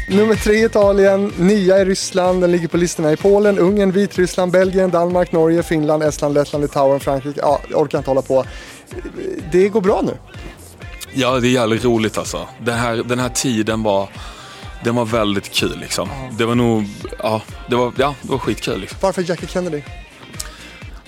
Nummer 0.09 0.35
tre 0.35 0.65
Italien, 0.65 1.33
nia 1.39 1.79
i 1.79 1.85
Ryssland, 1.85 2.41
den 2.41 2.53
ligger 2.53 2.69
på 2.69 2.77
listorna 2.77 3.13
i 3.13 3.17
Polen, 3.17 3.59
Ungern, 3.59 3.93
Vitryssland, 3.93 4.53
Belgien, 4.53 4.91
Danmark, 4.91 5.33
Norge, 5.33 5.63
Finland, 5.63 6.03
Estland, 6.03 6.35
Lettland, 6.35 6.63
Litauen, 6.63 7.01
Frankrike. 7.01 7.41
Ja, 7.41 7.61
jag 7.71 7.81
orkar 7.81 7.99
inte 7.99 8.11
hålla 8.11 8.23
på. 8.23 8.45
Det 9.53 9.69
går 9.69 9.81
bra 9.81 10.03
nu. 10.03 10.17
Ja, 11.13 11.41
det 11.41 11.49
är 11.49 11.51
jävligt 11.51 11.85
roligt 11.85 12.19
alltså. 12.19 12.49
Den 12.61 12.75
här, 12.75 12.97
den 12.97 13.19
här 13.19 13.29
tiden 13.29 13.83
var, 13.83 14.09
den 14.85 14.95
var 14.95 15.05
väldigt 15.05 15.53
kul 15.53 15.79
liksom. 15.81 16.09
Det 16.39 16.45
var 16.45 16.55
nog, 16.55 16.85
ja, 17.19 17.43
det 17.71 17.77
var, 17.77 17.93
ja, 17.97 18.15
det 18.23 18.31
var 18.31 18.39
skitkul 18.39 18.81
liksom. 18.81 18.99
Varför 19.01 19.23
Jackie 19.29 19.49
Kennedy? 19.49 19.83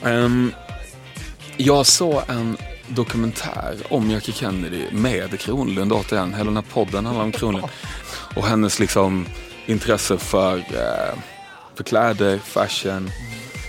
Ehm, 0.04 0.52
jag 1.56 1.86
såg 1.86 2.22
en 2.28 2.56
dokumentär 2.88 3.76
om 3.90 4.10
Jackie 4.10 4.34
Kennedy 4.34 4.82
med 4.92 5.40
Kronlund 5.40 5.92
återigen. 5.92 6.34
Hela 6.34 6.44
den 6.44 6.56
här 6.56 6.64
podden 6.72 7.06
handlar 7.06 7.24
om 7.24 7.32
Kronlund. 7.32 7.66
Och 8.38 8.46
hennes 8.46 8.78
liksom 8.78 9.26
intresse 9.66 10.18
för, 10.18 10.64
för 11.74 11.84
kläder, 11.84 12.38
fashion, 12.38 13.10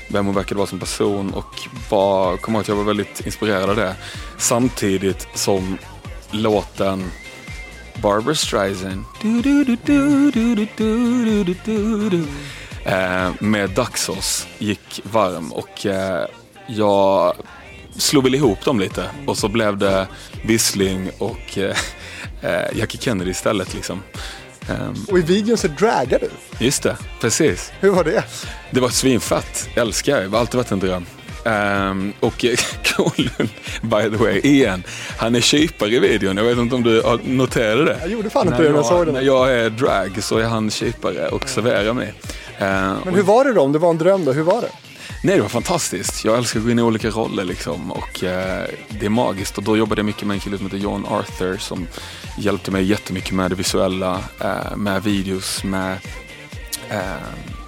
vem 0.07 0.25
hon 0.25 0.35
verkade 0.35 0.55
vara 0.55 0.67
som 0.67 0.79
person 0.79 1.33
och 1.33 1.55
var, 1.89 2.37
kom 2.37 2.53
ihåg 2.53 2.61
att 2.61 2.67
jag 2.67 2.75
var 2.75 2.83
väldigt 2.83 3.25
inspirerad 3.25 3.69
av 3.69 3.75
det. 3.75 3.95
Samtidigt 4.37 5.27
som 5.33 5.77
låten 6.31 7.11
Barbra 8.01 8.35
Streisand 8.35 9.03
med 13.39 13.69
Daxos 13.69 14.47
gick 14.57 15.01
varm 15.03 15.53
och 15.53 15.85
jag 16.67 17.33
slog 17.97 18.23
väl 18.23 18.35
ihop 18.35 18.65
dem 18.65 18.79
lite 18.79 19.09
och 19.25 19.37
så 19.37 19.47
blev 19.47 19.77
det 19.77 20.07
Wissling 20.45 21.11
och 21.17 21.57
Jackie 22.73 23.01
Kennedy 23.01 23.31
istället. 23.31 23.73
Liksom. 23.73 24.03
Ehm, 24.69 25.05
Och 25.11 25.19
i 25.19 25.21
videon 25.21 25.57
så 25.57 25.67
draggar 25.67 26.19
du. 26.19 26.29
just 26.65 26.83
det, 26.83 26.97
precis. 27.21 27.71
Hur 27.79 27.89
var 27.89 28.03
det? 28.03 28.23
Det 28.71 28.79
var 28.79 28.89
svinfett. 28.89 29.69
Jag 29.75 29.81
älskar 29.87 30.15
det. 30.17 30.23
Det 30.23 30.29
har 30.29 30.39
alltid 30.39 30.55
varit 30.57 30.71
en 30.71 30.79
dröm. 30.79 31.05
Um, 31.45 32.13
och 32.19 32.45
eh, 32.45 32.55
Kronlund, 32.83 33.49
by 33.81 34.17
the 34.17 34.23
way, 34.23 34.39
igen. 34.39 34.83
Han 35.17 35.35
är 35.35 35.41
kypare 35.41 35.89
i 35.89 35.99
videon. 35.99 36.37
Jag 36.37 36.43
vet 36.43 36.57
inte 36.57 36.75
om 36.75 36.83
du 36.83 37.03
noterade 37.23 37.85
det? 37.85 37.97
Jag 38.01 38.11
gjorde 38.11 38.29
fan 38.29 38.47
inte 38.47 38.57
när 38.57 38.63
det 38.63 38.69
när 38.71 38.77
jag 38.77 38.85
såg 38.85 39.05
när 39.07 39.13
den. 39.13 39.25
jag 39.25 39.51
är 39.53 39.69
drag 39.69 40.23
så 40.23 40.37
är 40.37 40.43
han 40.45 40.69
kypare 40.71 41.27
och 41.27 41.49
serverar 41.49 41.93
mig. 41.93 42.13
Uh, 42.61 42.95
Men 43.05 43.15
hur 43.15 43.21
var 43.23 43.45
det 43.45 43.53
då? 43.53 43.61
Om 43.61 43.71
det 43.71 43.79
var 43.79 43.89
en 43.89 43.97
dröm 43.97 44.25
då, 44.25 44.31
hur 44.31 44.43
var 44.43 44.61
det? 44.61 44.69
Nej, 45.23 45.35
det 45.35 45.41
var 45.41 45.49
fantastiskt. 45.49 46.25
Jag 46.25 46.37
älskar 46.37 46.59
att 46.59 46.65
gå 46.65 46.71
in 46.71 46.79
i 46.79 46.81
olika 46.81 47.09
roller 47.09 47.43
liksom 47.43 47.91
och 47.91 48.23
eh, 48.23 48.67
det 48.89 49.05
är 49.05 49.09
magiskt. 49.09 49.57
Och 49.57 49.63
då 49.63 49.77
jobbade 49.77 49.99
jag 49.99 50.05
mycket 50.05 50.27
med 50.27 50.35
en 50.35 50.39
kille 50.39 50.57
som 50.57 50.65
heter 50.65 50.77
John 50.77 51.05
Arthur 51.05 51.57
som 51.57 51.87
hjälpte 52.37 52.71
mig 52.71 52.83
jättemycket 52.83 53.31
med 53.31 53.51
det 53.51 53.55
visuella, 53.55 54.23
eh, 54.41 54.75
med 54.75 55.03
videos, 55.03 55.63
med 55.63 55.97
eh, 56.89 57.01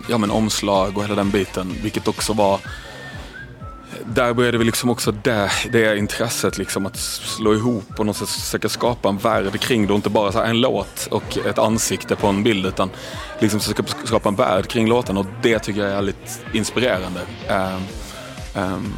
ja, 0.09 0.17
men 0.17 0.31
omslag 0.31 0.97
och 0.97 1.03
hela 1.03 1.15
den 1.15 1.29
biten. 1.29 1.73
Vilket 1.83 2.07
också 2.07 2.33
var 2.33 2.59
där 4.05 4.33
började 4.33 4.57
vi 4.57 4.63
liksom 4.63 4.89
också 4.89 5.11
det, 5.11 5.51
det 5.71 5.97
intresset 5.97 6.57
liksom 6.57 6.85
att 6.85 6.97
slå 6.97 7.53
ihop 7.53 7.99
och 7.99 8.15
försöka 8.15 8.69
skapa 8.69 9.09
en 9.09 9.17
värld 9.17 9.59
kring 9.59 9.87
det 9.87 9.93
och 9.93 9.97
inte 9.97 10.09
bara 10.09 10.31
så 10.31 10.39
här 10.39 10.45
en 10.45 10.61
låt 10.61 11.07
och 11.11 11.37
ett 11.37 11.57
ansikte 11.57 12.15
på 12.15 12.27
en 12.27 12.43
bild 12.43 12.65
utan 12.65 12.89
liksom 13.39 13.59
försöka 13.59 13.83
skapa 14.03 14.29
en 14.29 14.35
värld 14.35 14.67
kring 14.67 14.87
låten 14.87 15.17
och 15.17 15.25
det 15.41 15.59
tycker 15.59 15.81
jag 15.81 15.89
är 15.89 15.95
väldigt 15.95 16.45
inspirerande. 16.53 17.21
um, 17.49 18.63
um, 18.63 18.93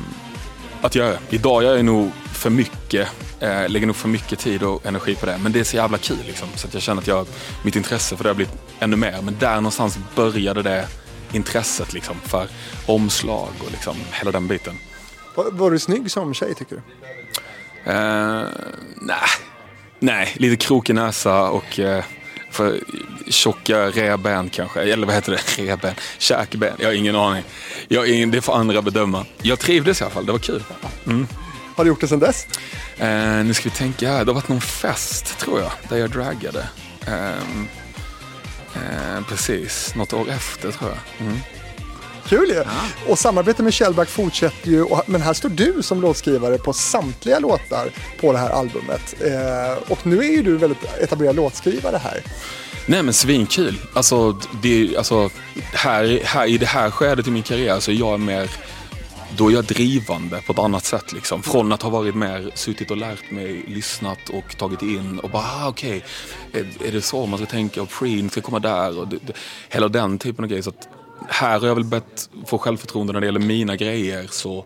att 0.82 0.96
göra. 0.96 1.18
Idag 1.30 1.64
gör 1.64 1.76
jag 1.76 1.86
nog 1.86 2.12
för 2.34 2.50
mycket, 2.50 3.08
uh, 3.44 3.70
lägger 3.70 3.88
nog 3.88 3.96
för 3.96 4.10
mycket 4.10 4.40
tid 4.40 4.64
och 4.64 4.86
energi 4.86 5.16
på 5.16 5.26
det 5.26 5.38
men 5.44 5.52
det 5.52 5.60
är 5.60 5.64
så 5.64 5.76
jävla 5.76 5.98
kul 5.98 6.18
liksom 6.28 6.48
så 6.56 6.68
att 6.68 6.74
jag 6.74 6.84
känner 6.84 7.02
att 7.02 7.08
jag, 7.08 7.28
mitt 7.64 7.76
intresse 7.76 8.18
för 8.18 8.24
det 8.24 8.30
har 8.30 8.36
blivit 8.36 8.54
ännu 8.80 8.96
mer 8.96 9.22
men 9.22 9.38
där 9.40 9.56
någonstans 9.56 10.00
började 10.16 10.62
det 10.62 10.88
intresset 11.34 11.94
liksom 11.94 12.16
för 12.24 12.48
omslag 12.86 13.50
och 13.66 13.72
liksom 13.72 13.96
hela 14.12 14.32
den 14.32 14.48
biten. 14.48 14.78
Var, 15.36 15.52
var 15.52 15.72
du 15.72 15.80
snygg 15.80 16.12
som 16.12 16.34
tjej 16.34 16.56
tycker 16.56 16.76
du? 16.76 16.82
Uh, 17.92 18.48
nej. 19.02 19.18
nej, 20.00 20.34
lite 20.36 20.66
krokig 20.66 20.96
näsa 20.96 21.50
och 21.50 21.80
uh, 21.80 22.04
för 22.52 22.80
tjocka 23.28 23.90
revben 23.90 24.50
kanske. 24.50 24.82
Eller 24.82 25.08
vad 25.08 25.16
heter 25.16 25.32
det? 25.32 25.58
Revben? 25.64 25.96
Käkben? 26.18 26.74
Jag 26.80 26.88
har 26.88 26.94
ingen 26.94 27.16
aning. 27.16 27.44
Jag 27.88 28.10
ingen, 28.10 28.32
det 28.32 28.42
får 28.42 28.56
andra 28.56 28.82
bedöma. 28.82 29.26
Jag 29.42 29.60
trivdes 29.60 30.02
i 30.02 30.04
alla 30.04 30.14
fall, 30.14 30.26
det 30.26 30.32
var 30.32 30.40
kul. 30.40 30.64
Har 31.76 31.84
du 31.84 31.88
gjort 31.88 32.02
det 32.02 32.08
sedan 32.08 32.20
dess? 32.20 32.48
Eh, 32.98 33.46
nu 33.46 33.54
ska 33.54 33.70
vi 33.70 33.76
tänka 33.76 34.12
här. 34.12 34.26
Det 34.26 34.32
har 34.32 34.36
varit 34.36 34.50
någon 34.50 34.62
fest 34.62 35.40
tror 35.40 35.60
jag, 35.60 35.72
där 35.90 35.98
jag 35.98 36.10
draggade. 36.10 36.68
Ehm, 37.08 37.68
eh, 38.76 39.28
precis, 39.30 39.96
något 39.96 40.14
år 40.14 40.30
efter 40.30 40.72
tror 40.72 40.90
jag. 40.90 41.28
Mm. 41.28 41.40
Kul 42.28 42.50
ju! 42.50 42.64
Och 43.12 43.20
samarbetet 43.20 43.64
med 43.64 43.74
Shellback 43.74 44.10
fortsätter 44.10 44.70
ju, 44.70 44.84
och, 44.84 45.04
men 45.06 45.22
här 45.22 45.34
står 45.34 45.50
du 45.50 45.84
som 45.84 46.02
låtskrivare 46.02 46.58
på 46.58 46.74
samtliga 46.74 47.40
låtar 47.40 47.90
på 48.22 48.32
det 48.32 48.38
här 48.38 48.50
albumet. 48.50 49.16
Eh, 49.22 49.92
och 49.92 50.08
nu 50.08 50.18
är 50.18 50.32
ju 50.32 50.44
du 50.44 50.58
väldigt 50.58 50.84
etablerad 51.00 51.36
låtskrivare 51.36 51.98
här. 51.98 52.22
Nej 52.86 53.04
men 53.04 53.14
svinkul. 53.14 53.82
Alltså, 53.94 54.38
det, 54.62 54.98
alltså 54.98 55.30
här, 55.74 56.22
här, 56.24 56.48
i 56.48 56.58
det 56.58 56.66
här 56.66 56.92
skedet 56.92 57.28
i 57.28 57.32
min 57.32 57.44
karriär 57.44 57.80
så 57.80 57.92
är 57.92 57.96
jag 57.96 58.20
mer 58.20 58.50
då 59.38 59.50
är 59.50 59.54
jag 59.54 59.64
drivande 59.64 60.42
på 60.42 60.54
ett 60.54 60.60
annat 60.60 60.86
sätt. 60.86 61.14
Liksom. 61.14 61.44
Från 61.44 61.72
att 61.72 61.82
ha 61.82 61.90
varit 61.90 62.16
mer 62.16 62.52
suttit 62.56 62.92
och 62.92 62.98
lärt 62.98 63.32
mig, 63.32 63.66
lyssnat 63.68 64.30
och 64.30 64.58
tagit 64.58 64.82
in 64.82 65.20
och 65.20 65.30
bara, 65.30 65.44
ah, 65.44 65.68
okej, 65.68 66.04
är, 66.54 66.88
är 66.88 66.92
det 66.92 67.02
så 67.02 67.26
man 67.26 67.40
ska 67.40 67.46
tänka? 67.46 67.82
Och 67.82 67.90
preen 67.90 68.30
ska 68.30 68.42
komma 68.42 68.60
där 68.60 69.00
och 69.00 69.08
det, 69.08 69.18
det, 69.26 69.34
hela 69.70 69.88
den 69.88 70.18
typen 70.18 70.46
av 70.46 70.50
grejer. 70.50 70.64
Så 70.64 70.70
att 70.70 70.88
här 71.28 71.60
har 71.60 71.68
jag 71.68 71.76
väl 71.76 71.84
bett 71.84 72.30
få 72.46 72.58
självförtroende 72.58 73.14
när 73.14 73.20
det 73.20 73.26
gäller 73.26 73.40
mina 73.40 73.76
grejer. 73.76 74.28
Så 74.32 74.66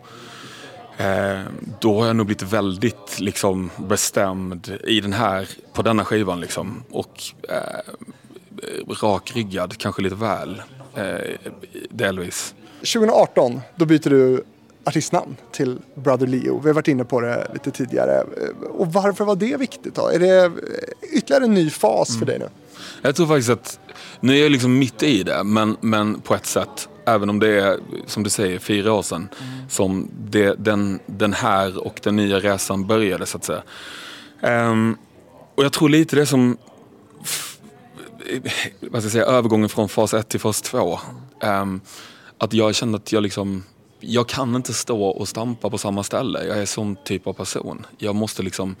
Eh, 0.98 1.40
då 1.80 2.00
har 2.00 2.06
jag 2.06 2.16
nog 2.16 2.26
blivit 2.26 2.42
väldigt 2.42 3.20
liksom, 3.20 3.70
bestämd 3.76 4.78
i 4.84 5.00
den 5.00 5.12
här, 5.12 5.48
på 5.72 5.82
denna 5.82 6.04
skivan. 6.04 6.40
Liksom. 6.40 6.82
Och 6.90 7.22
eh, 7.48 8.92
rakryggad, 9.02 9.78
kanske 9.78 10.02
lite 10.02 10.14
väl. 10.14 10.62
Eh, 10.94 11.50
delvis. 11.90 12.54
2018, 12.78 13.60
då 13.76 13.84
byter 13.84 14.10
du 14.10 14.44
artistnamn 14.88 15.36
till 15.52 15.78
Brother 15.94 16.26
Leo. 16.26 16.60
Vi 16.60 16.68
har 16.68 16.74
varit 16.74 16.88
inne 16.88 17.04
på 17.04 17.20
det 17.20 17.50
lite 17.52 17.70
tidigare. 17.70 18.24
Och 18.70 18.92
varför 18.92 19.24
var 19.24 19.36
det 19.36 19.56
viktigt 19.56 19.94
då? 19.94 20.08
Är 20.08 20.18
det 20.18 20.52
ytterligare 21.12 21.44
en 21.44 21.54
ny 21.54 21.70
fas 21.70 22.18
för 22.18 22.26
dig 22.26 22.38
nu? 22.38 22.48
Jag 23.02 23.16
tror 23.16 23.26
faktiskt 23.26 23.50
att, 23.50 23.80
nu 24.20 24.38
är 24.38 24.42
jag 24.42 24.52
liksom 24.52 24.78
mitt 24.78 25.02
i 25.02 25.22
det, 25.22 25.44
men, 25.44 25.76
men 25.80 26.20
på 26.20 26.34
ett 26.34 26.46
sätt. 26.46 26.88
Även 27.04 27.30
om 27.30 27.38
det 27.38 27.48
är, 27.48 27.78
som 28.06 28.22
du 28.22 28.30
säger, 28.30 28.58
fyra 28.58 28.92
år 28.92 29.02
sedan 29.02 29.28
som 29.68 30.10
det, 30.20 30.54
den, 30.58 31.00
den 31.06 31.32
här 31.32 31.86
och 31.86 32.00
den 32.02 32.16
nya 32.16 32.40
resan 32.40 32.86
började 32.86 33.26
så 33.26 33.36
att 33.36 33.44
säga. 33.44 33.62
Ehm, 34.40 34.96
och 35.54 35.64
jag 35.64 35.72
tror 35.72 35.88
lite 35.88 36.16
det 36.16 36.26
som 36.26 36.56
vad 38.80 39.02
ska 39.02 39.06
jag 39.06 39.12
säga, 39.12 39.24
övergången 39.24 39.68
från 39.68 39.88
fas 39.88 40.14
1 40.14 40.28
till 40.28 40.40
fas 40.40 40.62
2. 40.62 40.98
att 42.38 42.52
jag 42.52 42.74
kände 42.74 42.96
att 42.96 43.12
jag 43.12 43.22
liksom, 43.22 43.64
jag 44.00 44.28
kan 44.28 44.56
inte 44.56 44.74
stå 44.74 45.04
och 45.04 45.28
stampa 45.28 45.70
på 45.70 45.78
samma 45.78 46.02
ställe. 46.02 46.44
Jag 46.44 46.58
är 46.58 46.66
sån 46.66 46.96
typ 47.04 47.26
av 47.26 47.32
person. 47.32 47.86
Jag 47.98 48.14
måste 48.14 48.42
liksom, 48.42 48.76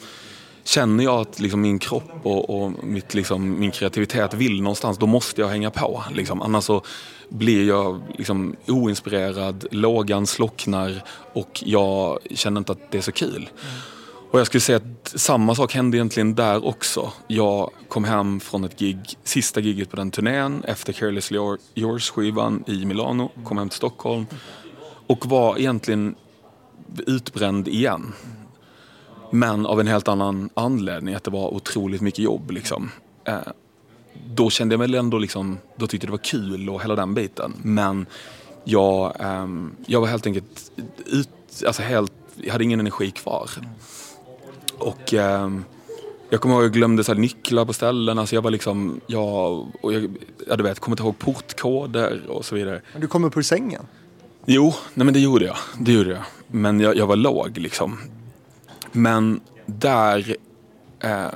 känner 0.64 1.04
jag 1.04 1.20
att 1.20 1.40
liksom 1.40 1.60
min 1.60 1.78
kropp 1.78 2.10
och, 2.22 2.50
och 2.50 2.72
mitt, 2.84 3.14
liksom, 3.14 3.60
min 3.60 3.70
kreativitet 3.70 4.34
vill 4.34 4.62
någonstans, 4.62 4.98
då 4.98 5.06
måste 5.06 5.40
jag 5.40 5.48
hänga 5.48 5.70
på. 5.70 6.04
Liksom. 6.14 6.42
Annars 6.42 6.64
så 6.64 6.82
blir 7.28 7.68
jag 7.68 8.02
liksom, 8.18 8.56
oinspirerad, 8.66 9.66
lågan 9.70 10.26
slocknar 10.26 11.02
och 11.32 11.62
jag 11.66 12.18
känner 12.34 12.58
inte 12.58 12.72
att 12.72 12.90
det 12.90 12.98
är 12.98 13.02
så 13.02 13.12
kul. 13.12 13.50
Och 14.30 14.40
jag 14.40 14.46
skulle 14.46 14.60
säga 14.60 14.76
att 14.76 15.20
samma 15.20 15.54
sak 15.54 15.74
hände 15.74 15.96
egentligen 15.96 16.34
där 16.34 16.66
också. 16.66 17.12
Jag 17.26 17.70
kom 17.88 18.04
hem 18.04 18.40
från 18.40 18.64
ett 18.64 18.78
gig, 18.78 18.98
sista 19.24 19.60
giget 19.60 19.90
på 19.90 19.96
den 19.96 20.10
turnén 20.10 20.64
efter 20.64 20.92
Carelessly 20.92 21.38
Yours-skivan 21.74 22.64
i 22.66 22.84
Milano. 22.84 23.30
Kom 23.44 23.58
hem 23.58 23.68
till 23.68 23.76
Stockholm 23.76 24.26
och 25.08 25.26
var 25.26 25.58
egentligen 25.58 26.14
utbränd 27.06 27.68
igen. 27.68 28.12
Men 29.30 29.66
av 29.66 29.80
en 29.80 29.86
helt 29.86 30.08
annan 30.08 30.50
anledning, 30.54 31.14
att 31.14 31.24
det 31.24 31.30
var 31.30 31.54
otroligt 31.54 32.00
mycket 32.00 32.18
jobb. 32.18 32.50
Liksom. 32.50 32.90
Eh, 33.24 33.38
då 34.34 34.50
kände 34.50 34.72
jag 34.72 34.78
väl 34.78 34.94
ändå 34.94 35.18
liksom, 35.18 35.58
då 35.76 35.86
tyckte 35.86 36.06
jag 36.06 36.08
det 36.08 36.18
var 36.18 36.24
kul 36.24 36.70
och 36.70 36.82
hela 36.82 36.96
den 36.96 37.14
biten. 37.14 37.52
Men 37.62 38.06
jag, 38.64 39.20
eh, 39.20 39.46
jag 39.86 40.00
var 40.00 40.06
helt 40.06 40.26
enkelt 40.26 40.72
ut, 41.06 41.28
alltså 41.66 41.82
helt, 41.82 42.12
jag 42.36 42.52
hade 42.52 42.64
ingen 42.64 42.80
energi 42.80 43.10
kvar. 43.10 43.50
Och 44.78 45.14
eh, 45.14 45.50
jag 46.30 46.40
kommer 46.40 46.54
ihåg 46.54 46.64
jag 46.64 46.72
glömde 46.72 47.04
så 47.04 47.12
här, 47.12 47.20
nycklar 47.20 47.64
på 47.64 47.72
ställen. 47.72 48.18
Alltså 48.18 48.34
jag 48.34 48.42
var 48.42 48.50
liksom, 48.50 49.00
jag, 49.06 49.66
och 49.82 49.92
jag, 49.92 50.16
ja, 50.48 50.56
du 50.56 50.62
vet, 50.62 50.80
kommer 50.80 50.92
inte 50.92 51.02
ihåg 51.02 51.18
portkoder 51.18 52.26
och 52.28 52.44
så 52.44 52.54
vidare. 52.54 52.82
Men 52.92 53.00
Du 53.00 53.06
kom 53.06 53.24
upp 53.24 53.36
ur 53.36 53.42
sängen. 53.42 53.86
Jo, 54.50 54.74
nej 54.94 55.04
men 55.04 55.14
det 55.14 55.20
gjorde 55.20 55.44
jag. 55.44 55.56
Det 55.78 55.92
gjorde 55.92 56.10
jag. 56.10 56.22
Men 56.46 56.80
jag, 56.80 56.96
jag 56.96 57.06
var 57.06 57.16
låg 57.16 57.58
liksom. 57.58 57.98
Men 58.92 59.40
där, 59.66 60.36
eh, 61.00 61.26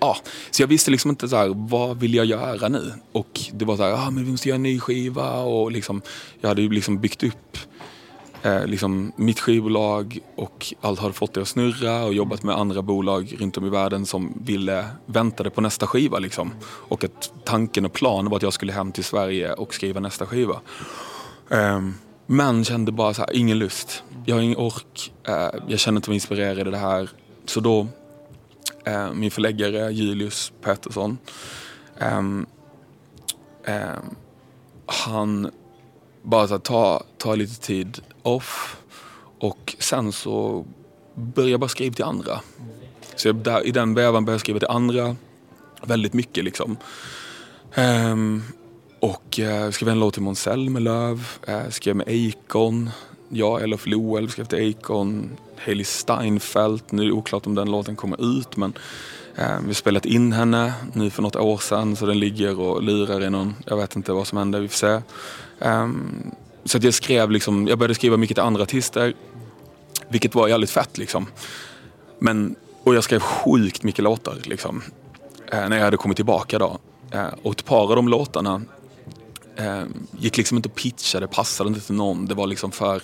ja, 0.00 0.16
så 0.50 0.62
jag 0.62 0.68
visste 0.68 0.90
liksom 0.90 1.10
inte 1.10 1.28
så 1.28 1.36
här, 1.36 1.52
vad 1.54 2.00
vill 2.00 2.14
jag 2.14 2.26
göra 2.26 2.68
nu? 2.68 2.92
Och 3.12 3.40
det 3.52 3.64
var 3.64 3.76
så 3.76 3.82
här, 3.82 3.92
ah, 3.92 4.10
men 4.10 4.24
vi 4.24 4.30
måste 4.30 4.48
göra 4.48 4.56
en 4.56 4.62
ny 4.62 4.80
skiva 4.80 5.38
och 5.38 5.72
liksom, 5.72 6.02
jag 6.40 6.48
hade 6.48 6.62
ju 6.62 6.70
liksom 6.70 7.00
byggt 7.00 7.22
upp 7.22 7.58
eh, 8.42 8.66
liksom 8.66 9.12
mitt 9.16 9.40
skivbolag 9.40 10.18
och 10.36 10.74
allt 10.80 11.00
hade 11.00 11.14
fått 11.14 11.34
det 11.34 11.42
att 11.42 11.48
snurra 11.48 12.04
och 12.04 12.14
jobbat 12.14 12.42
med 12.42 12.56
andra 12.56 12.82
bolag 12.82 13.36
runt 13.38 13.56
om 13.56 13.66
i 13.66 13.70
världen 13.70 14.06
som 14.06 14.32
ville, 14.44 14.86
väntade 15.06 15.50
på 15.50 15.60
nästa 15.60 15.86
skiva 15.86 16.18
liksom. 16.18 16.52
Och 16.64 17.04
att 17.04 17.32
tanken 17.44 17.84
och 17.84 17.92
planen 17.92 18.30
var 18.30 18.36
att 18.36 18.42
jag 18.42 18.52
skulle 18.52 18.72
hem 18.72 18.92
till 18.92 19.04
Sverige 19.04 19.52
och 19.52 19.74
skriva 19.74 20.00
nästa 20.00 20.26
skiva. 20.26 20.60
Ehm, 21.50 21.94
men 22.30 22.64
kände 22.64 22.92
bara 22.92 23.14
så 23.14 23.20
här, 23.20 23.36
ingen 23.36 23.58
lust. 23.58 24.02
Jag 24.24 24.36
har 24.36 24.42
ingen 24.42 24.58
ork. 24.58 25.12
Eh, 25.28 25.50
jag 25.68 25.78
känner 25.78 25.98
inte 25.98 26.10
mig 26.10 26.14
inspirerad 26.14 26.68
i 26.68 26.70
det 26.70 26.78
här. 26.78 27.10
Så 27.44 27.60
då, 27.60 27.86
eh, 28.84 29.12
min 29.12 29.30
förläggare 29.30 29.92
Julius 29.92 30.52
Pettersson, 30.62 31.18
ehm, 31.98 32.46
ehm, 33.64 34.14
han 34.86 35.50
bara 36.22 36.48
så 36.48 36.54
här, 36.54 36.58
ta, 36.58 37.02
ta 37.18 37.34
lite 37.34 37.60
tid 37.60 38.00
off 38.22 38.76
och 39.38 39.76
sen 39.78 40.12
så 40.12 40.64
började 41.14 41.50
jag 41.50 41.60
bara 41.60 41.68
skriva 41.68 41.94
till 41.94 42.04
andra. 42.04 42.40
Så 43.16 43.28
jag, 43.28 43.36
där, 43.36 43.66
i 43.66 43.70
den 43.70 43.94
vevan 43.94 44.24
började 44.24 44.34
jag 44.34 44.40
skriva 44.40 44.58
till 44.58 44.68
andra 44.68 45.16
väldigt 45.82 46.12
mycket 46.12 46.44
liksom. 46.44 46.76
Ehm, 47.74 48.42
och 49.00 49.40
eh, 49.40 49.70
skrev 49.70 49.88
en 49.88 50.00
låt 50.00 50.14
till 50.14 50.22
Måns 50.22 50.40
Zelmerlöw, 50.40 51.20
eh, 51.46 51.68
skrev 51.70 51.96
med 51.96 52.06
Akon, 52.08 52.90
jag, 53.28 53.62
Elof 53.62 53.86
Loel 53.86 54.30
skrev 54.30 54.44
till 54.44 54.74
Akon, 54.74 55.30
Hailey 55.56 55.84
Steinfeld, 55.84 56.82
nu 56.90 57.02
är 57.02 57.06
det 57.06 57.12
oklart 57.12 57.46
om 57.46 57.54
den 57.54 57.70
låten 57.70 57.96
kommer 57.96 58.38
ut 58.38 58.56
men 58.56 58.72
eh, 59.36 59.60
vi 59.60 59.66
har 59.66 59.74
spelat 59.74 60.06
in 60.06 60.32
henne 60.32 60.72
nu 60.92 61.10
för 61.10 61.22
något 61.22 61.36
år 61.36 61.58
sedan 61.58 61.96
så 61.96 62.06
den 62.06 62.18
ligger 62.18 62.60
och 62.60 62.82
lurar 62.82 63.24
i 63.24 63.30
någon, 63.30 63.54
jag 63.66 63.76
vet 63.76 63.96
inte 63.96 64.12
vad 64.12 64.26
som 64.26 64.38
händer, 64.38 64.60
vi 64.60 64.68
får 64.68 64.76
se. 64.76 65.00
Ehm, 65.60 66.30
så 66.64 66.76
att 66.76 66.84
jag 66.84 66.94
skrev 66.94 67.30
liksom, 67.30 67.68
jag 67.68 67.78
började 67.78 67.94
skriva 67.94 68.16
mycket 68.16 68.36
till 68.36 68.44
andra 68.44 68.62
artister, 68.62 69.14
vilket 70.08 70.34
var 70.34 70.48
jävligt 70.48 70.70
fett 70.70 70.98
liksom. 70.98 71.26
Men, 72.18 72.54
och 72.84 72.94
jag 72.94 73.04
skrev 73.04 73.20
sjukt 73.20 73.82
mycket 73.82 74.04
låtar 74.04 74.36
liksom, 74.44 74.82
eh, 75.52 75.68
när 75.68 75.76
jag 75.76 75.84
hade 75.84 75.96
kommit 75.96 76.16
tillbaka 76.16 76.58
då. 76.58 76.78
Eh, 77.10 77.26
och 77.42 77.52
ett 77.52 77.64
par 77.64 77.88
av 77.90 77.96
de 77.96 78.08
låtarna 78.08 78.62
eh, 79.58 79.84
gick 80.18 80.36
liksom 80.36 80.56
inte 80.56 80.68
att 80.68 80.74
pitcha, 80.74 81.20
det 81.20 81.28
passade 81.28 81.68
inte 81.68 81.80
till 81.80 81.94
någon. 81.94 82.26
Det 82.26 82.34
var 82.34 82.46
liksom 82.46 82.72
för, 82.72 83.02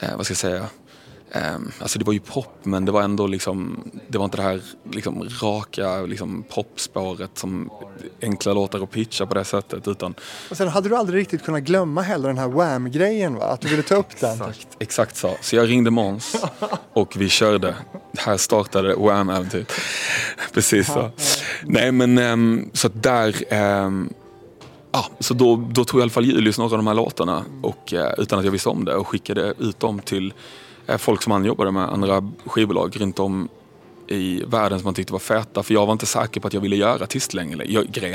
eh, 0.00 0.16
vad 0.16 0.26
ska 0.26 0.32
jag 0.32 0.38
säga, 0.38 0.66
eh, 1.30 1.58
alltså 1.78 1.98
det 1.98 2.04
var 2.04 2.12
ju 2.12 2.20
pop 2.20 2.58
men 2.62 2.84
det 2.84 2.92
var 2.92 3.02
ändå 3.02 3.26
liksom, 3.26 3.84
det 4.08 4.18
var 4.18 4.24
inte 4.24 4.36
det 4.36 4.42
här 4.42 4.62
liksom 4.92 5.28
raka 5.42 6.00
liksom 6.02 6.44
popspåret 6.48 7.30
som 7.38 7.70
enkla 8.22 8.52
låtar 8.52 8.82
att 8.82 8.90
pitcha 8.90 9.26
på 9.26 9.34
det 9.34 9.44
sättet 9.44 9.88
utan 9.88 10.14
Och 10.50 10.56
sen 10.56 10.68
hade 10.68 10.88
du 10.88 10.96
aldrig 10.96 11.20
riktigt 11.20 11.44
kunnat 11.44 11.62
glömma 11.62 12.02
heller 12.02 12.28
den 12.28 12.38
här 12.38 12.48
Wham-grejen 12.48 13.34
va? 13.34 13.44
Att 13.44 13.60
du 13.60 13.68
ville 13.68 13.82
ta 13.82 13.94
upp 13.94 14.20
den. 14.20 14.32
Exakt, 14.32 14.68
exakt 14.78 15.16
så. 15.16 15.36
Så 15.40 15.56
jag 15.56 15.68
ringde 15.68 15.90
Måns 15.90 16.36
och 16.92 17.16
vi 17.16 17.28
körde. 17.28 17.74
Här 18.18 18.36
startade 18.36 18.94
Wham-äventyret. 18.94 19.72
Precis 20.52 20.86
så. 20.86 21.10
Nej 21.64 21.92
men 21.92 22.18
ehm, 22.18 22.70
så 22.72 22.86
att 22.86 23.02
där 23.02 23.44
ehm, 23.48 24.12
Ja, 24.92 25.06
så 25.18 25.34
då, 25.34 25.56
då 25.56 25.84
tog 25.84 26.00
i 26.00 26.02
alla 26.02 26.10
fall 26.10 26.24
Julius 26.24 26.58
några 26.58 26.72
av 26.72 26.78
de 26.78 26.86
här 26.86 26.94
låtarna 26.94 27.44
och, 27.62 27.92
eh, 27.92 28.12
utan 28.18 28.38
att 28.38 28.44
jag 28.44 28.52
visste 28.52 28.68
om 28.68 28.84
det 28.84 28.94
och 28.94 29.08
skickade 29.08 29.54
ut 29.58 29.80
dem 29.80 30.00
till 30.00 30.32
eh, 30.86 30.96
folk 30.96 31.22
som 31.22 31.32
han 31.32 31.44
jobbade 31.44 31.70
med, 31.70 31.88
andra 31.88 32.30
skivbolag 32.46 33.00
runt 33.00 33.18
om 33.18 33.48
i 34.06 34.42
världen 34.46 34.78
som 34.78 34.84
man 34.84 34.94
tyckte 34.94 35.12
var 35.12 35.20
feta. 35.20 35.62
För 35.62 35.74
jag 35.74 35.86
var 35.86 35.92
inte 35.92 36.06
säker 36.06 36.40
på 36.40 36.46
att 36.46 36.54
jag 36.54 36.60
ville 36.60 36.76
göra 36.76 37.04
artistgrejen 37.04 37.58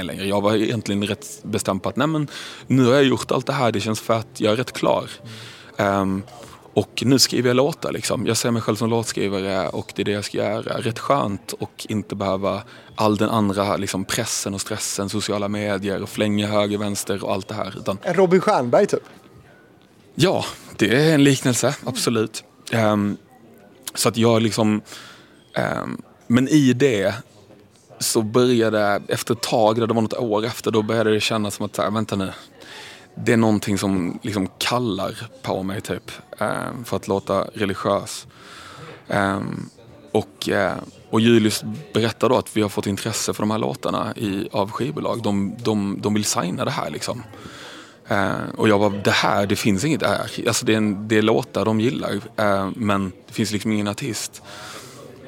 längre, 0.05 0.27
jag, 0.27 0.41
var 0.41 0.55
egentligen 0.55 1.07
rätt 1.07 1.43
bestämd 1.43 1.83
på 1.83 1.89
att 1.89 1.95
nej 1.95 2.07
men 2.07 2.27
nu 2.67 2.85
har 2.85 2.93
jag 2.93 3.03
gjort 3.03 3.31
allt 3.31 3.45
det 3.45 3.53
här, 3.53 3.71
det 3.71 3.79
känns 3.79 4.01
fett, 4.01 4.27
jag 4.37 4.53
är 4.53 4.57
rätt 4.57 4.71
klar. 4.71 5.09
Um, 5.77 6.23
och 6.73 7.03
nu 7.05 7.19
skriver 7.19 7.49
jag 7.49 7.55
låtar 7.55 7.91
liksom. 7.91 8.27
Jag 8.27 8.37
ser 8.37 8.51
mig 8.51 8.61
själv 8.61 8.75
som 8.75 8.89
låtskrivare 8.89 9.69
och 9.69 9.93
det 9.95 10.01
är 10.01 10.05
det 10.05 10.11
jag 10.11 10.25
ska 10.25 10.37
göra. 10.37 10.77
Rätt 10.81 10.99
skönt 10.99 11.53
och 11.53 11.85
inte 11.89 12.15
behöva 12.15 12.61
all 12.97 13.17
den 13.17 13.29
andra 13.29 13.77
liksom, 13.77 14.05
pressen 14.05 14.53
och 14.53 14.61
stressen, 14.61 15.09
sociala 15.09 15.47
medier 15.47 16.01
och 16.01 16.09
flänga 16.09 16.47
höger, 16.47 16.77
vänster 16.77 17.23
och 17.23 17.33
allt 17.33 17.47
det 17.47 17.55
här. 17.55 17.73
Utan 17.77 17.97
Robin 18.05 18.41
Stjernberg 18.41 18.85
typ. 18.85 19.03
Ja, 20.15 20.45
det 20.77 20.95
är 20.95 21.13
en 21.13 21.23
liknelse, 21.23 21.75
absolut. 21.85 22.43
Ehm, 22.71 23.17
så 23.93 24.09
att 24.09 24.17
jag 24.17 24.41
liksom... 24.41 24.81
ehm, 25.53 26.01
men 26.27 26.47
i 26.47 26.73
det 26.73 27.13
så 27.99 28.21
började, 28.21 29.01
efter 29.07 29.33
ett 29.33 29.41
tag, 29.41 29.75
det 29.75 29.93
var 29.93 30.01
något 30.01 30.13
år 30.13 30.45
efter, 30.45 30.71
då 30.71 30.81
började 30.81 31.13
det 31.13 31.19
kännas 31.19 31.55
som 31.55 31.65
att, 31.65 31.77
här, 31.77 31.91
vänta 31.91 32.15
nu. 32.15 32.31
Det 33.15 33.33
är 33.33 33.37
någonting 33.37 33.77
som 33.77 34.19
liksom 34.21 34.49
kallar 34.57 35.29
på 35.41 35.63
mig 35.63 35.81
typ. 35.81 36.11
ehm, 36.37 36.85
för 36.85 36.97
att 36.97 37.07
låta 37.07 37.43
religiös. 37.43 38.27
Ehm, 39.07 39.69
och, 40.11 40.49
eh, 40.49 40.73
och 41.09 41.21
Julius 41.21 41.63
berättar 41.93 42.29
då 42.29 42.37
att 42.37 42.57
vi 42.57 42.61
har 42.61 42.69
fått 42.69 42.87
intresse 42.87 43.33
för 43.33 43.43
de 43.43 43.51
här 43.51 43.57
låtarna 43.57 44.13
i, 44.15 44.49
av 44.51 44.71
skivbolag. 44.71 45.21
De, 45.23 45.55
de, 45.63 45.97
de 46.01 46.13
vill 46.13 46.25
signa 46.25 46.65
det 46.65 46.71
här 46.71 46.89
liksom. 46.89 47.23
Eh, 48.07 48.49
och 48.57 48.69
jag 48.69 48.79
var 48.79 48.89
det 49.03 49.11
här, 49.11 49.45
det 49.45 49.55
finns 49.55 49.83
inget 49.85 50.03
här. 50.03 50.29
Alltså 50.47 50.65
det 50.65 50.73
är, 50.73 50.77
en, 50.77 51.07
det 51.07 51.17
är 51.17 51.21
låtar 51.21 51.65
de 51.65 51.79
gillar, 51.79 52.19
eh, 52.35 52.69
men 52.75 53.11
det 53.27 53.33
finns 53.33 53.51
liksom 53.51 53.71
ingen 53.71 53.87
artist. 53.87 54.41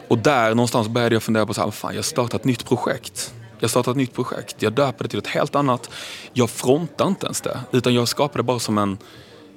Och 0.08 0.18
där 0.18 0.50
någonstans 0.56 0.88
började 0.88 1.16
jag 1.16 1.24
fundera 1.24 1.46
på 1.46 1.54
så 1.54 1.62
här, 1.62 1.72
fan 1.72 1.96
jag 1.96 2.06
startar 2.06 2.38
ett 2.38 2.46
nytt 2.46 2.66
projekt. 2.66 3.34
Jag 3.60 3.70
startar 3.70 3.92
ett 3.92 3.98
nytt 3.98 4.14
projekt, 4.14 4.62
jag 4.62 4.74
döper 4.74 5.04
det 5.04 5.10
till 5.10 5.20
ett 5.20 5.28
helt 5.28 5.56
annat. 5.56 5.90
Jag 6.34 6.50
frontar 6.50 7.08
inte 7.08 7.26
ens 7.26 7.42
det, 7.42 7.60
utan 7.72 7.94
jag 7.94 8.08
skapar 8.08 8.38
det 8.38 8.44
bara 8.44 8.60
som 8.60 8.78
en, 8.78 8.98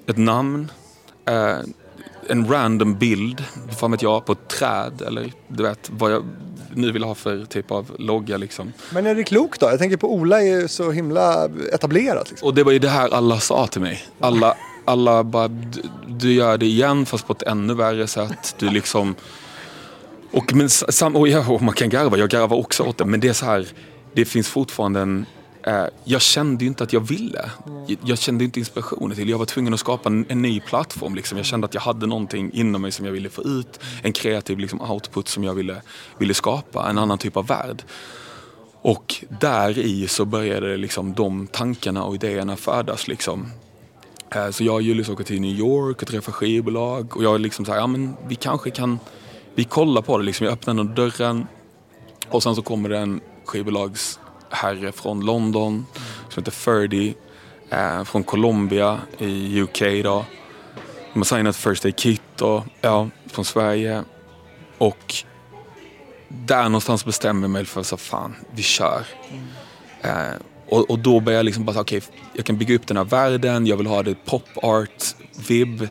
ett 0.06 0.18
namn, 0.18 0.70
eh, 1.24 1.58
en 2.28 2.48
random 2.52 2.94
bild, 2.98 3.44
fan 3.80 3.90
vet 3.90 4.02
jag, 4.02 4.24
på 4.24 4.32
ett 4.32 4.48
träd 4.48 5.02
eller 5.06 5.32
du 5.48 5.62
vet 5.62 5.90
vad 5.98 6.12
jag 6.12 6.24
nu 6.74 6.92
vill 6.92 7.04
ha 7.04 7.14
för 7.14 7.44
typ 7.44 7.70
av 7.70 7.90
logga 7.98 8.36
liksom. 8.36 8.72
Men 8.92 9.06
är 9.06 9.14
det 9.14 9.24
klokt 9.24 9.60
då? 9.60 9.66
Jag 9.66 9.78
tänker 9.78 9.96
på 9.96 10.14
Ola 10.14 10.42
är 10.42 10.60
ju 10.60 10.68
så 10.68 10.90
himla 10.90 11.48
etablerat. 11.72 12.30
Liksom. 12.30 12.48
Och 12.48 12.54
det 12.54 12.62
var 12.62 12.72
ju 12.72 12.78
det 12.78 12.88
här 12.88 13.14
alla 13.14 13.40
sa 13.40 13.66
till 13.66 13.80
mig. 13.80 14.04
Alla, 14.20 14.54
alla 14.84 15.24
bara, 15.24 15.48
"Du- 15.48 15.82
du 16.06 16.32
gör 16.32 16.58
det 16.58 16.66
igen 16.66 17.06
fast 17.06 17.26
på 17.26 17.32
ett 17.32 17.42
ännu 17.42 17.74
värre 17.74 18.06
sätt. 18.06 18.54
Du 18.58 18.70
liksom... 18.70 19.14
Och, 20.32 20.54
men, 20.54 20.68
sam, 20.70 21.16
och, 21.16 21.28
ja, 21.28 21.44
och 21.48 21.62
man 21.62 21.74
kan 21.74 21.88
garva, 21.88 22.16
jag 22.18 22.30
garvar 22.30 22.56
också 22.56 22.82
åt 22.82 22.98
det. 22.98 23.04
Men 23.04 23.20
det 23.20 23.28
är 23.28 23.32
så 23.32 23.44
här, 23.44 23.66
det 24.14 24.24
finns 24.24 24.48
fortfarande 24.48 25.00
en... 25.00 25.26
Eh, 25.66 25.84
jag 26.04 26.22
kände 26.22 26.64
ju 26.64 26.68
inte 26.68 26.84
att 26.84 26.92
jag 26.92 27.00
ville. 27.00 27.50
Jag, 28.04 28.18
kände 28.18 28.44
inte 28.44 28.58
inspirationen 28.58 29.16
till. 29.16 29.28
Jag 29.28 29.38
var 29.38 29.46
tvungen 29.46 29.74
att 29.74 29.80
skapa 29.80 30.08
en, 30.08 30.26
en 30.28 30.42
ny 30.42 30.60
plattform. 30.60 31.14
Liksom. 31.14 31.38
Jag 31.38 31.46
kände 31.46 31.64
att 31.64 31.74
jag 31.74 31.80
hade 31.80 32.06
någonting 32.06 32.50
inom 32.52 32.82
mig 32.82 32.92
som 32.92 33.06
jag 33.06 33.12
ville 33.12 33.30
få 33.30 33.42
ut. 33.42 33.80
En 34.02 34.12
kreativ 34.12 34.58
liksom, 34.58 34.80
output 34.80 35.28
som 35.28 35.44
jag 35.44 35.54
ville, 35.54 35.82
ville 36.18 36.34
skapa. 36.34 36.90
En 36.90 36.98
annan 36.98 37.18
typ 37.18 37.36
av 37.36 37.46
värld. 37.46 37.82
Och 38.82 39.14
där 39.40 39.78
i 39.78 40.08
så 40.08 40.24
började 40.24 40.76
liksom 40.76 41.12
de 41.12 41.46
tankarna 41.46 42.04
och 42.04 42.14
idéerna 42.14 42.56
födas. 42.56 43.08
Liksom. 43.08 43.46
Eh, 44.34 44.50
så 44.50 44.64
jag 44.64 44.74
och 44.74 44.82
Julius 44.82 45.08
åker 45.08 45.24
till 45.24 45.40
New 45.40 45.58
York 45.58 46.02
och 46.02 46.08
träffar 46.08 46.32
skivbolag 46.32 47.16
och 47.16 47.24
jag 47.24 47.34
är 47.34 47.38
liksom 47.38 47.64
så 47.64 47.72
här, 47.72 47.78
ja 47.78 47.86
men 47.86 48.16
vi 48.28 48.34
kanske 48.34 48.70
kan, 48.70 48.98
vi 49.54 49.64
kollar 49.64 50.02
på 50.02 50.18
det 50.18 50.24
liksom. 50.24 50.44
Jag 50.44 50.52
öppnar 50.52 50.74
den 50.74 50.94
dörren 50.94 51.46
och 52.28 52.42
sen 52.42 52.54
så 52.54 52.62
kommer 52.62 52.88
det 52.88 52.98
en 52.98 53.20
skivbolags 53.44 54.18
skivbolagsherre 54.52 54.92
från 54.92 55.20
London 55.20 55.86
som 56.28 56.42
heter 56.42 56.52
Ferdy 56.52 57.14
eh, 57.70 58.04
från 58.04 58.24
Colombia 58.24 59.00
i 59.18 59.60
UK 59.60 59.80
då. 59.80 60.24
De 61.12 61.18
har 61.18 61.24
signat 61.24 61.56
First 61.56 61.84
Aid 61.84 61.96
Kit 61.96 62.40
och, 62.40 62.64
ja, 62.80 63.08
från 63.26 63.44
Sverige. 63.44 64.04
Och 64.78 65.14
där 66.28 66.62
någonstans 66.62 67.04
bestämmer 67.04 67.42
jag 67.42 67.50
mig 67.50 67.64
för 67.64 67.82
så 67.82 67.96
fan, 67.96 68.34
vi 68.50 68.62
kör. 68.62 69.04
Eh, 70.02 70.34
och, 70.68 70.90
och 70.90 70.98
då 70.98 71.20
börjar 71.20 71.38
jag 71.38 71.44
liksom 71.44 71.64
bara, 71.64 71.80
okej, 71.80 72.02
jag 72.34 72.44
kan 72.44 72.58
bygga 72.58 72.74
upp 72.74 72.86
den 72.86 72.96
här 72.96 73.04
världen, 73.04 73.66
jag 73.66 73.76
vill 73.76 73.86
ha 73.86 74.02
det 74.02 74.24
pop 74.24 74.48
art 74.54 75.04
vibb. 75.48 75.82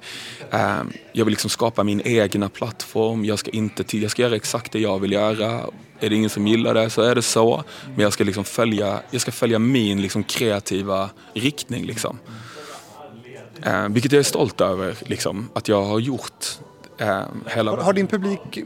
Eh, 0.52 0.82
jag 1.14 1.26
vill 1.26 1.32
liksom 1.32 1.50
skapa 1.50 1.84
min 1.84 2.02
egna 2.06 2.50
plattform, 2.50 3.26
jag 3.26 3.40
ska, 3.40 3.52
inte 3.52 3.84
till, 3.84 4.02
jag 4.02 4.12
ska 4.12 4.22
göra 4.22 4.36
exakt 4.36 4.72
det 4.72 4.80
jag 4.80 5.00
vill 5.00 5.12
göra. 5.12 5.66
Är 6.02 6.10
det 6.10 6.16
ingen 6.16 6.30
som 6.30 6.48
gillar 6.48 6.74
det 6.74 6.90
så 6.90 7.02
är 7.02 7.16
det 7.16 7.22
så. 7.22 7.64
Men 7.96 8.00
jag 8.00 8.14
ska 8.14 8.24
liksom 8.24 8.44
följa, 8.44 9.02
jag 9.12 9.22
ska 9.22 9.32
följa 9.32 9.60
min 9.60 10.02
liksom 10.02 10.24
kreativa 10.24 11.10
riktning. 11.34 11.86
Liksom. 11.86 12.20
Eh, 13.64 13.88
vilket 13.90 14.12
jag 14.12 14.20
är 14.20 14.24
stolt 14.24 14.62
över, 14.62 14.96
liksom, 15.02 15.50
att 15.54 15.68
jag 15.68 15.84
har 15.84 16.00
gjort. 16.00 16.46
Eh, 16.98 17.22
hela 17.46 17.72
Har, 17.72 17.78
har 17.78 17.94
din 17.94 18.08
publik 18.08 18.58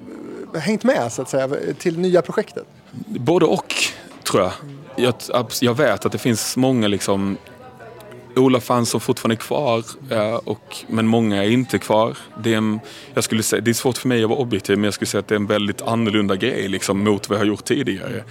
eh, 0.53 0.61
hängt 0.61 0.83
med 0.83 1.11
så 1.11 1.21
att 1.21 1.29
säga 1.29 1.49
till 1.79 1.99
nya 1.99 2.21
projektet? 2.21 2.65
Både 3.07 3.45
och, 3.45 3.75
tror 4.23 4.43
jag. 4.43 4.51
Jag, 4.95 5.13
jag 5.61 5.77
vet 5.77 6.05
att 6.05 6.11
det 6.11 6.17
finns 6.17 6.57
många 6.57 6.87
liksom 6.87 7.37
Ola-fans 8.35 8.89
som 8.89 8.99
fortfarande 9.01 9.35
är 9.35 9.37
kvar, 9.37 9.83
eh, 10.09 10.35
och, 10.35 10.75
men 10.87 11.07
många 11.07 11.43
är 11.43 11.49
inte 11.49 11.79
kvar. 11.79 12.17
Det 12.43 12.53
är, 12.53 12.57
en, 12.57 12.79
jag 13.13 13.23
skulle 13.23 13.43
säga, 13.43 13.61
det 13.61 13.71
är 13.71 13.73
svårt 13.73 13.97
för 13.97 14.07
mig 14.07 14.23
att 14.23 14.29
vara 14.29 14.39
objektiv, 14.39 14.77
men 14.77 14.83
jag 14.83 14.93
skulle 14.93 15.07
säga 15.07 15.19
att 15.19 15.27
det 15.27 15.35
är 15.35 15.39
en 15.39 15.47
väldigt 15.47 15.81
annorlunda 15.81 16.35
grej 16.35 16.67
liksom, 16.67 17.03
mot 17.03 17.29
vad 17.29 17.35
jag 17.35 17.41
har 17.41 17.47
gjort 17.47 17.65
tidigare. 17.65 18.23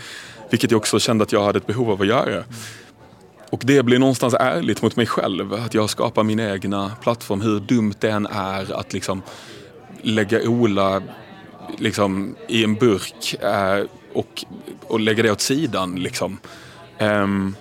Vilket 0.51 0.71
jag 0.71 0.79
också 0.79 0.99
kände 0.99 1.25
att 1.25 1.33
jag 1.33 1.45
hade 1.45 1.57
ett 1.57 1.67
behov 1.67 1.91
av 1.91 2.01
att 2.01 2.07
göra. 2.07 2.45
Och 3.51 3.63
det 3.65 3.83
blir 3.83 3.99
någonstans 3.99 4.35
ärligt 4.35 4.83
mot 4.83 4.97
mig 4.97 5.07
själv. 5.07 5.55
Att 5.55 5.75
jag 5.75 5.91
skapar 5.91 6.23
min 6.23 6.41
egna 6.41 6.93
plattform. 7.03 7.41
Hur 7.41 7.61
dumt 7.61 7.95
det 8.01 8.11
än 8.11 8.27
är 8.27 8.81
att 8.81 8.93
liksom 8.93 9.23
lägga 10.03 10.49
Ola 10.49 11.03
liksom, 11.79 12.37
i 12.49 12.65
en 12.65 12.75
burk 12.75 13.35
eh, 13.43 13.87
och, 14.13 14.45
och 14.87 15.01
lägga 15.01 15.23
det 15.23 15.31
åt 15.31 15.41
sidan. 15.41 15.97
Liksom. 15.97 16.39
Um, 17.01 17.57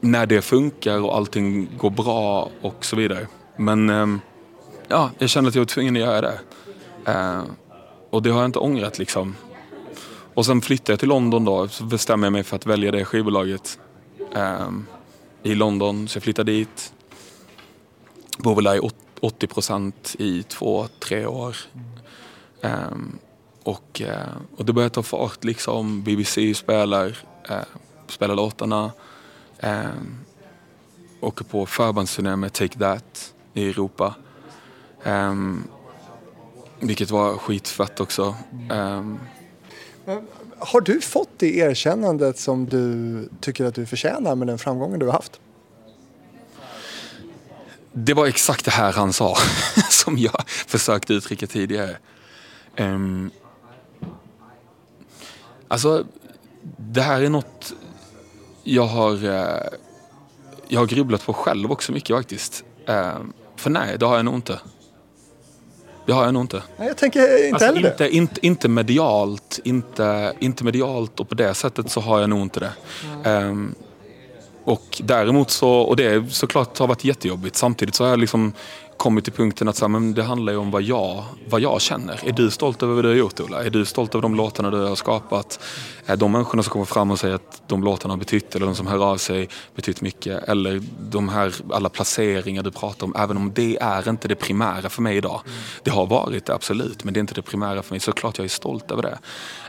när 0.00 0.26
det 0.26 0.42
funkar 0.42 1.00
och 1.00 1.16
allting 1.16 1.68
går 1.78 1.90
bra 1.90 2.50
och 2.60 2.84
så 2.84 2.96
vidare. 2.96 3.26
Men 3.56 3.90
eh, 3.90 4.06
ja, 4.88 5.10
jag 5.18 5.30
kände 5.30 5.48
att 5.48 5.54
jag 5.54 5.60
var 5.60 5.66
tvungen 5.66 5.96
att 5.96 6.02
göra 6.02 6.20
det. 6.20 6.40
Eh, 7.04 7.42
och 8.10 8.22
det 8.22 8.30
har 8.30 8.40
jag 8.40 8.48
inte 8.48 8.58
ångrat 8.58 8.98
liksom. 8.98 9.34
Och 10.34 10.46
sen 10.46 10.60
flyttade 10.60 10.92
jag 10.92 11.00
till 11.00 11.08
London 11.08 11.44
då, 11.44 11.68
så 11.68 11.84
bestämde 11.84 12.26
jag 12.26 12.32
mig 12.32 12.42
för 12.42 12.56
att 12.56 12.66
välja 12.66 12.90
det 12.90 13.04
skivbolaget 13.04 13.78
eh, 14.34 14.70
i 15.42 15.54
London. 15.54 16.08
Så 16.08 16.16
jag 16.16 16.22
flyttade 16.22 16.52
dit. 16.52 16.92
Bor 18.38 18.54
väl 18.54 18.64
där 18.64 18.76
i 18.76 18.90
80 19.20 19.46
procent 19.46 20.16
i 20.18 20.42
två, 20.42 20.86
tre 20.98 21.26
år. 21.26 21.56
Ehm, 22.62 23.18
och, 23.62 24.02
eh, 24.02 24.36
och 24.56 24.64
det 24.64 24.72
började 24.72 24.94
ta 24.94 25.02
fart 25.02 25.44
liksom. 25.44 26.02
BBC 26.02 26.54
spelar, 26.54 27.18
eh, 27.48 27.56
spelar 28.08 28.34
låtarna. 28.34 28.92
Um, 29.62 30.18
åker 31.20 31.44
på 31.44 31.66
förbandsturné 31.66 32.36
med 32.36 32.52
Take 32.52 32.78
That 32.78 33.34
i 33.54 33.70
Europa. 33.70 34.14
Ehm, 35.04 35.64
vilket 36.80 37.10
var 37.10 37.36
skitfett 37.36 38.00
också. 38.00 38.34
Ehm, 38.70 39.18
Har 40.58 40.80
du 40.80 41.00
fått 41.00 41.28
det 41.36 41.56
erkännandet 41.56 42.38
som 42.38 42.66
du 42.66 43.28
tycker 43.40 43.64
att 43.64 43.74
du 43.74 43.86
förtjänar 43.86 44.34
med 44.34 44.46
den 44.46 44.58
framgången 44.58 44.98
du 44.98 45.06
har 45.06 45.12
haft? 45.12 45.40
Det 47.92 48.14
var 48.14 48.26
exakt 48.26 48.64
det 48.64 48.70
här 48.70 48.92
han 48.92 49.12
sa 49.12 49.36
som 49.90 50.18
jag 50.18 50.48
försökte 50.48 51.14
uttrycka 51.14 51.46
tidigare. 51.46 51.96
Um, 52.78 53.30
alltså, 55.68 56.04
det 56.76 57.02
här 57.02 57.22
är 57.22 57.28
något 57.28 57.72
jag 58.62 58.86
har, 58.86 59.24
eh, 59.24 59.78
jag 60.68 60.80
har 60.80 60.86
grubblat 60.86 61.26
på 61.26 61.32
själv 61.32 61.72
också 61.72 61.92
mycket 61.92 62.16
faktiskt. 62.16 62.64
Um, 62.86 63.32
för 63.56 63.70
nej, 63.70 63.96
det 63.98 64.06
har 64.06 64.16
jag 64.16 64.24
nog 64.24 64.34
inte. 64.34 64.60
Det 66.06 66.12
har 66.12 66.24
jag 66.24 66.34
nog 66.34 66.42
inte. 66.42 66.62
Nej, 66.76 66.88
jag 66.88 66.96
tänker 66.96 67.44
inte 67.44 67.54
Alltså, 67.54 67.66
heller 67.66 67.94
det. 67.98 68.10
inte, 68.10 68.46
inte, 68.46 68.68
medialt, 68.68 69.60
inte, 69.64 70.32
inte 70.38 70.64
medialt 70.64 71.20
och 71.20 71.28
på 71.28 71.34
det 71.34 71.54
sättet 71.54 71.90
så 71.90 72.00
har 72.00 72.20
jag 72.20 72.30
nog 72.30 72.40
inte 72.42 72.60
det. 72.60 72.72
Ehm, 73.24 73.74
och 74.64 75.00
däremot 75.04 75.50
så, 75.50 75.70
och 75.70 75.96
det 75.96 76.32
såklart 76.32 76.78
har 76.78 76.86
varit 76.86 77.04
jättejobbigt. 77.04 77.56
Samtidigt 77.56 77.94
så 77.94 78.04
har 78.04 78.10
jag 78.10 78.18
liksom 78.18 78.52
kommit 79.00 79.24
till 79.24 79.32
punkten 79.32 79.68
att 79.68 79.76
så 79.76 79.84
här, 79.84 79.88
men 79.88 80.14
det 80.14 80.22
handlar 80.22 80.52
ju 80.52 80.58
om 80.58 80.70
vad 80.70 80.82
jag, 80.82 81.24
vad 81.48 81.60
jag 81.60 81.80
känner. 81.80 82.20
Är 82.24 82.32
du 82.32 82.50
stolt 82.50 82.82
över 82.82 82.94
vad 82.94 83.04
du 83.04 83.08
har 83.08 83.16
gjort 83.16 83.40
Ola? 83.40 83.64
Är 83.64 83.70
du 83.70 83.84
stolt 83.84 84.14
över 84.14 84.22
de 84.22 84.34
låtarna 84.34 84.70
du 84.70 84.76
har 84.76 84.94
skapat? 84.94 85.60
Är 86.06 86.16
de 86.16 86.32
människorna 86.32 86.62
som 86.62 86.72
kommer 86.72 86.84
fram 86.84 87.10
och 87.10 87.18
säger 87.18 87.34
att 87.34 87.62
de 87.66 87.84
låtarna 87.84 88.14
har 88.14 88.18
betytt 88.18 88.54
eller 88.54 88.66
de 88.66 88.74
som 88.74 88.86
hör 88.86 89.10
av 89.12 89.16
sig 89.16 89.48
betytt 89.74 90.00
mycket? 90.00 90.48
Eller 90.48 90.82
de 91.10 91.28
här 91.28 91.54
alla 91.70 91.88
placeringar 91.88 92.62
du 92.62 92.70
pratar 92.70 93.06
om, 93.06 93.14
även 93.18 93.36
om 93.36 93.52
det 93.54 93.78
är 93.80 94.08
inte 94.08 94.28
det 94.28 94.34
primära 94.34 94.88
för 94.88 95.02
mig 95.02 95.16
idag. 95.16 95.40
Det 95.82 95.90
har 95.90 96.06
varit 96.06 96.46
det 96.46 96.54
absolut, 96.54 97.04
men 97.04 97.14
det 97.14 97.18
är 97.18 97.20
inte 97.20 97.34
det 97.34 97.42
primära 97.42 97.82
för 97.82 97.92
mig. 97.92 98.00
Såklart 98.00 98.38
jag 98.38 98.44
är 98.44 98.48
stolt 98.48 98.90
över 98.90 99.02
det. 99.02 99.18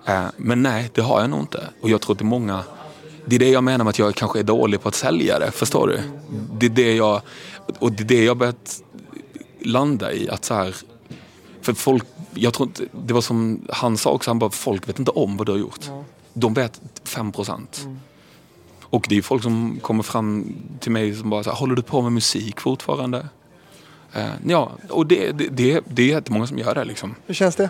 Eh, 0.05 0.25
men 0.37 0.63
nej, 0.63 0.89
det 0.93 1.01
har 1.01 1.21
jag 1.21 1.29
nog 1.29 1.39
inte. 1.39 1.63
Och 1.81 1.89
jag 1.89 2.01
tror 2.01 2.11
att 2.11 2.19
det 2.19 2.23
är 2.23 2.25
många 2.25 2.63
det 3.25 3.35
är 3.35 3.39
det 3.39 3.49
jag 3.49 3.63
menar 3.63 3.83
med 3.83 3.89
att 3.89 3.99
jag 3.99 4.15
kanske 4.15 4.39
är 4.39 4.43
dålig 4.43 4.81
på 4.81 4.89
att 4.89 4.95
sälja 4.95 5.39
det. 5.39 5.51
Förstår 5.51 5.87
du? 5.87 5.99
Det 6.59 6.65
är 6.65 6.69
det 6.69 6.95
jag, 6.95 7.21
och 7.79 7.91
det 7.91 8.03
är 8.03 8.07
det 8.07 8.23
jag 8.23 8.37
börjat 8.37 8.81
landa 9.65 10.13
i. 10.13 10.29
Att 10.29 10.45
så 10.45 10.53
här, 10.53 10.75
för 11.61 11.73
folk, 11.73 12.03
jag 12.33 12.53
tror 12.53 12.67
inte, 12.67 12.85
det 13.05 13.13
var 13.13 13.21
som 13.21 13.61
han 13.69 13.97
sa 13.97 14.11
också, 14.11 14.29
han 14.29 14.39
bara, 14.39 14.49
folk 14.49 14.89
vet 14.89 14.99
inte 14.99 15.11
om 15.11 15.37
vad 15.37 15.47
du 15.47 15.51
har 15.51 15.59
gjort. 15.59 15.89
De 16.33 16.53
vet 16.53 16.81
5 17.03 17.31
procent. 17.31 17.87
Och 18.81 19.05
det 19.09 19.17
är 19.17 19.21
folk 19.21 19.43
som 19.43 19.79
kommer 19.81 20.03
fram 20.03 20.53
till 20.79 20.91
mig 20.91 21.15
som 21.15 21.29
bara 21.29 21.43
så 21.43 21.49
här, 21.49 21.57
håller 21.57 21.75
du 21.75 21.81
på 21.81 22.01
med 22.01 22.11
musik 22.11 22.59
fortfarande? 22.59 23.27
Eh, 24.13 24.29
ja, 24.47 24.71
och 24.89 25.07
det, 25.07 25.31
det, 25.31 25.47
det, 25.47 25.81
det 25.87 26.01
är 26.01 26.07
jättemånga 26.07 26.47
som 26.47 26.57
gör 26.57 26.75
det 26.75 26.83
liksom. 26.83 27.15
Hur 27.25 27.33
känns 27.33 27.55
det? 27.55 27.69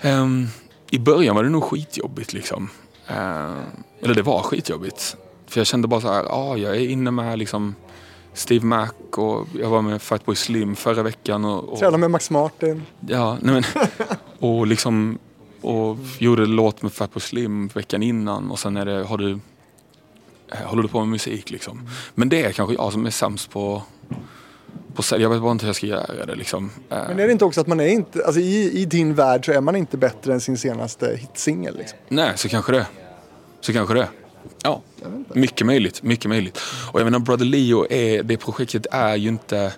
Ehm, 0.00 0.46
I 0.90 0.98
början 0.98 1.36
var 1.36 1.44
det 1.44 1.50
nog 1.50 1.64
skitjobbigt 1.64 2.32
liksom. 2.32 2.70
Ehm, 3.06 3.62
eller 4.02 4.14
det 4.14 4.22
var 4.22 4.42
skitjobbigt. 4.42 5.16
För 5.46 5.60
jag 5.60 5.66
kände 5.66 5.88
bara 5.88 6.00
så 6.00 6.12
här, 6.12 6.24
ah, 6.24 6.56
jag 6.56 6.76
är 6.76 6.88
inne 6.88 7.10
med 7.10 7.38
liksom 7.38 7.74
Steve 8.34 8.66
Mac 8.66 8.88
och 9.16 9.46
jag 9.60 9.70
var 9.70 9.82
med 9.82 10.02
Fatboy 10.02 10.36
Slim 10.36 10.76
förra 10.76 11.02
veckan. 11.02 11.44
Och, 11.44 11.72
och, 11.72 11.78
Träna 11.78 11.96
med 11.96 12.10
Max 12.10 12.30
Martin. 12.30 12.82
ja, 13.08 13.38
nej 13.40 13.54
men, 13.54 13.86
och 14.50 14.66
liksom 14.66 15.18
och 15.60 15.96
gjorde 16.18 16.46
låt 16.46 16.82
med 16.82 16.92
Fatboy 16.92 17.20
Slim 17.20 17.68
veckan 17.68 18.02
innan 18.02 18.50
och 18.50 18.58
sen 18.58 18.76
är 18.76 18.84
det, 18.84 19.04
har 19.04 19.18
du, 19.18 19.38
håller 20.64 20.82
du 20.82 20.88
på 20.88 20.98
med 20.98 21.08
musik 21.08 21.50
liksom. 21.50 21.88
Men 22.14 22.28
det 22.28 22.44
är 22.44 22.52
kanske 22.52 22.74
jag 22.74 22.92
som 22.92 23.06
är 23.06 23.10
sämst 23.10 23.50
på, 23.50 23.82
på. 24.94 25.02
Jag 25.18 25.30
vet 25.30 25.42
bara 25.42 25.52
inte 25.52 25.64
hur 25.64 25.68
jag 25.68 25.76
ska 25.76 25.86
göra 25.86 26.26
det 26.26 26.34
liksom. 26.34 26.70
Eh, 26.90 26.98
Men 27.08 27.20
är 27.20 27.26
det 27.26 27.32
inte 27.32 27.44
också 27.44 27.60
att 27.60 27.66
man 27.66 27.80
är 27.80 27.86
inte, 27.88 28.24
alltså 28.24 28.40
i, 28.40 28.80
i 28.82 28.84
din 28.84 29.14
värld 29.14 29.46
så 29.46 29.52
är 29.52 29.60
man 29.60 29.76
inte 29.76 29.96
bättre 29.96 30.32
än 30.32 30.40
sin 30.40 30.58
senaste 30.58 31.16
hitsingel 31.16 31.76
liksom? 31.76 31.98
Nej, 32.08 32.32
så 32.36 32.48
kanske 32.48 32.72
det. 32.72 32.86
Så 33.60 33.72
kanske 33.72 33.94
det. 33.94 34.08
Ja, 34.62 34.82
mycket 35.28 35.66
möjligt. 35.66 36.02
Mycket 36.02 36.28
möjligt. 36.28 36.60
Och 36.92 37.00
jag 37.00 37.04
menar, 37.04 37.18
Brother 37.18 37.44
Leo, 37.44 37.86
är, 37.90 38.22
det 38.22 38.36
projektet 38.36 38.86
är 38.90 39.16
ju 39.16 39.28
inte... 39.28 39.72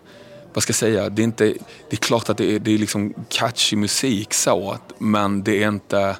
Vad 0.54 0.62
ska 0.62 0.70
jag 0.70 0.76
säga? 0.76 1.08
Det 1.08 1.22
är, 1.22 1.24
inte, 1.24 1.44
det 1.44 1.56
är 1.90 1.96
klart 1.96 2.28
att 2.28 2.36
det 2.36 2.54
är, 2.54 2.58
det 2.58 2.74
är 2.74 2.78
liksom 2.78 3.14
catchy 3.28 3.76
musik 3.76 4.34
så, 4.34 4.76
men 4.98 5.42
det 5.42 5.62
är 5.62 5.68
inte... 5.68 6.16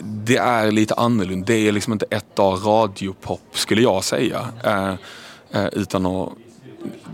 Det 0.00 0.36
är 0.36 0.70
lite 0.70 0.94
annorlunda. 0.94 1.46
Det 1.46 1.68
är 1.68 1.72
liksom 1.72 1.92
inte 1.92 2.06
ett 2.10 2.36
dag 2.36 2.58
radiopop, 2.64 3.40
skulle 3.52 3.82
jag 3.82 4.04
säga. 4.04 4.48
Eh, 4.64 4.94
eh, 5.50 5.68
utan 5.72 6.06
att... 6.06 6.32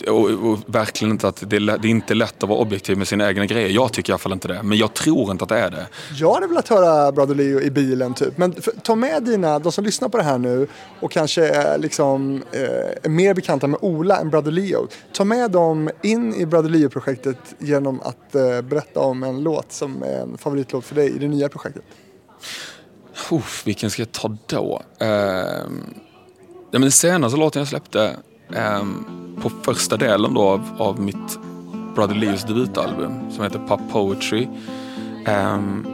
Och, 0.07 0.31
och 0.31 0.59
verkligen 0.67 1.13
inte 1.13 1.29
att 1.29 1.51
det 1.51 1.59
det 1.59 1.73
är 1.73 1.87
inte 1.87 2.15
lätt 2.15 2.43
att 2.43 2.49
vara 2.49 2.59
objektiv 2.59 2.99
med 2.99 3.09
sina 3.09 3.29
egna 3.29 3.47
grejer. 3.47 3.69
Jag 3.69 3.93
tycker 3.93 4.11
i 4.11 4.13
alla 4.13 4.19
fall 4.19 4.33
inte 4.33 4.49
det. 4.49 4.63
Men 4.63 4.79
jag 4.79 4.95
tror 4.95 5.31
inte 5.31 5.45
att 5.45 5.49
det 5.49 5.59
är 5.59 5.71
det. 5.71 5.87
Jag 6.15 6.35
hade 6.35 6.47
velat 6.47 6.69
höra 6.69 7.13
Brother 7.13 7.35
Leo 7.35 7.61
i 7.61 7.71
bilen 7.71 8.15
typ. 8.15 8.39
Men 8.39 8.53
för, 8.53 8.73
ta 8.83 8.95
med 8.95 9.23
dina, 9.23 9.59
de 9.59 9.73
som 9.73 9.85
lyssnar 9.85 10.09
på 10.09 10.17
det 10.17 10.23
här 10.23 10.39
nu 10.39 10.67
och 11.01 11.13
kanske 11.13 11.49
är 11.49 11.79
liksom, 11.79 12.43
eh, 12.53 12.61
är 13.03 13.09
mer 13.09 13.35
bekanta 13.35 13.67
med 13.67 13.79
Ola 13.83 14.17
än 14.17 14.31
Brother 14.31 14.51
Leo. 14.51 14.89
Ta 15.13 15.25
med 15.25 15.51
dem 15.51 15.91
in 16.03 16.35
i 16.35 16.47
Brother 16.47 16.71
Leo-projektet 16.71 17.39
genom 17.59 18.01
att 18.01 18.35
eh, 18.35 18.61
berätta 18.63 19.01
om 19.01 19.23
en 19.23 19.43
låt 19.43 19.73
som 19.73 20.03
är 20.03 20.21
en 20.21 20.39
favoritlåt 20.39 20.85
för 20.85 20.95
dig 20.95 21.17
i 21.17 21.19
det 21.19 21.29
nya 21.29 21.49
projektet. 21.49 21.83
Uff, 23.31 23.67
vilken 23.67 23.91
ska 23.91 24.03
jag 24.03 24.13
ta 24.13 24.37
då? 24.47 24.83
Ehm, 24.99 25.95
ja, 26.71 26.79
men 26.79 26.93
senaste 26.93 27.39
låten 27.39 27.61
jag 27.61 27.69
släppte 27.69 28.17
på 29.43 29.51
första 29.63 29.97
delen 29.97 30.35
då 30.35 30.43
av, 30.43 30.77
av 30.79 31.01
mitt 31.01 31.39
Brother 31.95 32.15
Leos 32.15 32.45
debutalbum 32.45 33.31
som 33.31 33.45
heter 33.45 33.59
Pop 33.59 33.81
Poetry 33.93 34.49
ehm, 35.27 35.87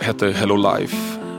heter 0.00 0.32
Hello 0.32 0.56
Life. 0.56 0.96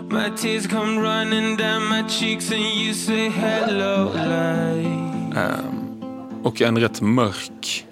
My 0.10 0.38
tears 0.38 0.68
come 0.68 1.02
running 1.02 1.58
down 1.58 1.90
my 1.90 2.10
cheeks 2.10 2.52
and 2.52 2.62
you 2.62 2.94
say 2.94 3.30
hello 3.30 4.04
life. 4.14 5.40
Ehm, 5.40 6.04
och 6.44 6.62
en 6.62 6.80
rätt 6.80 7.02
mörk 7.02 7.86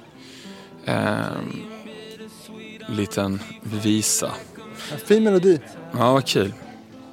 ehm, 0.86 1.62
liten 2.88 3.40
visa. 3.84 4.32
En 4.94 5.00
fin 5.00 5.24
melodi. 5.24 5.60
Ja, 5.92 6.14
vad 6.14 6.26
kul. 6.26 6.54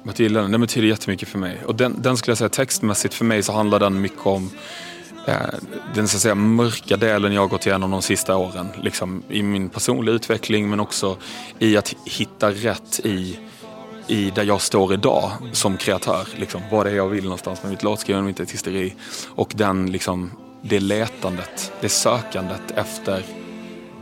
Att 0.05 0.19
gilla 0.19 0.41
den. 0.41 0.51
Den 0.51 0.61
betyder 0.61 0.87
jättemycket 0.87 1.29
för 1.29 1.39
mig. 1.39 1.57
Och 1.65 1.75
den, 1.75 2.01
den 2.01 2.17
skulle 2.17 2.31
jag 2.31 2.37
säga 2.37 2.49
textmässigt 2.49 3.13
för 3.13 3.25
mig 3.25 3.43
så 3.43 3.53
handlar 3.53 3.79
den 3.79 4.01
mycket 4.01 4.25
om 4.25 4.49
Eh, 5.27 5.35
den 5.95 6.07
så 6.07 6.17
att 6.17 6.21
säga, 6.21 6.35
mörka 6.35 6.97
delen 6.97 7.33
jag 7.33 7.41
har 7.41 7.47
gått 7.47 7.65
igenom 7.65 7.91
de 7.91 8.01
sista 8.01 8.35
åren. 8.37 8.67
Liksom, 8.81 9.23
I 9.29 9.43
min 9.43 9.69
personliga 9.69 10.15
utveckling 10.15 10.69
men 10.69 10.79
också 10.79 11.17
i 11.59 11.77
att 11.77 11.95
hitta 12.05 12.51
rätt 12.51 12.99
i, 13.03 13.39
i 14.07 14.29
där 14.29 14.43
jag 14.43 14.61
står 14.61 14.93
idag 14.93 15.31
som 15.51 15.77
kreatör. 15.77 16.27
Liksom, 16.35 16.61
vad 16.71 16.85
det 16.85 16.91
är 16.91 16.95
jag 16.95 17.09
vill 17.09 17.23
någonstans 17.23 17.63
med 17.63 17.71
mitt 17.71 17.83
låtskrivande 17.83 18.23
och 18.23 18.27
mitt 18.27 18.39
artisteri. 18.39 18.95
Och 19.29 19.51
den, 19.55 19.91
liksom, 19.91 20.31
det 20.61 20.79
letandet, 20.79 21.71
det 21.81 21.89
sökandet 21.89 22.71
efter, 22.75 23.23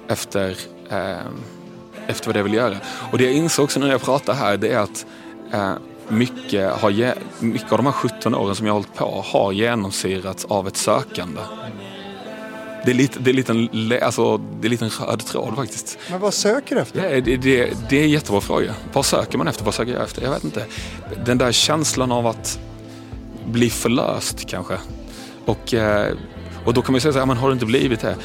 efter 0.08 0.58
eh, 0.90 1.18
efter 2.08 2.28
vad 2.28 2.36
det 2.36 2.44
vill 2.44 2.54
göra. 2.54 2.78
Och 3.12 3.18
det 3.18 3.24
jag 3.24 3.34
insåg 3.34 3.64
också 3.64 3.80
när 3.80 3.88
jag 3.88 4.02
pratar 4.02 4.34
här 4.34 4.58
det 4.58 4.72
är 4.72 4.80
att 4.80 5.06
eh, 5.52 5.74
mycket, 6.10 6.72
har, 6.72 7.14
mycket 7.40 7.72
av 7.72 7.78
de 7.78 7.86
här 7.86 7.94
17 7.94 8.36
åren 8.36 8.56
som 8.56 8.66
jag 8.68 8.74
har 8.74 8.80
hållit 8.80 8.96
på 8.96 9.24
har 9.28 9.52
genomsyrats 9.52 10.46
av 10.46 10.68
ett 10.68 10.78
sökande. 10.78 11.42
Det 12.86 12.92
är 12.92 12.96
lite, 12.96 13.20
det 13.20 13.30
är 13.32 13.34
lite 13.34 13.52
en, 13.52 13.66
le- 13.72 14.00
alltså, 14.02 14.38
det 14.38 14.68
är 14.68 14.70
lite 14.70 14.86
en 14.86 14.92
röd 14.92 15.26
tråd 15.26 15.56
faktiskt. 15.56 15.98
Men 16.12 16.20
vad 16.20 16.34
söker 16.34 16.76
du 16.76 16.82
efter? 16.82 17.02
Det, 17.02 17.22
det, 17.22 17.38
det, 17.38 17.74
det 17.90 18.00
är 18.00 18.04
en 18.04 18.10
jättebra 18.10 18.42
fråga. 18.42 18.74
Vad 18.94 19.06
söker 19.06 19.38
man 19.38 19.48
efter? 19.48 19.66
Vad 19.66 19.74
söker 19.74 19.94
jag 19.94 20.04
efter? 20.04 20.22
Jag 20.22 20.32
vet 20.32 20.44
inte. 20.44 20.66
Den 21.26 21.38
där 21.38 21.52
känslan 21.52 22.12
av 22.12 22.28
att 22.28 22.60
bli 23.48 23.70
förlöst 23.70 24.46
kanske. 24.48 24.78
Och, 25.46 25.74
eh, 25.74 26.14
och 26.66 26.74
då 26.74 26.82
kan 26.82 26.92
man 26.92 26.98
ju 26.98 27.02
säga 27.02 27.14
så 27.14 27.20
här, 27.20 27.26
men 27.26 27.38
har 27.38 27.48
du 27.48 27.54
inte 27.54 27.66
blivit 27.66 28.00
det? 28.00 28.16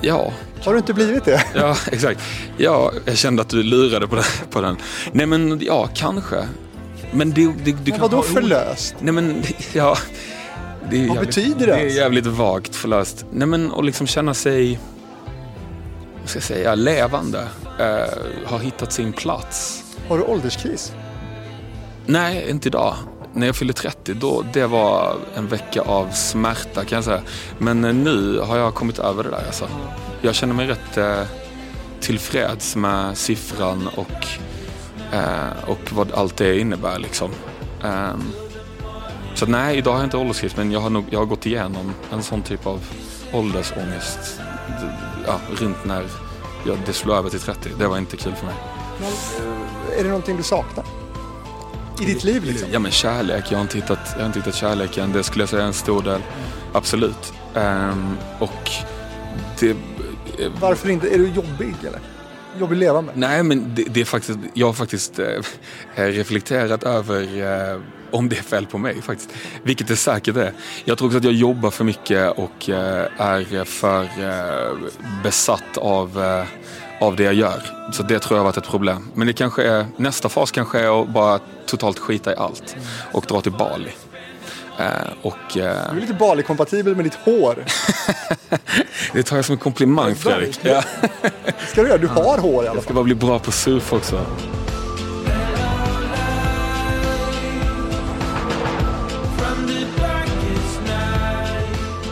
Ja, 0.00 0.32
Har 0.64 0.72
du 0.72 0.78
inte 0.78 0.94
blivit 0.94 1.24
det? 1.24 1.44
ja 1.54 1.76
exakt. 1.92 2.20
Ja, 2.56 2.92
jag 3.04 3.18
kände 3.18 3.42
att 3.42 3.48
du 3.48 3.62
lurade. 3.62 4.06
På 4.50 4.60
den. 4.60 4.76
Nej 5.12 5.26
men 5.26 5.60
ja, 5.62 5.88
kanske. 5.94 6.48
Men 7.12 7.30
det, 7.30 7.46
det, 7.46 7.52
du 7.64 7.72
Men 7.74 7.84
kan 7.92 8.00
vadå 8.00 8.16
ha- 8.16 8.22
förlöst? 8.22 8.94
Nej 9.00 9.12
men, 9.14 9.42
ja. 9.72 9.96
Det 10.90 10.96
är 10.96 11.08
Vad 11.08 11.16
jävligt- 11.16 11.26
betyder 11.36 11.66
det 11.66 11.72
Det 11.72 11.80
är 11.80 11.96
jävligt 11.96 12.26
vagt 12.26 12.74
förlöst. 12.76 13.24
Nej 13.32 13.46
men 13.46 13.72
att 13.72 13.84
liksom 13.84 14.06
känna 14.06 14.34
sig, 14.34 14.78
vad 16.20 16.28
ska 16.28 16.36
jag 16.36 16.44
säga, 16.44 16.74
levande. 16.74 17.48
Eh, 17.80 18.18
har 18.46 18.58
hittat 18.58 18.92
sin 18.92 19.12
plats. 19.12 19.82
Har 20.08 20.18
du 20.18 20.24
ålderskris? 20.24 20.92
Nej, 22.06 22.46
inte 22.50 22.68
idag. 22.68 22.94
När 23.34 23.46
jag 23.46 23.56
fyllde 23.56 23.72
30, 23.74 24.14
då, 24.14 24.44
det 24.52 24.66
var 24.66 25.16
en 25.36 25.46
vecka 25.48 25.80
av 25.82 26.10
smärta 26.10 26.84
kan 26.84 26.96
jag 26.96 27.04
säga. 27.04 27.20
Men 27.58 27.84
eh, 27.84 27.94
nu 27.94 28.38
har 28.38 28.56
jag 28.58 28.74
kommit 28.74 28.98
över 28.98 29.24
det 29.24 29.30
där 29.30 29.42
alltså. 29.46 29.68
Jag 30.22 30.34
känner 30.34 30.54
mig 30.54 30.66
rätt 30.66 30.96
eh, 30.96 31.22
tillfreds 32.00 32.76
med 32.76 33.18
siffran 33.18 33.88
och, 33.96 34.26
eh, 35.12 35.68
och 35.68 35.92
vad 35.92 36.12
allt 36.12 36.36
det 36.36 36.58
innebär 36.58 36.98
liksom. 36.98 37.30
Ehm, 37.84 38.32
så 39.34 39.46
nej, 39.46 39.78
idag 39.78 39.92
har 39.92 39.98
jag 39.98 40.06
inte 40.06 40.16
ålderskris 40.16 40.56
men 40.56 40.72
jag 40.72 40.80
har, 40.80 40.90
nog, 40.90 41.04
jag 41.10 41.18
har 41.18 41.26
gått 41.26 41.46
igenom 41.46 41.94
en 42.12 42.22
sån 42.22 42.42
typ 42.42 42.66
av 42.66 42.80
åldersångest 43.32 44.40
ja, 45.26 45.40
runt 45.60 45.84
när 45.84 46.04
jag, 46.66 46.78
det 46.86 46.92
slog 46.92 47.16
över 47.16 47.30
till 47.30 47.40
30. 47.40 47.70
Det 47.78 47.86
var 47.86 47.98
inte 47.98 48.16
kul 48.16 48.34
för 48.34 48.46
mig. 48.46 48.54
Men, 49.00 49.08
eh, 49.08 49.98
är 49.98 50.02
det 50.02 50.08
någonting 50.08 50.36
du 50.36 50.42
saknar? 50.42 50.84
I 52.00 52.04
ditt 52.04 52.24
liv 52.24 52.44
liksom? 52.44 52.68
Ja 52.72 52.78
men 52.78 52.90
kärlek, 52.90 53.44
jag 53.48 53.58
har 53.58 53.62
inte 53.62 53.76
hittat, 53.78 53.98
jag 54.12 54.18
har 54.18 54.26
inte 54.26 54.38
hittat 54.38 54.54
kärleken. 54.54 55.12
Det 55.12 55.22
skulle 55.22 55.42
jag 55.42 55.48
säga 55.48 55.62
är 55.62 55.66
en 55.66 55.72
stor 55.72 56.02
del. 56.02 56.20
Absolut. 56.72 57.32
Ehm, 57.54 58.16
och 58.38 58.70
det... 59.60 59.76
Varför 60.60 60.90
inte? 60.90 61.14
Är 61.14 61.18
du 61.18 61.28
jobbig 61.28 61.74
eller? 61.80 62.00
Jobbig 62.58 62.76
att 62.76 62.80
leva 62.80 63.00
med? 63.00 63.16
Nej 63.16 63.42
men 63.42 63.74
det, 63.74 63.84
det 63.84 64.00
är 64.00 64.04
faktiskt, 64.04 64.38
jag 64.54 64.66
har 64.66 64.72
faktiskt 64.72 65.18
äh, 65.18 65.26
reflekterat 65.94 66.82
över 66.82 67.20
äh, 67.72 67.80
om 68.10 68.28
det 68.28 68.38
är 68.38 68.42
fel 68.42 68.66
på 68.66 68.78
mig 68.78 69.02
faktiskt. 69.02 69.30
Vilket 69.62 69.88
det 69.88 69.96
säkert 69.96 70.36
är. 70.36 70.52
Jag 70.84 70.98
tror 70.98 71.08
också 71.08 71.18
att 71.18 71.24
jag 71.24 71.32
jobbar 71.32 71.70
för 71.70 71.84
mycket 71.84 72.38
och 72.38 72.70
äh, 72.70 73.06
är 73.18 73.64
för 73.64 74.08
besatt 75.22 75.76
av, 75.76 76.42
av 77.00 77.16
det 77.16 77.22
jag 77.22 77.34
gör. 77.34 77.62
Så 77.92 78.02
det 78.02 78.18
tror 78.18 78.36
jag 78.36 78.44
har 78.44 78.44
varit 78.44 78.56
ett 78.56 78.70
problem. 78.70 79.08
Men 79.14 79.26
det 79.26 79.32
kanske 79.32 79.62
är, 79.62 79.86
nästa 79.96 80.28
fas 80.28 80.50
kanske 80.50 80.80
är 80.80 81.02
att 81.02 81.08
bara 81.08 81.40
totalt 81.66 81.98
skita 81.98 82.32
i 82.32 82.36
allt 82.36 82.76
och 83.12 83.24
dra 83.28 83.40
till 83.40 83.52
Bali. 83.52 83.90
Eh, 84.78 84.86
och 85.22 85.56
eh, 85.56 85.90
Du 85.90 85.96
är 85.96 86.00
lite 86.00 86.14
Bali-kompatibel 86.14 86.96
med 86.96 87.04
ditt 87.04 87.14
hår. 87.14 87.64
det 89.12 89.22
tar 89.22 89.36
jag 89.36 89.44
som 89.44 89.52
en 89.52 89.58
komplimang 89.58 90.14
Fredrik. 90.14 90.58
Ja. 90.62 90.82
Ska 91.68 91.82
du 91.82 91.88
göra? 91.88 91.98
Du 91.98 92.06
har 92.06 92.38
hår 92.38 92.54
i 92.54 92.56
alla 92.56 92.64
Jag 92.66 92.74
fall. 92.74 92.84
ska 92.84 92.94
bara 92.94 93.04
bli 93.04 93.14
bra 93.14 93.38
på 93.38 93.52
surf 93.52 93.92
också. 93.92 94.20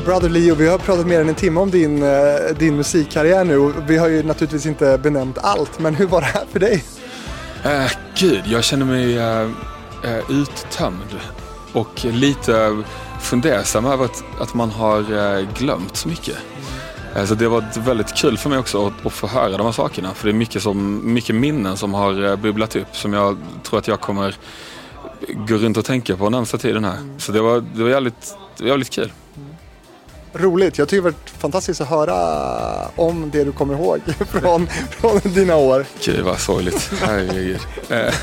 Brother 0.05 0.29
Leo, 0.29 0.55
vi 0.55 0.69
har 0.69 0.79
pratat 0.79 1.07
mer 1.07 1.21
än 1.21 1.29
en 1.29 1.35
timme 1.35 1.61
om 1.61 1.71
din, 1.71 2.03
eh, 2.03 2.57
din 2.59 2.77
musikkarriär 2.77 3.45
nu 3.45 3.73
vi 3.87 3.97
har 3.97 4.09
ju 4.09 4.23
naturligtvis 4.23 4.67
inte 4.67 4.99
benämnt 4.99 5.39
allt, 5.39 5.79
men 5.79 5.95
hur 5.95 6.07
var 6.07 6.21
det 6.21 6.27
här 6.27 6.45
för 6.53 6.59
dig? 6.61 6.85
Eh, 7.65 7.91
gud, 8.15 8.43
jag 8.47 8.65
känner 8.65 8.87
mig 8.87 9.19
eh, 9.19 9.41
eh, 10.05 10.31
uttömd 10.31 11.21
och 11.73 12.05
lite 12.05 12.83
fundersam 13.21 13.87
över 13.87 14.05
att, 14.05 14.25
att 14.41 14.55
man 14.55 14.71
har 14.71 14.99
eh, 15.39 15.49
glömt 15.59 15.97
så 15.97 16.09
mycket. 16.09 16.37
Eh, 17.17 17.25
så 17.25 17.35
det 17.35 17.49
var 17.49 17.81
väldigt 17.81 18.15
kul 18.17 18.39
för 18.39 18.51
mig 18.51 18.59
också 18.59 18.87
att, 18.87 19.07
att 19.07 19.13
få 19.13 19.27
höra 19.27 19.57
de 19.57 19.67
här 19.67 19.73
sakerna. 19.73 20.15
För 20.15 20.27
det 20.27 20.33
är 20.33 20.37
mycket, 20.37 20.63
som, 20.63 21.01
mycket 21.15 21.35
minnen 21.35 21.77
som 21.77 21.95
har 21.95 22.25
eh, 22.25 22.37
bubblat 22.37 22.77
upp 22.77 22.97
som 22.97 23.13
jag 23.13 23.37
tror 23.63 23.79
att 23.79 23.89
jag 23.89 24.01
kommer 24.01 24.37
gå 25.29 25.55
runt 25.55 25.77
och 25.77 25.85
tänka 25.85 26.17
på 26.17 26.31
närmsta 26.31 26.59
tiden 26.59 26.85
här. 26.85 26.99
Så 27.19 27.33
det 27.33 27.41
var, 27.41 27.65
det 27.75 27.83
var, 27.83 27.91
jävligt, 27.91 28.37
det 28.57 28.63
var 28.63 28.69
jävligt 28.69 28.91
kul. 28.91 29.13
Roligt, 30.33 30.79
jag 30.79 30.89
tycker 30.89 31.03
det 31.03 31.11
varit 31.11 31.31
fantastiskt 31.31 31.81
att 31.81 31.89
höra 31.89 32.17
om 32.97 33.31
det 33.33 33.45
du 33.45 33.53
kommer 33.53 33.75
ihåg 33.75 34.01
från, 34.29 34.67
från 34.91 35.21
dina 35.25 35.57
år. 35.57 35.87
Gud 36.05 36.25
vad 36.25 36.39
sorgligt. 36.39 36.91
Herregud. 37.01 37.61
Eh, 37.89 37.99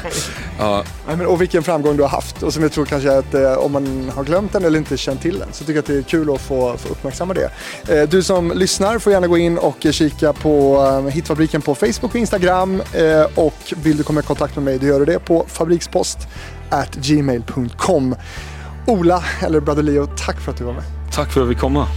ja, 0.60 0.84
Nej, 1.08 1.18
men, 1.18 1.28
och 1.28 1.42
vilken 1.42 1.64
framgång 1.64 1.98
du 1.98 2.04
har 2.04 2.10
haft 2.10 2.44
och 2.44 2.54
som 2.54 2.64
jag 2.64 2.72
tror 2.72 2.86
kanske 2.86 3.18
att 3.18 3.34
eh, 3.34 3.54
om 3.54 3.72
man 3.72 4.12
har 4.16 4.24
glömt 4.24 4.54
den 4.54 4.66
eller 4.66 4.80
inte 4.80 4.98
känt 4.98 5.22
till 5.22 5.40
den 5.40 5.48
så 5.52 5.60
tycker 5.60 5.74
jag 5.74 5.80
att 5.80 5.86
det 5.86 5.98
är 5.98 6.02
kul 6.02 6.34
att 6.34 6.42
få, 6.42 6.78
få 6.78 6.90
uppmärksamma 6.90 7.34
det. 7.34 7.50
Eh, 7.88 8.10
du 8.10 8.24
som 8.24 8.52
lyssnar 8.56 9.00
får 9.00 9.14
gärna 9.14 9.28
gå 9.28 9.38
in 9.38 9.58
och 9.58 9.86
eh, 9.86 9.92
kika 9.92 10.34
på 10.34 10.84
eh, 11.06 11.14
Hitfabriken 11.14 11.62
på 11.62 11.76
Facebook 11.76 12.12
och 12.12 12.16
Instagram 12.16 12.82
eh, 12.94 13.26
och 13.36 13.74
vill 13.76 13.98
du 13.98 14.04
komma 14.04 14.20
i 14.20 14.24
kontakt 14.24 14.56
med 14.56 14.66
mig 14.66 14.78
då 14.78 14.86
gör 14.86 15.00
du 15.00 15.06
det 15.06 15.20
på 15.20 15.46
fabrikspost 15.48 16.18
gmail.com. 16.96 18.16
Ola, 18.88 19.24
eller 19.42 19.60
Brother 19.60 19.84
Leo, 19.84 20.08
tack 20.26 20.42
för 20.42 20.52
att 20.52 20.58
du 20.58 20.64
var 20.64 20.74
med. 20.74 20.97
Tack 21.18 21.32
för 21.32 21.42
att 21.42 21.48
vi 21.48 21.56
komma. 21.56 21.88